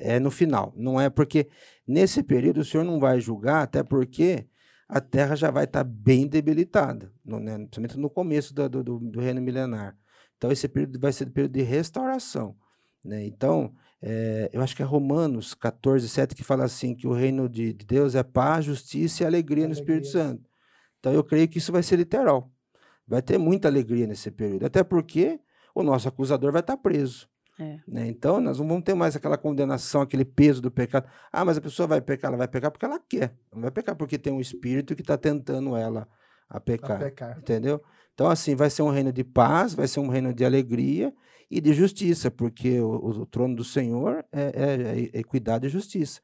é, 0.00 0.14
é 0.14 0.18
no 0.18 0.30
final, 0.30 0.72
não 0.74 0.98
é 0.98 1.10
porque 1.10 1.48
nesse 1.86 2.22
período 2.22 2.60
o 2.60 2.64
senhor 2.64 2.84
não 2.84 2.98
vai 2.98 3.20
julgar, 3.20 3.62
até 3.62 3.82
porque 3.82 4.46
a 4.88 5.00
terra 5.00 5.36
já 5.36 5.50
vai 5.50 5.64
estar 5.64 5.84
bem 5.84 6.26
debilitada, 6.26 7.12
no, 7.24 7.38
né? 7.38 7.56
principalmente 7.58 7.98
no 7.98 8.08
começo 8.10 8.54
do, 8.54 8.68
do, 8.68 8.82
do- 8.98 9.20
reino 9.20 9.40
milenar. 9.40 9.96
Então 10.36 10.50
esse 10.50 10.68
período 10.68 10.98
vai 10.98 11.12
ser 11.12 11.28
o 11.28 11.30
período 11.30 11.52
de 11.52 11.62
restauração. 11.62 12.56
Né? 13.04 13.26
Então, 13.26 13.74
é, 14.00 14.48
eu 14.52 14.62
acho 14.62 14.74
que 14.74 14.82
é 14.82 14.84
Romanos 14.84 15.54
14, 15.54 16.08
7 16.08 16.34
que 16.34 16.42
fala 16.44 16.64
assim, 16.64 16.94
que 16.94 17.06
o 17.06 17.12
reino 17.12 17.48
de, 17.48 17.72
de 17.72 17.84
Deus 17.84 18.14
é 18.14 18.22
paz, 18.22 18.64
justiça 18.64 19.22
e 19.22 19.26
alegria 19.26 19.66
no 19.66 19.72
Espírito 19.72 20.06
Alegria. 20.06 20.36
Santo. 20.36 20.50
Então 20.98 21.12
eu 21.12 21.22
creio 21.24 21.48
que 21.48 21.58
isso 21.58 21.72
vai 21.72 21.82
ser 21.82 21.96
literal. 21.96 22.50
Vai 23.06 23.22
ter 23.22 23.38
muita 23.38 23.68
alegria 23.68 24.06
nesse 24.06 24.30
período, 24.30 24.66
até 24.66 24.82
porque 24.84 25.40
o 25.74 25.82
nosso 25.82 26.08
acusador 26.08 26.52
vai 26.52 26.60
estar 26.60 26.76
preso. 26.76 27.28
É. 27.58 27.80
né? 27.88 28.06
Então, 28.06 28.40
nós 28.40 28.58
não 28.58 28.66
vamos 28.68 28.84
ter 28.84 28.94
mais 28.94 29.16
aquela 29.16 29.36
condenação, 29.36 30.00
aquele 30.00 30.24
peso 30.24 30.62
do 30.62 30.70
pecado. 30.70 31.08
Ah, 31.32 31.44
mas 31.44 31.56
a 31.58 31.60
pessoa 31.60 31.86
vai 31.86 32.00
pecar, 32.00 32.28
ela 32.28 32.38
vai 32.38 32.48
pecar 32.48 32.70
porque 32.70 32.84
ela 32.84 32.98
quer. 33.00 33.34
Não 33.52 33.62
vai 33.62 33.70
pecar 33.70 33.96
porque 33.96 34.18
tem 34.18 34.32
um 34.32 34.40
espírito 34.40 34.94
que 34.94 35.02
está 35.02 35.16
tentando 35.18 35.76
ela 35.76 36.08
a 36.48 36.56
A 36.58 36.60
pecar. 36.60 36.98
pecar. 36.98 37.38
Entendeu? 37.38 37.82
Então, 38.14 38.28
assim, 38.30 38.54
vai 38.54 38.70
ser 38.70 38.82
um 38.82 38.90
reino 38.90 39.12
de 39.12 39.22
paz, 39.24 39.74
vai 39.74 39.86
ser 39.88 40.00
um 40.00 40.08
reino 40.08 40.32
de 40.32 40.44
alegria 40.44 41.12
e 41.50 41.60
de 41.60 41.72
justiça, 41.72 42.30
porque 42.30 42.80
o, 42.80 42.88
o- 42.90 43.20
o 43.22 43.26
trono 43.26 43.56
do 43.56 43.64
Senhor 43.64 44.24
é, 44.32 44.42
é- 44.42 44.98
é 45.16 45.20
equidade 45.20 45.66
e 45.66 45.70
justiça. 45.70 46.20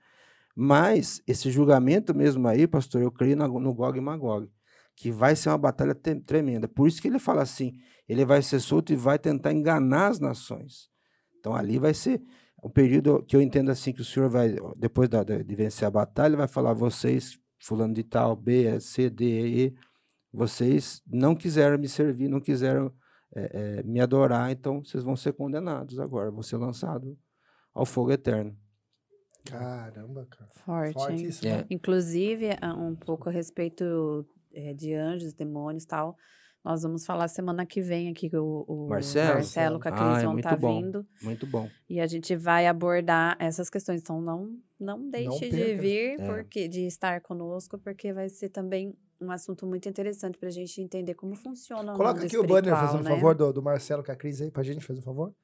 Mas 0.57 1.21
esse 1.27 1.51
julgamento 1.51 2.15
mesmo 2.15 2.47
aí, 2.47 2.67
pastor, 2.67 3.03
eu 3.03 3.11
creio 3.11 3.37
na- 3.37 3.49
no 3.49 3.75
Gog 3.75 3.99
e 3.99 4.01
Magog, 4.01 4.49
que 4.97 5.11
vai 5.11 5.35
ser 5.35 5.49
uma 5.49 5.59
batalha 5.59 5.95
tremenda. 5.95 6.69
Por 6.69 6.87
isso 6.87 7.03
que 7.03 7.09
ele 7.09 7.19
fala 7.19 7.43
assim, 7.43 7.73
ele 8.09 8.25
vai 8.25 8.41
ser 8.43 8.61
solto 8.61 8.93
e 8.93 8.97
vai 8.97 9.19
tentar 9.19 9.53
enganar 9.53 10.09
as 10.09 10.21
nações. 10.21 10.89
Então 11.45 11.55
ali 11.55 11.79
vai 11.79 11.93
ser 11.93 12.23
um 12.65 12.71
período 12.71 13.23
que 13.23 13.37
eu 13.37 13.43
entendo 13.43 13.71
assim 13.71 13.93
que 13.93 14.01
o 14.01 14.05
senhor 14.05 14.31
vai, 14.31 14.57
depois 14.79 15.11
da- 15.11 15.23
de 15.23 15.55
vencer 15.55 15.87
a 15.87 15.91
batalha, 15.91 16.39
vai 16.39 16.49
falar 16.49 16.73
vocês, 16.73 17.39
fulano 17.59 17.93
de 17.93 18.03
tal, 18.03 18.35
B, 18.35 18.81
C, 18.81 19.11
D, 19.11 19.25
E, 19.27 19.67
E, 19.67 19.75
vocês 20.33 21.03
não 21.07 21.35
quiseram 21.35 21.77
me 21.77 21.87
servir, 21.87 22.29
não 22.29 22.41
quiseram 22.41 22.91
eh, 23.37 23.51
eh, 23.53 23.83
me 23.83 24.01
adorar, 24.01 24.51
então 24.53 24.83
vocês 24.83 25.03
vão 25.05 25.17
ser 25.17 25.35
condenados 25.35 25.99
agora, 25.99 26.31
vão 26.31 26.41
ser 26.43 26.57
lançados 26.57 27.15
ao 27.75 27.85
fogo 27.85 28.11
eterno. 28.13 28.57
Caramba, 29.45 30.27
cara. 30.31 30.51
Forte, 30.65 30.87
hein? 30.99 31.19
Fortíssimo. 31.19 31.53
É. 31.53 31.67
Inclusive, 31.69 32.57
a- 32.63 32.75
um 32.75 32.95
pouco 32.97 33.29
a 33.29 33.33
respeito 33.33 34.25
é, 34.55 34.73
de 34.73 34.95
anjos, 34.95 35.35
demônios 35.35 35.83
e 35.83 35.87
tal. 35.89 36.17
Nós 36.65 36.83
vamos 36.83 37.05
falar 37.05 37.29
semana 37.29 37.67
que 37.67 37.83
vem 37.83 38.09
aqui 38.11 38.31
com 38.31 38.39
o, 38.39 38.65
o 38.87 38.89
Marcelo? 38.89 39.35
Marcelo 39.35 39.79
com 39.81 39.89
a 39.89 39.93
Ah, 39.93 39.95
Cris 39.95 40.23
é 40.23 40.27
vão 40.27 40.37
estar 40.39 40.57
bom. 40.57 40.81
vindo. 40.83 41.07
Muito 41.23 41.47
bom. 41.47 41.69
E 41.89 42.01
a 42.01 42.07
gente 42.07 42.35
vai 42.35 42.67
abordar 42.67 43.37
essas 43.39 43.69
questões. 43.69 44.01
Então, 44.01 44.19
não, 44.21 44.57
não 44.81 45.11
deixe 45.11 45.51
de 45.51 45.57
perca. 45.57 45.83
vir, 45.83 46.21
É. 46.21 46.27
porque, 46.27 46.67
de 46.67 46.87
estar 46.87 47.21
conosco, 47.21 47.79
porque 47.79 48.15
vai 48.15 48.31
ser 48.31 48.49
também 48.49 48.97
um 49.21 49.31
assunto 49.31 49.67
muito 49.67 49.89
interessante 49.91 50.39
para 50.39 50.49
a 50.49 50.53
gente 50.53 50.81
entender 50.81 51.15
como 51.15 51.35
funciona 51.35 51.93
o 51.93 51.97
Coloca 51.97 52.25
aqui 52.25 52.37
o 52.39 52.47
banner, 52.47 52.75
fazendo 52.75 53.05
né? 53.05 53.11
favor, 53.11 53.35
do, 53.35 53.53
do 53.53 53.63
Marcelo 53.63 54.03
com 54.03 54.11
a 54.13 54.17
Cris 54.17 54.41
aí 54.41 54.51
pra 54.51 54.63
gente, 54.63 54.85
faz 54.85 54.99
um 54.99 55.03
favor. 55.03 55.35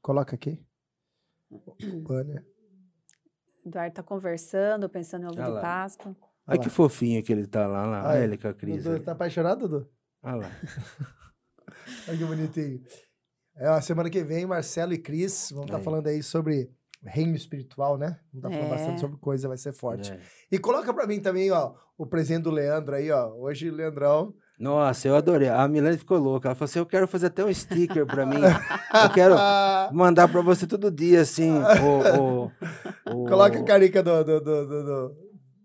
Coloca 0.00 0.34
aqui. 0.34 0.58
O 1.50 1.60
banner. 2.00 2.44
Eduardo 3.66 3.94
tá 3.94 4.02
conversando, 4.02 4.88
pensando 4.88 5.24
em 5.24 5.26
ovo 5.28 5.40
Ah 5.40 5.50
de. 5.54 5.60
Páscoa. 5.60 6.16
Olha 6.48 6.56
lá. 6.58 6.64
que 6.64 6.70
fofinho 6.70 7.22
que 7.22 7.30
ele 7.30 7.46
tá 7.46 7.66
lá, 7.66 7.84
lá. 7.86 8.08
Olha 8.08 8.24
ele 8.24 8.38
com 8.38 8.48
a 8.48 8.54
Cris. 8.54 8.82
Dudu, 8.82 9.04
tá 9.04 9.12
apaixonado, 9.12 9.68
Dudu? 9.68 9.88
Olha 10.22 10.36
lá. 10.36 10.50
Olha 12.08 12.18
que 12.18 12.24
bonitinho. 12.24 12.80
É, 13.56 13.66
a 13.68 13.80
semana 13.80 14.08
que 14.10 14.22
vem, 14.24 14.46
Marcelo 14.46 14.92
e 14.92 14.98
Cris 14.98 15.50
vão 15.52 15.64
estar 15.64 15.78
Aí. 15.78 15.82
falando 15.84 16.06
aí 16.06 16.22
sobre 16.22 16.70
reino 17.04 17.34
espiritual, 17.34 17.98
né? 17.98 18.18
Vamos 18.32 18.36
estar 18.36 18.50
falando 18.50 18.66
É. 18.66 18.70
bastante 18.78 19.00
sobre 19.00 19.18
coisa, 19.18 19.48
vai 19.48 19.58
ser 19.58 19.72
forte. 19.72 20.12
É. 20.12 20.18
E 20.50 20.58
coloca 20.58 20.92
pra 20.94 21.06
mim 21.06 21.20
também, 21.20 21.50
ó, 21.50 21.74
o 21.98 22.06
presente 22.06 22.44
do 22.44 22.50
Leandro 22.50 22.94
aí, 22.94 23.10
ó. 23.10 23.28
Hoje, 23.34 23.68
o 23.68 23.74
Leandrão. 23.74 24.34
Nossa, 24.58 25.08
eu 25.08 25.16
adorei. 25.16 25.48
A 25.48 25.66
Milene 25.66 25.98
ficou 25.98 26.18
louca. 26.18 26.48
Ela 26.48 26.54
falou 26.54 26.66
assim: 26.66 26.78
eu 26.78 26.86
quero 26.86 27.08
fazer 27.08 27.26
até 27.26 27.44
um 27.44 27.52
sticker 27.52 28.06
pra 28.06 28.24
mim. 28.24 28.36
Eu 28.40 29.10
quero 29.12 29.34
Ah, 29.36 29.90
mandar 29.92 30.28
pra 30.28 30.40
você 30.40 30.66
todo 30.66 30.90
dia, 30.90 31.20
assim. 31.22 31.50
O, 31.50 32.20
o, 32.20 32.44
o- 33.10 33.24
coloca 33.26 33.58
a 33.58 33.64
carica 33.64 34.02
do, 34.02 34.22
do, 34.22 34.40
do, 34.40 34.66
do, 34.66 34.84
do- 34.84 35.16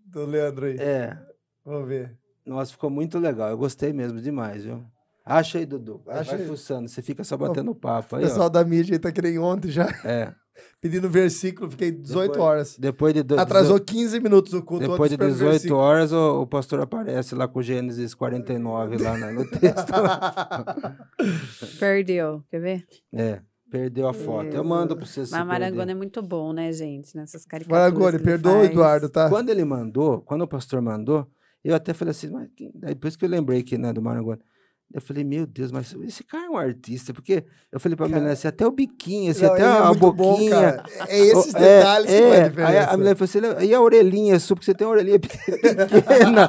do 0.06 0.26
Leandro 0.26 0.66
aí. 0.66 0.76
É. 0.80 1.16
Vamos 1.64 1.86
ver. 1.88 2.18
Nossa, 2.48 2.72
ficou 2.72 2.90
muito 2.90 3.18
legal. 3.18 3.48
Eu 3.50 3.58
gostei 3.58 3.92
mesmo 3.92 4.20
demais, 4.20 4.64
viu? 4.64 4.82
Acha 5.24 5.58
aí, 5.58 5.66
Dudu. 5.66 6.00
Acha 6.08 6.32
vai 6.32 6.40
aí. 6.40 6.46
fuçando. 6.48 6.88
Você 6.88 7.02
fica 7.02 7.22
só 7.22 7.36
batendo 7.36 7.74
papo 7.74 8.16
O 8.16 8.18
aí, 8.18 8.24
ó. 8.24 8.28
pessoal 8.28 8.48
da 8.48 8.64
mídia 8.64 8.94
aí 8.94 8.98
tá 8.98 9.12
que 9.12 9.20
nem 9.20 9.38
ontem 9.38 9.70
já. 9.70 9.86
É. 10.04 10.32
Pedindo 10.80 11.08
versículo, 11.08 11.70
fiquei 11.70 11.92
18 11.92 12.32
Depois- 12.32 12.48
horas. 12.48 12.76
Depois 12.78 13.14
de, 13.14 13.22
do- 13.22 13.38
Atrasou 13.38 13.78
15 13.78 14.18
minutos 14.20 14.54
o 14.54 14.62
culto. 14.62 14.88
Depois 14.88 15.10
de 15.10 15.14
ontem 15.16 15.26
esperando 15.26 15.32
18 15.34 15.50
versículo. 15.52 15.80
horas, 15.80 16.12
o, 16.12 16.40
o 16.42 16.46
pastor 16.46 16.80
aparece 16.80 17.34
lá 17.34 17.46
com 17.46 17.60
Gênesis 17.62 18.12
49 18.14 18.96
lá 18.96 19.16
na- 19.18 19.30
no 19.30 19.46
texto. 19.48 19.92
Perdeu, 21.78 22.42
quer 22.50 22.60
ver? 22.60 22.86
É, 23.12 23.40
perdeu 23.70 24.08
a 24.08 24.12
foto. 24.14 24.48
Eu 24.54 24.64
mando 24.64 24.96
pra 24.96 25.06
você 25.06 25.26
se 25.26 25.32
Mas 25.32 25.46
Marangona 25.46 25.92
é 25.92 25.94
muito 25.94 26.22
bom, 26.22 26.52
né, 26.52 26.72
gente? 26.72 27.14
Nessas 27.16 27.44
caricaturas 27.44 28.14
ele 28.14 28.22
perdoa, 28.22 28.52
faz. 28.60 28.70
Eduardo, 28.70 29.08
tá? 29.08 29.28
Quando 29.28 29.50
ele 29.50 29.64
mandou, 29.64 30.20
quando 30.22 30.42
o 30.42 30.48
pastor 30.48 30.80
mandou, 30.80 31.26
eu 31.64 31.74
até 31.74 31.92
falei 31.92 32.10
assim, 32.12 32.30
mas 32.30 32.48
depois 32.80 33.16
que 33.16 33.24
eu 33.24 33.28
lembrei 33.28 33.62
que 33.62 33.76
né, 33.78 33.92
do 33.92 34.00
Marangoni, 34.02 34.40
eu 34.90 35.02
falei, 35.02 35.22
meu 35.22 35.46
Deus, 35.46 35.70
mas 35.70 35.94
esse 36.02 36.24
cara 36.24 36.46
é 36.46 36.48
um 36.48 36.56
artista, 36.56 37.12
porque 37.12 37.44
eu 37.70 37.78
falei 37.78 37.94
pra 37.94 38.06
Cara, 38.06 38.16
Milene 38.20 38.32
assim, 38.32 38.48
até 38.48 38.66
o 38.66 38.70
biquinho, 38.72 39.30
assim, 39.32 39.42
Não, 39.44 39.52
até 39.52 39.62
é 39.62 39.66
a 39.66 39.92
bom, 39.92 40.12
boquinha. 40.14 40.50
cara. 40.72 40.84
É 41.08 41.18
esses 41.18 41.54
É, 41.54 41.58
detalhes 41.58 42.06
que 42.10 42.16
é, 42.16 42.20
a 42.22 42.32
Aí 42.32 42.40
a 42.40 42.48
diferença. 42.48 42.96
mulher 42.96 43.16
falou 43.16 43.54
assim, 43.58 43.66
e 43.66 43.74
a 43.74 43.80
orelhinha 43.82 44.40
sua, 44.40 44.56
porque 44.56 44.64
você 44.64 44.72
tem 44.74 44.86
uma 44.86 44.94
orelhinha 44.94 45.18
pequena, 45.20 46.48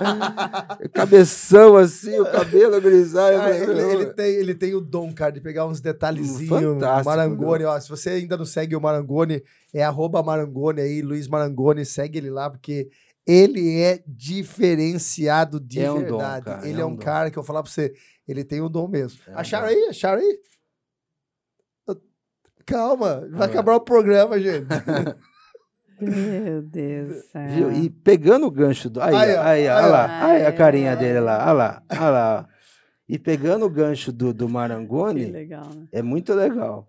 cabeção 0.93 1.75
assim, 1.75 2.17
o 2.19 2.25
cabelo 2.31 2.79
grisalho. 2.79 3.39
falei, 3.39 3.61
ele, 3.61 3.73
"Não, 3.73 3.91
ele 3.91 4.05
tem, 4.13 4.35
ele 4.35 4.55
tem 4.55 4.73
o 4.73 4.81
dom, 4.81 5.13
cara, 5.13 5.31
de 5.31 5.41
pegar 5.41 5.65
uns 5.67 5.81
detalhezinhos. 5.81 6.47
Fantástico, 6.47 7.09
Marangoni, 7.09 7.63
ó. 7.65 7.79
Se 7.79 7.89
você 7.89 8.11
ainda 8.11 8.37
não 8.37 8.45
segue 8.45 8.75
o 8.75 8.81
Marangoni, 8.81 9.43
é 9.73 9.83
arroba 9.83 10.23
Marangoni 10.23 10.81
aí, 10.81 11.01
Luiz 11.01 11.27
Marangoni, 11.27 11.85
segue 11.85 12.17
ele 12.17 12.29
lá, 12.29 12.49
porque 12.49 12.89
ele 13.31 13.79
é 13.81 14.03
diferenciado 14.07 15.59
de 15.59 15.79
É 15.79 15.91
um 15.91 16.03
dom, 16.05 16.17
verdade. 16.17 16.45
cara, 16.45 16.67
ele 16.67 16.79
é 16.79 16.81
é 16.81 16.85
um 16.85 16.89
um 16.89 16.95
dom. 16.95 17.01
cara 17.03 17.29
que 17.31 17.37
eu 17.37 17.43
vou 17.43 17.47
falar 17.47 17.63
pra 17.63 17.71
você, 17.71 17.93
ele 18.27 18.43
tem 18.43 18.61
o 18.61 18.69
dom 18.69 18.87
mesmo. 18.87 19.19
É 19.27 19.31
um 19.31 19.37
Acharam 19.37 19.67
dom. 19.67 19.73
aí? 19.73 19.87
Acharam 19.89 20.21
aí? 20.21 20.39
Calma, 22.65 23.27
vai 23.31 23.47
lá. 23.47 23.47
acabar 23.47 23.75
o 23.75 23.81
programa, 23.81 24.39
gente. 24.39 24.67
Meu 25.99 26.61
Deus 26.61 27.09
do 27.09 27.21
céu. 27.23 27.47
Viu? 27.49 27.71
E 27.73 27.89
pegando 27.89 28.45
o 28.45 28.51
gancho 28.51 28.89
do. 28.89 29.01
Aí, 29.01 29.13
Aí, 29.15 29.31
aí, 29.31 29.35
ó, 29.37 29.41
aí, 29.41 29.67
aí, 29.67 29.75
olha 29.77 29.87
ó. 29.87 29.91
lá. 29.91 30.25
Aí 30.25 30.43
a 30.43 30.47
Ai, 30.47 30.55
carinha 30.55 30.95
dele 30.95 31.19
lá. 31.19 31.39
Olha 31.45 31.51
lá. 31.53 31.83
Olha 31.91 32.09
lá. 32.09 32.49
E 33.07 33.17
pegando 33.17 33.65
o 33.65 33.69
gancho 33.69 34.11
do, 34.11 34.33
do 34.33 34.45
Que 34.45 34.53
Marangoni, 34.53 35.25
legal, 35.25 35.67
né? 35.73 35.87
é 35.91 36.01
muito 36.01 36.33
legal. 36.33 36.87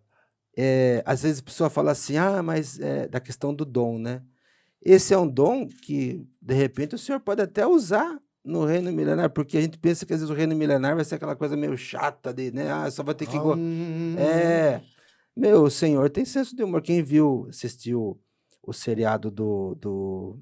É, 0.56 1.02
às 1.06 1.22
vezes 1.22 1.40
a 1.40 1.44
pessoa 1.44 1.70
fala 1.70 1.92
assim, 1.92 2.18
ah, 2.18 2.42
mas 2.42 2.78
é 2.78 3.08
da 3.08 3.18
questão 3.20 3.54
do 3.54 3.64
dom, 3.64 3.98
né? 3.98 4.22
Esse 4.84 5.14
é 5.14 5.18
um 5.18 5.26
dom 5.26 5.66
que, 5.66 6.26
de 6.40 6.54
repente, 6.54 6.94
o 6.94 6.98
senhor 6.98 7.20
pode 7.20 7.42
até 7.42 7.66
usar 7.66 8.18
no 8.44 8.64
reino 8.64 8.90
milenar, 8.90 9.28
porque 9.30 9.58
a 9.58 9.60
gente 9.60 9.76
pensa 9.78 10.06
que 10.06 10.12
às 10.14 10.20
vezes 10.20 10.30
o 10.30 10.36
reino 10.36 10.56
milenar 10.56 10.94
vai 10.96 11.04
ser 11.04 11.16
aquela 11.16 11.36
coisa 11.36 11.56
meio 11.56 11.76
chata 11.76 12.32
de, 12.32 12.50
né? 12.50 12.70
Ah, 12.72 12.90
só 12.90 13.02
vai 13.02 13.14
ter 13.14 13.26
que. 13.26 13.38
go- 13.38 13.54
Hum, 13.54 14.16
É. 14.18 14.80
Meu, 15.36 15.62
o 15.64 15.70
senhor 15.70 16.08
tem 16.10 16.24
senso 16.24 16.56
de 16.56 16.62
humor. 16.62 16.82
Quem 16.82 17.02
viu, 17.02 17.46
assistiu 17.50 18.18
o 18.62 18.72
seriado 18.72 19.30
do. 19.30 19.74
do 19.80 20.38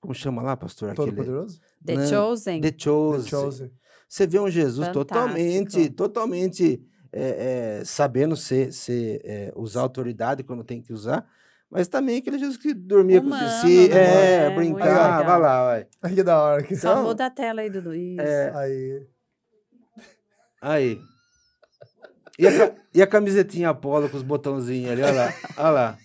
como 0.00 0.14
chama 0.14 0.42
lá, 0.42 0.56
pastor? 0.56 0.94
Todo 0.94 1.08
Aquele. 1.08 1.16
poderoso? 1.16 1.60
The 1.84 1.96
Né? 1.96 2.06
Chosen. 2.06 2.60
The 2.60 2.74
Chosen. 2.76 3.22
The 3.24 3.28
Chosen. 3.30 3.70
Você 4.08 4.26
vê 4.26 4.38
um 4.38 4.48
Jesus 4.48 4.86
Fantástico. 4.86 5.04
totalmente, 5.14 5.90
totalmente 5.90 6.82
é, 7.12 7.78
é, 7.80 7.84
sabendo 7.84 8.36
ser, 8.36 8.72
ser, 8.72 9.20
é, 9.24 9.52
usar 9.56 9.80
autoridade 9.80 10.42
quando 10.44 10.62
tem 10.64 10.80
que 10.80 10.92
usar, 10.92 11.26
mas 11.70 11.88
também 11.88 12.18
aquele 12.18 12.38
Jesus 12.38 12.56
que 12.56 12.72
dormia 12.72 13.20
com 13.20 13.26
os 13.28 13.32
Humano, 13.32 13.48
discípulos, 13.48 13.94
né? 13.94 14.34
é, 14.34 14.46
É, 14.46 14.50
muito 14.50 14.76
legal. 14.76 15.24
vai 15.24 15.40
lá, 15.40 15.64
vai. 15.64 15.86
Ai, 16.02 16.14
que 16.14 16.22
da 16.22 16.40
hora. 16.42 16.62
Que... 16.62 16.76
Só 16.76 16.92
Então, 16.92 17.02
muda 17.04 17.26
a 17.26 17.30
tela 17.30 17.60
aí, 17.62 17.70
Dudu. 17.70 17.94
Isso. 17.94 18.20
é, 18.20 18.52
Aí. 18.56 19.06
aí. 20.62 21.00
E 22.38 22.46
a, 22.46 22.74
e 22.94 23.02
a 23.02 23.06
camisetinha 23.06 23.70
Apolo 23.70 24.08
com 24.10 24.16
os 24.16 24.22
botãozinhos 24.22 24.90
ali, 24.92 25.02
olha 25.02 25.12
lá, 25.14 25.34
olha 25.56 25.70
lá. 25.70 25.98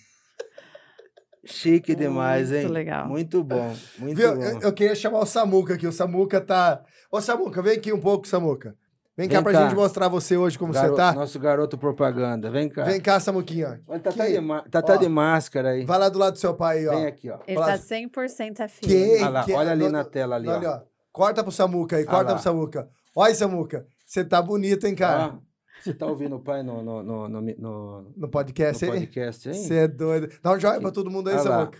Chique 1.44 1.96
demais, 1.96 2.52
Muito 2.52 2.62
hein? 2.66 2.68
legal. 2.72 3.08
Muito 3.08 3.44
bom, 3.44 3.76
muito 3.98 4.16
Viu? 4.16 4.36
bom. 4.36 4.42
Eu, 4.44 4.60
eu 4.62 4.74
queria 4.74 4.94
chamar 4.96 5.20
o 5.20 5.26
Samuca 5.26 5.74
aqui. 5.74 5.88
O 5.88 5.92
Samuca 5.92 6.40
tá. 6.40 6.84
Ô, 7.12 7.20
Samuca, 7.20 7.62
vem 7.62 7.78
aqui 7.78 7.92
um 7.92 8.00
pouco, 8.00 8.28
Samuca. 8.28 8.76
Vem, 9.18 9.28
cá 9.28 9.36
Vem 9.36 9.44
pra 9.44 9.52
cá. 9.54 9.64
gente 9.64 9.76
mostrar 9.76 10.08
você 10.08 10.38
hoje 10.38 10.58
como 10.58 10.72
Garo- 10.72 10.90
você 10.92 10.96
tá. 10.96 11.14
Nosso 11.14 11.38
garoto 11.38 11.78
propaganda, 11.78 12.50
vem 12.50 12.70
cá. 12.70 12.84
Vem 12.86 13.00
cá, 13.02 13.20
Samuquinha. 13.20 13.80
Olha, 13.88 14.00
tá, 14.00 14.12
Que- 14.12 14.18
tá 14.18 14.28
de, 14.28 14.40
ma- 14.40 14.62
tá, 14.70 14.82
tá 14.82 14.94
ó, 14.94 14.96
de 14.96 15.10
máscara 15.10 15.70
aí. 15.72 15.86
Vai 15.86 16.00
lá 16.00 16.08
do 16.10 16.18
lado 16.18 16.34
do 16.34 16.40
seu 16.40 16.54
pai 16.54 16.80
aí, 16.80 16.88
ó. 16.88 16.92
Vem 16.96 17.06
aqui, 17.08 17.30
ó. 17.30 17.38
Ele 17.46 17.58
Fala- 17.58 17.72
tá 17.74 17.78
100% 17.78 18.60
FM. 18.68 18.80
Que- 18.88 19.16
Olha 19.20 19.30
lá, 19.30 19.44
que- 19.44 19.54
olha 19.54 19.72
ali 19.72 19.84
no- 19.84 19.92
na 19.92 20.04
tela 20.06 20.36
ali, 20.38 20.48
Olha, 20.48 20.70
ó. 20.70 20.74
ó. 20.76 20.82
Corta 21.12 21.44
pro 21.44 21.52
Samuca 21.52 21.98
aí, 21.98 22.04
Ah 22.04 22.08
corta 22.08 22.30
lá. 22.30 22.34
pro 22.36 22.44
Samuca. 22.44 22.88
Olha, 23.14 23.36
Samuca, 23.36 23.86
você 24.06 24.24
tá 24.24 24.42
bonito, 24.42 24.88
hein, 24.88 24.96
cara? 24.96 25.34
Ó, 25.36 25.40
você 25.84 25.94
tá 25.94 26.06
ouvindo 26.06 26.38
o 26.38 26.40
pai 26.40 26.64
no, 26.64 26.82
no, 26.82 27.04
no, 27.04 27.28
no, 27.28 27.42
no- 27.42 27.56
No 27.60 28.14
no 28.16 28.30
podcast 28.30 28.86
aí. 28.86 28.92
podcast, 28.92 29.50
hein? 29.50 29.56
Você 29.56 29.74
é 29.76 29.88
doido. 29.90 30.30
Dá 30.42 30.54
um 30.54 30.60
joinha 30.60 30.80
pra 30.80 30.90
todo 30.92 31.12
mundo 31.12 31.30
aí, 31.30 31.36
Olha 31.36 31.50
lá. 31.50 31.58
Samuca. 31.60 31.80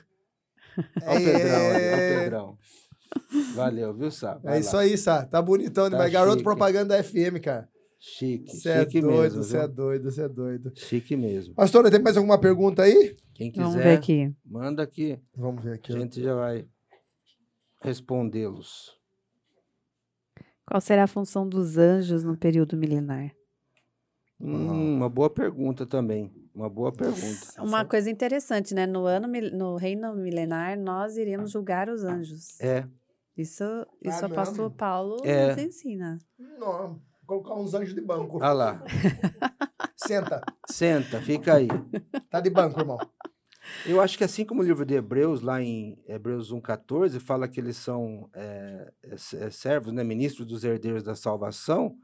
Olha 1.08 1.20
o 1.20 1.24
Pedrão, 1.24 1.58
É, 1.58 2.00
Pedrão. 2.10 2.21
Valeu, 3.56 3.94
viu, 3.94 4.12
Sá? 4.12 4.40
é 4.44 4.60
isso 4.60 4.76
aí, 4.78 4.98
Sá. 4.98 5.26
Tá 5.26 5.42
bonitão 5.42 5.86
Tá 5.86 5.90
demais. 5.90 6.12
Garoto 6.14 6.34
chique. 6.38 6.44
propaganda 6.44 6.96
da 6.98 7.04
FM, 7.04 7.40
cara. 7.44 7.70
Chique, 8.04 8.50
Você 8.58 8.70
é 8.70 8.80
chique 8.80 9.00
doido, 9.02 9.22
mesmo, 9.22 9.44
você 9.44 9.58
é 9.58 9.68
doido, 9.68 10.12
você 10.12 10.22
é 10.24 10.28
doido. 10.30 10.72
Chique 10.76 11.16
mesmo. 11.16 11.54
Pastora, 11.54 11.92
tem 11.92 12.02
mais 12.02 12.18
alguma 12.18 12.40
pergunta 12.40 12.82
aí? 12.82 13.16
Quem 13.36 13.52
quiser, 13.52 13.64
Vamos 13.66 13.84
ver 13.84 13.98
aqui. 13.98 14.36
manda 14.44 14.82
aqui. 14.84 15.20
Vamos 15.36 15.64
ver 15.64 15.74
aqui. 15.74 15.94
A 15.94 16.00
gente 16.00 16.22
já 16.22 16.34
vai 16.34 16.66
respondê-los. 17.80 18.96
Qual 20.66 20.80
será 20.82 21.04
a 21.04 21.08
função 21.08 21.48
dos 21.48 21.78
anjos 21.78 22.24
no 22.24 22.38
período 22.38 22.78
milenar? 22.78 23.32
Hum, 24.40 24.96
uma 24.98 25.10
boa 25.10 25.30
pergunta 25.30 25.86
também. 25.86 26.32
Uma 26.56 26.70
boa 26.70 26.92
pergunta. 26.92 27.62
Uma 27.62 27.86
coisa 27.86 28.10
interessante, 28.10 28.74
né? 28.74 28.86
No 28.88 29.06
ano 29.06 29.28
no 29.54 29.76
reino 29.76 30.16
milenar, 30.16 30.78
nós 30.80 31.18
iremos 31.18 31.52
julgar 31.52 31.88
os 31.90 32.04
anjos. 32.04 32.60
É, 32.60 32.86
Isso, 33.38 33.64
isso 34.02 34.26
Ah, 34.26 34.28
o 34.28 34.34
pastor 34.34 34.66
mesmo? 34.66 34.78
Paulo 34.78 35.18
É. 35.24 35.56
nos 35.56 35.64
ensina. 35.64 36.18
Não, 36.38 37.02
colocar 37.26 37.54
uns 37.56 37.74
anjos 37.74 37.96
de 37.96 38.02
banco. 38.02 38.38
olha 38.38 38.52
lá. 38.54 38.84
Senta. 39.96 40.42
Senta, 40.70 41.22
fica 41.22 41.54
aí. 41.56 41.68
Tá 42.30 42.40
de 42.40 42.50
banco, 42.50 42.80
irmão. 42.80 42.98
Eu 43.86 44.02
acho 44.02 44.18
que 44.18 44.24
assim 44.24 44.44
como 44.44 44.62
o 44.62 44.66
livro 44.66 44.84
de 44.86 44.96
Hebreus, 44.96 45.42
lá 45.42 45.62
em 45.62 45.98
Hebreus 46.08 46.52
1,14, 46.52 47.20
fala 47.20 47.48
que 47.48 47.60
eles 47.60 47.78
são 47.78 48.30
é, 48.34 48.92
é, 49.04 49.14
é, 49.14 49.50
servos, 49.50 49.94
né, 49.94 50.04
ministros 50.04 50.46
dos 50.48 50.64
herdeiros 50.64 51.04
da 51.04 51.16
salvação, 51.16 51.96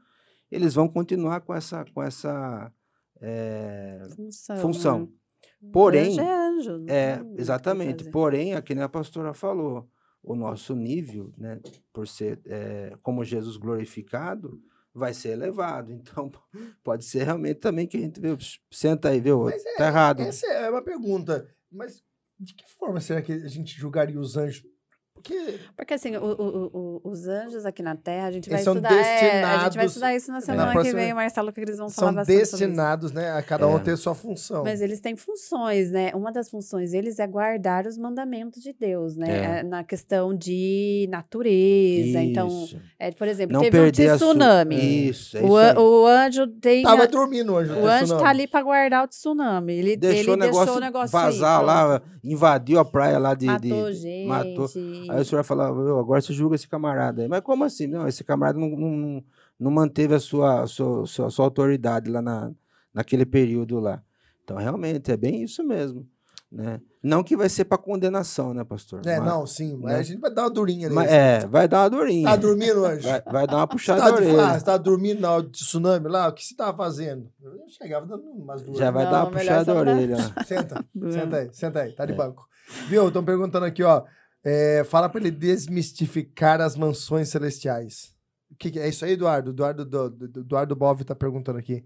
eles 0.50 0.74
vão 0.74 0.88
continuar 0.88 1.40
com 1.40 1.52
essa, 1.52 1.84
com 1.92 2.02
essa 2.02 2.72
é, 3.20 4.00
Função. 4.14 4.56
função. 4.56 5.00
né? 5.60 5.70
Porém, 5.72 6.18
Anjo 6.20 6.84
é 6.88 6.94
é, 7.16 7.22
exatamente. 7.36 8.08
Porém, 8.10 8.54
aqui 8.54 8.74
nem 8.74 8.84
a 8.84 8.88
pastora 8.88 9.34
falou, 9.34 9.88
o 10.28 10.36
nosso 10.36 10.76
nível, 10.76 11.32
né, 11.38 11.58
por 11.92 12.06
ser 12.06 12.38
é, 12.44 12.92
como 13.02 13.24
Jesus 13.24 13.56
glorificado, 13.56 14.62
vai 14.94 15.14
ser 15.14 15.30
elevado. 15.30 15.90
Então, 15.98 16.30
pode 16.84 17.04
ser 17.04 17.24
realmente 17.24 17.60
também 17.60 17.86
que 17.86 17.96
a 17.96 18.00
gente 18.00 18.20
vê, 18.20 18.36
senta 18.70 19.08
aí, 19.08 19.20
viu? 19.20 19.44
Mas 19.44 19.64
é, 19.64 19.76
tá 19.76 19.86
errado. 19.86 20.20
Essa 20.20 20.46
é 20.46 20.70
uma 20.70 20.82
pergunta. 20.82 21.48
Mas 21.70 22.02
de 22.38 22.54
que 22.54 22.68
forma 22.68 23.00
será 23.00 23.22
que 23.22 23.32
a 23.32 23.48
gente 23.48 23.76
julgaria 23.78 24.20
os 24.20 24.36
anjos? 24.36 24.64
Porque 25.22 25.58
Porque 25.76 25.94
assim, 25.94 26.16
o- 26.16 26.24
o- 26.24 27.00
o- 27.04 27.10
os 27.10 27.26
anjos 27.26 27.64
aqui 27.66 27.82
na 27.82 27.94
Terra, 27.96 28.28
a 28.28 28.30
gente 28.32 28.48
vai 28.48 28.58
Eles 28.58 28.66
estudar. 28.66 28.92
é, 28.92 29.42
a 29.44 29.58
gente 29.64 29.76
vai 29.76 29.86
estudar 29.86 30.14
isso 30.14 30.30
na 30.30 30.40
semana 30.40 30.66
que 30.68 30.72
próxima- 30.74 30.98
vem, 31.00 31.12
o 31.12 31.16
Marcelo 31.16 31.52
que 31.52 31.60
eles 31.60 31.78
vão 31.78 31.88
falar 31.90 32.06
são 32.08 32.14
bastante 32.14 32.36
sobre 32.36 32.42
isso. 32.44 32.56
destinados, 32.58 33.12
né, 33.12 33.30
a 33.32 33.42
cada 33.42 33.66
um 33.66 33.76
É. 33.76 33.80
ter 33.80 33.96
sua 33.96 34.14
função. 34.14 34.64
Mas 34.64 34.80
eles 34.80 35.00
têm 35.00 35.16
funções, 35.16 35.90
né? 35.90 36.10
Uma 36.14 36.32
das 36.32 36.48
funções 36.50 36.92
deles 36.92 37.18
é 37.18 37.26
guardar 37.26 37.86
os 37.86 37.98
mandamentos 37.98 38.62
de 38.62 38.72
Deus, 38.72 39.16
né? 39.16 39.28
É. 39.28 39.58
É, 39.60 39.62
Na 39.62 39.82
questão 39.84 40.34
de 40.34 41.06
natureza. 41.10 42.20
Então, 42.22 42.48
Isso. 42.48 42.80
é, 42.98 43.10
por 43.10 43.26
exemplo, 43.28 43.52
Não 43.54 43.60
teve 43.60 43.78
um 43.80 43.90
tsunami. 43.90 45.08
Isso, 45.08 45.36
é 45.36 45.42
o, 45.42 45.56
an- 45.56 45.78
o 45.78 46.06
anjo 46.06 46.46
tem. 46.46 46.82
Tava 46.82 47.02
a- 47.04 47.06
dormindo 47.06 47.52
o 47.52 47.56
anjo. 47.56 47.74
o 47.74 47.86
anjo 47.86 48.04
tsunami. 48.04 48.22
tá 48.22 48.28
ali 48.30 48.46
para 48.46 48.62
guardar 48.62 49.04
o 49.04 49.08
tsunami. 49.08 49.72
Ele 49.74 49.96
deixou, 49.96 50.20
ele 50.20 50.30
o 50.32 50.36
negócio 50.36 50.64
deixou 50.64 50.76
o 50.76 50.80
negócio 50.80 51.10
vazar 51.10 51.62
lá, 51.64 52.00
invadiu 52.22 52.78
a 52.78 52.84
praia 52.84 53.18
lá 53.18 53.34
de. 53.34 53.46
de- 53.58 53.68
Matou 53.68 53.90
de- 53.90 53.96
gente. 53.98 54.26
matou. 54.26 54.68
Aí 55.10 55.20
o 55.20 55.24
senhor 55.24 55.38
vai 55.42 55.44
falar, 55.44 55.72
"Meu, 55.74 55.98
agora 55.98 56.20
você 56.20 56.32
julga 56.32 56.54
esse 56.56 56.68
camarada 56.68 57.22
aí. 57.22 57.28
Mas 57.28 57.40
como 57.40 57.64
assim? 57.64 57.86
Não, 57.86 58.06
esse 58.08 58.22
camarada 58.24 58.58
não, 58.58 58.68
não, 58.70 59.22
não, 59.58 59.70
manteve 59.70 60.14
a 60.14 60.20
sua, 60.20 60.66
sua, 60.66 61.06
sua, 61.06 61.30
sua 61.30 61.44
autoridade 61.44 62.10
lá 62.10 62.20
na, 62.22 62.50
naquele 62.92 63.24
período 63.26 63.78
lá. 63.80 64.02
Então, 64.44 64.56
realmente, 64.56 65.10
é 65.12 65.16
bem 65.16 65.42
isso 65.42 65.62
mesmo. 65.64 66.06
Né? 66.50 66.80
Não 67.02 67.22
que 67.22 67.36
vai 67.36 67.46
ser 67.50 67.66
para 67.66 67.76
condenação, 67.76 68.54
né, 68.54 68.64
pastor? 68.64 69.02
É, 69.06 69.18
Mas- 69.20 69.28
não, 69.28 69.46
sim. 69.46 69.76
Mas 69.82 69.92
né? 69.92 69.98
a 69.98 70.02
gente 70.02 70.18
vai 70.18 70.32
dar 70.32 70.44
uma 70.44 70.50
durinha 70.50 70.88
mas- 70.88 71.04
nele. 71.10 71.16
é, 71.18 71.46
vai 71.46 71.68
dar 71.68 71.82
uma 71.82 71.90
durinha. 71.90 72.26
Tá 72.26 72.36
dormindo, 72.36 72.84
anjo? 72.86 73.06
vai, 73.06 73.22
vai 73.22 73.46
dar 73.46 73.56
uma 73.56 73.66
Você 73.68 73.72
puxada 73.72 74.00
tá, 74.00 74.06
de 74.10 74.14
orelha. 74.16 74.36
fase, 74.38 74.64
tá 74.64 74.76
dormindo 74.78 75.20
na 75.20 75.30
hora 75.32 75.42
do 75.42 75.50
tsunami 75.50 76.08
lá? 76.08 76.28
O 76.28 76.32
que 76.32 76.42
você 76.42 76.56
tava 76.56 76.74
fazendo? 76.74 77.30
Eu 77.42 77.52
chegava 77.68 78.06
dando 78.06 78.22
umas 78.30 78.62
duas. 78.62 78.78
Já 78.78 78.90
vai 78.90 79.04
Não, 79.04 79.10
dar 79.12 79.24
uma 79.24 79.30
puxada 79.30 79.64
de 79.64 79.78
orelha. 79.78 80.16
Senta, 80.46 80.82
senta 81.12 81.36
aí, 81.36 81.48
senta 81.52 81.80
aí, 81.82 81.92
tá 81.92 82.06
de 82.06 82.12
É. 82.12 82.16
banco. 82.16 82.48
Viu? 82.88 83.08
Estão 83.08 83.22
perguntando 83.22 83.66
aqui, 83.66 83.82
ó. 83.82 84.04
É, 84.44 84.82
fala 84.84 85.08
pra 85.08 85.20
ele 85.20 85.30
desmistificar 85.30 86.60
as 86.60 86.76
mansões 86.76 87.28
celestiais. 87.28 88.14
O 88.50 88.56
que, 88.56 88.70
que 88.70 88.78
é 88.78 88.88
isso 88.88 89.04
aí, 89.04 89.12
Eduardo? 89.12 89.50
Eduardo, 89.50 89.84
do, 89.84 90.10
do, 90.10 90.28
do- 90.28 90.40
Eduardo 90.40 90.74
Bov 90.76 91.04
tá 91.04 91.14
perguntando 91.14 91.58
aqui. 91.58 91.84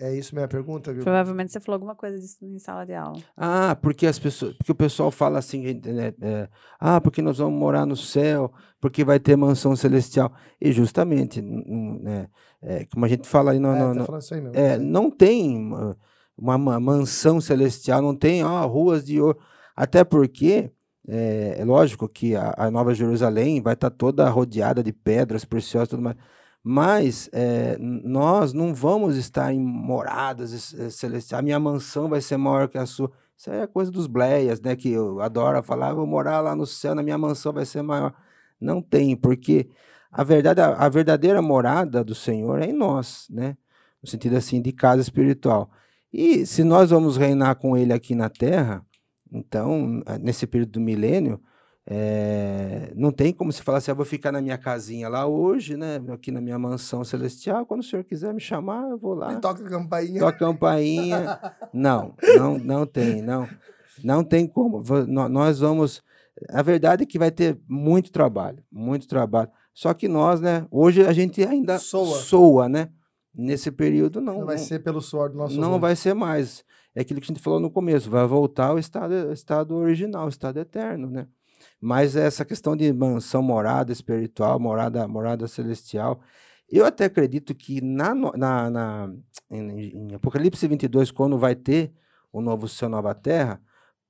É 0.00 0.14
isso 0.14 0.32
minha 0.32 0.46
pergunta, 0.46 0.92
viu? 0.92 1.02
Provavelmente 1.02 1.50
você 1.50 1.58
falou 1.58 1.74
alguma 1.74 1.96
coisa 1.96 2.16
disso 2.18 2.36
em 2.40 2.56
sala 2.60 2.86
de 2.86 2.94
aula. 2.94 3.18
Ah, 3.36 3.76
porque 3.82 4.06
as 4.06 4.16
pessoas, 4.16 4.56
porque 4.56 4.70
o 4.70 4.74
pessoal 4.74 5.10
fala 5.10 5.40
assim, 5.40 5.60
né, 5.74 6.14
é, 6.20 6.48
ah, 6.78 7.00
porque 7.00 7.20
nós 7.20 7.38
vamos 7.38 7.58
morar 7.58 7.84
no 7.84 7.96
céu, 7.96 8.52
porque 8.80 9.02
vai 9.04 9.18
ter 9.18 9.34
mansão 9.36 9.74
celestial. 9.74 10.32
E 10.60 10.70
justamente, 10.70 11.42
né, 11.42 12.28
é, 12.62 12.84
como 12.86 13.04
a 13.04 13.08
gente 13.08 13.26
fala 13.26 13.50
aí 13.50 13.58
no, 13.58 13.74
É, 13.74 13.92
no- 13.94 14.06
tá 14.06 14.18
isso 14.18 14.34
aí 14.34 14.42
é, 14.54 14.78
não 14.78 15.10
tem 15.10 15.56
uma, 15.56 15.96
uma 16.36 16.56
ma- 16.58 16.78
mansão 16.80 17.40
celestial, 17.40 18.00
não 18.00 18.14
tem 18.14 18.44
ó, 18.44 18.64
ruas 18.68 19.04
de 19.04 19.20
ouro. 19.20 19.36
Até 19.74 20.04
porque 20.04 20.70
é, 21.08 21.56
é 21.58 21.64
lógico 21.64 22.06
que 22.06 22.36
a, 22.36 22.54
a 22.56 22.70
Nova 22.70 22.94
Jerusalém 22.94 23.62
vai 23.62 23.72
estar 23.74 23.90
toda 23.90 24.28
rodeada 24.28 24.82
de 24.82 24.92
pedras 24.92 25.44
preciosas 25.44 25.88
tudo 25.88 26.02
mais. 26.02 26.16
Mas 26.62 27.30
é, 27.32 27.78
nós 27.78 28.52
não 28.52 28.74
vamos 28.74 29.16
estar 29.16 29.52
em 29.54 29.60
moradas 29.60 30.74
eh, 30.74 30.90
celestiais. 30.90 31.38
A 31.40 31.42
minha 31.42 31.58
mansão 31.58 32.08
vai 32.08 32.20
ser 32.20 32.36
maior 32.36 32.68
que 32.68 32.76
a 32.76 32.84
sua. 32.84 33.10
Isso 33.36 33.50
é 33.50 33.66
coisa 33.66 33.90
dos 33.90 34.06
bleias, 34.06 34.60
né? 34.60 34.76
Que 34.76 34.90
eu 34.92 35.20
adoro 35.20 35.62
falar, 35.62 35.90
"Ah, 35.90 35.94
vou 35.94 36.06
morar 36.06 36.40
lá 36.40 36.54
no 36.56 36.66
céu, 36.66 36.94
na 36.94 37.02
minha 37.02 37.16
mansão 37.16 37.52
vai 37.52 37.64
ser 37.64 37.80
maior. 37.82 38.12
Não 38.60 38.82
tem, 38.82 39.16
porque 39.16 39.70
a 40.10 40.24
verdade, 40.24 40.60
a 40.60 40.88
verdadeira 40.88 41.40
morada 41.40 42.04
do 42.04 42.14
Senhor 42.14 42.60
é 42.60 42.66
em 42.66 42.72
nós, 42.72 43.26
né? 43.30 43.56
No 44.02 44.08
sentido 44.08 44.36
assim 44.36 44.60
de 44.60 44.72
casa 44.72 45.00
espiritual. 45.02 45.70
E 46.12 46.44
se 46.46 46.64
nós 46.64 46.90
vamos 46.90 47.16
reinar 47.16 47.56
com 47.56 47.76
Ele 47.76 47.92
aqui 47.92 48.14
na 48.14 48.28
Terra, 48.28 48.84
então 49.32 50.02
nesse 50.20 50.46
período 50.46 50.72
do 50.72 50.80
milênio, 50.80 51.40
eh, 51.90 52.92
não 52.94 53.10
tem 53.10 53.32
como 53.32 53.50
se 53.50 53.62
falar 53.62 53.78
assim, 53.78 53.90
eu 53.90 53.96
vou 53.96 54.04
ficar 54.04 54.30
na 54.30 54.42
minha 54.42 54.58
casinha 54.58 55.08
lá 55.08 55.26
hoje, 55.26 55.76
né? 55.76 56.00
Aqui 56.12 56.30
na 56.30 56.40
minha 56.40 56.58
mansão 56.58 57.02
celestial. 57.02 57.64
Quando 57.64 57.80
o 57.80 57.84
Senhor 57.84 58.04
quiser 58.04 58.34
me 58.34 58.40
chamar, 58.40 58.90
eu 58.90 58.98
vou 58.98 59.14
lá. 59.14 59.32
Ele 59.32 59.40
toca 59.40 59.64
a 59.64 59.68
campainha. 59.68 60.20
Toca 60.20 60.36
a 60.36 60.38
campainha. 60.38 61.40
Não, 61.72 62.14
não, 62.36 62.58
não 62.58 62.86
tem, 62.86 63.22
não. 63.22 63.48
Não 64.04 64.22
tem 64.22 64.46
como. 64.46 64.82
Nós 65.30 65.60
vamos. 65.60 66.02
A 66.50 66.62
verdade 66.62 67.02
é 67.02 67.06
que 67.06 67.18
vai 67.18 67.30
ter 67.30 67.58
muito 67.66 68.12
trabalho, 68.12 68.62
muito 68.70 69.08
trabalho. 69.08 69.50
Só 69.74 69.92
que 69.94 70.06
nós, 70.08 70.40
né, 70.40 70.66
hoje 70.70 71.04
a 71.06 71.12
gente 71.12 71.42
ainda 71.42 71.78
Soa. 71.78 72.16
soa 72.18 72.68
né? 72.68 72.90
Nesse 73.34 73.70
período 73.70 74.20
não, 74.20 74.40
Não 74.40 74.46
vai 74.46 74.58
ser 74.58 74.80
pelo 74.80 75.00
suor 75.00 75.30
do 75.30 75.36
nosso 75.36 75.58
não 75.60 75.68
rosto. 75.70 75.80
vai 75.80 75.96
ser 75.96 76.14
mais. 76.14 76.64
É 76.98 77.02
aquilo 77.02 77.20
que 77.20 77.26
a 77.26 77.32
gente 77.32 77.40
falou 77.40 77.60
no 77.60 77.70
começo, 77.70 78.10
vai 78.10 78.26
voltar 78.26 78.66
ao 78.70 78.78
estado, 78.78 79.32
estado 79.32 79.76
original, 79.76 80.28
estado 80.28 80.58
eterno, 80.58 81.08
né? 81.08 81.28
Mas 81.80 82.16
essa 82.16 82.44
questão 82.44 82.74
de 82.76 82.92
mansão, 82.92 83.40
morada 83.40 83.92
espiritual, 83.92 84.58
morada, 84.58 85.06
morada 85.06 85.46
celestial, 85.46 86.20
eu 86.68 86.84
até 86.84 87.04
acredito 87.04 87.54
que 87.54 87.80
na, 87.80 88.12
na, 88.16 88.68
na- 88.68 89.14
em, 89.48 90.08
em 90.10 90.14
Apocalipse 90.16 90.66
22, 90.66 91.12
quando 91.12 91.38
vai 91.38 91.54
ter 91.54 91.92
o 92.32 92.40
novo 92.40 92.66
céu, 92.66 92.88
nova 92.88 93.14
terra, 93.14 93.62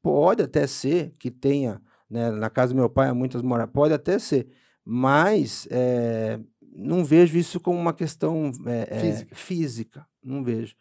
pode 0.02 0.43
até 0.43 0.66
ser 0.66 1.15
que 1.19 1.31
tenha, 1.31 1.82
né, 2.09 2.31
na 2.31 2.48
casa 2.48 2.73
do 2.73 2.77
meu 2.78 2.89
pai 2.89 3.09
há 3.10 3.15
muitas 3.15 3.43
moradas, 3.43 3.70
pode 3.70 3.93
até 3.93 4.19
ser, 4.19 4.48
mas 4.82 5.69
eh, 5.70 6.40
não 6.74 7.05
vejo 7.05 7.36
isso 7.36 7.60
como 7.60 7.78
uma 7.78 7.93
questão 7.93 8.51
eh, 8.66 8.98
Física. 8.98 9.36
física, 9.36 10.06
não 10.24 10.43
vejo. 10.43 10.74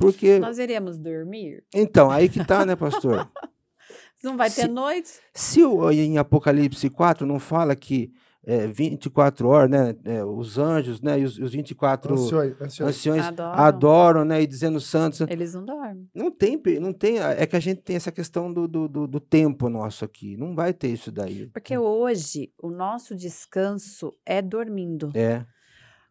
Porque, 0.00 0.38
Nós 0.38 0.58
iremos 0.58 0.98
dormir? 0.98 1.62
então, 1.74 2.10
aí 2.10 2.28
que 2.28 2.44
tá, 2.44 2.64
né, 2.64 2.74
pastor? 2.74 3.30
Não 4.24 4.36
vai 4.36 4.50
ter 4.50 4.62
Se- 4.62 4.68
noite? 4.68 5.10
Se 5.32 5.62
o- 5.64 5.90
em 5.90 6.18
Apocalipse 6.18 6.90
4 6.90 7.26
não 7.26 7.38
fala 7.38 7.74
que 7.76 8.12
é, 8.44 8.66
24 8.66 9.46
horas, 9.48 9.70
né, 9.70 9.94
é, 10.04 10.24
os 10.24 10.56
anjos, 10.58 11.00
né, 11.02 11.20
e 11.20 11.24
os, 11.24 11.38
os 11.38 11.52
24 11.52 12.14
Anciões, 12.14 12.60
anciões. 12.60 12.96
anciões 12.96 13.24
Adoram. 13.26 13.52
adoram, 13.60 14.24
né, 14.24 14.42
e 14.42 14.46
dizendo 14.46 14.80
santos, 14.80 15.20
Eles 15.22 15.52
não 15.54 15.64
dormem. 15.64 16.08
não 16.14 16.30
tem, 16.30 16.58
não 16.80 16.92
tem, 16.92 17.18
é 17.18 17.46
que 17.46 17.54
a 17.56 17.60
gente 17.60 17.82
tem 17.82 17.96
essa 17.96 18.10
questão 18.10 18.50
do, 18.52 18.66
do, 18.66 18.88
do, 18.88 19.06
do 19.06 19.20
tempo 19.20 19.68
nosso 19.68 20.04
aqui, 20.06 20.36
não 20.38 20.54
vai 20.54 20.72
ter 20.72 20.88
isso 20.88 21.12
daí. 21.12 21.48
Porque 21.48 21.76
hoje 21.76 22.50
o 22.58 22.70
nosso 22.70 23.14
descanso 23.14 24.10
é 24.24 24.40
dormindo. 24.40 25.10
É, 25.14 25.44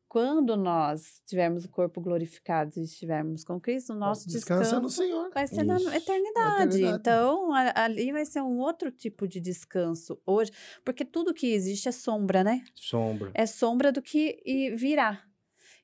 Quando 0.09 0.57
nós 0.57 1.21
tivermos 1.27 1.65
o 1.65 1.69
corpo 1.69 2.01
glorificado 2.01 2.79
e 2.79 2.83
estivermos 2.83 3.43
com 3.43 3.61
Cristo, 3.61 3.93
o 3.93 3.95
nosso 3.95 4.27
Descansa 4.27 4.63
descanso 4.63 4.81
no 4.81 4.89
Senhor. 4.89 5.29
vai 5.31 5.45
ser 5.45 5.63
na 5.63 5.75
eternidade. 5.75 6.77
eternidade. 6.77 6.83
Então, 6.83 7.53
ali 7.75 8.11
vai 8.11 8.25
ser 8.25 8.41
um 8.41 8.57
outro 8.57 8.91
tipo 8.91 9.27
de 9.27 9.39
descanso 9.39 10.19
hoje, 10.25 10.51
porque 10.83 11.05
tudo 11.05 11.31
que 11.31 11.53
existe 11.53 11.87
é 11.87 11.91
sombra, 11.91 12.43
né? 12.43 12.63
sombra. 12.73 13.29
É 13.35 13.45
sombra 13.45 13.91
do 13.91 14.01
que 14.01 14.41
virá. 14.75 15.23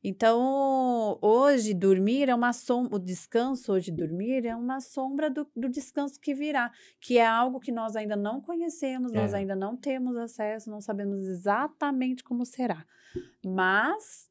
Então, 0.08 1.18
hoje, 1.20 1.74
dormir 1.74 2.30
é 2.30 2.36
uma 2.36 2.54
sombra, 2.54 2.96
o 2.96 3.00
descanso 3.00 3.74
hoje, 3.74 3.90
dormir 3.92 4.46
é 4.46 4.56
uma 4.56 4.80
sombra 4.80 5.32
do, 5.32 5.48
do 5.56 5.68
descanso 5.68 6.20
que 6.20 6.32
virá, 6.32 6.72
que 7.02 7.18
é 7.18 7.26
algo 7.26 7.60
que 7.60 7.72
nós 7.72 7.96
ainda 7.96 8.16
não 8.16 8.40
conhecemos, 8.40 9.12
nós 9.12 9.34
É. 9.34 9.38
ainda 9.38 9.56
não 9.56 9.76
temos 9.76 10.16
acesso, 10.16 10.70
não 10.70 10.80
sabemos 10.80 11.26
exatamente 11.26 12.24
como 12.24 12.46
será. 12.46 12.86
Mas 13.44 14.30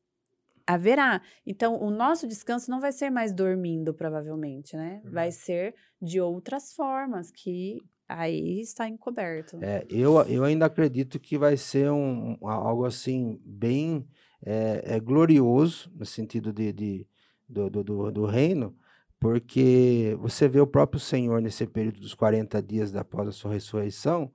haverá. 0.66 1.20
Então, 1.44 1.76
o 1.82 1.90
nosso 1.90 2.26
descanso 2.28 2.70
não 2.70 2.80
vai 2.80 2.92
ser 2.92 3.10
mais 3.10 3.32
dormindo, 3.32 3.92
provavelmente, 3.92 4.76
né? 4.76 5.02
Vai 5.04 5.32
ser 5.32 5.74
de 6.00 6.20
outras 6.20 6.72
formas, 6.72 7.30
que 7.32 7.80
aí 8.08 8.60
está 8.60 8.88
encoberto. 8.88 9.58
É, 9.60 9.84
eu, 9.90 10.20
eu 10.28 10.44
ainda 10.44 10.66
acredito 10.66 11.18
que 11.18 11.36
vai 11.36 11.56
ser 11.56 11.90
um- 11.90 12.36
algo 12.42 12.84
assim, 12.84 13.40
bem 13.44 14.06
é, 14.44 14.82
é, 14.96 15.00
glorioso, 15.00 15.90
no 15.94 16.04
sentido 16.04 16.52
de, 16.52 16.72
de- 16.72 17.06
do, 17.48 17.70
do, 17.70 17.84
do, 17.84 18.12
do 18.12 18.26
reino, 18.26 18.74
porque 19.18 20.16
você 20.20 20.46
vê 20.48 20.60
o 20.60 20.66
próprio 20.66 21.00
Senhor 21.00 21.40
nesse 21.40 21.66
período 21.66 22.00
dos 22.00 22.14
40 22.14 22.60
dias 22.62 22.94
após 22.94 23.26
a 23.28 23.32
sua 23.32 23.52
ressurreição, 23.54 24.30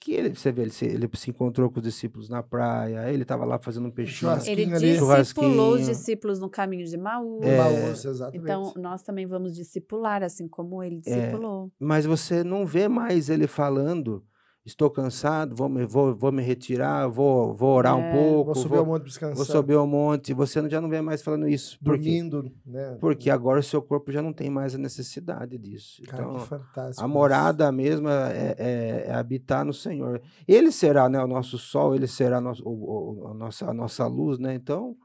que 0.00 0.12
ele, 0.12 0.28
você 0.34 0.52
vê, 0.52 0.62
ele 0.62 0.70
se, 0.70 0.84
ele 0.84 1.08
se 1.14 1.30
encontrou 1.30 1.70
com 1.70 1.78
os 1.78 1.82
discípulos 1.84 2.28
na 2.28 2.42
praia, 2.42 3.10
ele 3.10 3.22
estava 3.22 3.44
lá 3.44 3.58
fazendo 3.58 3.86
um 3.88 3.90
peixinho. 3.90 4.30
Ele 4.44 4.66
discipulou 4.66 5.74
os 5.74 5.86
discípulos 5.86 6.38
no 6.38 6.50
caminho 6.50 6.84
de 6.86 6.96
Maú. 6.96 7.40
É. 7.42 7.56
Maús, 7.56 8.04
exatamente. 8.04 8.42
Então, 8.42 8.72
nós 8.76 9.02
também 9.02 9.26
vamos 9.26 9.54
discipular, 9.54 10.22
assim 10.22 10.46
como 10.48 10.82
ele 10.82 10.96
É. 11.06 11.20
discipulou. 11.20 11.72
Mas 11.78 12.04
você 12.04 12.44
não 12.44 12.66
vê 12.66 12.88
mais 12.88 13.30
ele 13.30 13.46
falando, 13.46 14.24
estou 14.66 14.90
cansado, 14.90 15.54
vou 15.54 15.68
me, 15.68 15.86
vou, 15.86 16.14
vou 16.14 16.32
me 16.32 16.42
retirar, 16.42 17.06
vou, 17.08 17.54
vou 17.54 17.72
orar 17.76 17.96
um 17.96 18.00
É. 18.02 18.12
pouco, 18.12 18.44
Vou 18.46 18.54
subir 18.56 18.68
vou, 18.70 18.78
ao 18.80 18.86
monte 18.86 19.04
descansar. 19.04 19.36
vou 19.36 19.44
subir 19.46 19.74
ao 19.74 19.86
monte. 19.86 20.34
Você 20.34 20.60
não- 20.60 20.68
já 20.68 20.80
não 20.80 20.88
vê 20.88 21.00
mais 21.00 21.22
falando 21.22 21.48
isso. 21.48 21.78
Por 21.78 21.92
dormindo, 21.96 22.52
né? 22.66 22.98
Porque 23.00 23.30
agora 23.30 23.60
o 23.60 23.62
seu 23.62 23.80
corpo 23.80 24.10
já 24.10 24.20
não 24.20 24.32
tem 24.32 24.50
mais 24.50 24.74
a 24.74 24.78
necessidade 24.78 25.56
disso. 25.56 26.02
Cara, 26.02 26.22
Então, 26.24 26.34
que 26.34 26.46
fantástico. 26.46 27.04
a 27.04 27.08
morada 27.08 27.70
mesma 27.70 28.10
é, 28.32 28.54
é- 28.58 29.04
é 29.08 29.14
habitar 29.14 29.64
no 29.64 29.72
Senhor. 29.72 30.20
Ele 30.48 30.72
será 30.72 31.08
né, 31.08 31.22
o 31.22 31.28
nosso 31.28 31.56
sol, 31.56 31.94
ele 31.94 32.08
será 32.08 32.40
nosso, 32.40 32.62
o- 32.66 33.22
o- 33.22 33.28
a, 33.28 33.34
nossa, 33.34 33.70
a 33.70 33.72
nossa 33.72 34.06
luz, 34.06 34.38
né? 34.38 34.54
Então, 34.54 34.96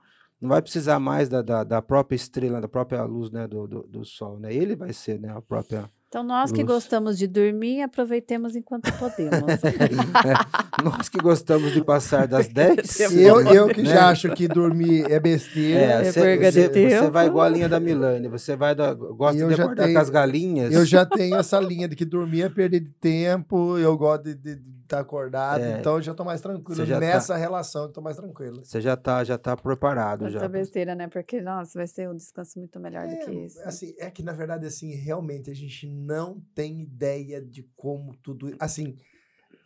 não 0.42 0.50
vai 0.50 0.60
precisar 0.62 1.00
mais 1.00 1.30
da, 1.30 1.44
da, 1.44 1.64
da 1.64 1.82
própria 1.84 2.16
estrela, 2.16 2.60
da 2.60 2.68
própria 2.68 3.04
luz 3.04 3.30
né, 3.30 3.48
do, 3.48 3.68
do, 3.68 3.84
do 3.84 4.04
sol, 4.04 4.40
né? 4.40 4.52
Ele 4.52 4.76
vai 4.76 4.92
ser 4.92 5.20
né, 5.20 5.30
a 5.30 5.40
própria... 5.40 5.88
Então, 6.12 6.24
nós 6.24 6.52
que 6.52 6.62
Luz. 6.62 6.74
gostamos 6.74 7.18
de 7.18 7.26
dormir, 7.26 7.82
aproveitemos 7.84 8.54
enquanto 8.54 8.92
podemos. 9.00 9.32
Nós 10.84 11.08
que 11.08 11.18
gostamos 11.20 11.72
de 11.72 11.82
passar 11.82 12.28
das 12.28 12.48
10. 12.52 13.00
Eu, 13.12 13.40
eu 13.40 13.68
que 13.70 13.82
né? 13.82 13.90
já 13.94 14.10
acho 14.10 14.30
que 14.34 14.46
dormir 14.46 15.10
é 15.10 15.22
besteira. 15.22 15.80
É, 15.80 15.92
É 16.08 16.12
você, 16.12 16.20
perda 16.22 16.52
de 16.52 16.90
você- 16.90 17.10
vai 17.10 17.28
igual 17.28 17.46
a 17.46 17.50
linha 17.50 17.70
da 17.70 17.80
Milane, 17.80 18.28
você 18.28 18.58
vai 18.58 18.76
da, 18.76 18.94
gosta 18.94 19.40
eu 19.40 19.48
de 19.48 19.54
acordar 19.62 19.84
tenho- 19.84 19.96
com 19.96 20.02
as 20.02 20.10
galinhas. 20.10 20.74
Eu 20.74 20.86
já 20.86 21.06
tenho 21.06 21.36
essa 21.38 21.60
linha 21.62 21.88
de 21.88 21.96
que 21.96 22.04
dormir 22.04 22.42
é 22.42 22.50
perder 22.50 22.82
de 22.82 22.90
tempo, 23.00 23.78
eu 23.78 23.98
gosto 23.98 24.36
de 24.36 24.56
estar 24.92 25.00
acordado, 25.00 25.64
É. 25.64 25.80
então 25.80 25.96
eu 25.96 26.02
já 26.02 26.14
tô 26.14 26.24
mais 26.24 26.42
tranquilo. 26.42 26.86
Já 26.86 26.96
tá- 26.96 27.00
Nessa 27.00 27.36
relação, 27.38 27.84
eu 27.84 27.90
tô 27.90 28.02
mais 28.02 28.18
tranquilo. 28.18 28.64
Você 28.66 28.80
já 28.82 28.96
tá, 28.98 29.24
já 29.24 29.38
tá 29.38 29.56
preparado 29.58 30.26
já. 30.30 30.40
Muita 30.40 30.50
besteira, 30.50 30.94
né? 30.96 31.08
Porque, 31.08 31.42
nossa, 31.42 31.78
vai 31.80 31.88
ser 31.88 32.10
um 32.10 32.16
descanso 32.16 32.60
muito 32.60 32.80
melhor 32.80 33.08
do 33.08 33.16
que 33.26 33.32
É, 33.32 33.46
esse. 33.46 33.62
assim, 33.64 33.96
é 33.98 34.10
que 34.12 34.22
na 34.24 34.34
verdade, 34.34 34.66
assim, 34.66 34.94
realmente 34.96 35.50
a 35.50 35.54
gente 35.56 35.88
não 35.88 36.42
tem 36.54 36.82
ideia 36.82 37.42
de 37.42 37.64
como 37.76 38.16
tudo. 38.18 38.56
Assim, 38.60 38.96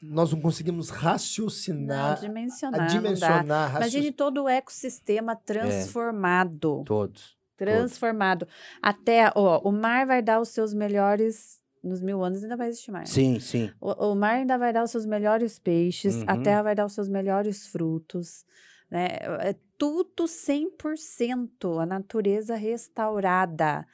nós 0.01 0.31
não 0.31 0.39
conseguimos 0.41 0.89
Não, 0.89 0.97
raciocinar, 0.97 2.19
dimensionar, 2.19 2.79
a 2.79 2.83
não 2.83 2.87
dá. 2.87 2.93
dimensionar, 2.93 3.43
Imagine 3.69 3.79
raciocinar. 3.79 4.13
todo 4.13 4.43
o 4.43 4.49
ecossistema 4.49 5.35
transformado. 5.35 6.83
Todos. 6.85 7.35
Transformado. 7.57 8.47
Até, 8.81 9.31
ó, 9.33 9.59
o 9.67 9.71
mar 9.71 10.05
vai 10.05 10.21
dar 10.21 10.39
os 10.41 10.49
seus 10.49 10.73
melhores. 10.73 11.61
Nos 11.85 12.01
mil 12.01 12.23
anos 12.23 12.41
ainda 12.43 12.57
vai 12.57 12.67
existir 12.69 12.91
mar. 12.91 13.05
Sim, 13.07 13.39
sim. 13.39 13.71
O, 13.79 14.11
o 14.11 14.15
mar 14.15 14.35
ainda 14.35 14.57
vai 14.57 14.73
dar 14.73 14.83
os 14.83 14.91
seus 14.91 15.05
melhores 15.05 15.59
peixes, 15.59 16.23
a 16.27 16.33
Uhum. 16.33 16.43
terra 16.43 16.63
vai 16.63 16.75
dar 16.75 16.85
os 16.85 16.93
seus 16.93 17.07
melhores 17.07 17.67
frutos. 17.67 18.43
Né? 18.89 19.07
É 19.41 19.55
tudo 19.77 20.27
100%, 20.27 21.79
a 21.81 21.85
natureza 21.85 22.55
restaurada. 22.55 23.85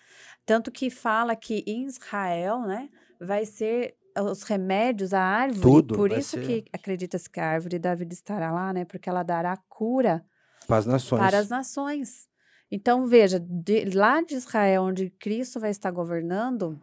Tanto 0.45 0.72
que 0.72 0.89
fala 0.89 1.35
que 1.35 1.63
em 1.68 1.85
Israel 1.85 2.61
né, 2.61 2.89
vai 3.19 3.45
ser 3.45 3.95
os 4.19 4.43
remédios, 4.43 5.13
a 5.13 5.22
árvore. 5.22 5.61
Tudo 5.61 5.95
por 5.95 6.11
isso 6.11 6.38
ser. 6.38 6.45
que 6.45 6.65
acredita-se 6.73 7.30
que 7.30 7.39
a 7.39 7.47
árvore 7.47 7.80
da 7.80 7.95
vida 7.95 8.13
estará 8.13 8.51
lá, 8.51 8.73
né? 8.73 8.84
Porque 8.85 9.09
ela 9.09 9.23
dará 9.23 9.55
cura 9.69 10.23
Para 10.68 10.77
as 10.77 10.85
nações. 10.85 11.19
para 11.22 11.38
as 11.39 11.49
nações. 11.49 12.27
Então, 12.69 13.05
veja, 13.07 13.39
de- 13.39 13.85
lá 13.95 14.22
de 14.22 14.35
Israel, 14.35 14.84
onde 14.84 15.09
Cristo 15.11 15.59
vai 15.59 15.72
estar 15.72 15.91
governando, 15.91 16.80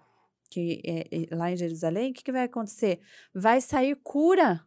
que 0.51 0.81
é, 0.85 1.07
é 1.11 1.35
lá 1.35 1.51
em 1.51 1.57
Jerusalém, 1.57 2.11
o 2.11 2.15
que, 2.15 2.25
que 2.25 2.33
vai 2.33 2.45
acontecer? 2.45 3.01
Vai 3.35 3.61
sair 3.61 3.97
cura. 4.03 4.65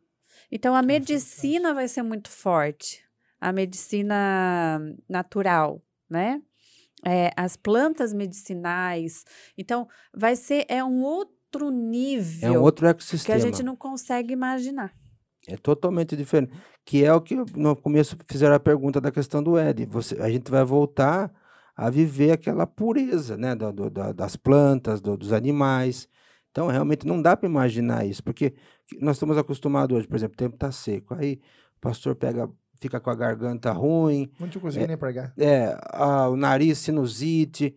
Então, 0.52 0.76
a 0.76 0.82
medicina 0.82 1.74
vai 1.74 1.88
ser 1.88 2.03
muito 2.03 2.30
forte. 2.30 3.03
A 3.40 3.52
medicina 3.52 4.80
natural, 5.10 5.82
né? 6.10 6.41
É, 7.06 7.32
as 7.36 7.56
plantas 7.56 8.14
medicinais. 8.14 9.26
Então, 9.58 9.88
vai 10.14 10.36
ser 10.36 10.66
é 10.70 10.84
um 10.84 11.02
outro 11.02 11.72
nível 11.72 12.48
É 12.48 12.60
um 12.60 12.62
outro 12.62 12.86
que 12.86 12.91
ecossistema. 12.91 13.36
a 13.36 13.40
gente 13.40 13.64
não 13.64 13.76
consegue 13.76 14.32
imaginar. 14.32 14.94
É 15.48 15.58
totalmente 15.58 16.16
diferente. 16.16 16.53
Que 16.86 17.03
é 17.03 17.14
o 17.14 17.20
que 17.20 17.36
no 17.56 17.76
começo 17.76 18.16
fizeram 18.28 18.56
a 18.56 18.60
pergunta 18.60 19.02
da 19.02 19.12
questão 19.12 19.41
do 19.41 19.60
Ed. 19.60 19.86
Você, 19.86 20.16
a 20.22 20.30
gente 20.30 20.52
vai 20.52 20.64
voltar 20.64 21.32
a 21.76 21.89
viver 21.89 22.31
aquela 22.31 22.65
pureza 22.68 23.38
né, 23.38 23.56
do- 23.56 23.72
do- 23.72 23.89
da- 23.89 24.11
das 24.11 24.35
plantas, 24.35 25.02
do- 25.02 25.18
dos 25.18 25.31
animais. 25.34 26.07
Então, 26.52 26.68
realmente, 26.68 27.06
não 27.07 27.22
dá 27.22 27.35
para 27.38 27.48
imaginar 27.49 28.06
isso, 28.06 28.23
porque 28.23 28.53
nós 28.99 29.15
estamos 29.15 29.38
acostumados 29.38 29.98
hoje, 29.98 30.07
por 30.07 30.15
exemplo, 30.18 30.34
o 30.34 30.38
tempo 30.38 30.56
está 30.56 30.72
seco. 30.72 31.14
Aí 31.14 31.39
o 31.77 31.80
pastor 31.81 32.14
pega, 32.15 32.49
fica 32.80 32.99
com 32.99 33.10
a 33.10 33.15
garganta 33.15 33.72
ruim, 33.72 34.30
Não 34.39 34.48
tinha 34.49 34.61
conseguido 34.61 34.88
nem 34.89 34.98
pregar. 34.98 35.34
é, 35.38 35.77
a- 35.91 36.27
o 36.30 36.35
nariz, 36.35 36.77
sinusite. 36.80 37.76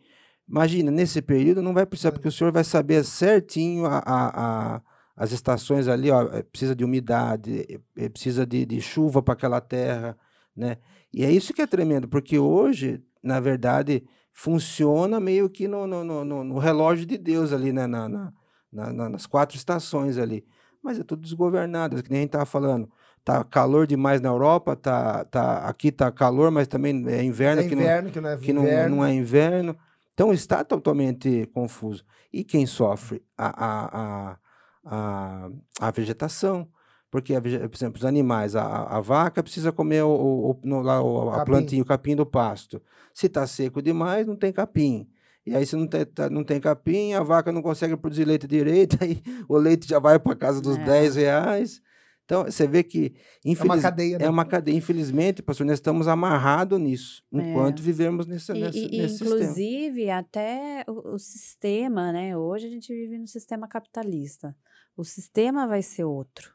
Imagina, 0.49 0.91
nesse 0.91 1.23
período 1.23 1.63
não 1.63 1.73
vai 1.73 1.87
precisar, 1.87 2.13
porque 2.13 2.29
o 2.29 2.33
senhor 2.33 2.53
vai 2.53 2.65
saber 2.65 3.05
certinho 3.05 3.87
a, 3.87 3.99
a- 3.99 4.75
a- 4.77 4.83
as 5.17 5.31
estações 5.33 5.87
ali, 5.89 6.11
ó, 6.11 6.23
eh, 6.33 6.43
precisa 6.43 6.75
de 6.75 6.85
umidade, 6.85 7.81
eh, 7.97 8.09
precisa 8.09 8.45
de, 8.45 8.67
de 8.67 8.81
chuva 8.81 9.23
para 9.23 9.35
aquela 9.35 9.61
terra, 9.61 10.19
né? 10.57 10.77
E 11.13 11.25
é 11.25 11.31
isso 11.31 11.55
que 11.55 11.63
é 11.63 11.67
tremendo, 11.67 12.09
porque 12.09 12.37
hoje, 12.39 13.01
na 13.25 13.41
verdade, 13.41 14.05
funciona 14.33 15.19
meio 15.19 15.49
que 15.49 15.67
no, 15.67 15.87
no, 15.87 16.05
no- 16.05 16.25
no- 16.45 16.59
relógio 16.59 17.07
de 17.07 17.17
Deus 17.17 17.53
ali, 17.53 17.73
né? 17.73 17.87
Na, 17.87 18.09
na- 18.09 18.33
na- 18.73 18.93
na- 18.93 19.09
nas 19.09 19.27
quatro 19.27 19.57
estações 19.57 20.19
ali. 20.19 20.45
Mas 20.83 20.99
é 20.99 21.03
tudo 21.05 21.23
desgovernado, 21.23 21.99
é 21.99 22.03
que 22.03 22.11
nem 22.11 22.19
a 22.19 22.23
gente 22.23 22.29
estava 22.29 22.45
falando. 22.47 22.89
tá 23.25 23.43
calor 23.43 23.87
demais 23.87 24.21
na 24.21 24.29
Europa, 24.29 24.77
tá, 24.77 25.25
tá, 25.25 25.67
aqui 25.67 25.91
tá 25.91 26.13
calor, 26.13 26.51
mas 26.51 26.69
também 26.69 27.03
é 27.09 27.23
inverno, 27.23 27.63
É 27.63 27.67
que, 27.69 27.75
inverno, 27.75 28.11
que 28.11 28.21
não 28.21 28.29
é 28.29 28.35
não, 28.37 28.43
que 28.43 28.53
não, 28.53 28.63
não 28.97 29.05
é 29.05 29.15
inverno. 29.15 29.75
Então 30.13 30.31
está 30.31 30.63
totalmente 30.63 31.47
confuso. 31.55 32.05
E 32.31 32.45
quem 32.45 32.67
sofre? 32.67 33.23
A, 33.39 33.47
a, 33.47 34.33
a, 34.35 34.39
a, 34.85 35.51
a 35.81 35.91
vegetação. 35.91 36.69
Porque, 37.15 37.39
vege- 37.39 37.61
por 37.69 37.77
exemplo, 37.77 37.97
os 38.01 38.05
animais, 38.05 38.57
a, 38.57 38.65
a- 38.67 39.01
vaca 39.01 39.41
precisa 39.41 39.71
comer 39.71 40.03
o, 40.03 40.09
o- 40.09 40.51
o- 40.51 40.61
no- 40.65 40.83
lá, 40.83 41.01
o- 41.01 41.31
a 41.31 41.45
plantinha, 41.45 41.81
o 41.81 41.85
capim 41.87 42.17
do 42.17 42.27
pasto. 42.27 42.83
Se 43.13 43.27
está 43.27 43.47
seco 43.47 43.81
demais, 43.81 44.27
não 44.27 44.35
tem 44.35 44.53
capim. 44.53 45.09
E 45.47 45.55
aí, 45.55 45.65
se 45.65 45.77
não 45.77 45.87
tem, 45.87 46.05
tá- 46.05 46.29
não 46.29 46.43
tem 46.43 46.59
capim, 46.61 47.13
a 47.13 47.23
vaca 47.23 47.53
não 47.53 47.63
consegue 47.63 47.97
produzir 47.97 48.25
leite 48.25 48.49
direito, 48.49 48.99
aí 49.05 49.23
o 49.49 49.57
leite 49.57 49.87
já 49.89 50.01
vai 50.01 50.19
para 50.19 50.35
casa 50.35 50.61
dos 50.61 50.77
É. 50.77 50.85
10 50.85 51.15
reais. 51.15 51.81
Então, 52.25 52.43
você 52.47 52.67
vê 52.67 52.83
que, 52.83 53.15
É 53.45 53.49
uma 53.49 53.53
infeliz- 53.53 53.83
cadeia, 53.83 54.19
né? 54.19 54.25
é 54.25 54.29
uma 54.31 54.45
cadeia. 54.45 54.75
Infelizmente, 54.77 55.41
pastor, 55.41 55.65
nós 55.67 55.75
estamos 55.77 56.09
amarrados 56.09 56.81
nisso, 56.81 57.23
enquanto 57.33 57.81
vivemos 57.81 58.27
nesse, 58.27 58.51
É. 58.51 58.57
E, 58.57 58.61
nesse, 58.61 58.79
e- 58.79 58.99
nesse 58.99 59.19
sistema. 59.19 59.37
inclusive, 59.41 60.11
até 60.11 60.85
o, 60.89 61.15
o 61.15 61.19
sistema, 61.21 62.11
né? 62.11 62.37
Hoje 62.37 62.67
a 62.67 62.71
gente 62.71 62.93
vive 62.93 63.19
no 63.19 63.29
sistema 63.29 63.69
capitalista. 63.69 64.57
O 64.97 65.05
sistema 65.05 65.69
vai 65.69 65.81
ser 65.81 66.03
outro. 66.03 66.54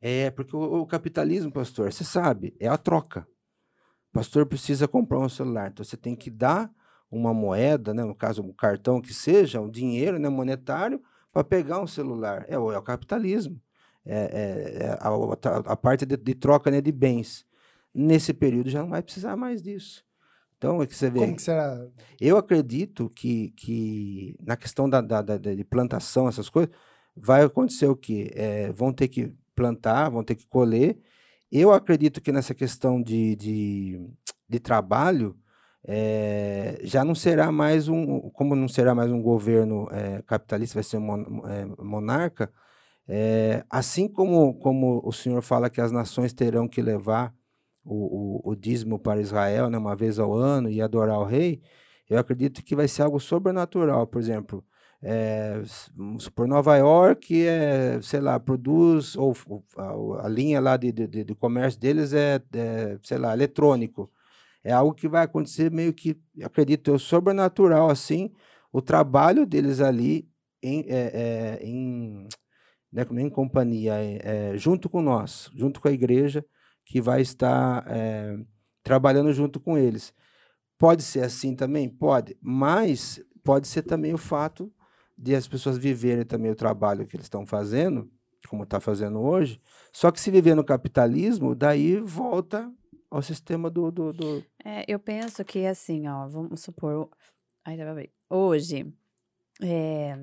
É, 0.00 0.30
porque 0.30 0.54
o, 0.56 0.80
o 0.82 0.86
capitalismo, 0.86 1.50
pastor, 1.52 1.92
você 1.92 2.04
sabe, 2.04 2.54
é 2.60 2.68
a 2.68 2.76
troca. 2.78 3.26
O 4.10 4.12
pastor 4.14 4.46
precisa 4.46 4.86
comprar 4.88 5.18
um 5.18 5.28
celular, 5.28 5.70
então 5.70 5.84
você 5.84 5.96
tem 5.96 6.14
que 6.14 6.30
dar 6.30 6.70
uma 7.10 7.32
moeda, 7.34 7.92
né, 7.94 8.04
no 8.04 8.14
caso, 8.14 8.42
um 8.42 8.52
cartão 8.52 9.00
que 9.00 9.12
seja, 9.14 9.60
um 9.60 9.70
dinheiro 9.70 10.18
né, 10.18 10.28
monetário, 10.28 11.00
para 11.32 11.44
pegar 11.44 11.80
um 11.80 11.86
celular. 11.86 12.44
É, 12.48 12.58
o- 12.58 12.72
é 12.72 12.78
o 12.78 12.82
capitalismo. 12.82 13.60
É, 14.04 14.78
é- 14.80 14.84
é 14.86 14.88
a, 15.00 15.08
a- 15.08 15.72
a 15.72 15.76
parte 15.76 16.04
de, 16.06 16.16
de 16.16 16.34
troca 16.34 16.70
né, 16.70 16.80
de 16.80 16.92
bens. 16.92 17.46
Nesse 17.94 18.34
período 18.34 18.68
já 18.70 18.82
não 18.82 18.90
vai 18.90 19.02
precisar 19.02 19.36
mais 19.36 19.62
disso. 19.62 20.04
Então, 20.56 20.82
é 20.82 20.86
que 20.86 20.94
você 20.94 21.10
vê. 21.10 21.20
Como 21.20 21.36
que 21.36 21.42
será? 21.42 21.86
Eu 22.20 22.36
acredito 22.36 23.10
que, 23.10 23.50
que 23.50 24.36
na 24.40 24.56
questão 24.56 24.88
da, 24.88 25.00
da- 25.00 25.22
da- 25.22 25.36
de 25.36 25.64
plantação, 25.64 26.28
essas 26.28 26.48
coisas, 26.48 26.74
vai 27.16 27.42
acontecer 27.44 27.86
o 27.86 27.96
quê? 27.96 28.30
É, 28.34 28.72
vão 28.72 28.92
ter 28.92 29.08
que 29.08 29.32
plantar, 29.54 30.10
vão 30.10 30.24
ter 30.24 30.34
que 30.34 30.46
colher. 30.46 30.98
Eu 31.50 31.72
acredito 31.72 32.20
que 32.20 32.32
nessa 32.32 32.54
questão 32.54 33.00
de, 33.02 33.36
de, 33.36 34.00
de 34.48 34.60
trabalho, 34.60 35.36
é, 35.86 36.80
já 36.82 37.04
não 37.04 37.14
será 37.14 37.52
mais 37.52 37.88
um, 37.88 38.30
como 38.30 38.56
não 38.56 38.68
será 38.68 38.94
mais 38.94 39.10
um 39.10 39.22
governo 39.22 39.88
é, 39.90 40.22
capitalista, 40.22 40.74
vai 40.74 40.82
ser 40.84 40.96
um 40.98 41.00
mon- 41.02 41.46
é, 41.46 41.66
monarca, 41.82 42.50
assim 43.68 44.08
como, 44.08 44.54
como 44.54 45.02
o 45.04 45.12
senhor 45.12 45.42
fala 45.42 45.68
que 45.68 45.80
as 45.80 45.92
nações 45.92 46.32
terão 46.32 46.66
que 46.66 46.80
levar 46.80 47.34
o, 47.84 48.40
o, 48.48 48.52
o 48.52 48.56
dízimo 48.56 48.98
para 48.98 49.20
Israel, 49.20 49.68
né, 49.68 49.76
uma 49.76 49.94
vez 49.94 50.18
ao 50.18 50.32
ano, 50.34 50.70
e 50.70 50.80
adorar 50.80 51.18
o 51.18 51.24
rei, 51.24 51.60
eu 52.08 52.18
acredito 52.18 52.62
que 52.62 52.74
vai 52.74 52.88
ser 52.88 53.02
algo 53.02 53.20
sobrenatural. 53.20 54.06
Por 54.06 54.20
exemplo, 54.20 54.64
é, 55.04 55.62
vamos 55.94 56.24
supor, 56.24 56.48
Nova 56.48 56.76
York, 56.78 57.46
é, 57.46 58.00
sei 58.02 58.20
lá, 58.20 58.40
produz, 58.40 59.16
ou 59.16 59.34
f- 59.34 59.46
o- 59.50 60.14
a, 60.20 60.28
linha 60.28 60.60
lá 60.60 60.76
de, 60.78 60.90
de, 60.92 61.06
de- 61.24 61.34
comércio 61.34 61.78
deles 61.80 62.12
é, 62.14 62.40
é, 62.54 62.98
sei 63.02 63.18
lá, 63.18 63.34
eletrônico. 63.34 64.10
É 64.64 64.72
algo 64.72 64.94
que 64.94 65.08
vai 65.08 65.24
acontecer 65.24 65.70
meio 65.70 65.92
que, 65.94 66.18
acredito 66.44 66.90
eu, 66.90 66.98
sobrenatural, 66.98 67.90
assim, 67.90 68.32
o 68.72 68.82
trabalho 68.82 69.46
deles 69.46 69.80
ali 69.80 70.28
em, 70.62 70.84
é, 70.88 71.58
é, 71.60 71.64
em, 71.66 72.28
né, 72.92 73.02
é, 73.10 73.20
em 73.20 73.30
companhia, 73.30 73.94
é, 73.94 74.52
é, 74.54 74.58
junto 74.58 74.88
com 74.88 75.02
nós, 75.02 75.50
junto 75.54 75.80
com 75.80 75.88
a 75.88 75.92
igreja, 75.92 76.44
que 76.84 77.00
vai 77.00 77.20
estar 77.22 77.84
é, 77.88 78.36
trabalhando 78.82 79.32
junto 79.32 79.60
com 79.60 79.76
eles. 79.78 80.14
Pode 80.78 81.02
ser 81.02 81.24
assim 81.24 81.54
também? 81.56 81.88
Pode, 81.88 82.36
mas 82.42 83.20
pode 83.44 83.68
ser 83.68 83.82
também 83.82 84.14
o 84.14 84.18
fato 84.18 84.72
de 85.16 85.34
as 85.34 85.46
pessoas 85.46 85.78
viverem 85.78 86.24
também 86.24 86.50
o 86.50 86.56
trabalho 86.56 87.06
que 87.06 87.16
eles 87.16 87.26
estão 87.26 87.46
fazendo, 87.46 88.10
como 88.48 88.64
está 88.64 88.80
fazendo 88.80 89.20
hoje, 89.20 89.60
só 89.92 90.10
que 90.10 90.20
se 90.20 90.30
viver 90.30 90.54
no 90.54 90.64
capitalismo, 90.64 91.54
daí 91.54 91.96
volta 91.98 92.70
ao 93.10 93.22
sistema 93.22 93.70
do. 93.70 93.90
do, 93.90 94.12
do- 94.12 94.44
É, 94.64 94.84
eu 94.86 94.98
penso 94.98 95.44
que 95.44 95.64
assim, 95.66 96.06
ó, 96.08 96.26
vamos 96.28 96.60
supor, 96.60 97.08
ai, 97.64 97.76
tá 97.76 97.94
bem. 97.94 98.10
hoje, 98.28 98.92
é, 99.62 100.18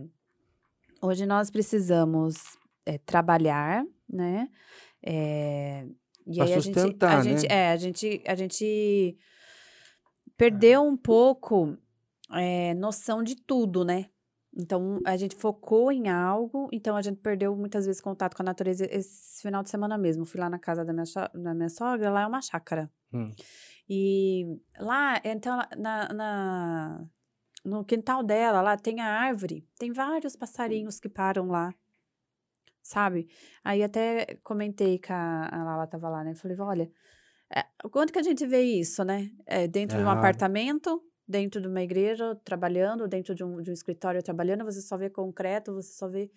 hoje 1.01 1.25
nós 1.25 1.49
precisamos 1.49 2.35
é, 2.85 2.97
trabalhar, 2.99 3.83
né? 4.07 4.47
É, 5.03 5.87
e 6.27 6.35
Pra 6.35 6.45
aí 6.45 6.53
a 6.53 6.59
gente, 6.59 6.73
sustentar, 6.79 7.19
a 7.19 7.23
gente, 7.23 7.47
né? 7.47 7.55
é, 7.55 7.71
a 7.71 7.77
gente, 7.77 8.23
a 8.27 8.35
gente 8.35 9.17
perdeu 10.37 10.83
um 10.83 10.95
pouco 10.97 11.75
é, 12.33 12.73
noção 12.75 13.23
de 13.23 13.35
tudo, 13.35 13.83
né? 13.83 14.10
Então, 14.53 14.99
a 15.05 15.15
gente 15.15 15.35
focou 15.35 15.91
em 15.91 16.09
algo, 16.09 16.67
então 16.73 16.95
a 16.97 17.01
gente 17.01 17.19
perdeu 17.21 17.55
muitas 17.55 17.85
vezes 17.85 18.01
contato 18.01 18.35
com 18.35 18.43
a 18.43 18.45
natureza. 18.45 18.85
Esse 18.91 19.41
final 19.41 19.63
de 19.63 19.69
semana 19.69 19.97
mesmo, 19.97 20.25
fui 20.25 20.39
lá 20.41 20.49
na 20.49 20.59
casa 20.59 20.83
da 20.83 20.91
minha, 20.91 21.05
da 21.33 21.53
minha 21.53 21.69
sogra, 21.69 22.09
lá 22.11 22.21
é 22.23 22.27
uma 22.27 22.41
chácara. 22.41 22.91
Hum. 23.13 23.31
E 23.89 24.45
lá, 24.77 25.21
então, 25.23 25.57
na, 25.77 26.13
na- 26.13 27.05
no 27.63 27.85
quintal 27.85 28.23
dela, 28.23 28.61
lá 28.61 28.75
tem 28.77 28.99
a 28.99 29.05
árvore, 29.07 29.65
tem 29.79 29.91
vários 29.93 30.35
passarinhos 30.35 30.99
que 30.99 31.07
param 31.07 31.47
lá, 31.47 31.73
sabe? 32.81 33.27
Aí 33.63 33.83
até 33.83 34.37
comentei 34.43 34.99
com 34.99 35.13
a, 35.13 35.47
a 35.51 35.63
Lala 35.63 35.87
tava 35.87 36.09
lá, 36.09 36.23
né? 36.23 36.35
Falei, 36.35 36.57
olha, 36.59 36.91
é, 37.53 37.65
quando 37.89 38.11
que 38.11 38.19
a 38.19 38.23
gente 38.23 38.45
vê 38.45 38.61
isso, 38.61 39.03
né? 39.03 39.29
É, 39.45 39.67
dentro 39.67 39.97
de 39.97 40.03
um 40.03 40.09
apartamento, 40.09 41.01
dentro 41.27 41.61
de 41.61 41.67
uma 41.67 41.81
igreja, 41.81 42.35
trabalhando, 42.43 43.07
dentro 43.07 43.33
de 43.33 43.43
um, 43.43 43.61
de 43.61 43.69
um 43.69 43.73
escritório 43.73 44.21
trabalhando, 44.21 44.65
você 44.65 44.81
só 44.81 44.97
vê 44.97 45.09
concreto, 45.09 45.73
você 45.73 45.93
só 45.93 46.07
vê 46.07 46.29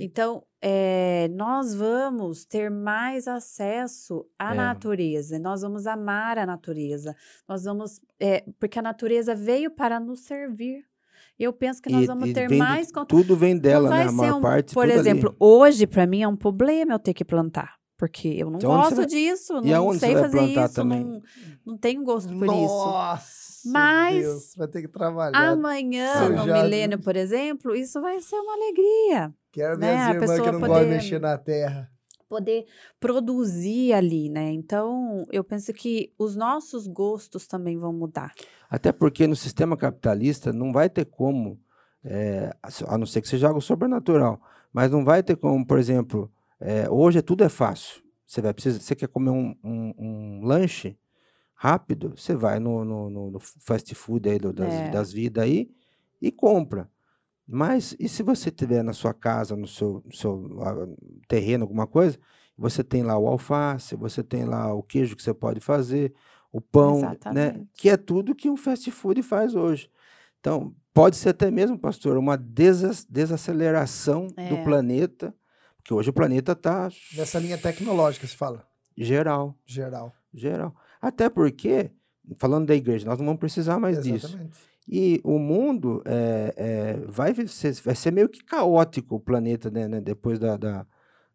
então, 0.00 0.44
eh, 0.62 1.28
nós 1.32 1.74
vamos 1.74 2.44
ter 2.44 2.70
mais 2.70 3.26
acesso 3.26 4.24
à 4.38 4.52
É. 4.52 4.56
natureza, 4.56 5.38
nós 5.38 5.62
vamos 5.62 5.86
amar 5.86 6.38
a 6.38 6.46
natureza, 6.46 7.14
nós 7.48 7.64
vamos, 7.64 8.00
eh, 8.20 8.44
porque 8.60 8.78
a 8.78 8.82
natureza 8.82 9.34
veio 9.34 9.70
para 9.70 9.98
nos 9.98 10.20
servir. 10.20 10.84
Eu 11.38 11.52
penso 11.52 11.82
que 11.82 11.90
nós 11.90 12.04
E- 12.04 12.06
vamos 12.06 12.28
e 12.30 12.32
ter 12.32 12.48
de- 12.48 12.56
mais 12.56 12.90
contato. 12.90 13.08
Tudo 13.16 13.36
vem 13.36 13.58
dela, 13.58 13.90
né? 13.90 14.04
A 14.04 14.12
maior 14.12 14.38
um- 14.38 14.40
parte. 14.40 14.72
Por 14.72 14.84
tudo 14.86 14.92
ali. 14.92 15.00
exemplo, 15.00 15.36
hoje, 15.38 15.86
para 15.86 16.06
mim, 16.06 16.22
é 16.22 16.28
um 16.28 16.36
problema 16.36 16.94
eu 16.94 16.98
ter 16.98 17.12
que 17.12 17.24
plantar. 17.24 17.74
Porque 17.98 18.28
eu 18.28 18.50
não 18.50 18.58
Então, 18.58 18.70
gosto 18.70 18.96
vai- 18.96 19.06
disso, 19.06 19.54
não 19.54 19.62
sei 19.94 20.14
fazer 20.14 20.42
isso, 20.42 20.84
não, 20.84 21.22
não 21.64 21.78
tenho 21.78 22.02
gosto 22.04 22.28
por 22.38 22.44
isso. 22.46 22.84
Mas- 23.72 24.22
Deus, 24.22 24.54
vai 24.56 24.68
ter 24.68 24.82
que 24.82 24.88
trabalhar. 24.88 25.38
Amanhã, 25.50 26.28
no 26.28 26.44
milênio, 26.62 26.98
por 27.02 27.16
exemplo, 27.16 27.74
isso 27.74 28.00
vai 28.00 28.20
ser 28.20 28.36
uma 28.36 28.52
alegria. 28.54 29.34
Quero 29.52 29.76
ver 29.78 29.80
né, 29.86 29.96
as 29.96 30.14
irmãs 30.14 30.30
que 30.30 30.36
não 30.36 30.44
gostam 30.44 30.60
de 30.60 30.66
poder- 30.66 30.86
mexer 30.86 31.20
na 31.20 31.38
terra. 31.38 31.90
poder 32.28 32.66
produzir 32.98 33.92
ali, 33.92 34.28
né? 34.28 34.50
Então, 34.52 35.24
eu 35.30 35.44
penso 35.44 35.72
que 35.72 36.12
os 36.18 36.34
nossos 36.36 36.86
gostos 36.86 37.46
também 37.46 37.78
vão 37.78 37.92
mudar. 37.92 38.32
Até 38.68 38.90
porque 38.92 39.26
no 39.26 39.36
sistema 39.36 39.76
capitalista 39.76 40.52
não 40.52 40.72
vai 40.72 40.90
ter 40.90 41.04
como, 41.06 41.58
eh, 42.04 42.50
a 42.88 42.98
não 42.98 43.06
ser 43.06 43.22
que 43.22 43.28
seja 43.28 43.48
algo 43.48 43.60
sobrenatural, 43.60 44.40
mas 44.72 44.90
não 44.90 45.04
vai 45.04 45.22
ter 45.22 45.36
como, 45.36 45.64
por 45.64 45.78
exemplo, 45.78 46.30
eh, 46.60 46.88
hoje 46.90 47.22
tudo 47.22 47.44
é 47.44 47.48
fácil. 47.48 48.02
Você 48.26 48.40
vai 48.42 48.52
precisar, 48.52 48.80
você 48.80 48.96
quer 48.96 49.06
comer 49.08 49.30
um, 49.30 49.54
um- 49.62 49.94
um 49.96 50.40
lanche 50.44 50.98
rápido, 51.56 52.14
você 52.16 52.34
vai 52.34 52.58
no, 52.60 52.84
no- 52.84 53.10
no- 53.10 53.40
fast 53.40 53.92
food 53.94 54.28
aí 54.28 54.38
do- 54.38 54.52
das, 54.52 54.72
É. 54.72 54.90
das 54.90 55.12
vidas 55.12 55.42
aí 55.44 55.70
e 56.20 56.30
compra. 56.30 56.88
Mas 57.48 57.96
e 57.98 58.08
se 58.08 58.22
você 58.22 58.50
tiver 58.50 58.82
na 58.82 58.92
sua 58.92 59.14
casa, 59.14 59.56
no 59.56 59.66
seu, 59.66 60.02
no 60.04 60.12
seu 60.14 60.58
ah, 60.62 60.86
terreno, 61.28 61.64
alguma 61.64 61.86
coisa, 61.86 62.18
você 62.58 62.82
tem 62.84 63.02
lá 63.02 63.16
o 63.18 63.26
alface, 63.26 63.94
você 63.96 64.22
tem 64.22 64.44
lá 64.44 64.72
o 64.74 64.82
queijo 64.82 65.16
que 65.16 65.22
você 65.22 65.32
pode 65.32 65.60
fazer, 65.60 66.12
o 66.52 66.60
pão, 66.60 67.00
né? 67.00 67.08
Exatamente. 67.08 67.68
Que 67.74 67.88
é 67.90 67.96
tudo 67.96 68.34
que 68.34 68.48
um 68.50 68.56
fast 68.56 68.90
food 68.90 69.22
faz 69.22 69.54
hoje. 69.54 69.90
Então, 70.40 70.74
pode 70.92 71.16
ser 71.16 71.30
até 71.30 71.50
mesmo, 71.50 71.78
pastor, 71.78 72.16
uma 72.16 72.36
desa- 72.36 73.04
desaceleração 73.08 74.26
do 74.28 74.34
É. 74.40 74.64
planeta, 74.64 75.34
porque 75.76 75.92
hoje 75.94 76.10
o 76.10 76.12
planeta 76.12 76.52
está 76.52 76.88
Nessa 77.16 77.38
linha 77.38 77.58
tecnológica, 77.58 78.26
se 78.26 78.36
fala. 78.36 78.66
geral, 78.96 79.54
Geral. 79.66 80.12
geral. 80.32 80.74
Até 81.00 81.28
porque, 81.28 81.90
falando 82.38 82.66
da 82.66 82.74
igreja, 82.74 83.06
nós 83.06 83.18
não 83.18 83.26
vamos 83.26 83.40
precisar 83.40 83.78
mais 83.78 84.02
disso. 84.02 84.26
Exatamente. 84.26 84.58
E 84.88 85.20
o 85.24 85.38
mundo 85.38 86.02
é, 86.04 86.54
é, 86.56 86.92
vai, 87.06 87.34
ser, 87.48 87.72
vai 87.84 87.94
ser 87.94 88.12
meio 88.12 88.28
que 88.28 88.42
caótico 88.44 89.16
o 89.16 89.20
planeta, 89.20 89.68
né, 89.68 89.88
né, 89.88 90.00
depois 90.00 90.38
da, 90.38 90.56
da, 90.56 90.86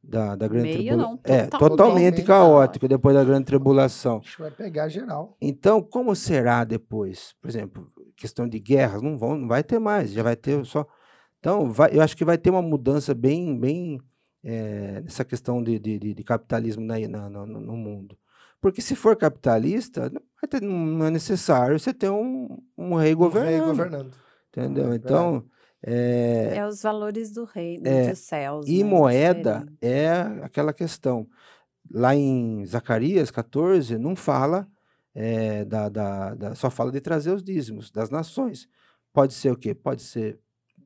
da, 0.01 0.35
da 0.35 0.47
grande 0.47 0.71
tribulação. 0.73 1.11
não, 1.11 1.19
É, 1.23 1.43
total- 1.43 1.69
totalmente 1.69 1.75
totalmente 1.75 2.23
caótico 2.23 2.87
depois 2.87 3.15
da 3.15 3.23
grande 3.23 3.45
tribulação. 3.45 4.21
Que 4.21 4.39
vai 4.39 4.51
pegar 4.51 4.87
geral. 4.87 5.35
Então, 5.41 5.81
como 5.81 6.15
será 6.15 6.63
depois? 6.63 7.35
Por 7.41 7.49
exemplo, 7.49 7.91
questão 8.15 8.47
de 8.47 8.57
guerras, 8.57 9.01
não, 9.01 9.17
vão, 9.17 9.37
não 9.37 9.47
vai 9.47 9.63
ter 9.63 9.79
mais, 9.79 10.11
já 10.11 10.23
vai 10.23 10.37
ter 10.37 10.65
só. 10.65 10.87
Então, 11.39 11.71
vai, 11.71 11.89
eu 11.91 12.01
acho 12.01 12.15
que 12.15 12.23
vai 12.23 12.37
ter 12.37 12.51
uma 12.51 12.61
mudança 12.61 13.13
bem, 13.13 13.59
bem 13.59 13.99
é, 14.43 15.01
nessa 15.01 15.25
questão 15.25 15.61
de, 15.61 15.77
de, 15.77 15.97
de 16.13 16.23
capitalismo 16.23 16.83
na, 16.85 16.99
na, 17.07 17.29
no, 17.29 17.45
no, 17.45 17.75
mundo. 17.75 18.17
Porque 18.61 18.81
se 18.81 18.95
for 18.95 19.15
capitalista, 19.15 20.11
não, 20.61 21.05
é 21.05 21.09
necessário 21.09 21.79
você 21.79 21.91
ter 21.91 22.09
um, 22.11 22.59
um 22.77 22.95
rei 22.95 23.15
governando. 23.15 23.53
Um 23.53 23.57
rei 23.57 23.65
governando. 23.65 24.11
Entendeu? 24.49 24.91
É, 24.91 24.95
então. 24.95 25.45
É, 25.83 26.53
é, 26.57 26.67
os 26.67 26.83
valores 26.83 27.31
do 27.31 27.43
reino 27.43 27.87
é, 27.87 28.11
dos 28.11 28.19
céus. 28.19 28.67
E 28.67 28.83
né? 28.83 28.89
moeda 28.89 29.65
é 29.81 30.11
aquela 30.43 30.71
questão. 30.71 31.27
Lá 31.89 32.15
em 32.15 32.63
Zacarias 32.65 33.31
14, 33.31 33.97
não 33.97 34.15
fala 34.15 34.67
é, 35.15 35.65
da, 35.65 35.89
da, 35.89 36.35
da, 36.35 36.55
só 36.55 36.69
fala 36.69 36.91
de 36.91 37.01
trazer 37.01 37.31
os 37.31 37.43
dízimos 37.43 37.89
das 37.89 38.11
nações. 38.11 38.69
Pode 39.11 39.33
ser 39.33 39.51
o 39.51 39.57
quê? 39.57 39.73
Pode 39.73 40.03
ser 40.03 40.39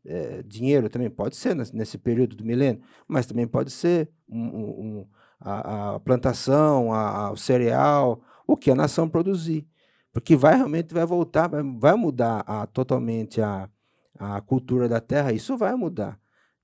é, 0.06 0.42
dinheiro 0.44 0.90
também, 0.90 1.10
pode 1.10 1.36
ser 1.36 1.56
nesse 1.74 1.98
período 1.98 2.36
do 2.36 2.46
milênio, 2.46 2.82
mas 3.08 3.26
também 3.26 3.48
pode 3.48 3.72
ser 3.72 4.10
um, 4.30 4.40
um, 4.40 5.08
a, 5.40 5.96
a, 5.96 6.00
plantação, 6.00 6.94
a, 6.94 7.26
a, 7.28 7.32
o 7.32 7.38
cereal, 7.38 8.22
o 8.48 8.56
que 8.56 8.72
a 8.72 8.76
nação 8.76 9.10
produzir. 9.10 9.68
Porque 10.12 10.36
vai 10.36 10.56
realmente 10.56 10.94
vai 10.94 11.06
voltar, 11.06 11.48
vai, 11.48 11.62
vai 11.62 11.96
mudar 11.96 12.44
a, 12.48 12.66
totalmente 12.66 13.42
a, 13.42 13.70
a 14.18 14.40
cultura 14.42 14.88
da 14.88 15.02
terra, 15.02 15.34
isso 15.34 15.58
vai 15.58 15.76
mudar. 15.76 16.20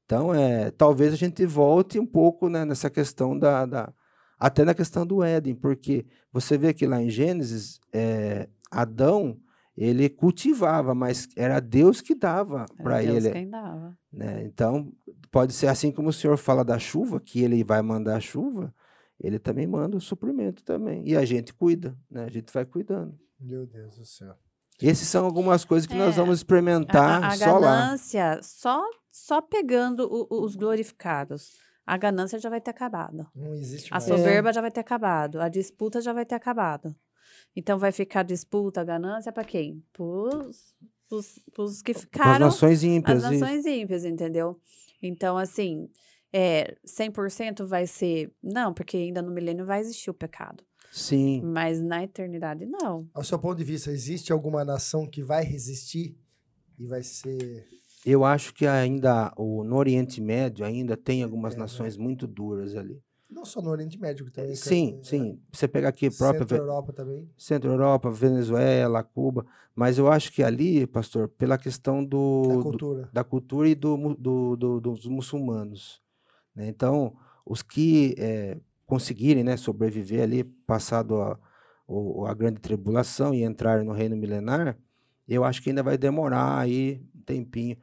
Então, 0.05 0.33
é, 0.33 0.71
talvez 0.71 1.13
a 1.13 1.17
gente 1.17 1.45
volte 1.45 1.99
um 1.99 2.05
pouco 2.05 2.49
né, 2.49 2.65
nessa 2.65 2.89
questão 2.89 3.37
da, 3.37 3.65
da, 3.65 3.93
até 4.37 4.65
na 4.65 4.73
questão 4.73 5.05
do 5.05 5.23
Éden, 5.23 5.55
porque 5.55 6.05
você 6.33 6.57
vê 6.57 6.73
que 6.73 6.85
lá 6.85 7.01
em 7.01 7.09
Gênesis, 7.09 7.79
é, 7.93 8.49
Adão, 8.69 9.37
ele 9.75 10.09
cultivava, 10.09 10.93
mas 10.93 11.29
era 11.35 11.59
Deus 11.59 12.01
que 12.01 12.13
dava 12.13 12.65
para 12.77 13.03
ele. 13.03 13.31
Quem 13.31 13.49
dava. 13.49 13.97
Né? 14.11 14.43
Então, 14.43 14.91
pode 15.31 15.53
ser 15.53 15.67
assim 15.67 15.91
como 15.91 16.09
o 16.09 16.13
Senhor 16.13 16.37
fala 16.37 16.63
da 16.63 16.77
chuva, 16.77 17.19
que 17.19 17.41
ele 17.41 17.63
vai 17.63 17.81
mandar 17.81 18.17
a 18.17 18.19
chuva, 18.19 18.73
ele 19.19 19.39
também 19.39 19.67
manda 19.67 19.95
o 19.95 20.01
suprimento 20.01 20.63
também. 20.63 21.07
E 21.07 21.15
a 21.15 21.23
gente 21.23 21.53
cuida, 21.53 21.97
né? 22.09 22.25
a 22.25 22.29
gente 22.29 22.51
vai 22.51 22.65
cuidando. 22.65 23.17
Meu 23.39 23.65
Deus 23.65 23.97
do 23.97 24.05
céu. 24.05 24.35
Essas 24.81 25.07
são 25.07 25.25
algumas 25.25 25.63
coisas 25.63 25.85
que 25.85 25.93
é, 25.93 25.97
nós 25.97 26.15
vamos 26.15 26.39
experimentar 26.39 27.23
a, 27.23 27.27
a 27.27 27.35
só 27.35 27.59
ganância, 27.59 28.35
lá. 28.35 28.41
Só, 28.41 28.83
só 29.11 29.41
pegando 29.41 30.07
o, 30.11 30.43
os 30.43 30.55
glorificados 30.55 31.59
a 31.85 31.97
ganância 31.97 32.39
já 32.39 32.49
vai 32.49 32.61
ter 32.61 32.71
acabado. 32.71 33.27
Não 33.35 33.53
existe 33.53 33.91
mais. 33.91 34.03
A 34.03 34.07
soberba 34.07 34.49
é. 34.49 34.53
já 34.53 34.61
vai 34.61 34.71
ter 34.71 34.79
acabado. 34.79 35.41
A 35.41 35.49
disputa 35.49 35.99
já 35.99 36.13
vai 36.13 36.25
ter 36.25 36.35
acabado. 36.35 36.95
Então 37.55 37.77
vai 37.77 37.91
ficar 37.91 38.23
disputa, 38.23 38.81
a 38.81 38.83
ganância 38.83 39.31
para 39.31 39.43
quem? 39.43 39.83
Pros, 39.91 40.75
pros, 41.07 41.39
pros 41.53 41.81
que 41.81 41.93
ficaram. 41.93 42.47
As 42.47 42.53
nações 42.53 42.83
ímpias. 42.83 43.23
As 43.23 43.31
nações 43.31 43.65
ímpias, 43.65 44.05
entendeu? 44.05 44.59
Então, 45.01 45.37
assim, 45.37 45.89
é, 46.31 46.77
100% 46.85 47.65
vai 47.65 47.85
ser. 47.87 48.31
Não, 48.41 48.73
porque 48.73 48.97
ainda 48.97 49.21
no 49.21 49.31
milênio 49.31 49.65
vai 49.65 49.81
existir 49.81 50.09
o 50.09 50.13
pecado. 50.13 50.63
Sim. 50.91 51.41
Mas 51.43 51.81
na 51.81 52.03
eternidade, 52.03 52.65
não. 52.65 53.09
Ao 53.13 53.23
seu 53.23 53.39
ponto 53.39 53.57
de 53.57 53.63
vista, 53.63 53.91
existe 53.91 54.31
alguma 54.31 54.63
nação 54.63 55.07
que 55.07 55.23
vai 55.23 55.43
resistir 55.43 56.17
e 56.77 56.85
vai 56.85 57.01
ser 57.01 57.65
eu 58.05 58.25
acho 58.25 58.53
que 58.53 58.65
ainda 58.65 59.31
o, 59.37 59.63
no 59.63 59.75
Oriente 59.75 60.19
Médio 60.19 60.65
ainda 60.65 60.97
tem 60.97 61.23
algumas 61.23 61.53
é, 61.53 61.57
né? 61.57 61.61
nações 61.61 61.97
né? 61.97 62.03
muito 62.03 62.25
duras 62.27 62.75
ali. 62.75 63.01
Não 63.31 63.45
só 63.45 63.61
no 63.61 63.69
Oriente 63.69 63.97
Médio, 63.97 64.29
também. 64.29 64.55
Sim, 64.55 64.99
é, 64.99 65.03
sim. 65.03 65.39
Você 65.51 65.65
pega 65.65 65.87
aqui 65.87 66.09
própria. 66.09 66.41
Centro 66.41 66.57
Europa 66.57 66.91
também. 66.91 67.29
Centro 67.37 67.71
Europa, 67.71 68.11
Venezuela, 68.11 69.03
Cuba. 69.03 69.45
Mas 69.73 69.97
eu 69.97 70.11
acho 70.11 70.33
que 70.33 70.43
ali, 70.43 70.85
pastor, 70.85 71.29
pela 71.29 71.57
questão 71.57 72.03
do. 72.03 72.41
Da 72.47 72.61
cultura. 72.61 73.01
Do, 73.03 73.11
da 73.13 73.23
cultura 73.23 73.69
e 73.69 73.75
do, 73.75 74.15
do, 74.15 74.55
do 74.57 74.81
dos 74.81 75.05
muçulmanos. 75.07 76.01
Né? 76.53 76.67
Então, 76.67 77.15
os 77.45 77.61
que 77.61 78.13
é, 78.17 78.57
conseguirem 78.85 79.43
né, 79.43 79.55
sobreviver 79.55 80.21
ali, 80.21 80.43
passado 80.43 81.21
a, 81.21 81.39
a, 81.87 82.31
a 82.31 82.33
grande 82.33 82.59
tribulação 82.59 83.33
e 83.33 83.43
entrar 83.43 83.81
no 83.81 83.93
reino 83.93 84.17
milenar, 84.17 84.77
eu 85.25 85.45
acho 85.45 85.63
que 85.63 85.69
ainda 85.69 85.81
vai 85.81 85.97
demorar 85.97 86.59
aí 86.59 87.01
um 87.15 87.21
tempinho 87.21 87.77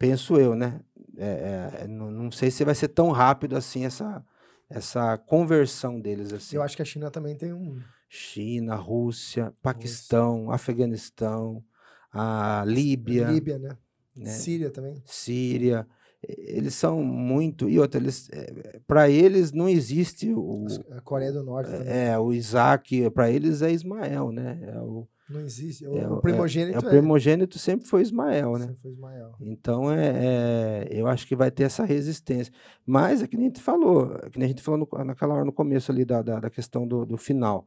penso 0.00 0.38
eu, 0.38 0.56
né? 0.56 0.80
É, 1.18 1.82
é, 1.82 1.86
não, 1.86 2.10
não, 2.10 2.30
sei 2.30 2.50
se 2.50 2.64
vai 2.64 2.74
ser 2.74 2.88
tão 2.88 3.10
rápido 3.10 3.54
assim 3.54 3.84
essa, 3.84 4.24
essa 4.70 5.18
conversão 5.18 6.00
deles. 6.00 6.32
Assim. 6.32 6.56
Eu 6.56 6.62
acho 6.62 6.76
que 6.76 6.82
a 6.82 6.84
China 6.84 7.10
também 7.10 7.34
tem 7.34 7.52
um. 7.52 7.80
China, 8.08 8.74
Rússia, 8.76 9.52
Paquistão, 9.62 10.38
Rússia. 10.38 10.54
Afeganistão, 10.54 11.64
a 12.12 12.64
Líbia. 12.66 13.28
Líbia, 13.28 13.58
né? 13.58 13.76
né? 14.16 14.30
Síria 14.30 14.70
também. 14.70 15.02
Síria. 15.04 15.86
Eles 16.22 16.74
são 16.74 17.02
muito. 17.02 17.68
E 17.68 17.78
outra, 17.78 18.00
eles, 18.00 18.28
é, 18.30 18.80
para 18.86 19.08
eles 19.08 19.52
não 19.52 19.68
existe 19.68 20.32
o. 20.32 20.66
A 20.90 21.00
Coreia 21.00 21.32
do 21.32 21.42
Norte. 21.42 21.70
Também. 21.70 21.88
É, 21.88 22.18
o 22.18 22.32
Isaac, 22.32 23.10
para 23.10 23.30
eles 23.30 23.62
é 23.62 23.72
Ismael, 23.72 24.30
né? 24.30 24.58
É 24.62 24.78
o, 24.80 25.08
não 25.30 25.40
existe. 25.40 25.86
O, 25.86 25.96
é, 25.96 26.08
o 26.08 26.20
primogênito 26.20 26.78
é, 26.78 26.82
é, 26.82 26.86
o 26.86 26.90
primogênito 26.90 27.58
sempre 27.58 27.86
foi 27.86 28.02
Ismael, 28.02 28.54
né? 28.54 28.66
Sempre 28.66 28.80
foi 28.80 28.90
Ismael. 28.90 29.34
Então, 29.40 29.90
é, 29.90 30.08
é, 30.08 30.88
eu 30.90 31.06
acho 31.06 31.26
que 31.26 31.36
vai 31.36 31.50
ter 31.50 31.64
essa 31.64 31.84
resistência. 31.84 32.52
Mas 32.84 33.22
é 33.22 33.26
que 33.26 33.36
nem 33.36 33.46
a 33.46 33.48
gente 33.48 33.62
falou, 33.62 34.16
é 34.22 34.28
que 34.28 34.38
nem 34.38 34.46
a 34.46 34.48
gente 34.48 34.62
falou 34.62 34.88
no, 34.90 35.04
naquela 35.04 35.34
hora 35.34 35.44
no 35.44 35.52
começo 35.52 35.92
ali 35.92 36.04
da, 36.04 36.20
da, 36.20 36.40
da 36.40 36.50
questão 36.50 36.86
do, 36.86 37.06
do, 37.06 37.16
final. 37.16 37.66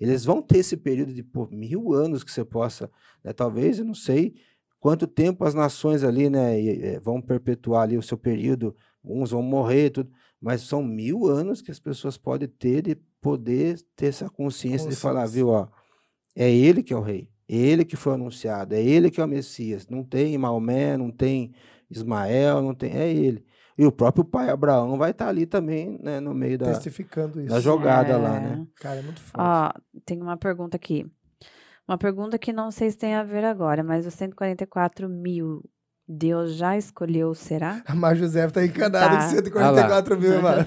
Eles 0.00 0.24
vão 0.24 0.42
ter 0.42 0.58
esse 0.58 0.76
período 0.76 1.14
de 1.14 1.22
por 1.22 1.52
mil 1.52 1.92
anos 1.92 2.24
que 2.24 2.32
você 2.32 2.44
possa, 2.44 2.90
né, 3.22 3.32
talvez, 3.32 3.78
eu 3.78 3.84
não 3.84 3.94
sei 3.94 4.34
quanto 4.80 5.06
tempo 5.06 5.44
as 5.44 5.54
nações 5.54 6.02
ali 6.02 6.28
né, 6.28 6.98
vão 7.00 7.22
perpetuar 7.22 7.82
ali 7.82 7.96
o 7.96 8.02
seu 8.02 8.18
período, 8.18 8.74
uns 9.04 9.30
vão 9.30 9.40
morrer, 9.40 9.90
tudo, 9.90 10.10
mas 10.40 10.62
são 10.62 10.82
mil 10.82 11.26
anos 11.26 11.62
que 11.62 11.70
as 11.70 11.78
pessoas 11.78 12.18
podem 12.18 12.48
ter 12.48 12.82
de 12.82 12.96
poder 13.20 13.80
ter 13.94 14.06
essa 14.06 14.28
consciência, 14.28 14.86
consciência. 14.86 14.90
de 14.90 14.96
falar, 14.96 15.26
viu, 15.26 15.48
ó 15.48 15.68
é 16.34 16.50
ele 16.50 16.82
que 16.82 16.92
é 16.92 16.96
o 16.96 17.00
rei. 17.00 17.28
Ele 17.48 17.84
que 17.84 17.96
foi 17.96 18.14
anunciado. 18.14 18.74
É 18.74 18.82
ele 18.82 19.10
que 19.10 19.20
é 19.20 19.24
o 19.24 19.28
Messias. 19.28 19.86
Não 19.88 20.02
tem 20.02 20.36
Maomé, 20.38 20.96
não 20.96 21.10
tem 21.10 21.54
Ismael, 21.90 22.62
não 22.62 22.74
tem. 22.74 22.92
É 22.92 23.12
ele. 23.12 23.44
E 23.76 23.84
o 23.84 23.92
próprio 23.92 24.24
pai 24.24 24.50
Abraão 24.50 24.96
vai 24.96 25.10
estar 25.10 25.28
ali 25.28 25.46
também, 25.46 25.98
né, 26.00 26.20
no 26.20 26.32
meio 26.32 26.56
da, 26.56 26.66
Testificando 26.66 27.40
isso. 27.40 27.50
da 27.50 27.60
jogada 27.60 28.12
é... 28.12 28.16
lá, 28.16 28.40
né? 28.40 28.66
Cara, 28.76 29.00
é 29.00 29.02
muito 29.02 29.20
forte. 29.20 29.36
Ó, 29.36 29.72
tem 30.06 30.22
uma 30.22 30.36
pergunta 30.36 30.76
aqui. 30.76 31.04
Uma 31.86 31.98
pergunta 31.98 32.38
que 32.38 32.52
não 32.52 32.70
sei 32.70 32.90
se 32.90 32.96
tem 32.96 33.14
a 33.14 33.24
ver 33.24 33.44
agora, 33.44 33.82
mas 33.82 34.06
os 34.06 34.14
144 34.14 35.08
mil, 35.08 35.60
Deus 36.08 36.54
já 36.54 36.78
escolheu, 36.78 37.34
será? 37.34 37.82
A 37.86 37.94
Mar 37.94 38.14
José 38.14 38.48
tá 38.48 38.64
encanada 38.64 39.16
tá. 39.16 39.26
de 39.26 39.30
144 39.30 40.14
ah 40.14 40.18
mil, 40.18 40.40
mano. 40.40 40.66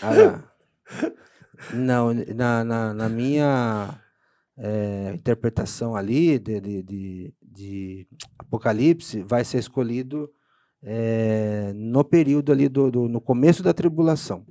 Ah 0.00 0.10
lá. 0.10 0.44
Não, 1.74 2.12
na, 2.14 2.64
na, 2.64 2.94
na 2.94 3.08
minha 3.08 4.00
é, 4.56 5.12
interpretação 5.14 5.94
ali 5.94 6.38
de, 6.38 6.60
de, 6.60 6.82
de, 6.82 7.34
de, 7.42 8.08
Apocalipse 8.38 9.22
vai 9.22 9.44
ser 9.44 9.58
escolhido 9.58 10.30
é, 10.82 11.72
no 11.74 12.04
período 12.04 12.52
ali 12.52 12.68
do, 12.68 12.90
do, 12.90 13.08
no 13.08 13.20
começo 13.20 13.62
da 13.62 13.74
tribulação. 13.74 14.46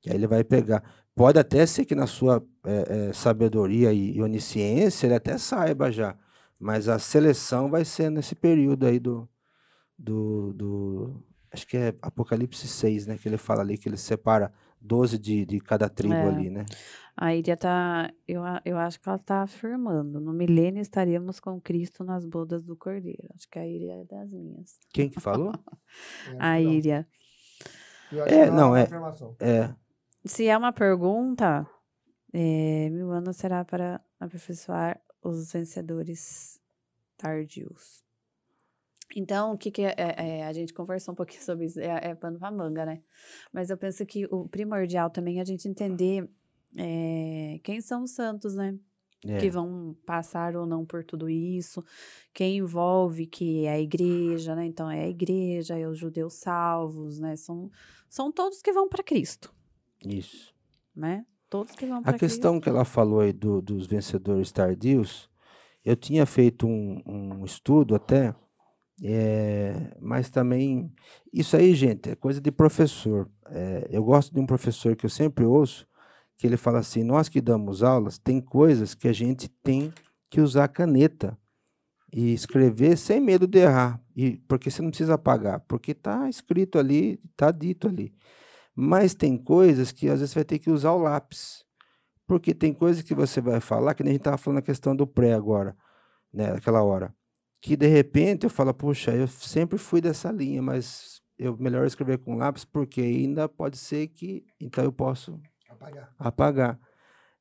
Que 0.00 0.10
aí 0.10 0.16
ele 0.16 0.26
vai 0.26 0.42
pegar. 0.42 0.82
Pode 1.14 1.38
até 1.38 1.66
ser 1.66 1.84
que 1.84 1.94
na 1.94 2.06
sua 2.06 2.42
é, 2.64 3.12
sabedoria 3.12 3.92
e, 3.92 4.16
e 4.16 4.22
onisciência 4.22 5.06
ele 5.06 5.14
até 5.14 5.36
saiba 5.36 5.92
já, 5.92 6.16
mas 6.58 6.88
a 6.88 6.98
seleção 6.98 7.70
vai 7.70 7.84
ser 7.84 8.10
nesse 8.10 8.34
período 8.34 8.86
aí 8.86 8.98
do, 8.98 9.28
do, 9.98 10.52
do 10.54 11.24
acho 11.52 11.66
que 11.66 11.76
é 11.76 11.94
Apocalipse 12.00 12.66
6, 12.66 13.06
né, 13.06 13.18
que 13.18 13.28
ele 13.28 13.36
fala 13.36 13.60
ali 13.60 13.76
que 13.76 13.88
ele 13.88 13.98
separa 13.98 14.50
12 14.80 15.18
de, 15.18 15.44
de 15.44 15.60
cada 15.60 15.88
tribo 15.88 16.14
é. 16.14 16.28
ali, 16.28 16.50
né? 16.50 16.64
A 17.16 17.34
Iria 17.34 17.56
tá, 17.56 18.10
eu, 18.26 18.42
eu 18.64 18.78
acho 18.78 18.98
que 18.98 19.08
ela 19.08 19.16
está 19.16 19.42
afirmando, 19.42 20.18
no 20.18 20.32
milênio 20.32 20.80
estaríamos 20.80 21.38
com 21.38 21.60
Cristo 21.60 22.02
nas 22.02 22.24
bodas 22.24 22.64
do 22.64 22.74
Cordeiro. 22.74 23.28
Acho 23.34 23.48
que 23.48 23.58
a 23.58 23.66
Iria 23.66 24.00
é 24.00 24.04
das 24.04 24.30
minhas. 24.30 24.78
Quem 24.92 25.10
que 25.10 25.20
falou? 25.20 25.52
a 26.38 26.60
Iria. 26.60 27.06
É, 28.26 28.50
não, 28.50 28.76
é, 28.76 28.88
é. 29.40 29.74
Se 30.24 30.46
é 30.46 30.56
uma 30.56 30.72
pergunta, 30.72 31.66
é, 32.32 32.88
mil 32.90 33.10
anos 33.10 33.36
será 33.36 33.64
para 33.64 34.00
aperfeiçoar 34.18 35.00
os 35.22 35.52
vencedores 35.52 36.60
tardios. 37.16 38.02
Então, 39.14 39.52
o 39.52 39.58
que, 39.58 39.70
que 39.70 39.82
é, 39.82 39.94
é, 39.96 40.38
é, 40.38 40.46
a 40.46 40.52
gente 40.52 40.72
conversou 40.72 41.12
um 41.12 41.16
pouquinho 41.16 41.42
sobre 41.44 41.66
isso, 41.66 41.78
é, 41.78 42.10
é 42.10 42.14
pano 42.14 42.38
pra 42.38 42.50
manga, 42.50 42.86
né? 42.86 43.02
Mas 43.52 43.70
eu 43.70 43.76
penso 43.76 44.04
que 44.06 44.26
o 44.30 44.48
primordial 44.48 45.10
também 45.10 45.38
é 45.38 45.42
a 45.42 45.44
gente 45.44 45.68
entender 45.68 46.28
é, 46.76 47.60
quem 47.62 47.80
são 47.80 48.04
os 48.04 48.12
santos, 48.12 48.54
né? 48.54 48.78
É. 49.24 49.38
Que 49.38 49.48
vão 49.50 49.96
passar 50.04 50.56
ou 50.56 50.66
não 50.66 50.84
por 50.84 51.04
tudo 51.04 51.28
isso, 51.30 51.84
quem 52.34 52.56
envolve 52.58 53.24
que 53.26 53.64
é 53.66 53.72
a 53.74 53.80
igreja, 53.80 54.56
né? 54.56 54.66
Então 54.66 54.90
é 54.90 55.04
a 55.04 55.08
igreja, 55.08 55.78
é 55.78 55.86
os 55.86 55.96
judeus 55.98 56.34
salvos, 56.34 57.20
né? 57.20 57.36
São, 57.36 57.70
são 58.08 58.32
todos 58.32 58.60
que 58.60 58.72
vão 58.72 58.88
para 58.88 59.02
Cristo. 59.04 59.54
Isso. 60.04 60.52
Né? 60.94 61.24
Todos 61.48 61.74
que 61.76 61.86
vão 61.86 62.02
para 62.02 62.16
A 62.16 62.18
questão 62.18 62.54
Cristo. 62.54 62.64
que 62.64 62.68
ela 62.68 62.84
falou 62.84 63.20
aí 63.20 63.32
do, 63.32 63.62
dos 63.62 63.86
vencedores 63.86 64.50
tardios, 64.50 65.30
eu 65.84 65.94
tinha 65.94 66.26
feito 66.26 66.66
um, 66.66 67.00
um 67.06 67.44
estudo 67.44 67.94
até 67.94 68.34
É, 69.04 69.96
mas 70.00 70.30
também, 70.30 70.92
isso 71.32 71.56
aí, 71.56 71.74
gente, 71.74 72.10
é 72.10 72.14
coisa 72.16 72.40
de 72.40 72.52
professor. 72.52 73.28
É, 73.50 73.88
eu 73.90 74.04
gosto 74.04 74.32
de 74.32 74.40
um 74.40 74.46
professor 74.46 74.94
que 74.94 75.06
eu 75.06 75.10
sempre 75.10 75.44
ouço, 75.44 75.86
que 76.42 76.46
ele 76.48 76.56
fala 76.56 76.80
assim: 76.80 77.04
nós 77.04 77.28
que 77.28 77.40
damos 77.40 77.84
aulas, 77.84 78.18
tem 78.18 78.40
coisas 78.40 78.96
que 78.96 79.06
a 79.06 79.12
gente 79.12 79.48
tem 79.48 79.94
que 80.28 80.40
usar 80.40 80.66
caneta 80.66 81.38
e 82.12 82.34
escrever 82.34 82.98
sem 82.98 83.20
medo 83.20 83.46
de 83.46 83.60
errar, 83.60 84.02
e 84.16 84.38
porque 84.48 84.68
você 84.68 84.82
não 84.82 84.90
precisa 84.90 85.14
apagar, 85.14 85.60
porque 85.60 85.92
está 85.92 86.28
escrito 86.28 86.80
ali, 86.80 87.20
está 87.30 87.52
dito 87.52 87.86
ali. 87.86 88.12
Mas 88.74 89.14
tem 89.14 89.38
coisas 89.38 89.92
que 89.92 90.08
às 90.08 90.18
vezes 90.18 90.34
vai 90.34 90.42
ter 90.42 90.58
que 90.58 90.68
usar 90.68 90.90
o 90.90 90.98
lápis, 90.98 91.64
porque 92.26 92.52
tem 92.52 92.74
coisas 92.74 93.04
que 93.04 93.14
você 93.14 93.40
vai 93.40 93.60
falar, 93.60 93.94
que 93.94 94.02
nem 94.02 94.10
a 94.10 94.14
gente 94.14 94.22
estava 94.22 94.36
falando 94.36 94.58
a 94.58 94.62
questão 94.62 94.96
do 94.96 95.06
pré 95.06 95.34
agora, 95.34 95.76
né, 96.32 96.54
naquela 96.54 96.82
hora, 96.82 97.14
que 97.60 97.76
de 97.76 97.86
repente 97.86 98.42
eu 98.42 98.50
falo, 98.50 98.74
puxa, 98.74 99.14
eu 99.14 99.28
sempre 99.28 99.78
fui 99.78 100.00
dessa 100.00 100.32
linha, 100.32 100.60
mas 100.60 101.22
eu 101.38 101.56
melhor 101.56 101.86
escrever 101.86 102.18
com 102.18 102.34
lápis, 102.34 102.64
porque 102.64 103.00
ainda 103.00 103.48
pode 103.48 103.78
ser 103.78 104.08
que, 104.08 104.44
então 104.60 104.82
eu 104.82 104.92
posso 104.92 105.40
Apagar. 105.72 106.14
apagar. 106.18 106.78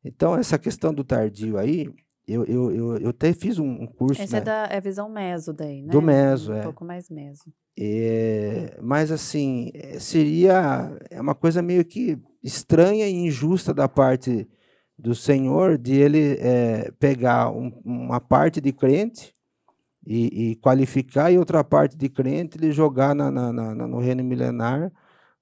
Então, 0.03 0.35
essa 0.35 0.57
questão 0.57 0.93
do 0.93 1.03
tardio 1.03 1.57
aí, 1.57 1.87
eu, 2.27 2.43
eu, 2.45 2.71
eu, 2.71 2.97
eu 2.97 3.09
até 3.09 3.33
fiz 3.33 3.59
um, 3.59 3.67
um 3.83 3.87
curso, 3.87 4.21
Essa 4.21 4.37
né? 4.37 4.41
é 4.41 4.43
da 4.45 4.67
é 4.71 4.81
visão 4.81 5.09
meso 5.09 5.53
daí, 5.53 5.81
né? 5.81 5.91
Do 5.91 6.01
meso, 6.01 6.51
um 6.51 6.55
é. 6.55 6.63
pouco 6.63 6.83
mais 6.85 7.09
meso. 7.09 7.43
É, 7.79 8.77
mas 8.81 9.11
assim, 9.11 9.71
é, 9.73 9.97
seria 9.99 10.91
é 11.09 11.21
uma 11.21 11.33
coisa 11.35 11.61
meio 11.61 11.85
que 11.85 12.17
estranha 12.43 13.07
e 13.07 13.13
injusta 13.13 13.73
da 13.73 13.87
parte 13.87 14.47
do 14.97 15.15
Senhor 15.15 15.77
de 15.77 15.95
ele 15.95 16.37
é, 16.39 16.91
pegar 16.99 17.49
um- 17.49 17.71
uma 17.83 18.19
parte 18.19 18.59
de 18.61 18.71
crente 18.73 19.33
e, 20.05 20.51
e 20.51 20.55
qualificar 20.57 21.31
e 21.31 21.37
outra 21.37 21.63
parte 21.63 21.95
de 21.97 22.09
crente 22.09 22.57
ele 22.57 22.71
jogar 22.71 23.15
na, 23.15 23.31
na- 23.31 23.53
na- 23.53 23.75
na- 23.75 23.87
no 23.87 23.99
reino 23.99 24.23
milenar 24.23 24.91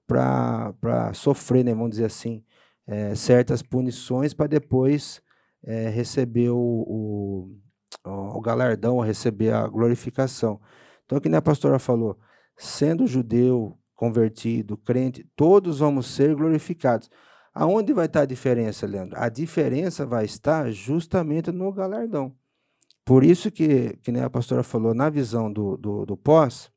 para 0.07 1.13
sofrer, 1.13 1.63
né, 1.63 1.73
vamos 1.73 1.91
dizer 1.91 2.05
assim, 2.05 2.43
é, 2.89 3.13
certas 3.13 3.61
punições 3.61 4.33
para 4.33 4.47
depois 4.47 5.21
é, 5.63 5.89
receber 5.89 6.49
o, 6.49 6.57
o, 6.57 7.55
o 8.03 8.41
galardão, 8.41 8.99
receber 8.99 9.53
a 9.53 9.67
glorificação. 9.67 10.59
Então, 11.05 11.19
que 11.19 11.29
nem 11.29 11.37
a 11.37 11.41
pastora 11.41 11.77
falou, 11.77 12.17
sendo 12.57 13.05
judeu, 13.05 13.77
convertido, 13.95 14.75
crente, 14.75 15.23
todos 15.35 15.79
vamos 15.79 16.07
ser 16.07 16.33
glorificados. 16.33 17.09
Aonde 17.53 17.93
vai 17.93 18.07
estar 18.07 18.21
a 18.21 18.25
diferença, 18.25 18.87
Leandro? 18.87 19.15
A 19.19 19.29
diferença 19.29 20.05
vai 20.05 20.25
estar 20.25 20.71
justamente 20.71 21.51
no 21.51 21.71
galardão. 21.71 22.33
Por 23.05 23.23
isso 23.23 23.51
que, 23.51 23.97
que 23.97 24.11
nem 24.11 24.23
a 24.23 24.29
pastora 24.29 24.63
falou, 24.63 24.93
na 24.93 25.09
visão 25.09 25.51
do, 25.51 25.77
do, 25.77 26.05
do 26.05 26.17
pós, 26.17 26.71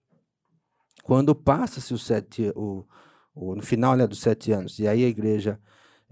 quando 1.05 1.35
passa-se 1.35 1.95
os 1.95 2.05
sete, 2.05 2.53
o, 2.55 2.85
o, 3.35 3.55
no 3.55 3.63
final 3.63 3.97
né, 3.97 4.07
dos 4.07 4.21
sete 4.21 4.53
anos, 4.53 4.79
e 4.79 4.87
aí 4.87 5.05
a 5.05 5.09
igreja 5.09 5.61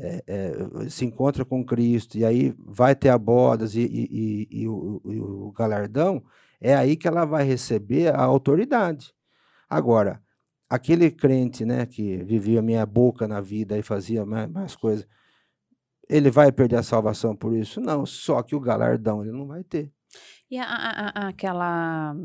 é, 0.00 0.24
é, 0.26 0.88
se 0.88 1.04
encontra 1.04 1.44
com 1.44 1.64
Cristo, 1.64 2.16
e 2.18 2.24
aí 2.24 2.54
vai 2.58 2.94
ter 2.94 3.10
a 3.10 3.18
bodas 3.18 3.74
e, 3.74 3.80
e, 3.82 4.48
e, 4.52 4.62
e 4.62 4.68
o, 4.68 5.00
o 5.04 5.52
galardão, 5.52 6.22
é 6.60 6.74
aí 6.74 6.96
que 6.96 7.06
ela 7.06 7.24
vai 7.24 7.44
receber 7.44 8.14
a 8.14 8.22
autoridade. 8.22 9.12
Agora, 9.68 10.22
aquele 10.68 11.10
crente 11.10 11.64
né, 11.64 11.86
que 11.86 12.18
vivia 12.24 12.62
meia 12.62 12.86
boca 12.86 13.28
na 13.28 13.40
vida 13.40 13.76
e 13.78 13.82
fazia 13.82 14.24
mais, 14.26 14.50
mais 14.50 14.76
coisas, 14.76 15.06
ele 16.08 16.30
vai 16.30 16.50
perder 16.50 16.76
a 16.76 16.82
salvação 16.82 17.36
por 17.36 17.54
isso? 17.54 17.80
Não, 17.80 18.04
só 18.04 18.42
que 18.42 18.56
o 18.56 18.60
galardão 18.60 19.22
ele 19.22 19.32
não 19.32 19.46
vai 19.46 19.62
ter. 19.62 19.92
E 20.50 20.58
a- 20.58 20.64
a- 20.64 21.12
a- 21.24 21.28
aquela 21.28 22.16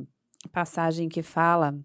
passagem 0.52 1.08
que 1.08 1.22
fala 1.22 1.78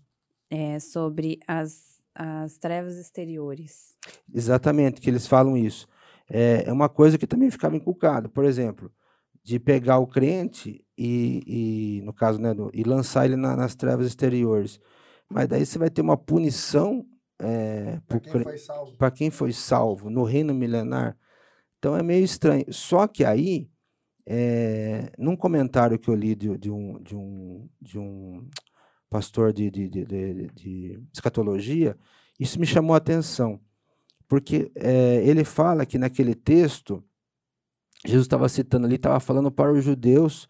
é, 0.50 0.80
sobre 0.80 1.38
as, 1.46 1.89
as 2.14 2.56
trevas 2.58 2.96
exteriores. 2.98 3.96
Exatamente, 4.32 5.00
que 5.00 5.08
eles 5.10 5.26
falam 5.26 5.56
isso. 5.56 5.86
É 6.28 6.64
é 6.68 6.72
uma 6.72 6.88
coisa 6.88 7.18
que 7.18 7.26
também 7.26 7.50
ficava 7.50 7.76
inculcada, 7.76 8.28
por 8.28 8.44
exemplo, 8.44 8.92
de 9.42 9.58
pegar 9.58 9.98
o 9.98 10.06
crente 10.06 10.84
e, 10.96 11.42
e 11.98 12.02
no 12.02 12.12
caso, 12.12 12.38
né, 12.40 12.54
do- 12.54 12.70
e 12.74 12.82
lançar 12.84 13.24
ele 13.24 13.36
na- 13.36 13.56
nas 13.56 13.74
trevas 13.74 14.06
exteriores. 14.06 14.78
Mas 15.28 15.48
daí 15.48 15.64
você 15.66 15.78
vai 15.78 15.90
ter 15.90 16.02
uma 16.02 16.16
punição 16.16 17.06
é, 17.42 17.98
Pra 18.06 18.20
pro 18.20 18.20
quem 18.20 18.42
para 18.98 19.10
quem 19.10 19.30
foi 19.30 19.52
salvo 19.52 20.10
no 20.10 20.24
reino 20.24 20.52
milenar. 20.54 21.16
Então 21.78 21.96
é 21.96 22.02
meio 22.02 22.22
estranho. 22.24 22.66
Só 22.70 23.06
que 23.06 23.24
aí, 23.24 23.70
é, 24.26 25.10
num 25.18 25.34
comentário 25.36 25.98
que 25.98 26.08
eu 26.10 26.14
li 26.14 26.34
de, 26.34 26.56
de 26.58 26.70
um, 26.70 27.00
de, 27.02 27.16
um, 27.16 27.68
de 27.80 27.98
um 27.98 28.46
pastor 29.10 29.52
de, 29.52 29.68
de, 29.70 29.88
de, 29.88 30.04
de- 30.54 31.02
escatologia, 31.12 31.98
isso 32.38 32.58
me 32.60 32.64
chamou 32.66 32.94
a 32.94 32.98
atenção. 32.98 33.60
Porque 34.28 34.70
é, 34.76 35.16
ele 35.26 35.44
fala 35.44 35.84
que 35.84 35.98
naquele 35.98 36.36
texto, 36.36 37.02
Jesus 38.06 38.24
estava 38.24 38.48
citando 38.48 38.86
ali, 38.86 38.94
estava 38.94 39.18
falando 39.18 39.50
para 39.50 39.72
os 39.72 39.84
judeus 39.84 40.48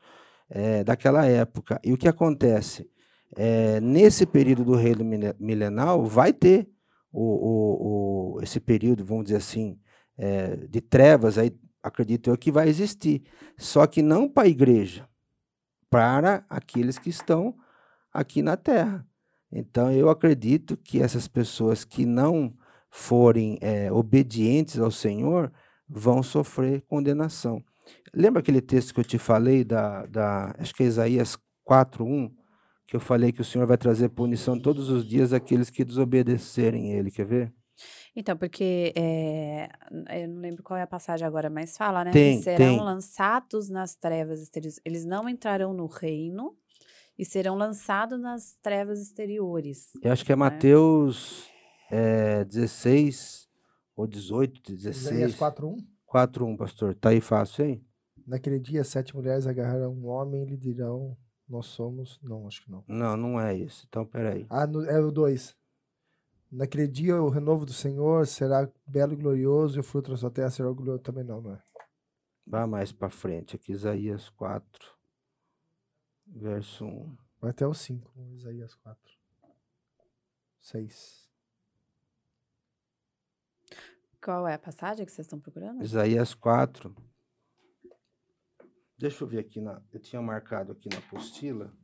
é, 0.50 0.84
daquela 0.84 1.24
época. 1.24 1.80
E 1.82 1.92
o 1.92 1.96
que 1.96 2.06
acontece? 2.06 2.88
É, 3.34 3.80
nesse 3.80 4.26
período 4.26 4.64
do 4.64 4.74
reino 4.74 5.02
mile- 5.04 5.34
milenal, 5.40 6.04
vai 6.04 6.32
ter 6.32 6.68
o, 7.10 7.22
o, 7.22 8.36
o- 8.36 8.42
esse 8.42 8.60
período, 8.60 9.04
vamos 9.04 9.24
dizer 9.24 9.36
assim, 9.38 9.78
é, 10.18 10.56
de 10.56 10.80
trevas, 10.82 11.38
aí, 11.38 11.50
acredito 11.82 12.28
eu, 12.28 12.36
que 12.36 12.52
vai 12.52 12.68
existir. 12.68 13.22
Só 13.56 13.86
que 13.86 14.02
não 14.02 14.28
para 14.28 14.46
a 14.46 14.50
igreja, 14.50 15.08
para 15.88 16.44
aqueles 16.50 16.98
que 16.98 17.08
estão 17.08 17.54
aqui 18.12 18.42
na 18.42 18.56
terra. 18.56 19.06
Então, 19.52 19.90
eu 19.90 20.08
acredito 20.08 20.76
que 20.76 21.02
essas 21.02 21.26
pessoas 21.26 21.84
que 21.84 22.06
não 22.06 22.54
forem 22.88 23.58
é, 23.60 23.90
obedientes 23.90 24.78
ao 24.78 24.90
Senhor 24.90 25.52
vão 25.88 26.22
sofrer 26.22 26.82
condenação. 26.82 27.62
Lembra 28.14 28.40
aquele 28.40 28.60
texto 28.60 28.94
que 28.94 29.00
eu 29.00 29.04
te 29.04 29.18
falei, 29.18 29.64
da, 29.64 30.06
da 30.06 30.54
acho 30.58 30.74
que 30.74 30.82
é 30.82 30.86
Isaías 30.86 31.36
4.1, 31.68 32.32
que 32.86 32.96
eu 32.96 33.00
falei 33.00 33.32
que 33.32 33.40
o 33.40 33.44
Senhor 33.44 33.66
vai 33.66 33.76
trazer 33.76 34.08
punição 34.08 34.58
todos 34.58 34.88
os 34.88 35.06
dias 35.06 35.32
àqueles 35.32 35.70
que 35.70 35.84
desobedecerem 35.84 36.92
Ele, 36.92 37.10
quer 37.10 37.24
ver? 37.24 37.52
Então, 38.14 38.36
porque 38.36 38.92
é, 38.96 39.68
eu 40.20 40.28
não 40.28 40.40
lembro 40.40 40.62
qual 40.62 40.76
é 40.76 40.82
a 40.82 40.86
passagem 40.86 41.26
agora, 41.26 41.48
mas 41.48 41.76
fala, 41.76 42.04
né? 42.04 42.10
Tem, 42.10 42.42
serão 42.42 42.76
tem. 42.76 42.80
lançados 42.80 43.68
nas 43.70 43.94
trevas 43.94 44.42
exteriores. 44.42 44.80
Eles 44.84 45.04
não 45.04 45.28
entrarão 45.28 45.72
no 45.72 45.86
reino 45.86 46.56
e 47.20 47.24
serão 47.26 47.54
lançados 47.54 48.18
nas 48.18 48.56
trevas 48.62 48.98
exteriores. 49.02 49.90
Eu 50.02 50.10
acho 50.10 50.24
que 50.24 50.32
é 50.32 50.36
né? 50.36 50.40
Mateus 50.40 51.46
é, 51.90 52.44
16 52.46 53.46
ou 53.94 54.06
18, 54.06 54.72
Isaías 54.72 54.96
16. 55.02 55.36
4.1. 55.36 55.76
4.1, 56.10 56.56
pastor. 56.56 56.94
Tá 56.94 57.10
aí 57.10 57.20
fácil, 57.20 57.66
hein? 57.66 57.86
Naquele 58.26 58.58
dia, 58.58 58.82
sete 58.84 59.14
mulheres 59.14 59.46
agarrarão 59.46 59.92
um 59.92 60.06
homem 60.06 60.42
e 60.44 60.46
lhe 60.46 60.56
dirão: 60.56 61.14
Nós 61.46 61.66
somos. 61.66 62.18
Não, 62.22 62.46
acho 62.46 62.62
que 62.64 62.70
não. 62.70 62.82
Não, 62.88 63.16
não 63.16 63.40
é 63.40 63.54
isso. 63.54 63.84
Então, 63.88 64.06
peraí. 64.06 64.46
Ah, 64.48 64.66
no- 64.66 64.84
é 64.84 64.98
o 64.98 65.10
2. 65.10 65.54
Naquele 66.50 66.88
dia, 66.88 67.20
o 67.22 67.28
renovo 67.28 67.66
do 67.66 67.72
Senhor 67.72 68.26
será 68.26 68.68
belo 68.86 69.12
e 69.12 69.16
glorioso, 69.16 69.76
e 69.78 69.80
o 69.80 69.84
fruto 69.84 70.10
da 70.10 70.16
sua 70.16 70.30
terra 70.30 70.50
será 70.50 70.70
glorioso. 70.70 71.00
Também 71.02 71.22
não, 71.24 71.40
não 71.42 71.52
é? 71.52 71.62
Vá 72.46 72.66
mais 72.66 72.92
para 72.92 73.10
frente. 73.10 73.56
Aqui, 73.56 73.72
Isaías 73.72 74.28
4, 74.30 74.99
verso 76.34 76.84
1. 76.84 77.16
Vai 77.40 77.50
até 77.50 77.66
o 77.66 77.74
5, 77.74 78.10
Isaías 78.34 78.74
4. 78.74 79.18
6. 80.60 81.30
Qual 84.22 84.46
é 84.46 84.54
a 84.54 84.58
passagem 84.58 85.06
que 85.06 85.12
vocês 85.12 85.26
estão 85.26 85.40
procurando? 85.40 85.82
Isaías 85.82 86.34
4. 86.34 86.94
Deixa 88.98 89.24
eu 89.24 89.28
ver 89.28 89.38
aqui 89.38 89.60
na. 89.62 89.82
Eu 89.90 89.98
tinha 89.98 90.20
marcado 90.20 90.72
aqui 90.72 90.88
na 90.90 90.98
apostila. 90.98 91.74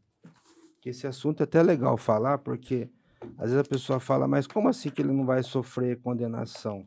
Que 0.82 0.90
esse 0.90 1.06
assunto 1.06 1.40
é 1.40 1.44
até 1.44 1.62
legal 1.62 1.96
falar, 1.96 2.38
porque 2.38 2.90
às 3.38 3.50
vezes 3.50 3.58
a 3.58 3.68
pessoa 3.68 3.98
fala, 3.98 4.28
mas 4.28 4.46
como 4.46 4.68
assim 4.68 4.90
que 4.90 5.00
ele 5.00 5.12
não 5.12 5.24
vai 5.24 5.42
sofrer 5.42 5.98
condenação? 6.00 6.86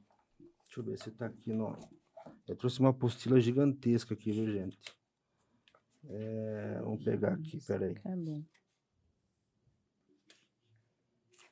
Deixa 0.65 0.79
eu 0.79 0.83
ver 0.83 0.97
se 0.99 1.09
está 1.09 1.25
aqui 1.25 1.51
no. 1.51 1.75
Eu 2.47 2.55
trouxe 2.55 2.79
uma 2.79 2.89
apostila 2.89 3.41
gigantesca 3.41 4.13
aqui, 4.13 4.31
viu, 4.31 4.51
gente? 4.51 4.77
É, 6.09 6.79
vamos 6.81 7.03
pegar 7.03 7.33
aqui, 7.33 7.59
peraí. 7.65 7.95
É 8.03 8.15
bom. 8.15 8.41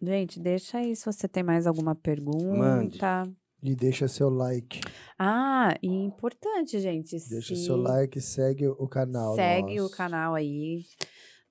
Gente, 0.02 0.40
deixa 0.40 0.80
aí 0.80 0.96
se 0.96 1.06
você 1.06 1.28
tem 1.28 1.44
mais 1.44 1.66
alguma 1.66 1.96
pergunta. 1.96 3.24
E 3.62 3.76
deixa 3.76 4.08
seu 4.08 4.30
like. 4.30 4.82
Ah, 5.18 5.76
e 5.82 5.88
importante, 5.88 6.80
gente. 6.80 7.18
Deixa 7.30 7.56
se 7.56 7.66
seu 7.66 7.76
like, 7.76 8.20
segue 8.22 8.68
o 8.68 8.88
canal. 8.88 9.36
Segue 9.36 9.80
o 9.80 9.84
nosso. 9.84 9.96
canal 9.96 10.36
aí. 10.36 10.86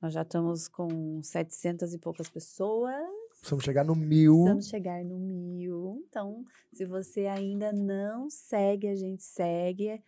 Nós 0.01 0.13
já 0.13 0.23
estamos 0.23 0.69
com 0.69 1.21
700 1.23 1.95
e 1.95 1.99
poucas 1.99 2.29
pessoas. 2.29 2.95
Precisamos 3.39 3.65
chegar 3.65 3.85
no 3.85 3.97
mil. 3.97 4.35
Precisamos 4.35 4.69
chegar 4.69 5.05
no 5.05 5.19
mil. 5.19 6.05
Então, 6.09 6.45
se 6.73 6.85
você 6.85 7.27
ainda 7.27 7.73
não 7.73 8.31
segue, 8.31 8.89
a 8.89 8.95
gente 8.95 9.25
segue. 9.25 10.01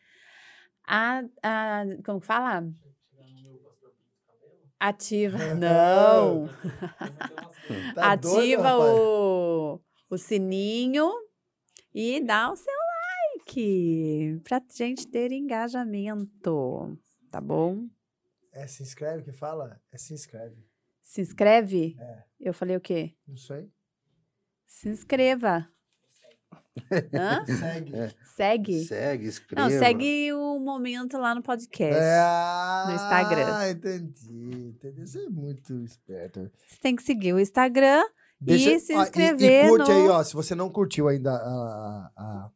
A, 0.90 1.23
a, 1.43 1.85
como 2.02 2.19
que 2.19 2.27
fala? 2.27 2.66
Ativa. 4.81 5.36
Não. 5.55 6.48
Tá 7.94 8.16
doido, 8.16 8.39
Ativa 8.40 8.62
rapaz? 8.62 8.90
o, 8.90 9.81
o 10.09 10.16
sininho 10.16 11.10
e 11.94 12.24
dá 12.24 12.51
o 12.51 12.56
seu 12.56 12.73
like 13.44 14.40
pra 14.44 14.62
gente 14.74 15.06
ter 15.06 15.31
engajamento. 15.31 16.97
Tá 17.31 17.39
bom? 17.40 17.86
É 18.52 18.66
se 18.66 18.82
inscreve 18.82 19.24
que 19.24 19.32
fala? 19.32 19.78
É 19.93 19.98
se 19.98 20.15
inscreve. 20.15 20.66
Se 21.02 21.20
inscreve? 21.20 21.97
É. 21.98 22.24
Eu 22.40 22.55
falei 22.55 22.77
o 22.77 22.81
quê? 22.81 23.15
Não 23.27 23.36
sei. 23.36 23.70
Se 24.65 24.89
inscreva. 24.89 25.69
Hã? 27.12 27.45
Segue. 27.47 27.95
É. 27.97 28.15
Segue. 28.37 28.85
Segue, 28.85 29.27
escreva. 29.27 29.69
Não, 29.69 29.79
segue 29.79 30.33
o 30.33 30.59
momento 30.61 31.19
lá 31.19 31.35
no 31.35 31.43
podcast. 31.43 31.95
É, 32.01 32.19
ah, 32.20 32.85
no 32.89 32.95
Instagram. 32.95 33.70
entendi. 33.70 34.69
entendi. 34.77 35.07
Você 35.07 35.25
é 35.25 35.29
muito 35.29 35.75
esperto. 35.85 36.51
Você 36.66 36.79
tem 36.81 36.95
que 36.97 37.03
seguir 37.03 37.33
o 37.33 37.41
Instagram 37.41 38.05
Deixa- 38.41 38.70
e 38.73 38.81
se 38.81 38.95
inscrever 38.95 39.66
E, 39.66 39.69
curte 39.69 39.91
no... 39.91 39.97
aí, 39.97 40.09
ó. 40.09 40.23
Se 40.23 40.35
você 40.35 40.55
não 40.55 40.70
curtiu 40.70 41.09
ainda 41.09 41.33
a, 41.33 42.11
a, 42.16 42.51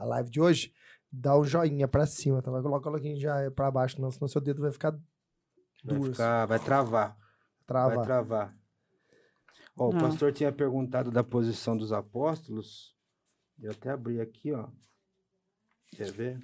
a 0.00 0.04
live 0.04 0.28
de 0.30 0.40
hoje, 0.40 0.72
dá 1.10 1.38
um 1.38 1.44
joinha 1.44 1.86
pra 1.86 2.04
cima, 2.04 2.42
tá? 2.42 2.50
Coloca 2.50 2.94
aqui 2.96 3.16
já 3.16 3.48
pra 3.52 3.70
baixo, 3.70 4.00
não, 4.00 4.10
senão 4.10 4.26
seu 4.28 4.40
dedo 4.40 4.60
vai 4.60 4.72
ficar 4.72 4.90
Vai, 4.90 5.96
duro. 5.96 6.10
ficar, 6.12 6.46
vai 6.46 6.58
travar. 6.58 7.16
Trava. 7.64 7.94
Vai 7.94 8.04
travar. 8.04 8.56
Ó, 9.76 9.90
o 9.90 9.92
Não. 9.92 10.00
pastor 10.00 10.32
tinha 10.32 10.50
perguntado 10.50 11.10
da 11.12 11.22
posição 11.22 11.76
dos 11.76 11.92
apóstolos. 11.92 12.97
Eu 13.60 13.72
até 13.72 13.90
abri 13.90 14.20
aqui, 14.20 14.52
ó. 14.52 14.68
Quer 15.90 16.12
ver? 16.12 16.40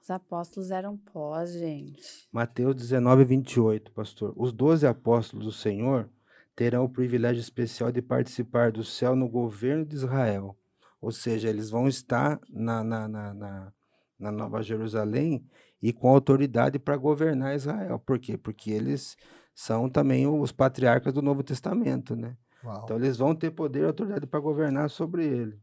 Os 0.00 0.10
apóstolos 0.10 0.70
eram 0.70 0.96
pós, 0.96 1.52
gente. 1.52 2.28
Mateus 2.30 2.74
19, 2.74 3.24
28, 3.24 3.92
pastor. 3.92 4.32
Os 4.36 4.52
doze 4.52 4.86
apóstolos 4.86 5.46
do 5.46 5.52
Senhor 5.52 6.10
terão 6.54 6.84
o 6.84 6.88
privilégio 6.88 7.40
especial 7.40 7.90
de 7.90 8.00
participar 8.00 8.70
do 8.70 8.84
céu 8.84 9.16
no 9.16 9.28
governo 9.28 9.84
de 9.84 9.94
Israel. 9.94 10.56
Ou 11.00 11.10
seja, 11.10 11.48
eles 11.48 11.70
vão 11.70 11.88
estar 11.88 12.40
na, 12.48 12.82
na, 12.84 13.08
na, 13.08 13.34
na, 13.34 13.72
na 14.18 14.32
Nova 14.32 14.62
Jerusalém 14.62 15.46
e 15.82 15.92
com 15.92 16.08
autoridade 16.08 16.78
para 16.78 16.96
governar 16.96 17.54
Israel. 17.54 17.98
Por 17.98 18.18
quê? 18.18 18.38
Porque 18.38 18.70
eles 18.70 19.16
são 19.54 19.88
também 19.88 20.26
os 20.26 20.52
patriarcas 20.52 21.12
do 21.12 21.22
Novo 21.22 21.42
Testamento, 21.42 22.16
né? 22.16 22.36
Uau. 22.64 22.80
Então 22.84 22.96
eles 22.96 23.16
vão 23.16 23.34
ter 23.34 23.50
poder 23.50 23.80
e 23.80 23.86
autoridade 23.86 24.26
para 24.26 24.40
governar 24.40 24.88
sobre 24.88 25.26
ele. 25.26 25.60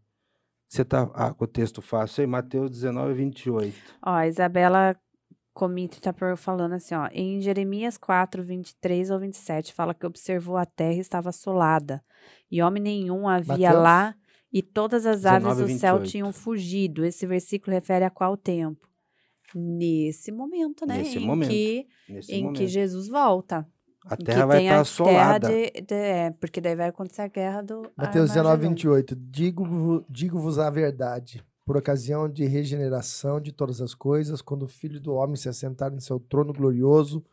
Você 0.72 0.86
tá 0.86 1.12
ah, 1.14 1.34
com 1.34 1.44
o 1.44 1.48
texto 1.48 1.82
fácil 1.82 2.22
aí? 2.22 2.28
Mateus 2.28 2.72
19, 2.72 3.14
28. 3.14 3.76
Ó, 4.06 4.10
a 4.10 4.26
Isabela 4.26 4.98
Comite 5.54 6.00
tá 6.00 6.16
falando 6.38 6.72
assim, 6.72 6.96
ó. 6.96 7.10
Em 7.12 7.42
Jeremias 7.42 7.98
4, 7.98 8.42
23 8.42 9.12
ou 9.12 9.20
27, 9.20 9.74
fala 9.74 9.94
que 9.94 10.06
observou 10.06 10.56
a 10.56 10.66
terra 10.66 10.94
e 10.94 11.00
estava 11.00 11.28
assolada. 11.28 12.02
E 12.50 12.62
homem 12.62 12.82
nenhum 12.82 13.28
havia 13.28 13.68
Mateus? 13.68 13.84
lá, 13.84 14.16
e 14.54 14.62
todas 14.62 15.06
as 15.06 15.26
aves 15.26 15.50
19, 15.50 15.74
do 15.74 15.78
céu 15.78 15.96
28. 15.96 16.10
tinham 16.10 16.32
fugido. 16.32 17.04
Esse 17.04 17.28
versículo 17.28 17.76
refere 17.76 18.06
a 18.06 18.10
qual 18.10 18.38
tempo? 18.38 18.88
Nesse 19.54 20.32
momento, 20.32 20.86
né? 20.86 21.00
Nesse 21.00 21.18
em 21.18 21.26
momento, 21.26 21.50
Que, 21.50 21.88
Nesse 22.08 22.32
em 22.32 22.44
momento. 22.44 22.58
que 22.60 22.68
Jesus 22.68 23.10
volta. 23.10 23.68
A 24.06 24.18
terra 24.18 24.42
que 24.42 24.48
vai 24.48 24.64
estar 24.64 24.78
a 24.78 24.82
assolada. 24.82 25.48
Terra 25.48 25.72
de, 25.74 25.82
de- 25.82 25.94
é, 25.94 26.32
porque 26.32 26.60
daí 26.60 26.76
vai 26.76 26.88
acontecer 26.90 27.22
a 27.22 27.28
guerra 27.28 27.62
do 27.62 27.84
Mateus 27.96 28.30
19, 28.32 28.40
Armagedon. 28.50 28.70
28. 28.70 29.16
Digo-vo- 29.16 30.06
Digo-vos 30.10 30.58
a 30.60 30.70
verdade. 30.70 31.44
Por 31.66 31.78
ocasião 31.78 32.28
de 32.28 32.46
regeneração 32.46 33.40
de 33.40 33.52
todas 33.52 33.80
as 33.80 33.94
coisas, 33.94 34.42
quando 34.42 34.64
o 34.64 34.68
Filho 34.68 35.00
do 35.00 35.14
Homem 35.14 35.36
se 35.36 35.48
assentar 35.48 35.94
em 35.94 36.00
seu 36.00 36.20
trono 36.20 36.52
glorioso, 36.52 37.24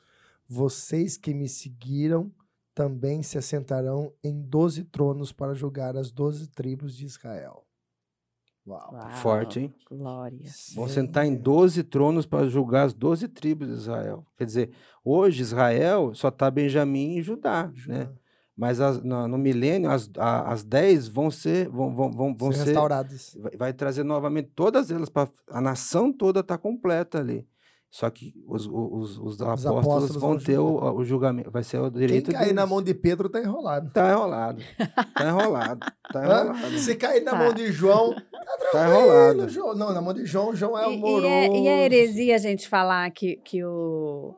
vocês 0.49 1.17
que 1.17 1.33
me 1.35 1.49
seguiram 1.49 2.31
também 2.75 3.23
se 3.23 3.37
assentarão 3.37 4.13
em 4.23 4.41
doze 4.41 4.85
tronos 4.85 5.33
para 5.33 5.55
julgar 5.55 5.97
as 5.97 6.13
doze 6.13 6.47
tribos 6.49 6.95
de 6.97 7.05
Israel. 7.07 7.65
Uau. 8.69 8.91
Uau, 8.93 9.11
Forte, 9.17 9.61
hein? 9.61 9.75
Glória. 9.91 10.39
Vão 10.75 10.87
sentar 10.89 11.27
em 11.27 11.35
12 11.35 11.83
tronos 11.85 12.27
para 12.27 12.47
julgar 12.49 12.85
as 12.87 12.93
12 12.93 13.27
tribos 13.29 13.69
de 13.69 13.75
Israel. 13.75 14.25
Quer 14.37 14.45
dizer, 14.45 14.71
hoje 15.05 15.43
Israel 15.43 16.13
só 16.15 16.29
está 16.29 16.51
Benjamim 16.51 17.17
e 17.17 17.23
Judá, 17.23 17.73
né? 17.87 18.11
Mas 18.57 18.81
as- 18.81 19.01
no, 19.03 19.29
no 19.29 19.39
milênio, 19.39 19.89
as, 19.89 20.11
a- 20.19 20.53
as 20.53 20.65
10 20.65 21.07
vão 21.09 21.31
ser. 21.31 21.69
Vão, 21.69 21.95
vão, 21.95 22.11
vão, 22.11 22.37
vão 22.37 22.51
Ser 22.53 22.59
ser 22.59 22.65
restaurados. 22.67 23.37
vai, 23.41 23.57
vai 23.57 23.73
trazer 23.73 24.03
novamente 24.03 24.51
todas 24.55 24.91
elas 24.91 25.09
para 25.09 25.29
a 25.51 25.61
nação 25.61 26.13
toda 26.13 26.41
está 26.41 26.59
completa 26.59 27.19
ali. 27.21 27.47
Só 27.91 28.11
que 28.11 28.35
os, 28.47 28.67
os, 28.67 29.19
os 29.19 29.41
apóstolos, 29.41 29.79
apóstolos 29.85 30.17
vão 30.21 30.31
vão 30.33 30.39
ter 30.39 30.59
o, 30.59 30.95
o 30.97 31.05
julgamento, 31.05 31.51
vai 31.51 31.63
ser 31.65 31.79
o 31.81 31.91
Quem 31.91 32.01
direito 32.01 32.31
cair 32.33 32.53
na 32.53 32.63
deles. 32.63 32.71
mão 32.71 32.83
de 32.83 32.93
Pedro 32.95 33.31
tá 33.31 33.41
enrolado. 33.41 33.91
Tá 33.93 34.11
enrolado. 34.13 34.63
Tá 35.15 35.29
enrolado. 35.29 35.87
Tá 36.13 36.23
enrolado. 36.25 36.79
Se 36.79 36.95
cair 36.97 37.25
na 37.25 37.31
Tá. 37.31 37.39
mão 37.39 37.53
de 37.55 37.73
João, 37.73 38.15
tá 38.15 38.23
Tá 38.73 38.89
enrolado. 38.89 39.49
João. 39.49 39.75
Não, 39.75 39.93
na 39.93 40.03
mão 40.03 40.13
de 40.13 40.27
João, 40.27 40.55
João 40.55 40.77
é 40.79 40.83
E- 40.91 40.95
amoroso. 40.97 41.25
E, 41.27 41.29
é, 41.29 41.63
e 41.63 41.69
a 41.69 41.83
heresia 41.83 42.35
a 42.35 42.39
gente 42.39 42.69
falar 42.69 43.11
que, 43.11 43.37
que 43.37 43.65
o, 43.65 44.35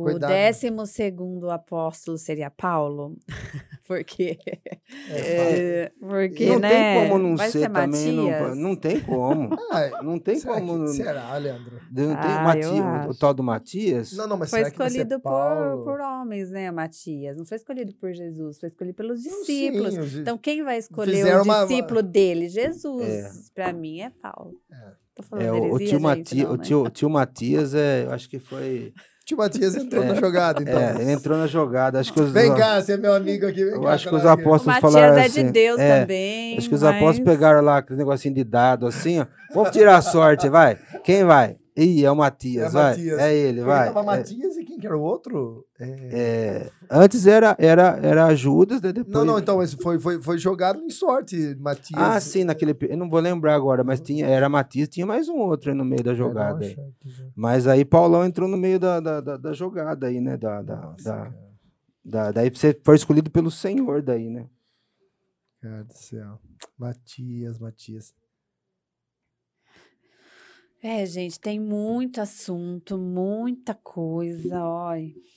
o 0.00 0.02
Cuidado. 0.04 0.30
décimo 0.30 0.86
segundo 0.86 1.50
apóstolo 1.50 2.16
seria 2.16 2.50
Paulo? 2.50 3.16
Porque, 3.86 4.38
É, 5.10 5.18
é, 5.18 5.92
porque 6.00 6.46
não 6.46 6.58
né? 6.60 6.68
tem 7.00 7.08
como 7.10 7.18
não 7.22 7.36
vai 7.36 7.50
ser, 7.50 7.68
também. 7.68 8.12
Não, 8.12 8.24
Matias? 8.30 8.56
não 8.56 8.76
tem 8.76 9.00
como. 9.00 9.50
Ah, 9.72 10.02
Não 10.02 10.18
tem 10.18 10.36
será, 10.38 10.54
como. 10.54 10.72
que, 10.72 10.78
Não, 10.78 10.86
será, 10.88 11.36
Leandro? 11.36 11.80
não 11.90 12.06
tem 12.14 12.14
Ah, 12.14 12.42
Mati- 12.44 12.60
eu 12.62 12.74
o, 12.74 13.10
o 13.10 13.14
tal 13.14 13.34
do 13.34 13.42
Matias. 13.42 14.12
Não, 14.12 14.26
não, 14.28 14.36
mas 14.38 14.48
Foi 14.50 14.60
será 14.60 14.70
que 14.70 14.78
vai 14.78 14.88
ser 14.88 14.98
escolhido 14.98 15.20
por, 15.20 15.30
Paulo? 15.30 15.84
por 15.84 16.00
homens, 16.00 16.50
né, 16.50 16.70
Matias? 16.70 17.36
Não 17.36 17.44
foi 17.44 17.56
escolhido 17.56 17.92
por 17.96 18.12
Jesus, 18.14 18.58
foi 18.60 18.68
escolhido 18.68 18.94
pelos 18.96 19.20
discípulos. 19.22 19.94
sim, 19.94 20.20
Então, 20.20 20.38
quem 20.38 20.62
vai 20.62 20.78
escolher 20.78 21.36
o 21.36 21.42
uma- 21.42 21.66
discípulo 21.66 22.02
dele? 22.02 22.48
Jesus. 22.48 23.02
É. 23.04 23.30
Pra 23.54 23.72
mim 23.72 24.00
é 24.00 24.10
Paulo. 24.10 24.54
É. 24.72 24.92
Tô 25.16 25.22
falando 25.22 25.44
É, 25.44 25.52
o, 25.52 25.54
o 25.54 25.58
heresia, 25.66 25.78
tio 25.78 25.86
gente, 25.88 26.00
Mati- 26.02 26.44
não, 26.44 26.52
o 26.52 26.56
né? 26.56 26.64
tio, 26.64 26.82
o 26.84 26.90
tio 26.90 27.10
Matias, 27.10 27.74
é, 27.74 28.04
eu 28.06 28.12
acho 28.12 28.28
que 28.28 28.38
foi. 28.38 28.94
Tio 29.24 29.36
Matias 29.36 29.76
entrou 29.76 30.04
na 30.04 30.14
jogada, 30.14 30.62
então. 30.62 30.80
É, 30.80 31.00
ele 31.00 31.12
entrou 31.12 31.38
na 31.38 31.46
jogada. 31.46 32.00
Acho 32.00 32.12
que 32.12 32.20
os, 32.20 32.32
Vem 32.32 32.52
cá, 32.54 32.80
você 32.80 32.92
é 32.92 32.96
meu 32.96 33.14
amigo 33.14 33.46
aqui. 33.46 33.64
Vem 33.64 33.74
Eu 33.74 33.82
cá, 33.82 33.90
acho 33.92 34.08
que 34.08 34.14
os 34.14 34.26
apóstolos 34.26 34.66
Matias 34.66 34.92
falaram 34.92 35.16
é 35.18 35.26
assim. 35.26 35.46
de 35.46 35.52
Deus 35.52 35.80
é, 35.80 36.00
também. 36.00 36.58
Acho 36.58 36.68
que 36.68 36.74
os 36.74 36.82
mas- 36.82 36.96
apóstolos 36.96 37.30
pegaram 37.30 37.60
lá 37.62 37.78
aquele 37.78 37.98
negocinho 37.98 38.34
de 38.34 38.44
dado 38.44 38.86
assim, 38.86 39.20
ó. 39.20 39.26
Vamos 39.54 39.70
tirar 39.70 39.96
a 39.96 40.02
sorte, 40.02 40.48
vai. 40.48 40.76
Quem 41.04 41.24
vai? 41.24 41.56
Ih, 41.74 42.04
é 42.04 42.10
o 42.10 42.14
Matias, 42.16 42.66
É 42.66 42.70
vai. 42.70 42.90
Matias. 42.90 43.18
É 43.18 43.34
ele, 43.34 43.60
Porque 43.60 43.70
vai. 43.70 43.86
tava 43.86 44.00
É, 44.00 44.04
Matias 44.04 44.56
e 44.58 44.64
quem 44.64 44.78
que 44.78 44.86
era 44.86 44.96
o 44.96 45.00
outro? 45.00 45.66
É... 45.80 45.86
é, 46.12 46.70
antes 46.90 47.26
era, 47.26 47.56
era, 47.58 47.98
era 48.02 48.34
Judas, 48.34 48.82
né, 48.82 48.92
depois. 48.92 49.14
Não, 49.14 49.24
não, 49.24 49.38
então, 49.38 49.56
mas 49.56 49.72
foi, 49.72 49.98
foi, 49.98 50.20
foi 50.20 50.36
jogado 50.36 50.80
em 50.82 50.90
sorte, 50.90 51.56
Matias. 51.58 51.98
Ah, 51.98 52.20
sim, 52.20 52.44
naquele. 52.44 52.76
Eu 52.82 52.96
não 52.98 53.08
vou 53.08 53.20
lembrar 53.20 53.54
agora, 53.54 53.82
mas 53.82 54.00
tinha, 54.02 54.26
era 54.26 54.50
Matias, 54.50 54.88
tinha 54.88 55.06
mais 55.06 55.28
um 55.30 55.38
outro 55.38 55.70
aí 55.70 55.76
no 55.76 55.84
meio 55.84 56.02
da 56.04 56.12
É, 56.12 56.14
jogada. 56.14 56.62
aí. 56.64 56.76
Mas 57.34 57.66
aí 57.66 57.84
Paulão 57.86 58.24
entrou 58.26 58.46
no 58.48 58.58
meio 58.58 58.78
da, 58.78 59.00
da, 59.00 59.20
da, 59.22 59.36
da 59.38 59.52
jogada 59.54 60.06
aí, 60.08 60.20
né? 60.20 60.36
Da, 60.36 60.60
da, 60.60 60.76
Nossa, 60.76 61.02
da, 61.04 61.32
da- 62.04 62.32
daí 62.32 62.50
você 62.50 62.78
foi 62.84 62.96
escolhido 62.96 63.30
pelo 63.30 63.50
Senhor 63.50 64.02
daí, 64.02 64.28
né? 64.28 64.46
Cara 65.62 65.84
do 65.84 65.94
céu. 65.94 66.38
Matias, 66.76 67.58
Matias. 67.58 68.12
É, 70.82 71.06
gente, 71.06 71.38
tem 71.38 71.60
muito 71.60 72.20
assunto, 72.20 72.98
muita 72.98 73.72
coisa, 73.74 74.58
ó. 74.60 74.92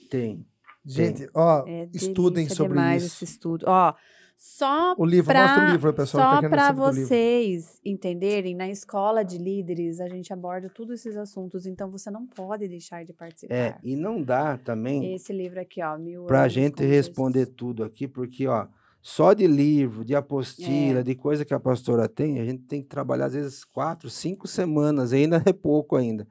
Tem. 0.09 0.45
Gente, 0.84 1.27
ó, 1.34 1.63
É 1.67 1.88
estudem 1.93 2.49
sobre 2.49 2.80
isso. 2.95 3.05
esse 3.07 3.23
estudo. 3.26 3.65
Ó, 3.67 3.93
só 4.35 4.93
O 4.97 5.05
livro, 5.05 5.31
pra, 5.34 5.47
mostra 5.47 5.67
o 5.67 5.72
livro, 5.72 5.93
pessoal. 5.93 6.23
só 6.23 6.30
tá 6.31 6.35
querendo 6.41 6.51
para 6.51 6.72
vocês 6.72 7.80
entenderem, 7.85 8.53
na 8.53 8.67
escola 8.69 9.23
de 9.23 9.38
líderes 9.38 9.99
a 9.99 10.09
gente 10.09 10.34
aborda 10.34 10.69
todos 10.69 10.95
esses 10.99 11.15
assuntos, 11.15 11.65
então 11.65 11.89
você 11.89 12.11
não 12.11 12.26
pode 12.27 12.67
deixar 12.67 13.05
de 13.05 13.13
participar. 13.13 13.53
É, 13.55 13.77
e 13.84 13.95
não 13.95 14.22
dá 14.22 14.57
também 14.57 15.13
Esse 15.15 15.31
livro 15.31 15.59
aqui, 15.59 15.81
ó, 15.81 15.97
Mil 15.97 16.26
pra 16.26 16.41
Anos 16.41 16.53
gente 16.53 16.84
responder 16.84 17.39
Jesus. 17.39 17.55
tudo 17.55 17.84
aqui, 17.84 18.07
porque, 18.07 18.45
ó, 18.47 18.67
só 19.07 19.34
de 19.34 19.45
livro, 19.45 20.03
de 20.03 20.15
apostila, 20.15 21.02
É. 21.02 21.03
de 21.03 21.14
coisa 21.14 21.45
que 21.45 21.53
a 21.53 21.60
pastora 21.60 22.10
tem, 22.10 22.40
a 22.40 22.44
gente 22.45 22.64
tem 22.64 22.82
que 22.82 22.88
trabalhar 22.88 23.26
às 23.27 23.34
vezes 23.36 23.64
quatro, 23.64 24.10
cinco 24.10 24.48
semanas, 24.48 25.14
ainda 25.14 25.38
é 25.45 25.53
pouco 25.53 25.95
ainda. 25.95 26.27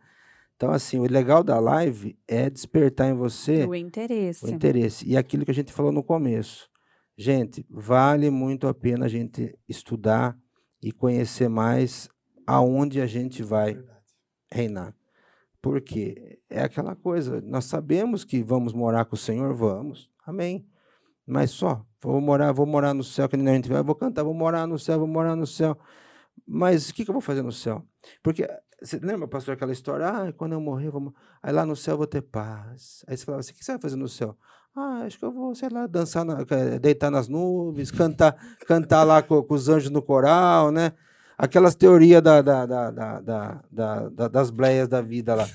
Então, 0.57 0.73
assim, 0.73 0.99
o 0.99 1.05
legal 1.05 1.45
da 1.45 1.61
live 1.61 2.19
é 2.27 2.51
despertar 2.51 3.09
em 3.09 3.15
você 3.15 3.65
O 3.65 3.77
interesse. 3.77 4.45
o 4.45 4.51
interesse. 4.51 5.07
E 5.09 5.17
aquilo 5.17 5.45
que 5.45 5.53
a 5.53 5.55
gente 5.55 5.73
falou 5.73 5.93
no 5.93 6.03
começo. 6.03 6.69
Gente, 7.17 7.65
vale 7.71 8.29
muito 8.29 8.67
a 8.67 8.75
pena 8.75 9.05
a 9.05 9.09
gente 9.09 9.57
estudar 9.69 10.37
e 10.83 10.91
conhecer 10.91 11.49
mais 11.49 12.09
aonde 12.45 13.01
a 13.01 13.07
gente 13.07 13.41
vai 13.41 13.79
reinar. 14.53 14.97
Porque 15.63 16.41
é 16.51 16.63
aquela 16.65 16.97
coisa, 16.97 17.41
nós 17.41 17.67
sabemos 17.67 18.25
que 18.25 18.43
vamos 18.43 18.73
morar 18.73 19.05
com 19.05 19.15
o 19.15 19.19
Senhor, 19.19 19.55
vamos. 19.55 20.11
Amém. 20.27 20.67
Mas 21.27 21.51
só, 21.53 21.87
vou 22.13 22.21
morar, 22.21 22.53
vou 22.53 22.67
morar 22.67 22.95
no 22.95 23.03
céu, 23.05 23.29
que 23.29 23.37
nem 23.37 23.49
a 23.53 23.57
gente 23.57 23.69
vai, 23.69 23.83
vou 23.83 23.95
cantar, 23.95 24.23
vou 24.23 24.35
morar 24.35 24.67
no 24.67 24.79
céu, 24.79 24.99
vou 24.99 25.09
morar 25.09 25.35
no 25.37 25.47
céu. 25.47 25.77
mas 26.47 26.89
o 26.91 26.95
que, 26.95 27.05
que 27.05 27.11
eu 27.11 27.15
vou 27.15 27.21
fazer 27.23 27.43
no 27.43 27.53
céu? 27.53 27.83
Porque, 28.23 28.47
você 28.83 28.99
lembra, 28.99 29.27
pastor, 29.27 29.55
aquela 29.55 29.73
história? 29.73 30.07
Ah, 30.09 30.33
quando 30.33 30.53
eu 30.53 30.61
morrer, 30.61 30.91
mo- 30.93 31.15
aí 31.43 31.53
lá 31.53 31.65
no 31.65 31.75
céu 31.77 31.93
eu 31.95 31.99
vou 31.99 32.07
ter 32.07 32.21
paz. 32.23 33.05
Aí 33.09 33.17
você 33.17 33.25
falava 33.25 33.41
assim, 33.41 33.53
o 33.53 33.55
que 33.57 33.65
você 33.65 33.73
vai 33.73 33.81
fazer 33.81 33.97
no 33.97 34.09
céu? 34.09 34.37
Ah, 34.77 35.03
acho 35.07 35.19
que 35.19 35.25
eu 35.25 35.33
vou, 35.33 35.55
sei 35.55 35.69
lá, 35.71 35.87
dançar, 35.87 36.25
na- 36.25 36.45
deitar 36.81 37.11
nas 37.11 37.29
nuvens, 37.29 37.91
cantar, 37.91 38.37
cantar 38.67 39.05
lá 39.05 39.23
com, 39.23 39.43
com 39.43 39.55
os 39.55 39.69
anjos 39.69 39.91
no 39.91 40.03
coral, 40.03 40.71
né? 40.71 40.93
Aquelas 41.39 41.75
teorias 41.75 42.21
da, 42.23 42.43
da, 42.43 42.67
da, 42.67 42.91
da- 42.91 43.21
da- 43.71 44.09
da- 44.09 44.29
das 44.29 44.51
bleias 44.51 44.87
da 44.89 45.01
vida 45.01 45.35
lá. 45.35 45.47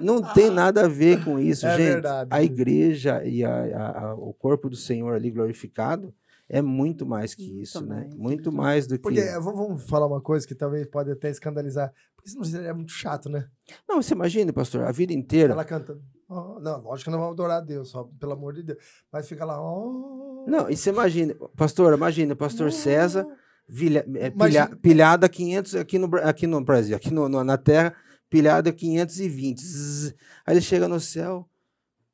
Não 0.00 0.22
tem 0.32 0.50
nada 0.50 0.84
a 0.84 0.88
ver 0.88 1.24
com 1.24 1.38
isso, 1.38 1.66
É 1.66 1.76
gente. 1.76 1.92
verdade. 1.92 2.28
A 2.32 2.42
igreja 2.42 3.24
e 3.24 3.44
a- 3.44 3.50
a- 3.64 4.04
a- 4.10 4.14
o 4.14 4.32
corpo 4.32 4.68
do 4.68 4.76
Senhor 4.76 5.14
ali 5.14 5.30
glorificado 5.30 6.12
é 6.48 6.60
muito 6.60 7.06
mais 7.06 7.34
que 7.34 7.42
Muito 7.46 7.62
isso, 7.62 7.84
né? 7.86 8.08
Muito 8.16 8.50
mais 8.52 8.86
do 8.86 8.94
que. 8.96 9.02
Porque 9.02 9.20
v- 9.20 9.38
vamos 9.40 9.84
falar 9.84 10.06
uma 10.06 10.20
coisa 10.20 10.46
que 10.46 10.54
talvez 10.54 10.86
pode 10.86 11.10
até 11.10 11.30
escandalizar. 11.30 11.92
Porque 12.16 12.30
senão 12.30 12.64
é 12.64 12.72
muito 12.72 12.92
chato, 12.92 13.28
né? 13.28 13.46
Não, 13.88 14.00
você 14.02 14.14
imagina, 14.14 14.52
pastor, 14.52 14.84
a 14.84 14.92
vida 14.92 15.12
inteira. 15.12 15.52
Ela 15.52 15.64
canta. 15.64 15.98
"Oh", 16.28 16.58
não, 16.60 16.80
lógico 16.82 17.04
que 17.04 17.10
não 17.10 17.18
vamos 17.18 17.34
adorar 17.34 17.58
a 17.58 17.64
Deus, 17.64 17.90
só, 17.90 18.08
pelo 18.18 18.32
amor 18.32 18.54
de 18.54 18.62
Deus. 18.62 18.78
Mas 19.12 19.28
fica 19.28 19.44
lá. 19.44 19.60
"Oh". 19.60 20.44
Não, 20.48 20.68
e 20.70 20.76
você 20.76 20.90
imagina, 20.90 21.34
pastor, 21.56 21.92
imagina, 21.94 22.34
pastor 22.36 22.70
César, 22.72 23.26
vilha- 23.68 24.04
é, 24.16 24.30
pilha- 24.30 24.68
pilhada 24.80 25.28
500 25.28 25.74
aqui 25.74 25.98
no, 25.98 26.14
aqui 26.18 26.46
no 26.46 26.62
Brasil, 26.62 26.96
aqui 26.96 27.12
no, 27.12 27.28
no- 27.28 27.44
na 27.44 27.56
Terra, 27.56 27.94
pilhada 28.32 28.72
520. 28.72 29.60
Zzz. 29.60 30.14
Aí 30.46 30.54
ele 30.54 30.62
chega 30.62 30.88
no 30.88 30.98
céu. 30.98 31.46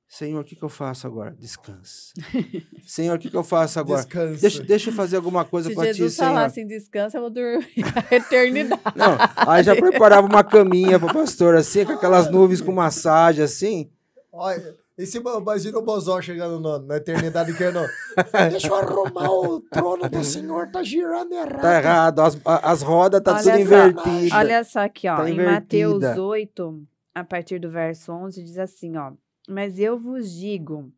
Senhor, 0.09 0.41
o 0.41 0.45
que, 0.45 0.57
que 0.57 0.63
eu 0.63 0.69
faço 0.71 1.07
agora? 1.07 1.37
Descansa. 1.39 2.15
Senhor, 2.85 3.15
o 3.15 3.19
que, 3.21 3.31
que 3.31 3.37
eu 3.37 3.45
faço 3.45 3.79
agora? 3.79 4.03
Descansa. 4.03 4.41
Deixa, 4.41 4.63
deixa 4.65 4.91
eu 4.91 4.95
fazer 4.95 5.17
alguma 5.17 5.45
coisa 5.45 5.69
Se 5.69 5.75
para 5.75 5.93
ti, 5.93 5.99
Jesus 5.99 6.15
Senhor. 6.15 6.29
falasse 6.29 6.61
em 6.61 6.67
descanso, 6.67 7.17
eu 7.17 7.21
vou 7.21 7.31
dormir 7.31 7.85
a 7.95 8.09
eternidade. 8.17 8.83
Não, 8.97 9.17
aí 9.37 9.63
já 9.63 9.77
preparava 9.77 10.27
uma 10.27 10.43
caminha 10.43 10.99
pro 10.99 11.13
pastor, 11.13 11.55
assim, 11.55 11.85
com 11.85 11.93
aquelas 11.93 12.31
nuvens 12.31 12.61
com 12.63 12.73
massagem, 12.73 13.45
assim. 13.45 13.91
Olha, 14.33 14.75
e 14.99 15.07
se 15.07 15.19
imagina 15.19 15.79
o 15.79 15.83
Bozó 15.83 16.21
chegando 16.21 16.59
no- 16.61 16.79
na 16.81 16.97
eternidade 16.97 17.57
que 17.57 17.71
não. 17.71 17.87
Deixa 18.51 18.67
eu 18.69 18.75
arrumar 18.75 19.31
o 19.31 19.61
trono 19.61 20.09
do 20.09 20.25
Senhor, 20.25 20.71
tá 20.71 20.83
girando 20.83 21.33
errado. 21.33 21.61
Tá 21.63 21.79
errado, 21.79 22.21
as, 22.21 22.39
as 22.45 22.83
rodas 22.83 23.23
tá 23.23 23.35
Olha 23.35 23.43
tudo 23.43 23.53
só, 23.53 23.59
invertidas. 23.61 24.33
Olha 24.33 24.65
só 24.65 24.81
aqui, 24.81 25.09
ó. 25.09 25.17
Tá 25.17 25.31
em 25.31 25.37
Mateus 25.37 25.97
invertida. 25.97 26.23
8, 26.23 26.83
a 27.15 27.25
partir 27.25 27.59
do 27.61 27.71
verso 27.71 28.13
11, 28.13 28.43
diz 28.43 28.59
assim, 28.59 28.97
ó. 28.97 29.13
Mas 29.49 29.79
eu 29.79 29.99
vos 29.99 30.31
digo 30.33 30.93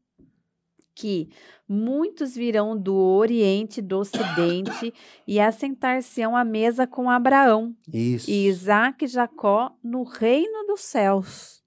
que 0.95 1.31
muitos 1.69 2.35
virão 2.35 2.77
do 2.77 2.95
Oriente 2.97 3.79
e 3.79 3.83
do 3.83 3.99
Ocidente 4.01 4.93
e 5.27 5.41
assentar-se-ão 5.41 6.37
à 6.37 6.45
mesa 6.45 6.87
com 6.87 7.09
Abraão 7.09 7.75
Isso. 7.93 8.31
e 8.31 8.47
Isaac 8.49 9.05
e 9.05 9.09
Jacó 9.09 9.73
no 9.83 10.03
reino 10.03 10.67
dos 10.67 10.81
céus. 10.81 11.60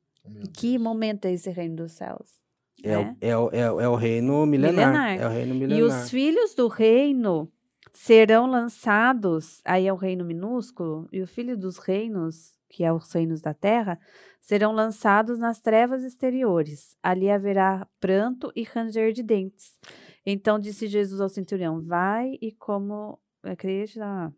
Que 0.55 0.77
momento 0.77 1.25
é 1.25 1.33
esse 1.33 1.49
reino 1.49 1.75
dos 1.77 1.91
céus? 1.93 2.41
É, 2.83 2.97
o- 2.97 3.01
né? 3.03 3.17
é, 3.21 3.37
o- 3.37 3.49
é, 3.51 3.71
o- 3.71 3.79
é 3.81 3.89
o 3.89 3.95
reino 3.95 4.45
milenar. 4.45 4.87
Milenar. 4.91 5.19
É 5.21 5.25
o 5.27 5.29
reino 5.29 5.53
E 5.55 5.57
milenar. 5.59 6.03
os 6.03 6.09
filhos 6.09 6.53
do 6.55 6.67
reino 6.67 7.51
serão 7.91 8.47
lançados, 8.47 9.61
aí 9.63 9.87
é 9.87 9.93
o 9.93 9.95
reino 9.95 10.25
minúsculo, 10.25 11.07
e 11.11 11.21
o 11.21 11.27
filho 11.27 11.57
dos 11.57 11.77
reinos, 11.77 12.55
que 12.69 12.83
é 12.83 12.91
os 12.91 13.11
reinos 13.11 13.39
da 13.41 13.53
terra, 13.53 13.99
serão 14.41 14.71
lançados 14.73 15.37
nas 15.39 15.61
trevas 15.61 16.03
exteriores. 16.03 16.95
Ali 17.03 17.29
haverá 17.29 17.87
pranto 17.99 18.51
e 18.55 18.63
ranger 18.63 19.13
de 19.13 19.21
dentes. 19.23 19.77
Então 20.25 20.57
disse 20.59 20.87
Jesus 20.87 21.21
ao 21.21 21.29
centurião: 21.29 21.81
Vai 21.81 22.37
e 22.41 22.51
como 22.51 23.19
acredita. 23.43 24.33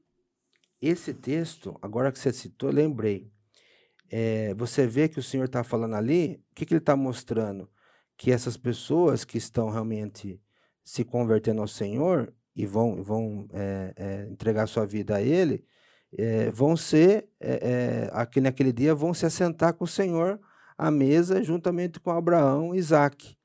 Esse 0.82 1.14
texto, 1.14 1.78
agora 1.82 2.12
que 2.12 2.20
você 2.20 2.34
citou, 2.34 2.70
eu 2.70 2.76
lembrei. 2.76 3.32
É, 4.10 4.53
você 4.53 4.86
vê 4.88 5.07
que 5.10 5.19
o 5.19 5.23
Senhor 5.23 5.45
está 5.45 5.64
falando 5.64 5.95
ali, 5.95 6.44
o 6.52 6.56
que, 6.56 6.65
que 6.65 6.73
ele 6.73 6.80
está 6.80 6.95
mostrando? 6.95 7.69
Que 8.18 8.32
essas 8.32 8.57
pessoas 8.57 9.26
que 9.26 9.38
estão 9.38 9.69
realmente 9.69 10.41
se 10.84 11.03
convertendo 11.03 11.61
ao 11.61 11.68
Senhor 11.68 12.34
e 12.56 12.65
vão, 12.65 13.03
vão 13.03 13.48
é, 13.52 13.94
é, 13.95 14.27
entregar 14.32 14.68
sua 14.68 14.86
vida 14.86 15.15
a 15.15 15.22
Ele, 15.22 15.65
vão 16.53 16.77
ser, 16.77 17.27
aqui 18.14 18.40
naquele 18.40 18.72
dia, 18.72 18.95
vão 18.95 19.14
se 19.14 19.26
assentar 19.26 19.73
com 19.73 19.84
o 19.84 19.88
Senhor 19.88 20.40
à 20.77 20.90
mesa 20.90 21.44
juntamente 21.44 21.99
com 21.99 22.10
Abraão 22.10 22.73
e 22.73 22.77
Isaac. 22.77 23.36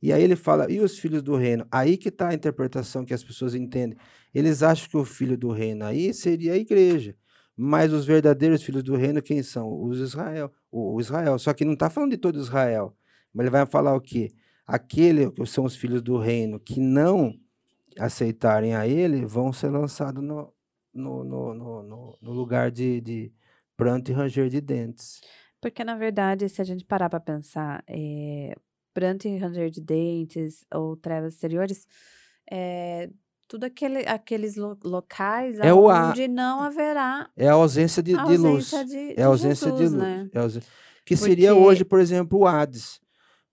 E 0.00 0.12
aí 0.12 0.22
ele 0.22 0.36
fala, 0.36 0.70
e 0.70 0.80
os 0.80 0.98
filhos 0.98 1.22
do 1.22 1.36
reino? 1.36 1.66
Aí 1.70 1.96
que 1.96 2.08
está 2.10 2.28
a 2.28 2.34
interpretação 2.34 3.04
que 3.04 3.14
as 3.14 3.24
pessoas 3.24 3.54
entendem. 3.54 3.98
Eles 4.34 4.62
acham 4.62 4.88
que 4.88 4.96
o 4.96 5.04
filho 5.04 5.36
do 5.36 5.50
reino 5.50 5.84
aí 5.84 6.12
seria 6.14 6.52
a 6.54 6.56
igreja. 6.56 7.16
Mas 7.56 7.92
os 7.92 8.04
verdadeiros 8.06 8.62
filhos 8.62 8.82
do 8.82 8.96
reino, 8.96 9.20
quem 9.22 9.42
são? 9.42 9.70
Os 9.82 9.98
Israel. 9.98 10.50
O, 10.70 11.00
Israel. 11.00 11.38
Só 11.38 11.52
que 11.52 11.64
não 11.64 11.74
está 11.74 11.90
falando 11.90 12.10
de 12.12 12.16
todo 12.16 12.38
Israel. 12.38 12.96
Mas 13.32 13.44
ele 13.44 13.50
vai 13.50 13.66
falar 13.66 13.94
o 13.94 14.00
quê? 14.00 14.32
Aquele 14.66 15.30
que 15.30 15.44
são 15.46 15.64
os 15.64 15.76
filhos 15.76 16.02
do 16.02 16.16
reino 16.18 16.58
que 16.58 16.80
não 16.80 17.34
aceitarem 17.98 18.74
a 18.74 18.86
ele 18.86 19.26
vão 19.26 19.52
ser 19.52 19.68
lançados 19.70 20.22
no, 20.22 20.52
no, 20.94 21.24
no, 21.24 21.54
no, 21.54 21.82
no- 21.82 22.18
no 22.20 22.32
lugar 22.32 22.70
de, 22.70 23.00
de 23.00 23.32
pranto 23.76 24.10
e 24.10 24.14
ranger 24.14 24.48
de 24.48 24.60
dentes. 24.60 25.20
Porque, 25.60 25.84
na 25.84 25.96
verdade, 25.96 26.48
se 26.48 26.60
a 26.60 26.64
gente 26.64 26.84
parar 26.84 27.08
para 27.10 27.20
pensar, 27.20 27.84
é, 27.86 28.54
pranto 28.94 29.28
e 29.28 29.36
ranger 29.36 29.70
de 29.70 29.80
dentes 29.80 30.64
ou 30.74 30.96
trevas 30.96 31.34
exteriores, 31.34 31.86
é, 32.50 33.10
tudo 33.52 33.64
aquele, 33.64 33.98
aqueles 34.08 34.56
lo- 34.56 34.78
locais 34.82 35.58
É 35.58 35.74
o 35.74 35.90
a- 35.90 36.08
onde 36.08 36.26
não 36.26 36.60
haverá 36.62 37.28
É 37.36 37.48
a 37.48 37.52
ausência 37.52 38.02
de, 38.02 38.14
a 38.18 38.24
de 38.24 38.38
luz. 38.38 38.72
ausência 38.72 38.84
de, 38.86 39.10
É 39.10 39.14
de 39.16 39.22
a 39.22 39.26
ausência 39.26 39.70
Jesus, 39.70 39.90
de 39.90 39.96
luz. 39.96 40.02
né? 40.02 40.30
É 40.32 40.38
a 40.38 40.42
ausên- 40.42 40.62
Que 41.04 41.16
seria 41.16 41.50
Porque- 41.52 41.66
hoje, 41.66 41.84
por 41.84 42.00
exemplo, 42.00 42.38
o 42.38 42.46
Hades. 42.46 42.98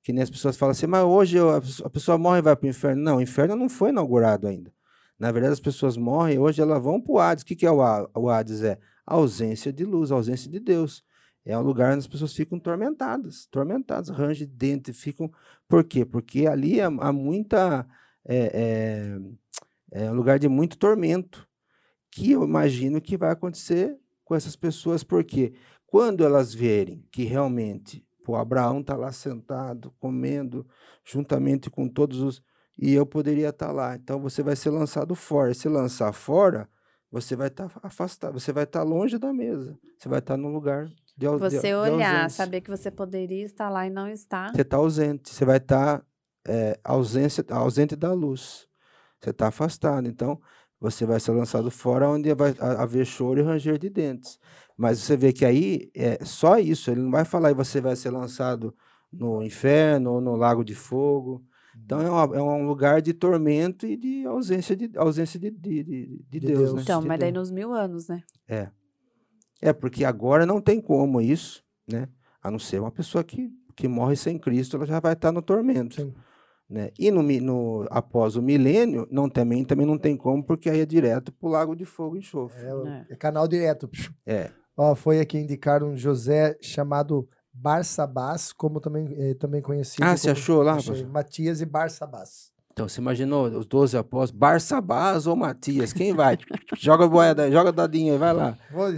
Que 0.02 0.14
nem 0.14 0.24
as 0.24 0.30
pessoas 0.30 0.56
falam 0.56 0.72
assim, 0.72 0.88
mas 0.88 1.04
hoje 1.04 1.38
a 1.84 1.90
pessoa- 1.90 2.18
morre 2.18 2.40
e 2.40 2.42
vai 2.42 2.56
para 2.56 2.66
o 2.66 2.70
inferno. 2.70 3.02
Não, 3.04 3.18
o 3.18 3.22
inferno 3.22 3.56
não 3.58 3.68
foi 3.68 3.90
inaugurado 3.90 4.48
ainda. 4.48 4.72
Na 5.20 5.32
verdade, 5.34 5.52
as 5.54 5.60
pessoas 5.60 5.98
morrem 5.98 6.40
hoje 6.40 6.62
elas 6.62 6.82
vão 6.82 7.02
para 7.02 7.12
o 7.12 7.20
Hades. 7.20 7.44
O 7.44 7.46
que, 7.46 7.56
que 7.58 7.66
é 7.66 7.72
o, 7.72 7.82
Ha- 7.82 8.10
o 8.16 8.30
Hades? 8.30 8.64
É 8.64 8.80
a 9.06 9.16
ausência 9.16 9.74
de 9.74 9.84
luz, 9.84 10.12
a 10.12 10.16
ausência 10.16 10.50
de 10.50 10.60
Deus. 10.62 11.04
É 11.46 11.58
um 11.58 11.62
lugar 11.62 11.90
onde 11.92 12.00
as 12.00 12.08
pessoas 12.08 12.34
ficam 12.34 12.58
tormentadas, 12.58 13.46
tormentadas, 13.52 14.08
range 14.10 14.46
de 14.46 14.54
dente, 14.56 14.94
ficam. 14.94 15.30
Por 15.68 15.84
quê? 15.84 16.06
Porque 16.06 16.48
ali 16.48 16.80
há, 16.80 16.88
há 16.88 17.12
muita. 17.12 17.86
É, 18.32 18.52
é, 18.54 19.20
é 19.92 20.10
um 20.12 20.14
lugar 20.16 20.40
de 20.40 20.48
muito 20.48 20.78
tormento. 20.78 21.48
Que 22.12 22.32
eu 22.32 22.44
imagino 22.44 23.00
que 23.00 23.16
vai 23.18 23.32
acontecer 23.32 23.96
com 24.24 24.36
essas 24.36 24.56
pessoas, 24.56 25.04
porque 25.04 25.54
quando 25.86 26.24
elas 26.24 26.54
verem 26.54 27.06
que 27.12 27.24
realmente 27.24 28.06
pô, 28.24 28.36
Abraão 28.36 28.80
está 28.82 28.96
lá 28.96 29.12
sentado, 29.12 29.92
comendo, 30.00 30.68
juntamente 31.06 31.70
com 31.70 31.88
todos 31.88 32.20
os. 32.22 32.42
E 32.78 32.94
eu 32.94 33.06
poderia 33.06 33.50
estar 33.50 33.72
lá. 33.72 33.96
Então 33.96 34.20
você 34.22 34.42
vai 34.44 34.56
ser 34.56 34.70
lançado 34.70 35.14
fora. 35.16 35.54
Se 35.54 35.68
lançar 35.68 36.14
fora, 36.14 36.70
você 37.12 37.36
vai 37.36 37.48
estar 37.48 37.70
afastado, 37.84 38.40
você 38.40 38.52
vai 38.54 38.64
estar 38.66 38.84
longe 38.84 39.18
da 39.18 39.34
mesa. 39.34 39.78
Você 39.98 40.08
vai 40.08 40.20
estar 40.20 40.38
no 40.38 40.48
lugar 40.50 40.88
de 41.18 41.26
au- 41.26 41.36
de- 41.40 41.40
Você 41.40 41.60
de 41.68 41.74
olhar, 41.74 42.22
ausência. 42.22 42.30
saber 42.46 42.62
que 42.62 42.70
você 42.70 42.90
poderia 42.92 43.44
estar 43.44 43.68
lá 43.70 43.86
e 43.86 43.90
não 43.90 44.08
está. 44.08 44.52
Você 44.52 44.62
está 44.62 44.78
ausente, 44.78 45.34
você 45.34 45.44
vai 45.46 45.58
estar 45.58 46.04
é, 46.48 46.80
ausência, 46.84 47.44
ausente 47.50 47.96
da 47.96 48.14
luz. 48.14 48.66
Você 49.22 49.30
está 49.32 49.48
afastado. 49.48 50.08
Então, 50.08 50.40
você 50.80 51.06
vai 51.06 51.20
ser 51.20 51.32
lançado 51.32 51.70
fora 51.70 52.10
onde 52.10 52.34
vai 52.34 52.56
ha- 52.60 52.84
haver 52.84 53.06
choro 53.06 53.40
e 53.40 53.44
ranger 53.44 53.78
de 53.78 53.90
dentes. 53.90 54.40
Mas 54.78 55.00
você 55.00 55.18
vê 55.18 55.34
que 55.34 55.44
aí 55.46 55.90
é 55.96 56.24
só 56.24 56.58
isso. 56.58 56.90
Ele 56.90 57.02
não 57.02 57.12
vai 57.12 57.26
falar 57.26 57.52
e 57.52 57.54
você 57.54 57.82
vai 57.82 57.96
ser 57.96 58.12
lançado 58.12 58.74
no 59.12 59.44
inferno 59.44 60.14
ou 60.14 60.22
no 60.22 60.36
lago 60.36 60.64
de 60.64 60.74
fogo. 60.76 61.44
Então, 61.84 62.00
é, 62.02 62.10
uma- 62.10 62.36
é 62.38 62.42
um 62.42 62.66
lugar 62.68 63.02
de 63.02 63.14
tormento 63.14 63.86
e 63.86 63.96
de 63.98 64.26
ausência 64.26 64.76
de, 64.76 64.90
ausência 64.98 65.40
de, 65.40 65.50
de, 65.52 65.84
de, 65.84 66.06
de 66.08 66.24
De 66.30 66.40
Deus. 66.40 66.60
Deus. 66.60 66.74
né? 66.76 66.82
Então, 66.84 67.02
De 67.02 67.08
mas 67.08 67.20
daí 67.20 67.32
nos 67.32 67.52
mil 67.52 67.74
anos, 67.74 68.08
né? 68.08 68.24
É. 68.48 68.70
É, 69.62 69.74
porque 69.74 70.06
agora 70.06 70.46
não 70.46 70.62
tem 70.62 70.80
como 70.80 71.20
isso, 71.20 71.62
né? 71.88 72.08
A 72.42 72.50
não 72.50 72.60
ser 72.60 72.80
uma 72.80 72.92
pessoa 72.92 73.24
que, 73.24 73.52
que 73.76 73.88
morre 73.88 74.16
sem 74.16 74.38
Cristo, 74.40 74.78
ela 74.78 74.86
já 74.86 75.00
vai 75.02 75.12
estar 75.14 75.32
no 75.34 75.42
tormento. 75.42 75.96
Sim. 75.96 76.14
Né? 76.70 76.92
E 77.00 77.10
no, 77.10 77.24
no, 77.24 77.88
após 77.90 78.36
o 78.36 78.42
milênio, 78.44 79.08
não, 79.10 79.28
também, 79.28 79.64
também 79.66 79.88
não 79.88 79.98
tem 79.98 80.16
como, 80.16 80.44
porque 80.44 80.70
aí 80.70 80.82
é 80.82 80.86
direto 80.86 81.32
para 81.32 81.48
o 81.48 81.52
lago 81.52 81.76
de 81.76 81.84
fogo 81.84 82.16
e 82.16 82.20
enxofre. 82.20 82.64
É, 82.64 82.70
É. 82.70 83.06
é 83.14 83.16
canal 83.16 83.48
direto. 83.48 83.90
É. 84.26 84.52
Ó, 84.78 84.94
foi 84.94 85.20
aqui 85.20 85.38
indicar 85.40 85.84
um 85.84 85.98
José 85.98 86.56
chamado 86.62 87.28
Barsabás, 87.52 88.54
como 88.54 88.80
também, 88.80 89.14
eh, 89.18 89.34
também 89.34 89.62
conhecido. 89.62 90.04
Ah, 90.04 90.16
você 90.16 90.30
achou 90.30 90.62
lá, 90.62 90.74
Achei. 90.76 91.04
Matias 91.06 91.60
e 91.62 91.66
Barsabás. 91.66 92.52
Então, 92.72 92.88
você 92.88 93.02
imaginou 93.02 93.48
os 93.48 93.66
12 93.66 93.98
apóstolos, 93.98 94.32
Barsabás 94.40 95.28
ou 95.28 95.36
Matias? 95.36 95.92
Quem 95.92 96.14
vai? 96.14 96.38
joga 96.80 97.06
a 97.06 97.10
moeda, 97.10 97.52
joga 97.52 97.72
dadinho 97.74 98.14
aí, 98.14 98.20
vai 98.20 98.32
lá. 98.34 98.58
Vou- 98.72 98.94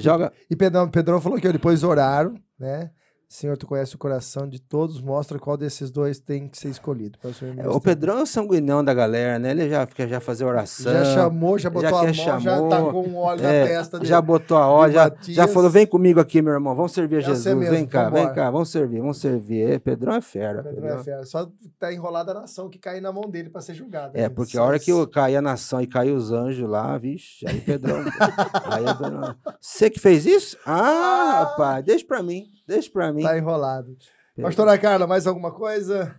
Joga. 0.00 0.32
E 0.48 0.56
Pedrão, 0.56 0.88
Pedrão 0.88 1.20
falou 1.20 1.38
que 1.38 1.52
depois 1.52 1.82
oraram, 1.84 2.34
né? 2.58 2.90
Senhor, 3.28 3.56
tu 3.56 3.66
conhece 3.66 3.94
o 3.94 3.98
coração 3.98 4.48
de 4.48 4.60
todos, 4.60 5.00
mostra 5.00 5.38
qual 5.38 5.56
desses 5.56 5.90
dois 5.90 6.18
tem 6.20 6.48
que 6.48 6.56
ser 6.58 6.68
escolhido. 6.68 7.18
para 7.18 7.30
É. 7.58 7.68
O 7.68 7.80
Pedrão 7.80 8.18
é 8.18 8.22
o 8.22 8.26
sanguinão 8.26 8.84
da 8.84 8.94
galera, 8.94 9.38
né? 9.38 9.50
Ele 9.50 9.68
já 9.68 9.86
quer 9.86 10.08
já 10.08 10.20
fazer 10.20 10.44
oração. 10.44 10.92
já 10.92 11.04
chamou, 11.04 11.58
já 11.58 11.68
botou 11.70 11.88
a 11.88 11.92
mão, 11.92 12.00
quer 12.04 12.12
já 12.14 12.40
chamou, 12.40 12.68
tacou 12.68 13.08
um 13.08 13.16
óleo 13.16 13.44
é, 13.44 13.60
na 13.60 13.66
testa 13.66 13.98
dele. 13.98 14.08
Já 14.08 14.20
botou 14.20 14.56
a 14.56 14.86
de 14.86 14.94
já, 14.94 15.04
Matias. 15.04 15.36
já 15.36 15.48
falou: 15.48 15.70
vem 15.70 15.86
comigo 15.86 16.20
aqui, 16.20 16.40
meu 16.40 16.52
irmão, 16.52 16.74
vamos 16.74 16.92
servir 16.92 17.16
a 17.16 17.18
É 17.18 17.22
Jesus. 17.22 17.54
mesmo, 17.56 17.74
vem 17.74 17.86
cá, 17.86 18.08
vem 18.08 18.32
cá, 18.32 18.50
vamos 18.50 18.70
servir, 18.70 19.00
vamos 19.00 19.18
servir. 19.18 19.72
É, 19.72 19.78
Pedrão 19.78 20.14
é 20.14 20.20
fera. 20.20 20.62
Pedro 20.62 20.82
Pedrão. 20.82 21.00
é 21.00 21.04
fera. 21.04 21.24
Só 21.24 21.50
tá 21.78 21.92
enrolada 21.92 22.32
a 22.32 22.34
nação 22.34 22.68
que 22.68 22.78
cai 22.78 23.00
na 23.00 23.12
mão 23.12 23.28
dele 23.28 23.50
para 23.50 23.60
ser 23.60 23.74
julgado. 23.74 24.16
É, 24.16 24.22
gente. 24.24 24.34
porque 24.34 24.56
a 24.56 24.62
hora 24.62 24.78
que 24.78 24.92
eu 24.92 25.06
caí 25.08 25.36
a 25.36 25.42
nação 25.42 25.80
e 25.80 25.86
caiu 25.86 26.14
os 26.16 26.30
anjos 26.30 26.68
lá, 26.68 26.96
vixe, 26.98 27.46
aí 27.48 27.60
Pedrão. 27.60 27.96
aí 28.66 28.84
eu 28.84 28.96
Pedrão. 28.96 29.34
Você 29.60 29.90
que 29.90 29.98
fez 29.98 30.26
isso? 30.26 30.56
Ah, 30.64 31.40
rapaz, 31.50 31.84
deixa 31.84 32.06
pra 32.06 32.22
mim, 32.22 32.44
deixa 32.66 32.90
pra 32.90 33.12
mim. 33.12 33.22
Tá 33.22 33.36
enrolado. 33.36 33.96
Pedro. 34.34 34.48
Pastora 34.48 34.78
Carla, 34.78 35.06
mais 35.06 35.26
alguma 35.26 35.52
coisa? 35.52 36.14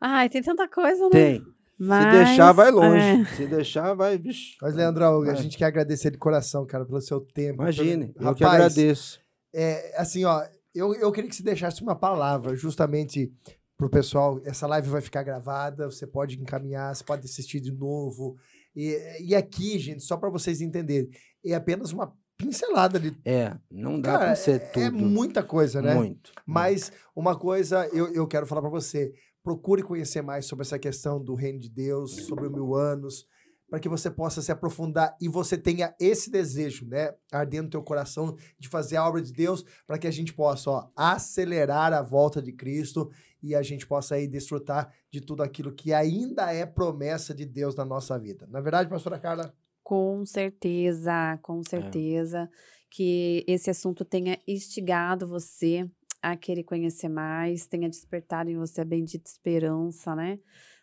Ai, 0.00 0.28
tem 0.28 0.42
tanta 0.42 0.68
coisa, 0.68 1.04
né? 1.04 1.10
Tem. 1.10 1.40
Se 1.40 1.54
Mas, 1.78 2.12
deixar, 2.26 2.52
vai 2.52 2.68
é, 2.68 2.70
longe. 2.70 3.36
Se 3.36 3.46
deixar, 3.46 3.94
vai, 3.94 4.16
vixe. 4.16 4.56
Mas, 4.62 4.74
Leandrão, 4.74 5.22
a 5.22 5.34
gente 5.34 5.58
quer 5.58 5.64
agradecer 5.66 6.10
de 6.10 6.18
coração, 6.18 6.64
cara, 6.64 6.84
pelo 6.84 7.00
seu 7.00 7.20
tempo. 7.20 7.62
Imagine, 7.62 8.12
pelo- 8.12 8.28
eu 8.30 8.34
que 8.34 8.44
agradeço. 8.44 9.18
É, 9.52 9.94
assim, 10.00 10.24
ó, 10.24 10.42
eu, 10.74 10.94
eu 10.94 11.10
queria 11.10 11.28
que 11.28 11.34
você 11.36 11.42
deixasse 11.42 11.82
uma 11.82 11.96
palavra 11.96 12.54
justamente 12.54 13.32
pro 13.76 13.90
pessoal. 13.90 14.40
Essa 14.44 14.66
live 14.66 14.88
vai 14.88 15.00
ficar 15.00 15.22
gravada, 15.24 15.90
você 15.90 16.06
pode 16.06 16.40
encaminhar, 16.40 16.94
você 16.94 17.02
pode 17.02 17.24
assistir 17.24 17.60
de 17.60 17.72
novo. 17.72 18.36
E, 18.74 18.96
e 19.20 19.34
aqui, 19.34 19.78
gente, 19.78 20.02
só 20.02 20.16
para 20.16 20.30
vocês 20.30 20.60
entenderem, 20.60 21.10
é 21.44 21.54
apenas 21.54 21.92
uma 21.92 22.12
pincelada 22.36 22.98
de. 22.98 23.16
É, 23.24 23.56
não 23.70 24.00
dá 24.00 24.12
Cara, 24.12 24.24
pra 24.26 24.36
ser 24.36 24.56
é, 24.56 24.58
tudo. 24.58 24.82
é 24.82 24.90
muita 24.90 25.42
coisa, 25.42 25.80
né? 25.80 25.94
Muito. 25.94 26.32
Mas 26.46 26.92
uma 27.14 27.38
coisa 27.38 27.88
eu, 27.92 28.12
eu 28.12 28.26
quero 28.26 28.46
falar 28.46 28.60
para 28.60 28.70
você: 28.70 29.12
procure 29.42 29.82
conhecer 29.82 30.22
mais 30.22 30.46
sobre 30.46 30.64
essa 30.64 30.78
questão 30.78 31.22
do 31.22 31.34
reino 31.34 31.60
de 31.60 31.68
Deus, 31.68 32.26
sobre 32.26 32.46
o 32.46 32.50
mil 32.50 32.74
anos, 32.74 33.26
para 33.68 33.80
que 33.80 33.88
você 33.88 34.10
possa 34.10 34.40
se 34.40 34.52
aprofundar 34.52 35.16
e 35.20 35.28
você 35.28 35.58
tenha 35.58 35.94
esse 36.00 36.30
desejo, 36.30 36.86
né, 36.86 37.14
ardendo 37.32 37.64
no 37.64 37.70
teu 37.70 37.82
coração 37.82 38.36
de 38.58 38.68
fazer 38.68 38.96
a 38.96 39.06
obra 39.06 39.20
de 39.20 39.32
Deus, 39.32 39.64
para 39.86 39.98
que 39.98 40.06
a 40.06 40.10
gente 40.10 40.32
possa 40.32 40.70
ó, 40.70 40.88
acelerar 40.96 41.92
a 41.92 42.02
volta 42.02 42.40
de 42.40 42.52
Cristo 42.52 43.10
e 43.42 43.54
a 43.54 43.62
gente 43.62 43.86
possa 43.86 44.14
aí 44.14 44.26
desfrutar 44.26 44.92
de 45.10 45.20
tudo 45.20 45.42
aquilo 45.42 45.72
que 45.72 45.92
ainda 45.92 46.52
é 46.52 46.64
promessa 46.64 47.34
de 47.34 47.44
Deus 47.44 47.74
na 47.74 47.84
nossa 47.84 48.18
vida. 48.18 48.46
Na 48.48 48.60
verdade, 48.60 48.88
pastora 48.88 49.18
Carla, 49.18 49.52
Com 49.84 50.24
certeza, 50.24 51.38
com 51.42 51.62
certeza. 51.62 52.50
Que 52.90 53.44
esse 53.46 53.70
assunto 53.70 54.04
tenha 54.04 54.38
instigado 54.48 55.28
você 55.28 55.88
a 56.22 56.36
querer 56.36 56.64
conhecer 56.64 57.08
mais, 57.10 57.66
tenha 57.66 57.88
despertado 57.88 58.50
em 58.50 58.56
você 58.56 58.80
a 58.80 58.84
bendita 58.84 59.28
esperança, 59.30 60.16
né? 60.16 60.38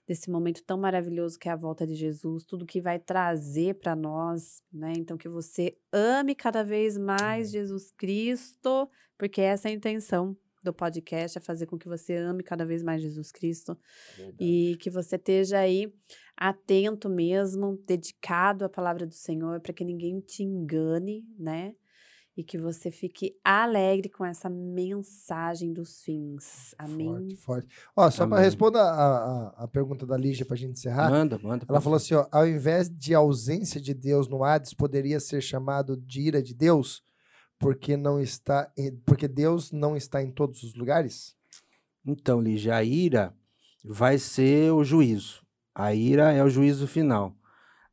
Desse 0.08 0.30
momento 0.30 0.64
tão 0.64 0.78
maravilhoso 0.78 1.40
que 1.40 1.50
é 1.50 1.52
a 1.52 1.56
volta 1.56 1.86
de 1.88 1.96
Jesus, 1.96 2.44
tudo 2.44 2.66
que 2.66 2.80
vai 2.80 3.00
trazer 3.00 3.76
para 3.80 3.96
nós, 3.96 4.62
né? 4.72 4.94
Então, 4.96 5.18
que 5.18 5.28
você 5.28 5.76
ame 5.92 6.36
cada 6.36 6.64
vez 6.64 6.96
mais 6.96 7.50
Jesus 7.50 7.92
Cristo, 7.92 8.88
porque 9.18 9.42
essa 9.42 9.68
é 9.68 9.72
a 9.72 9.76
intenção 9.76 10.38
do 10.64 10.74
podcast, 10.74 11.38
é 11.38 11.42
fazer 11.42 11.66
com 11.66 11.78
que 11.78 11.88
você 11.88 12.16
ame 12.16 12.44
cada 12.44 12.66
vez 12.66 12.84
mais 12.84 13.02
Jesus 13.02 13.32
Cristo 13.32 13.78
e 14.40 14.78
que 14.80 14.90
você 14.90 15.16
esteja 15.16 15.60
aí 15.60 15.92
atento 16.38 17.10
mesmo, 17.10 17.80
dedicado 17.86 18.66
à 18.66 18.70
palavra 18.70 19.06
do 19.06 19.14
Senhor, 19.14 19.60
para 19.60 19.74
que 19.74 19.84
ninguém 19.84 20.20
te 20.20 20.44
engane, 20.44 21.24
né? 21.38 21.76
E 22.36 22.44
que 22.44 22.58
você 22.58 22.90
fique 22.90 23.38
alegre 23.44 24.10
com 24.10 24.26
essa 24.26 24.50
mensagem 24.50 25.74
dos 25.74 26.02
fins. 26.02 26.74
Amém. 26.80 27.08
forte, 27.08 27.36
forte. 27.36 27.68
Ó, 27.96 28.10
só 28.10 28.26
para 28.26 28.42
responder 28.42 28.80
a, 28.80 28.84
a, 28.84 29.64
a 29.64 29.68
pergunta 29.68 30.06
da 30.06 30.18
Lígia 30.18 30.46
para 30.46 30.56
a 30.56 30.58
gente 30.58 30.80
encerrar. 30.80 31.12
Manda, 31.12 31.38
manda. 31.38 31.66
Ela 31.68 31.82
falou 31.82 31.98
assim, 31.98 32.16
ó, 32.16 32.26
ao 32.32 32.48
invés 32.48 32.90
de 32.90 33.14
ausência 33.14 33.82
de 33.82 33.94
Deus 33.94 34.30
no 34.30 34.44
Hades, 34.44 34.74
poderia 34.74 35.20
ser 35.20 35.42
chamado 35.42 35.98
de 35.98 36.22
ira 36.22 36.42
de 36.42 36.56
Deus, 36.56 37.04
porque 37.62 37.96
não 37.96 38.20
está, 38.20 38.72
porque 39.06 39.28
Deus 39.28 39.72
não 39.72 39.96
está 39.96 40.22
em 40.22 40.32
todos 40.32 40.64
os 40.64 40.74
lugares? 40.76 41.36
Então, 42.06 42.42
Lígia, 42.42 42.76
a 42.76 42.84
ira 42.84 43.34
vai 43.84 44.18
ser 44.18 44.72
o 44.74 44.84
juízo. 44.84 45.46
A 45.76 45.94
ira 45.94 46.32
é 46.34 46.44
o 46.44 46.50
juízo 46.50 46.88
final. 46.88 47.38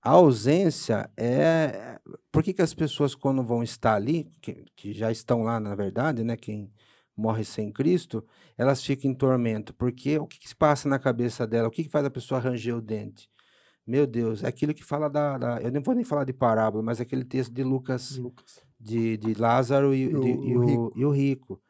A 0.03 0.11
ausência 0.13 1.11
é. 1.17 2.01
Por 2.33 2.43
que, 2.43 2.55
que 2.55 2.63
as 2.63 2.75
pessoas, 2.75 3.15
quando 3.15 3.43
vão 3.45 3.63
estar 3.63 3.95
ali, 3.95 4.25
que, 4.41 4.65
que 4.77 4.93
já 4.95 5.11
estão 5.13 5.43
lá, 5.43 5.61
na 5.61 5.75
verdade, 5.75 6.25
né? 6.25 6.37
Quem 6.37 6.73
morre 7.17 7.45
sem 7.45 7.73
Cristo, 7.73 8.27
elas 8.57 8.83
ficam 8.85 9.11
em 9.11 9.15
tormento. 9.15 9.75
Porque 9.75 10.19
o 10.19 10.27
que, 10.27 10.39
que 10.39 10.49
se 10.49 10.57
passa 10.57 10.89
na 10.89 10.99
cabeça 10.99 11.47
dela? 11.47 11.69
O 11.69 11.71
que, 11.71 11.85
que 11.85 11.91
faz 11.91 12.05
a 12.07 12.11
pessoa 12.11 12.41
ranger 12.41 12.77
o 12.77 12.81
dente? 12.81 13.29
Meu 13.87 14.07
Deus, 14.07 14.45
é 14.45 14.49
aquilo 14.49 14.75
que 14.75 14.85
fala 14.85 15.11
da, 15.11 15.39
da- 15.39 15.63
Eu 15.63 15.71
nem 15.73 15.83
vou 15.83 15.95
nem 15.95 16.05
falar 16.05 16.25
de 16.25 16.33
parábola, 16.33 16.83
mas 16.83 17.01
aquele 17.01 17.25
texto 17.25 17.53
de 17.53 17.65
Lucas 17.65 18.17
Lucas. 18.17 18.68
De, 18.81 19.17
de 19.17 19.35
Lázaro 19.35 19.95
e, 19.95 20.07
o- 20.15 20.21
de- 20.21 20.33
o 20.33 20.45
e 20.45 20.57
o, 20.57 20.61
rico. 20.65 20.93
e 20.97 21.05
o 21.05 21.11
rico. 21.11 21.61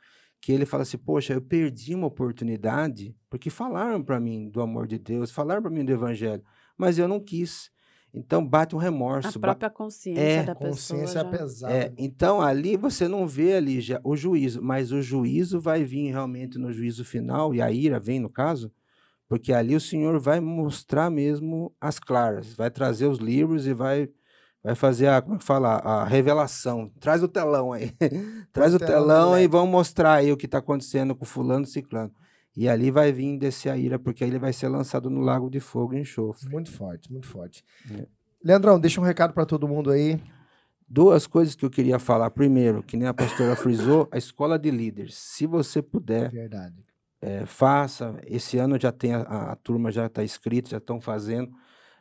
Que 0.41 0.53
ele 0.53 0.65
fala 0.65 0.83
assim: 0.85 0.99
Poxa, 0.99 1.33
eu 1.35 1.43
perdi 1.43 1.95
uma 1.95 2.07
oportunidade, 2.07 3.17
porque 3.29 3.51
falaram 3.51 4.03
para 4.03 4.21
mim 4.21 4.49
do 4.49 4.61
amor 4.61 4.87
de 4.87 4.99
Deus, 4.99 5.31
falaram 5.31 5.61
para 5.63 5.71
mim 5.71 5.85
do 5.85 5.93
evangelho, 5.93 6.43
mas 6.77 6.99
eu 6.99 7.09
não 7.09 7.19
quis. 7.21 7.71
Então 8.15 8.47
bate 8.47 8.75
um 8.75 8.79
A 8.79 8.83
remorso. 8.83 9.39
ba- 9.39 9.49
própria 9.49 9.69
consciência 9.69 10.23
É, 10.23 10.43
da 10.45 10.55
Consciência 10.55 11.07
pessoa. 11.07 11.25
já- 11.25 11.25
pesada. 11.39 11.75
É, 11.75 11.93
então 11.99 12.41
ali 12.41 12.77
você 12.77 13.07
não 13.07 13.27
vê 13.27 13.55
ali 13.55 13.81
já 13.81 14.01
o 14.03 14.17
juízo, 14.17 14.63
mas 14.63 14.93
o 14.93 15.03
juízo 15.03 15.61
vai 15.61 15.85
vir 15.85 16.09
realmente 16.11 16.57
no 16.59 16.73
juízo 16.73 17.05
final, 17.05 17.55
e 17.55 17.61
a 17.61 17.71
ira 17.71 17.99
vem 18.01 18.19
no 18.19 18.31
caso, 18.33 18.73
porque 19.29 19.53
ali 19.53 19.75
o 19.77 19.81
Senhor 19.81 20.19
vai 20.19 20.41
mostrar 20.41 21.11
mesmo 21.11 21.75
as 21.81 21.99
claras, 21.99 22.55
vai 22.55 22.71
trazer 22.71 23.07
os 23.09 23.19
livros 23.19 23.67
e 23.67 23.75
vai, 23.75 24.09
vai 24.63 24.75
fazer 24.75 25.09
a, 25.09 25.23
como 25.23 25.37
é 25.37 25.39
que 25.39 25.45
fala, 25.45 25.77
a 25.77 26.05
revelação. 26.05 26.91
Traz 27.01 27.23
o 27.23 27.29
telão 27.29 27.73
aí. 27.73 27.93
Traz 28.53 28.75
o 28.75 28.79
telão 28.79 29.07
da 29.07 29.15
telão 29.15 29.39
e 29.41 29.47
vão 29.47 29.67
mostrar 29.67 30.15
aí 30.15 30.33
o 30.33 30.37
que 30.37 30.47
está 30.47 30.59
acontecendo 30.59 31.15
com 31.15 31.25
fulano 31.25 31.67
ciclano. 31.67 32.13
E 32.57 32.69
ali 32.69 32.91
vai 32.91 33.13
vir 33.13 33.39
descer 33.39 33.71
a 33.71 33.77
ira, 33.77 33.99
porque 33.99 34.25
aí 34.25 34.31
ele 34.31 34.39
vai 34.39 34.53
ser 34.53 34.69
lançado 34.69 35.09
no 35.09 35.21
lago 35.21 35.49
de 35.49 35.61
fogo 35.61 35.95
e 35.95 36.01
enxofre. 36.01 36.49
Muito 36.51 36.73
forte, 36.73 37.13
muito 37.13 37.27
forte. 37.29 37.65
É. 37.97 38.07
Leandrão, 38.45 38.81
deixa 38.81 39.01
um 39.01 39.05
recado 39.05 39.33
para 39.33 39.47
todo 39.47 39.69
mundo 39.69 39.91
aí. 39.91 40.21
Duas 40.89 41.27
coisas 41.27 41.55
que 41.55 41.65
eu 41.65 41.71
queria 41.71 41.99
falar. 41.99 42.31
Primeiro, 42.31 42.83
que 42.83 42.97
nem 42.97 43.07
a 43.07 43.15
pastora 43.15 43.55
frisou, 43.55 44.09
a 44.11 44.17
escola 44.19 44.59
de 44.59 44.71
líderes. 44.71 45.15
Se 45.17 45.47
você 45.47 45.81
puder, 45.83 46.31
Verdade. 46.31 46.75
é, 47.21 47.45
faça. 47.47 48.17
Esse 48.27 48.59
ano 48.59 48.81
já 48.81 48.91
tem 48.91 49.15
a, 49.15 49.21
a- 49.21 49.57
turma 49.57 49.93
já 49.93 50.07
está 50.07 50.25
inscrita, 50.25 50.71
já 50.71 50.79
estão 50.79 51.01
fazendo. 51.01 51.53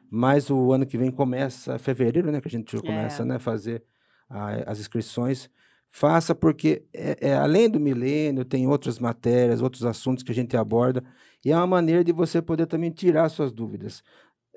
Mas 0.09 0.49
o 0.49 0.71
ano 0.71 0.85
que 0.85 0.97
vem 0.97 1.11
começa, 1.11 1.77
fevereiro, 1.77 2.31
né? 2.31 2.39
Que 2.41 2.47
a 2.47 2.51
gente 2.51 2.71
já 2.75 2.81
começa 2.81 3.23
É. 3.23 3.25
né, 3.25 3.35
a 3.35 3.39
fazer 3.39 3.83
a- 4.29 4.71
as 4.71 4.79
inscrições. 4.79 5.49
Faça, 5.89 6.35
porque 6.35 6.83
é, 6.93 7.29
é, 7.29 7.33
além 7.35 7.69
do 7.69 7.79
milênio, 7.79 8.43
tem 8.45 8.67
outras 8.67 8.99
matérias, 8.99 9.61
outros 9.61 9.85
assuntos 9.85 10.23
que 10.23 10.31
a 10.31 10.35
gente 10.35 10.55
aborda. 10.57 11.03
E 11.45 11.51
é 11.51 11.55
uma 11.55 11.67
maneira 11.67 12.03
de 12.03 12.11
você 12.11 12.41
poder 12.41 12.65
também 12.67 12.91
tirar 12.91 13.29
suas 13.29 13.51
dúvidas. 13.53 14.03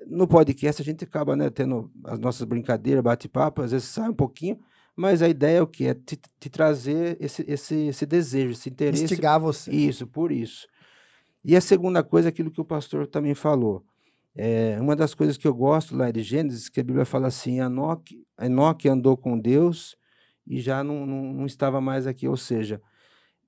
No 0.07 0.27
podcast, 0.27 0.81
a 0.81 0.85
gente 0.85 1.03
acaba 1.03 1.35
né, 1.35 1.49
tendo 1.49 1.91
as 2.05 2.19
nossas 2.19 2.45
brincadeiras, 2.45 3.03
bate-papo, 3.03 3.61
às 3.61 3.71
vezes 3.71 3.87
sai 3.87 4.09
um 4.09 4.13
pouquinho, 4.13 4.59
mas 4.95 5.21
a 5.21 5.29
ideia 5.29 5.59
é 5.59 5.61
o 5.61 5.67
quê? 5.67 5.85
É 5.85 5.93
te, 5.93 6.19
te 6.39 6.49
trazer 6.49 7.15
esse, 7.19 7.45
esse, 7.47 7.75
esse 7.87 8.05
desejo, 8.05 8.51
esse 8.51 8.69
interesse 8.69 9.03
Instigar 9.05 9.39
você. 9.39 9.71
isso, 9.71 10.05
por 10.07 10.31
isso. 10.31 10.67
E 11.45 11.55
a 11.55 11.61
segunda 11.61 12.03
coisa, 12.03 12.29
aquilo 12.29 12.51
que 12.51 12.59
o 12.61 12.65
pastor 12.65 13.07
também 13.07 13.33
falou. 13.35 13.83
É, 14.35 14.79
uma 14.79 14.95
das 14.95 15.13
coisas 15.13 15.37
que 15.37 15.47
eu 15.47 15.53
gosto 15.53 15.95
lá 15.95 16.09
de 16.11 16.23
Gênesis, 16.23 16.69
que 16.69 16.79
a 16.79 16.83
Bíblia 16.83 17.05
fala 17.05 17.27
assim, 17.27 17.59
Enoque, 17.59 18.25
Enoque 18.39 18.87
andou 18.87 19.17
com 19.17 19.37
Deus 19.37 19.97
e 20.47 20.61
já 20.61 20.83
não, 20.83 21.05
não, 21.05 21.33
não 21.33 21.45
estava 21.45 21.81
mais 21.81 22.07
aqui. 22.07 22.27
Ou 22.27 22.37
seja, 22.37 22.81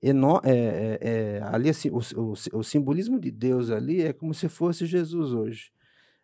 Eno, 0.02 0.42
é, 0.44 0.52
é, 0.52 1.00
é, 1.02 1.44
ali 1.44 1.70
assim, 1.70 1.90
o, 1.90 2.00
o, 2.18 2.34
o 2.60 2.64
simbolismo 2.64 3.20
de 3.20 3.32
Deus 3.32 3.70
ali 3.70 4.02
é 4.02 4.14
como 4.14 4.34
se 4.34 4.50
fosse 4.50 4.86
Jesus 4.86 5.32
hoje. 5.32 5.72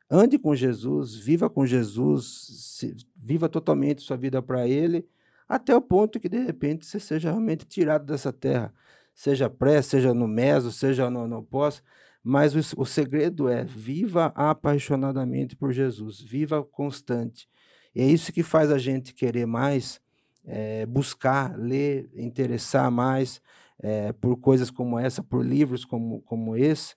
Ande 0.09 0.39
com 0.39 0.55
Jesus, 0.55 1.15
viva 1.15 1.49
com 1.49 1.65
Jesus, 1.65 2.75
se- 2.77 2.95
viva 3.15 3.47
totalmente 3.47 4.01
sua 4.01 4.17
vida 4.17 4.41
para 4.41 4.67
Ele, 4.67 5.07
até 5.47 5.75
o 5.75 5.81
ponto 5.81 6.19
que 6.19 6.29
de 6.29 6.39
repente 6.39 6.85
você 6.85 6.99
seja 6.99 7.29
realmente 7.29 7.65
tirado 7.65 8.05
dessa 8.05 8.33
terra 8.33 8.73
seja 9.19 9.49
pré, 9.49 9.81
seja 9.81 10.13
no 10.13 10.29
meso, 10.29 10.71
seja 10.71 11.09
no, 11.09 11.27
no 11.27 11.43
pós, 11.43 11.83
mas 12.23 12.55
o, 12.55 12.81
o 12.81 12.85
segredo 12.85 13.47
é 13.49 13.63
viva 13.63 14.31
apaixonadamente 14.35 15.55
por 15.55 15.71
Jesus, 15.71 16.19
viva 16.21 16.63
constante. 16.63 17.47
E 17.95 18.01
é 18.01 18.05
isso 18.05 18.31
que 18.31 18.43
faz 18.43 18.71
a 18.71 18.77
gente 18.77 19.13
querer 19.13 19.45
mais, 19.45 19.99
eh, 20.45 20.85
buscar, 20.85 21.57
ler, 21.57 22.09
interessar 22.15 22.91
mais 22.91 23.41
eh, 23.81 24.13
por 24.13 24.37
coisas 24.37 24.69
como 24.69 24.99
essa, 24.99 25.23
por 25.23 25.45
livros 25.45 25.85
como, 25.85 26.21
como 26.21 26.55
esse, 26.55 26.95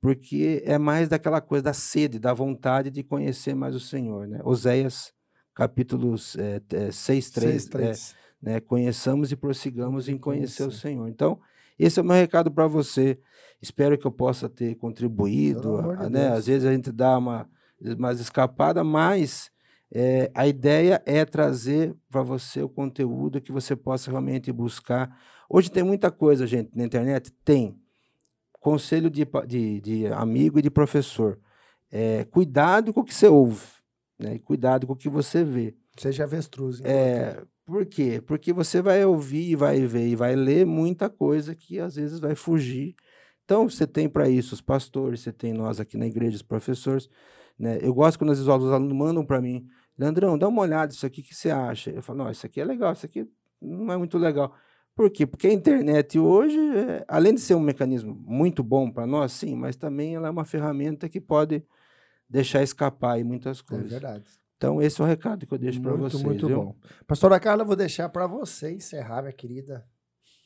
porque 0.00 0.62
é 0.64 0.78
mais 0.78 1.08
daquela 1.08 1.40
coisa 1.40 1.64
da 1.64 1.72
sede, 1.72 2.18
da 2.18 2.34
vontade 2.34 2.90
de 2.90 3.02
conhecer 3.02 3.54
mais 3.54 3.74
o 3.74 3.80
Senhor. 3.80 4.26
Né? 4.28 4.40
Oséias, 4.44 5.12
capítulos 5.54 6.36
eh, 6.36 6.60
eh, 6.72 6.92
6, 6.92 7.30
3, 7.30 7.50
Seis, 7.50 7.64
três. 7.66 8.14
né, 8.42 8.60
conheçamos 8.60 9.32
e 9.32 9.36
prossigamos 9.36 10.08
em 10.08 10.18
conhecer 10.18 10.64
o 10.64 10.66
conhecer. 10.66 10.80
Senhor. 10.80 11.08
Então, 11.08 11.40
Esse 11.78 11.98
é 11.98 12.02
o 12.02 12.06
meu 12.06 12.14
recado 12.14 12.50
para 12.50 12.66
você. 12.66 13.18
Espero 13.60 13.96
que 13.98 14.06
eu 14.06 14.12
possa 14.12 14.48
ter 14.48 14.74
contribuído. 14.76 15.78
A- 15.78 16.08
né? 16.10 16.28
Às 16.28 16.46
vezes 16.46 16.66
a 16.66 16.72
gente 16.72 16.90
dá 16.92 17.18
uma 17.18 17.48
mais 17.98 18.20
escapada, 18.20 18.82
mas 18.82 19.50
é, 19.92 20.30
a 20.34 20.46
ideia 20.46 21.02
é 21.06 21.24
trazer 21.24 21.94
para 22.10 22.22
você 22.22 22.62
o 22.62 22.68
conteúdo 22.68 23.40
que 23.40 23.52
você 23.52 23.76
possa 23.76 24.10
realmente 24.10 24.50
buscar. 24.52 25.16
Hoje 25.48 25.70
tem 25.70 25.82
muita 25.82 26.10
coisa, 26.10 26.46
gente, 26.46 26.70
na 26.74 26.84
internet? 26.84 27.30
Tem. 27.44 27.78
Conselho 28.60 29.08
de, 29.10 29.26
de, 29.46 29.80
de 29.80 30.06
amigo 30.08 30.58
e 30.58 30.62
de 30.62 30.70
professor. 30.70 31.38
É, 31.90 32.24
cuidado 32.24 32.92
com 32.92 33.00
o 33.00 33.04
que 33.04 33.14
você 33.14 33.28
ouve, 33.28 33.62
né? 34.18 34.34
E 34.34 34.38
cuidado 34.40 34.86
com 34.86 34.92
o 34.92 34.96
que 34.96 35.08
você 35.08 35.44
vê. 35.44 35.76
Seja 35.96 36.24
avestruz. 36.24 36.80
hein? 36.80 36.86
É, 36.86 37.42
por 37.66 37.84
quê? 37.86 38.22
Porque 38.26 38.52
você 38.52 38.80
vai 38.80 39.04
ouvir, 39.04 39.50
e 39.50 39.56
vai 39.56 39.80
ver 39.86 40.08
e 40.08 40.16
vai 40.16 40.36
ler 40.36 40.64
muita 40.66 41.10
coisa 41.10 41.54
que 41.54 41.80
às 41.80 41.96
vezes 41.96 42.20
vai 42.20 42.34
fugir. 42.36 42.94
Então, 43.44 43.68
você 43.68 43.86
tem 43.86 44.08
para 44.08 44.28
isso 44.28 44.54
os 44.54 44.60
pastores, 44.60 45.20
você 45.20 45.32
tem 45.32 45.52
nós 45.52 45.80
aqui 45.80 45.96
na 45.96 46.06
igreja, 46.06 46.36
os 46.36 46.42
professores. 46.42 47.08
Né? 47.58 47.78
Eu 47.82 47.94
gosto 47.94 48.18
quando 48.18 48.30
às 48.32 48.38
vezes 48.38 48.48
os 48.52 48.72
alunos 48.72 48.96
mandam 48.96 49.24
para 49.26 49.40
mim, 49.40 49.66
Leandrão, 49.98 50.38
dá 50.38 50.48
uma 50.48 50.62
olhada 50.62 50.92
isso 50.92 51.06
aqui, 51.06 51.20
o 51.22 51.24
que 51.24 51.34
você 51.34 51.50
acha? 51.50 51.90
Eu 51.90 52.02
falo, 52.02 52.18
não, 52.20 52.30
isso 52.30 52.46
aqui 52.46 52.60
é 52.60 52.64
legal, 52.64 52.92
isso 52.92 53.06
aqui 53.06 53.26
não 53.60 53.92
é 53.92 53.96
muito 53.96 54.18
legal. 54.18 54.54
Por 54.94 55.10
quê? 55.10 55.26
Porque 55.26 55.46
a 55.46 55.52
internet 55.52 56.18
hoje, 56.18 56.58
é, 56.58 57.04
além 57.08 57.34
de 57.34 57.40
ser 57.40 57.54
um 57.54 57.60
mecanismo 57.60 58.14
muito 58.14 58.62
bom 58.62 58.90
para 58.90 59.06
nós, 59.06 59.32
sim, 59.32 59.54
mas 59.54 59.76
também 59.76 60.14
ela 60.14 60.28
é 60.28 60.30
uma 60.30 60.44
ferramenta 60.44 61.08
que 61.08 61.20
pode 61.20 61.64
deixar 62.28 62.62
escapar 62.62 63.14
aí 63.14 63.24
muitas 63.24 63.60
É 63.60 63.62
coisas. 63.62 63.90
verdade. 63.90 64.24
Então, 64.56 64.80
esse 64.80 65.00
é 65.00 65.04
o 65.04 65.06
recado 65.06 65.46
que 65.46 65.52
eu 65.52 65.58
deixo 65.58 65.80
para 65.82 65.92
vocês. 65.94 66.22
muito 66.22 66.46
viu? 66.46 66.56
bom. 66.56 66.74
Pastora 67.06 67.38
Carla, 67.38 67.62
eu 67.62 67.66
vou 67.66 67.76
deixar 67.76 68.08
para 68.08 68.26
você 68.26 68.72
encerrar, 68.72 69.20
minha 69.22 69.32
querida. 69.32 69.84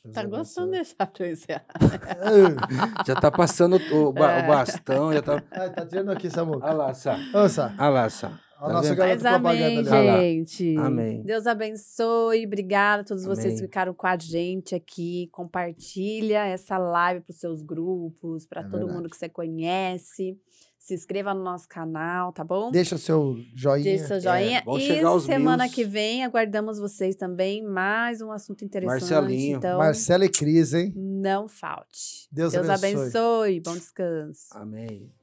Deus 0.03 0.13
Tá 0.15 0.21
abençoe. 0.21 0.39
gostando 0.39 0.71
de 0.71 0.77
deixar 0.77 1.05
pra 1.07 1.25
eu 1.27 1.31
encerrar. 1.31 1.65
Já 3.07 3.15
tá 3.15 3.31
passando 3.31 3.75
o, 3.93 4.11
ba- 4.11 4.31
É. 4.39 4.43
o 4.43 4.47
bastão, 4.47 5.13
já 5.13 5.21
tá. 5.21 5.43
Ai, 5.51 5.69
tá 5.73 5.85
tirando 5.85 6.09
aqui, 6.11 6.29
Samuca. 6.29 6.65
Olha 6.65 6.73
lá, 6.73 6.93
Sá. 6.93 7.17
Ô, 7.33 7.47
Sá. 7.47 7.73
Olha 7.79 7.89
lá, 7.89 8.09
Sá. 8.09 8.29
Tá 8.59 8.67
nossa 8.73 8.93
Mas 8.95 9.21
propaganda 9.21 9.35
amém. 9.35 9.87
Ah 9.87 10.19
gente. 10.21 10.77
Amém. 10.77 11.23
Deus 11.23 11.47
abençoe. 11.47 12.45
Obrigada 12.45 13.01
a 13.01 13.05
todos 13.05 13.23
vocês 13.25 13.45
Amém. 13.45 13.55
que 13.57 13.61
ficaram 13.63 13.91
com 13.93 14.05
a 14.05 14.15
gente 14.17 14.75
aqui. 14.75 15.29
Compartilha 15.31 16.45
essa 16.45 16.77
live 16.77 17.21
para 17.21 17.31
os 17.31 17.39
seus 17.39 17.63
grupos, 17.63 18.45
para 18.45 18.61
É 18.61 18.63
todo 18.63 18.71
verdade. 18.73 18.93
mundo 18.97 19.09
que 19.09 19.17
você 19.17 19.27
conhece. 19.29 20.37
Se 20.81 20.95
inscreva 20.95 21.31
no 21.31 21.43
nosso 21.43 21.69
canal, 21.69 22.33
tá 22.33 22.43
bom? 22.43 22.71
Deixa 22.71 22.97
seu 22.97 23.37
joinha. 23.53 23.83
Deixa 23.83 24.07
seu 24.07 24.19
joinha. 24.19 24.63
vão 24.65 24.79
e 24.79 25.21
semana 25.21 25.65
mils. 25.65 25.75
que 25.75 25.85
vem 25.85 26.25
aguardamos 26.25 26.79
vocês 26.79 27.15
também. 27.15 27.63
Mais 27.63 28.19
um 28.19 28.31
assunto 28.31 28.65
interessante. 28.65 29.01
Marcelinho. 29.01 29.57
Então, 29.57 29.77
Marcela 29.77 30.25
e 30.25 30.29
Cris, 30.29 30.73
hein? 30.73 30.91
não 30.95 31.47
falte. 31.47 32.27
Deus 32.31 32.51
Deus 32.51 32.67
abençoe. 32.67 32.99
abençoe. 32.99 33.59
Bom 33.61 33.73
descanso. 33.75 34.47
Amém. 34.53 35.13